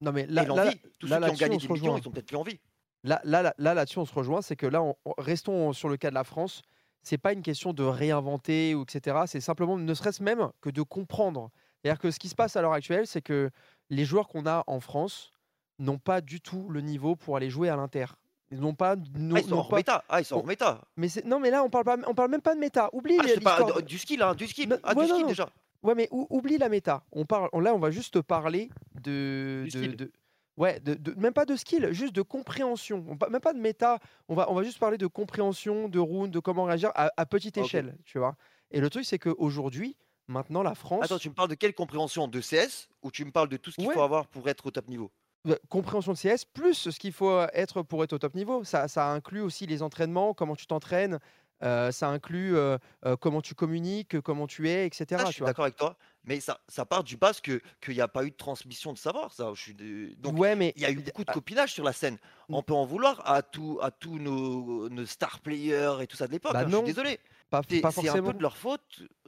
[0.00, 0.72] Non, mais là, là.
[0.98, 2.00] Tous là, ceux qui ont gagné on se des millions, rejoint.
[2.02, 2.60] ils ont peut-être plus envie.
[3.02, 4.42] Là, là, là, là, là-dessus, on se rejoint.
[4.42, 6.62] C'est que là, on- on- restons sur le cas de la France.
[7.02, 9.22] C'est pas une question de réinventer ou etc.
[9.26, 11.50] C'est simplement, ne serait-ce même que de comprendre.
[11.82, 13.50] C'est-à-dire que ce qui se passe à l'heure actuelle, c'est que
[13.90, 15.30] les joueurs qu'on a en France
[15.78, 18.06] n'ont pas du tout le niveau pour aller jouer à l'Inter.
[18.50, 18.92] Ils n'ont pas.
[18.96, 20.04] Ah, ils sont hors pas- méta.
[20.08, 20.80] Ah, ils sont hors méta.
[20.96, 22.88] Mais non, mais là, on parle pas, on parle même pas de méta.
[22.92, 24.78] Oublie Ah, pas, du skill, hein, du skill.
[24.84, 25.28] Ah, ouais, du non, skill non.
[25.28, 25.48] déjà.
[25.82, 27.02] Ouais, mais ou- oublie la méta.
[27.12, 28.70] On parle, là, on va juste te parler
[29.02, 29.96] de, Du de- skill.
[29.96, 30.12] de-
[30.56, 33.04] ouais, de, de- même pas de skill, juste de compréhension.
[33.08, 33.98] On même pas de méta.
[34.28, 37.26] On va, on va juste parler de compréhension, de round, de comment réagir à, à
[37.26, 37.64] petite Ok.
[37.64, 38.36] échelle, tu vois.
[38.70, 39.96] Et le truc, c'est qu'aujourd'hui,
[40.28, 42.28] maintenant, la France, Attends, tu me parles de quelle compréhension?
[42.28, 43.94] De CS ou tu me parles de tout ce qu'il Ouais.
[43.94, 45.10] faut avoir pour être au top niveau?
[45.46, 48.64] Euh, compréhension de CS plus ce qu'il faut euh, être pour être au top niveau.
[48.64, 51.18] Ça, ça inclut aussi les entraînements, comment tu t'entraînes.
[51.62, 52.76] euh, ça inclut euh,
[53.06, 55.06] euh, comment tu communiques, comment tu es, etc.
[55.22, 58.08] Ça, je suis d'accord avec toi, mais ça, ça part du que qu'il n'y a
[58.08, 59.32] pas eu de transmission de savoir.
[59.32, 61.82] Ça, je suis de- donc Ouais, mais il y a eu beaucoup de copinage sur
[61.84, 62.18] la scène.
[62.50, 66.26] On peut en vouloir à tous à tous nos, nos star players et tout ça
[66.26, 66.52] de l'époque.
[66.52, 67.20] Bah hein, je suis désolé.
[67.50, 68.32] Pas- C'est pas c'est un peu forcément.
[68.32, 68.80] de leur faute.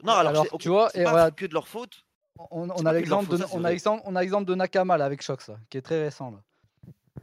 [0.03, 1.31] Non, alors, Alors, tu vois, c'est pas voilà.
[1.31, 2.03] que de leur faute.
[2.51, 3.71] On, a que de leur l'exemple faute, de, on a
[4.05, 6.31] on a de Nakama là, avec Shox, là, qui est très récent.
[6.31, 6.37] Là.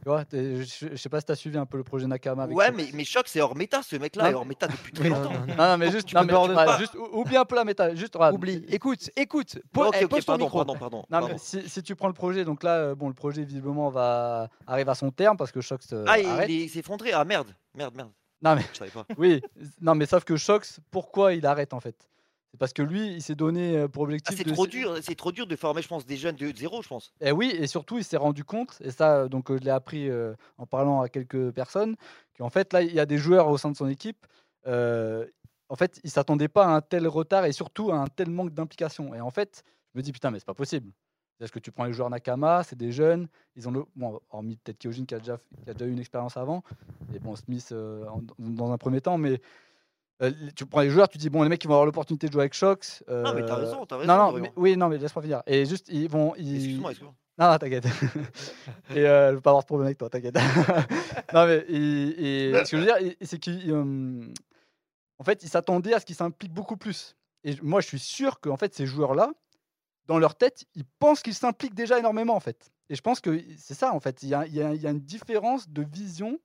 [0.03, 2.43] Tu vois, je, je sais pas si tu as suivi un peu le projet Nakama
[2.43, 2.77] avec Ouais, Shox.
[2.77, 3.81] mais mais choc, c'est hors méta.
[3.81, 5.33] Ce mec-là est hors méta depuis très longtemps.
[5.33, 7.63] non, non, mais juste, tu non, mais tu- pas- juste ou- oublie un peu la
[7.65, 7.95] méta.
[7.95, 8.35] Juste, regarde.
[8.35, 8.63] Oublie.
[8.69, 9.57] Écoute, écoute.
[9.73, 10.57] po- eh, pose ton pardon, micro.
[10.59, 11.27] pardon, pardon, Non, pardon.
[11.31, 14.49] mais si, si tu prends le projet, donc là, euh, bon, le projet visiblement va
[14.67, 16.49] arrive à son terme parce que Shox euh, Ah, arrête.
[16.49, 17.11] il s'est effondré.
[17.13, 18.11] Ah merde, merde, merde.
[18.41, 19.05] Non mais Je savais pas.
[19.17, 19.41] oui,
[19.81, 22.07] non mais sauf que Shox, pourquoi il arrête en fait?
[22.51, 24.97] C'est parce que lui, il s'est donné euh, pour Ah, objectif c'est de trop dur.
[25.01, 27.11] C'est trop dur de former, je pense, des jeunes de zéro, je pense.
[27.19, 29.69] Et oui, et surtout, il s'est rendu compte, et ça, euh, donc euh, je l'ai
[29.71, 31.97] appris euh, en parlant à quelques personnes,
[32.37, 34.25] qu'en fait, là, il y a des joueurs au sein de son équipe.
[34.65, 35.25] euh,
[35.69, 38.53] en fait, il s'attendait pas à un tel retard et surtout à un tel manque
[38.53, 39.13] d'implication.
[39.13, 40.91] Et en fait, je me dis, putain, mais c'est pas possible.
[41.39, 43.83] Parce que tu prends les joueurs Nakama, c'est des jeunes, ils ont le.
[43.95, 46.63] Bon, hormis peut-être Kyojin qui a, déjà, qui a déjà eu une expérience avant,
[47.13, 49.39] et bon, Smith euh, en- dans un premier temps, mais.
[50.23, 52.31] euh, tu prends les joueurs, tu dis bon les mecs ils vont avoir l'opportunité de
[52.33, 53.03] jouer avec Shox.
[53.07, 55.43] Non, mais t'as euh, raison, t'as raison, Non non, mais- oui non mais laisse-moi finir.
[55.45, 56.33] Et juste ils vont.
[56.37, 57.13] ils- Excuse-moi, excuse-moi.
[57.37, 57.85] non, non, t'inquiète.
[58.95, 60.33] et euh, je veux pas avoir de problème avec toi, t'inquiète.
[61.35, 64.21] non, mais et, et ce que je veux dire, c'est qu'en
[65.19, 67.15] en fait, ils s'attendaient à ce qu'ils s'impliquent beaucoup plus.
[67.43, 69.31] Et moi, je suis sûr que en fait, ces joueurs-là,
[70.07, 72.71] dans leur tête, ils pensent qu'ils s'impliquent déjà énormément, en fait.
[72.89, 74.23] Et je pense que c'est ça, en fait.
[74.23, 76.39] Il y a, une différence de vision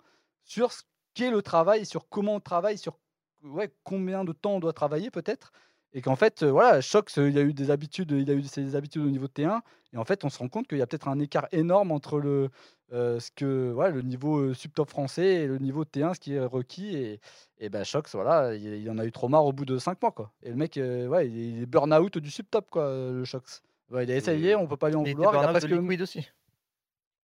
[0.44, 0.82] sur ce
[1.14, 2.98] qu'est le travail, sur comment on travaille, sur
[3.42, 5.52] ouais, combien de temps on doit travailler, peut-être.
[5.94, 8.42] Et qu'en fait, euh, voilà, Shox, euh, il a eu des habitudes, il a eu
[8.44, 9.60] ses habitudes au niveau de T1.
[9.92, 12.18] Et en fait, on se rend compte qu'il y a peut-être un écart énorme entre
[12.18, 12.48] le,
[12.94, 16.20] euh, ce que, voilà, le niveau euh, subtop français et le niveau de T1, ce
[16.20, 16.96] qui est requis.
[16.96, 17.20] Et,
[17.58, 20.00] et ben, Shox, voilà, il, il en a eu trop marre au bout de 5
[20.00, 20.12] mois.
[20.12, 20.32] Quoi.
[20.42, 23.62] Et le mec, euh, ouais, il est- burn-out du subtop, quoi, le Shox.
[23.90, 25.34] Ouais, il a essayé, on peut pas lui en vouloir.
[25.34, 25.68] Il a de presque...
[25.68, 26.26] Liquid aussi.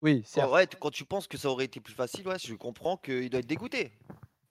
[0.02, 0.52] Oui, Quand, certes.
[0.52, 3.40] ouais, quand tu penses que ça aurait été plus facile, ouais, je comprends qu'il doit
[3.40, 3.92] être dégoûté.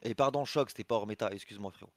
[0.02, 1.92] Et pardon, choc, c'était pas hors méta, excuse-moi frérot.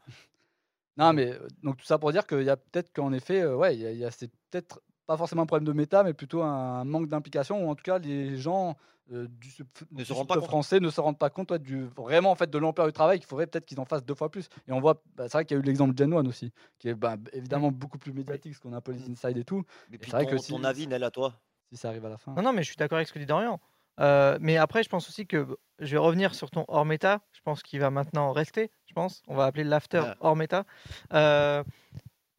[0.98, 3.76] Non, mais donc tout ça pour dire qu'il y a peut-être qu'en effet, euh, ouais,
[3.76, 6.14] il y a, il y a- c'est peut-être pas forcément un problème de méta, mais
[6.14, 8.76] plutôt un manque d'implication, ou en tout cas, les gens
[9.12, 10.50] euh, du, sub- du se rendent pas subtop compte.
[10.50, 13.20] français ne se rendent pas compte ouais, du, vraiment en fait, de l'ampleur du travail,
[13.20, 14.48] qu'il faudrait peut-être qu'ils en fassent deux fois plus.
[14.68, 16.52] Et on voit, bah, c'est vrai qu'il y a eu l'exemple de Gen One aussi,
[16.80, 19.44] qui est bah, évidemment beaucoup plus médiatique, parce qu'on a un peu les inside et
[19.46, 19.64] tout.
[19.94, 21.90] Et Et puis c'est vrai ton, que ton si, avis, Nel, à toi si ça
[21.90, 22.34] arrive à la fin.
[22.36, 23.60] Non, non, mais je suis d'accord avec ce que dit Dorian.
[24.00, 27.22] Euh, mais après, je pense aussi que je vais revenir sur ton hors méta.
[27.34, 28.72] Je pense qu'il va maintenant rester.
[28.92, 29.24] Je pense.
[29.30, 30.14] On va appeler l'after Ouais.
[30.20, 30.66] hors méta.
[31.14, 31.64] Euh,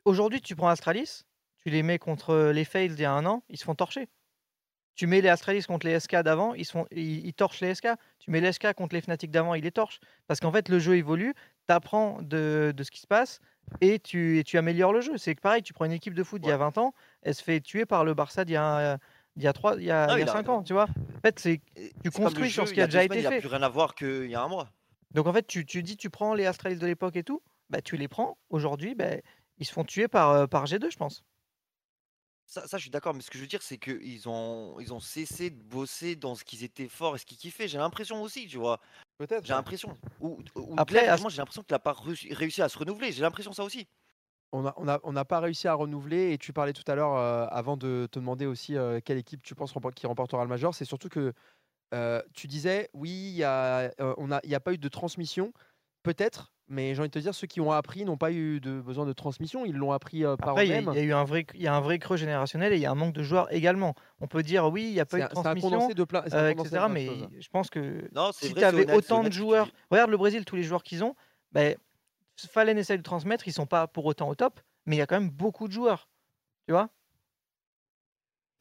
[0.05, 1.23] Aujourd'hui, tu prends Astralis,
[1.63, 4.09] tu les mets contre les Fails d'il y a un an, ils se font torcher.
[4.97, 7.75] Tu mets les Astralis contre les SK d'avant, ils, se font, ils, ils torchent les
[7.75, 7.89] SK.
[8.19, 10.01] Tu mets les SK contre les Fnatic d'avant, ils les torchent.
[10.27, 11.33] Parce qu'en fait, le jeu évolue,
[11.69, 13.41] tu apprends de, de ce qui se passe
[13.81, 15.17] et tu, et tu améliores le jeu.
[15.17, 17.43] C'est pareil, tu prends une équipe de foot d'il y a 20 ans, elle se
[17.43, 18.99] fait tuer par le Barça d'il y a,
[19.37, 20.75] d'il y a 3, il y a, il y a il a- 5 ans, tu
[20.75, 20.89] vois.
[21.17, 21.61] En fait, c'est
[22.03, 23.39] tu construis sur ce il qui a déjà semaines, été Il n'y a fait.
[23.41, 24.69] plus rien à voir qu'il y a un mois.
[25.15, 27.83] Donc en fait, tu, tu dis, tu prends les Astralis de l'époque et tout, bah,
[27.83, 28.39] tu les prends.
[28.51, 29.17] Aujourd'hui, bah,
[29.59, 31.25] ils se font tuer par, euh, par G2, je pense.
[32.47, 34.93] Ça, ça, je suis d'accord, mais ce que je veux dire, c'est qu'ils ont, ils
[34.93, 37.67] ont cessé de bosser dans ce qu'ils étaient forts et ce qu'ils kiffaient.
[37.67, 38.79] J'ai l'impression aussi, tu vois.
[39.17, 39.47] Peut-être.
[39.47, 39.95] J'ai l'impression.
[40.21, 43.13] Ou, ou Après, à j'ai l'impression qu'il n'a pas réussi, à se renouveler.
[43.13, 43.87] J'ai l'impression ça aussi.
[44.55, 46.95] On n'a on a, on n'a pas réussi à renouveler et tu parlais tout à
[46.95, 50.43] l'heure, euh, avant de te demander aussi euh, quelle équipe tu penses rempo- qui remportera
[50.43, 51.33] le Major, c'est surtout que
[51.93, 54.89] euh, tu disais, oui, il n'y a, euh, a, il y a pas eu de
[54.89, 55.53] transmission,
[56.03, 58.81] peut-être, mais j'ai envie de te dire, ceux qui ont appris n'ont pas eu de
[58.81, 60.95] besoin de transmission, ils l'ont appris euh, par Après, il y, a- eux-mêmes.
[60.95, 62.83] il y a eu un vrai, il y a un vrai creux générationnel et il
[62.83, 63.95] y a un manque de joueurs également.
[64.21, 66.89] On peut dire oui, il n'y a pas eu de transmission, de plein- euh, etc.
[66.89, 70.17] Mais je pense que Non, si tu avais honnête, autant honnête de joueurs, regarde le
[70.17, 71.15] Brésil, tous les joueurs qu'ils ont,
[71.53, 71.77] ben,
[72.49, 75.07] Fallen essaie de transmettre, ils sont pas pour autant au top, mais il y a
[75.07, 76.09] quand même beaucoup de joueurs.
[76.67, 76.91] Tu vois?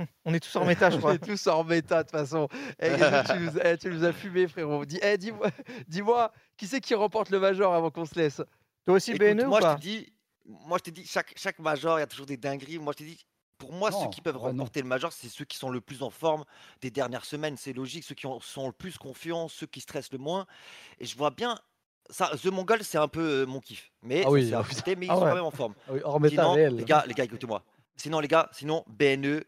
[0.26, 1.14] On est tous en méta, je On crois.
[1.16, 2.48] est tous en méta de toute façon.
[2.80, 4.86] Eh, Gazo, tu, nous, eh, tu nous as fumé, frérot.
[4.86, 5.48] Dis, eh, dis-moi,
[5.88, 8.42] dis-moi, qui c'est qui remporte le Major avant qu'on se laisse?
[8.86, 9.76] Toi aussi, Écoute, BNE ou moi, je pas?
[9.76, 10.12] te dis,
[10.46, 12.80] moi, je te dis, chaque, chaque major, il y a toujours des dingueries.
[12.80, 13.24] Moi, je te dis,
[13.58, 14.64] pour moi, Non, ceux qui peuvent ouais, non.
[14.64, 16.44] remporter le major, c'est ceux qui sont le plus en forme
[16.82, 17.58] des dernières semaines.
[17.58, 18.04] C'est logique.
[18.04, 20.48] Ceux qui ont- sont le plus confiants, ceux qui stressent le moins.
[21.00, 21.56] Et je vois bien.
[22.10, 23.92] Ça, The Mongol, c'est un peu euh, mon kiff.
[24.02, 25.30] Mais Ah ça, oui, c'est ah mais ils Ah sont ouais.
[25.30, 25.76] quand même en forme.
[25.88, 26.76] Ah oui, hors méta Sinon, réel.
[26.76, 27.64] les gars, les gars, écoutez-moi.
[27.96, 29.44] Sinon, les gars, sinon, BNE,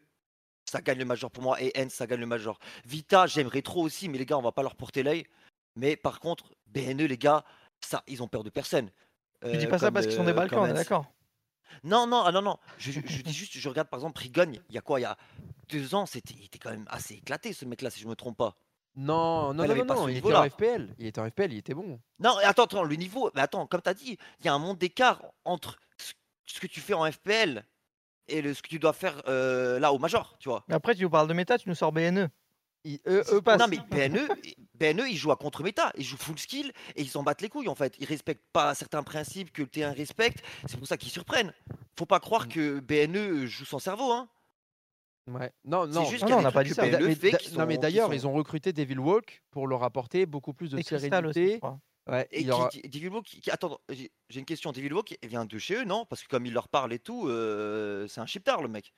[0.74, 1.61] ça gagne le major pour moi.
[1.61, 2.60] Et N, ça gagne le major.
[2.85, 5.26] Vita, j'aimerais trop aussi, mais les gars, on va pas leur porter l'œil.
[5.76, 7.43] Mais par contre, BNE, les gars,
[7.80, 8.90] ça, ils ont peur de personne.
[9.43, 11.06] Tu dis Euh, pas ça parce qu'ils sont des euh, Balkans, on est d'accord
[11.84, 12.58] Non, non, ah non, non.
[12.77, 15.03] Je, je- je dis juste, je regarde par exemple Rigon, il y a quoi Il
[15.03, 15.18] y a
[15.69, 18.38] deux ans, c'était, il était quand même assez éclaté ce mec-là, si je me trompe
[18.38, 18.56] pas.
[18.95, 20.95] Non, non, non, non, non, il était en FPL.
[21.00, 22.00] Il était en FPL, il était bon.
[22.19, 24.53] Non, et attends, attends, le niveau, mais attends, comme tu as dit, il y a
[24.53, 25.77] un monde d'écart entre
[26.45, 27.64] ce que tu fais en FPL
[28.27, 30.64] et le, ce que tu dois faire euh, là au Major, tu vois.
[30.68, 32.30] Mais après, tu nous parles de méta, tu nous sors BNE.
[32.85, 33.24] Ils- eux.
[33.58, 34.27] Non, mais BNE,
[34.76, 37.69] BNE, ils jouent à contre-méta, ils jouent full skill et ils s'en battent les couilles
[37.69, 37.95] en fait.
[38.00, 41.53] Ils respectent pas certains principes que le T1 respecte, c'est pour ça qu'ils surprennent.
[41.98, 44.27] Faut pas croire que BNE joue sans cerveau, hein.
[45.32, 45.53] Ouais.
[45.64, 46.03] Non, non.
[46.03, 46.82] juste Non, on n'a pas dit ça.
[46.85, 49.68] BNE mais da- qui non, mais sont- d'ailleurs, sont- ils ont recruté Devil Walk pour
[49.68, 51.61] leur apporter beaucoup plus de Et aussi, sérénité.
[52.09, 54.72] Ouais, Et il qui, aura- qui- qui- qui- attends, j'ai une question.
[54.72, 56.06] Walk, il vient de chez eux, non?
[56.06, 58.93] Parce que comme il leur parle et tout, euh, c'est un chiptard le mec.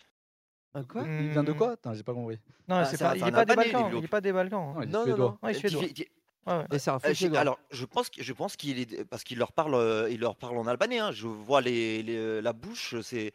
[0.90, 1.04] quoi?
[1.08, 1.58] Il vient de Hmm.
[1.58, 1.72] quoi?
[1.74, 2.40] Attends, j'ai pas compris.
[2.68, 3.74] Non, Ah, pas, un- il c'est est un pas des Balkans.
[3.84, 4.10] Devil Il est Walk.
[4.10, 4.74] pas des Balkans.
[4.76, 5.38] Non, il Non, non, non.
[5.44, 6.10] Ouais, il est
[6.48, 6.66] Ouais, ouais.
[6.74, 9.52] Et c'est un euh, alors, je pense, que- je pense qu'il est parce qu'il leur
[9.52, 11.00] parle, euh, il leur parle en albanais.
[11.00, 11.12] hein.
[11.12, 13.32] Je vois les, les- la bouche, c'est,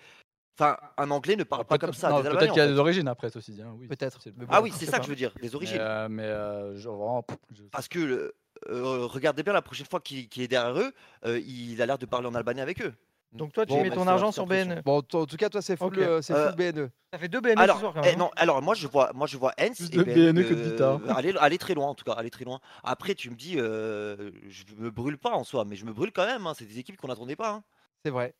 [0.56, 2.08] enfin, un anglais ne parle Ah, pas comme ça.
[2.10, 3.62] non, Peut-être qu'il y a en des origines après ceci dit.
[3.62, 3.88] hein, oui.
[3.88, 4.20] Peut-être.
[4.48, 4.98] Ah oui, c'est ça pas.
[4.98, 5.78] que je veux dire, des Mais, origines.
[5.80, 8.34] euh, mais euh, genre vraiment, pff, je- Parce que le-
[8.68, 10.92] euh, regardez bien la prochaine fois qu'il est derrière eux,
[11.24, 12.94] euh, il a l'air de parler en albanais avec eux.
[13.32, 14.46] Donc toi, tu Bon, mets bah, ton argent sur.
[14.46, 14.82] BNE.
[14.84, 15.98] Bon, en tout cas, toi, c'est full, Ok.
[15.98, 16.90] euh, c'est Euh, full BNE.
[17.12, 18.18] Ça fait deux BNE ce Alors, soir quand eh, même.
[18.18, 20.54] non, alors moi je vois, moi je vois Hens Plus et de BNE, BNE que
[20.54, 21.00] de Vita.
[21.04, 22.60] euh, aller, aller très loin en tout cas, aller très loin.
[22.84, 26.12] Après tu me dis, euh, je me brûle pas en soi, mais je me brûle
[26.12, 26.46] quand même.
[26.46, 27.50] hein, C'est des équipes qu'on n'attendait pas.
[27.50, 27.64] hein.
[28.04, 28.34] C'est vrai.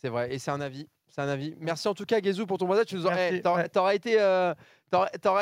[0.00, 0.32] C'est vrai.
[0.34, 0.88] Et c'est un avis.
[1.08, 1.54] C'est un avis.
[1.58, 2.84] Merci en tout cas, Gazou, pour ton voisin.
[2.84, 3.36] Tu nous aurais,
[3.96, 4.54] été, euh,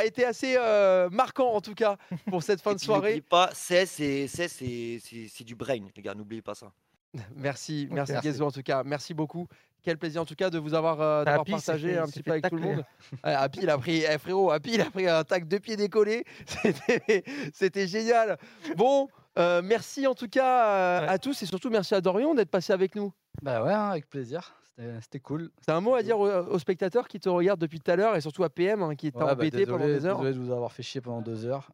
[0.04, 1.96] été assez euh, marquant en tout cas
[2.30, 3.20] pour cette fin de puis, n'oubliez soirée.
[3.20, 6.14] pas, c'est c'est c'est c'est c'est- c'est du brain, les gars.
[6.14, 6.72] N'oubliez pas ça.
[7.36, 8.42] Merci, merci Merci.
[8.42, 8.82] En tout cas.
[8.84, 9.46] Merci beaucoup.
[9.82, 12.48] Quel plaisir en tout cas de vous avoir, euh, d'avoir partagé un petit peu avec
[12.48, 12.84] tout le monde.
[13.24, 15.76] Ouais, Happy, il a pris, eh, frérot, Happy, il a pris un tac deux pieds
[15.76, 16.24] décollés.
[16.46, 18.38] C'était, c'était génial.
[18.76, 19.08] Bon,
[19.38, 21.08] euh, merci en tout cas euh, Ouais.
[21.08, 23.12] à tous et surtout merci à Dorian d'être passé avec nous.
[23.42, 24.54] Bah ouais, hein, avec plaisir.
[25.00, 25.50] C'était cool.
[25.60, 28.14] C'est un mot à dire aux, aux spectateurs qui te regardent depuis tout à l'heure
[28.14, 30.18] et surtout à PM hein, qui est Ouais, bah, embêté pendant désolé, des heures.
[30.18, 31.68] désolé de vous avoir fait chier pendant deux heures.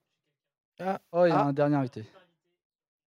[0.80, 1.44] Ah, Oh, il y a Ah.
[1.44, 2.06] un dernier invité.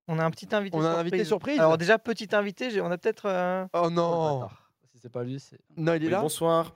[0.08, 1.00] On a un petit invité On a un surprise.
[1.14, 1.60] invité surprise.
[1.60, 3.26] Alors déjà, petit invité, on a peut-être...
[3.26, 4.72] euh, Oh Oh, non, bâtard.
[4.92, 5.60] Si c'est pas lui, c'est.
[5.76, 6.22] non il est Oui, là.
[6.22, 6.76] bonsoir.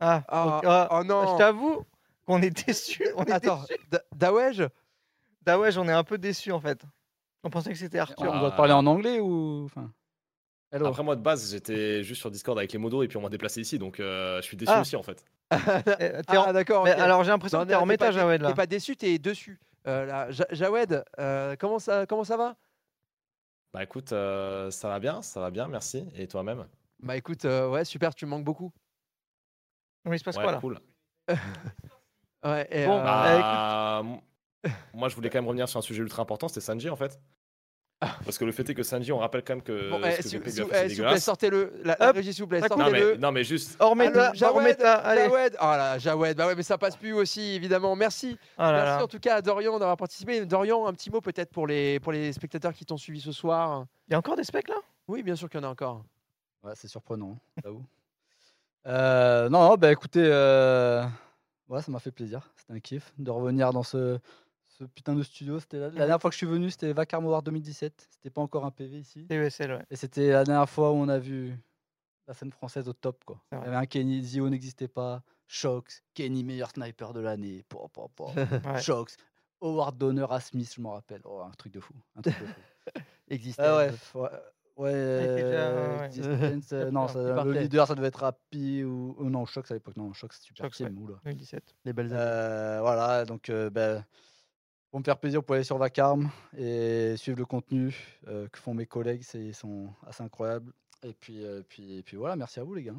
[0.00, 1.32] Ah, Ah, ok, ah, oh non.
[1.34, 1.82] Je t'avoue
[2.26, 3.06] qu'on est déçus.
[3.16, 3.80] On est Attends, déçus.
[3.90, 4.68] Da- Dawej
[5.60, 6.82] ouais, j'en ai un peu déçu en fait.
[7.48, 8.38] On pensait que c'était On Arthur.
[8.40, 9.62] doit te parler en anglais ou.
[9.64, 9.90] Enfin.
[10.70, 10.84] Hello.
[10.84, 13.30] Après moi de base j'étais juste sur Discord avec les modos et puis on m'a
[13.30, 14.82] déplacé ici donc euh, je suis déçu Ah.
[14.82, 15.24] aussi en fait.
[15.98, 16.86] Eh, Ah d'accord.
[16.86, 18.48] Alors j'ai l'impression que t'es en méta, Jawed là.
[18.50, 19.58] T'es pas déçu, t'es dessus.
[19.86, 22.54] Euh, là, Jawed, euh, comment ça, comment ça va?
[23.72, 26.04] Bah écoute euh, ça va bien, ça va bien, merci.
[26.14, 26.66] Et toi-même?
[27.00, 28.70] Bah écoute, euh, ouais super, tu me manques beaucoup.
[30.04, 30.58] Mais il se passe Ouais, quoi là?
[30.60, 30.78] cool.
[32.44, 32.68] Ouais.
[32.70, 36.20] et, Bon, euh, Bah, m- moi je voulais quand même revenir sur un sujet ultra
[36.22, 37.18] important, c'était Sanji en fait.
[38.00, 40.38] Parce que le fait est que Sanji, on rappelle quand même que bon, eh, s'il
[40.38, 41.24] vous eh, vous plaît, dégueulasse.
[41.24, 41.72] sortez-le.
[41.82, 42.78] La, la régie, s'il vous plaît, ça coupe.
[42.78, 43.20] Non mais, sortez-le.
[43.20, 44.34] non mais juste, hors Jawed.
[44.36, 45.56] Jawed.
[45.60, 47.96] Oh là, Jawed, bah ouais, mais ça passe plus aussi, évidemment.
[47.96, 48.38] Merci.
[48.56, 49.04] Ah là Merci là.
[49.04, 50.46] en tout cas à Dorian d'avoir participé.
[50.46, 53.86] Dorian, un petit mot peut-être pour les, pour les spectateurs qui t'ont suivi ce soir.
[54.08, 54.76] Il y a encore des specs là?
[55.08, 56.04] Oui, bien sûr qu'il y en a encore.
[56.62, 57.70] Ouais, c'est surprenant, hein.
[58.86, 61.04] Euh, non, non, bah écoutez, euh,
[61.68, 62.48] ouais, ça m'a fait plaisir.
[62.56, 64.18] C'était un kiff de revenir dans ce,
[64.78, 65.58] ce putain de studio.
[65.58, 68.08] C'était la, la dernière fois que je suis venu, c'était Vacarme Award 2017.
[68.10, 69.26] C'était pas encore un PV ici.
[69.30, 69.48] Ouais.
[69.90, 71.56] Et c'était la dernière fois où on a vu
[72.26, 73.24] la scène française au top.
[73.24, 73.40] Quoi.
[73.52, 75.22] Il y avait un Kenny, Zio n'existait pas.
[75.46, 77.64] Shox, Kenny meilleur sniper de l'année.
[78.28, 78.80] Ouais.
[78.80, 79.16] Shox,
[79.60, 81.22] Howard d'honneur à Smith, je m'en rappelle.
[81.24, 81.94] Oh, un truc de fou.
[82.16, 82.60] Un truc de fou.
[83.28, 83.62] Existait.
[83.62, 84.28] Ah ouais, ouais,
[84.76, 86.10] ouais, euh, ouais.
[86.72, 90.12] Euh, non, ça- le leader ça devait être Happy ou, non Shox à l'époque non
[90.12, 90.86] Shox super Shox, ouais.
[90.86, 91.16] team oula.
[91.24, 91.74] 2017.
[91.84, 92.22] Les belles années.
[92.22, 94.04] Euh, voilà donc ben,
[94.90, 97.94] pour me faire plaisir pouvez aller sur Vacarme et suivre le contenu
[98.26, 102.16] euh, que font mes collègues ils sont assez incroyables et puis euh, puis et puis
[102.16, 102.94] voilà merci à vous les gars.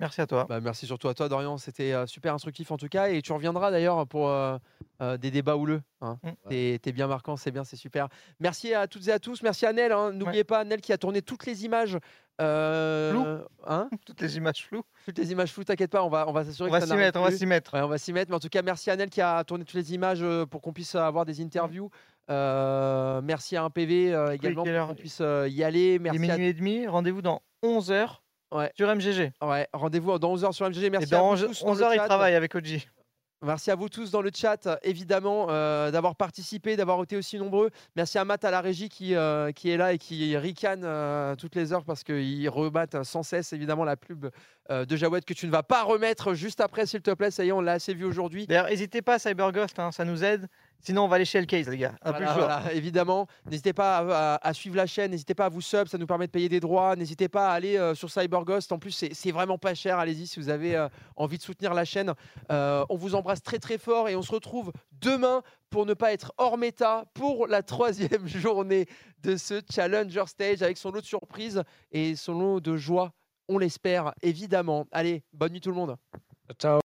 [0.00, 0.44] Merci à toi.
[0.48, 1.56] Bah, merci surtout à toi, Dorian.
[1.56, 3.08] C'était euh, super instructif en tout cas.
[3.10, 4.58] Et tu reviendras d'ailleurs pour euh,
[5.00, 5.82] euh, des débats houleux.
[6.00, 6.18] Hein.
[6.22, 6.30] Mm.
[6.48, 8.08] T'es t'es bien marquant, c'est bien, c'est super.
[8.40, 9.42] Merci à toutes et à tous.
[9.42, 9.92] Merci à Nel.
[9.92, 10.12] hein.
[10.12, 11.98] N'oubliez pas, Nel qui a tourné toutes les images.
[12.40, 14.82] euh, hein Toutes les images floues.
[15.04, 16.96] toutes les images floues, t'inquiète pas, on va, on va s'assurer On que va s'y
[16.96, 17.74] mettre, on va s'y mettre.
[17.74, 18.30] Ouais, on va s'y mettre.
[18.30, 20.72] Mais en tout cas, merci à Nel qui a tourné toutes les images pour qu'on
[20.72, 21.88] puisse avoir des interviews.
[22.30, 25.80] Euh, merci à un PV euh, également pour qu'on puisse euh, y aller.
[25.80, 26.86] Il est Merci à minuit et demi.
[26.86, 28.20] Rendez-vous dans 11h
[28.54, 28.72] Ouais.
[28.76, 29.32] sur MGG.
[29.42, 30.90] Ouais, rendez-vous dans 11h sur MGG.
[30.90, 32.06] Merci et dans à vous tous dans le 11h, il chat.
[32.06, 32.86] travaille avec Oji.
[33.44, 37.70] Merci à vous tous dans le chat, évidemment, euh, d'avoir participé, d'avoir été aussi nombreux.
[37.94, 41.36] Merci à Matt à la régie qui, euh, qui est là et qui ricane euh,
[41.36, 44.30] toutes les heures parce qu'il rebatte sans cesse, évidemment, la pub
[44.70, 47.30] de Jawed que tu ne vas pas remettre juste après, s'il te plaît.
[47.30, 48.46] Ça y est, on l'a assez vu aujourd'hui.
[48.46, 50.48] D'ailleurs, n'hésitez pas, CyberGhost, hein, ça nous aide.
[50.84, 51.94] Sinon, on va aller chez Case, les gars.
[52.02, 53.26] Plus Voilà, voilà, évidemment.
[53.50, 56.06] N'hésitez pas à, à- à suivre la chaîne, n'hésitez pas à vous sub, ça nous
[56.06, 56.94] permet de payer des droits.
[56.94, 58.70] N'hésitez pas à aller euh, sur CyberGhost.
[58.70, 59.98] En plus, c'est c'est vraiment pas cher.
[59.98, 62.12] Allez-y si vous avez euh, envie de soutenir la chaîne.
[62.52, 66.12] Euh, on vous embrasse très très fort et on se retrouve demain pour ne pas
[66.12, 68.86] être hors méta pour la troisième journée
[69.22, 73.12] de ce Challenger Stage avec son lot de surprises et son lot de joie.
[73.48, 74.86] On l'espère évidemment.
[74.92, 75.96] Allez, bonne nuit tout le monde.
[76.60, 76.80] Ciao.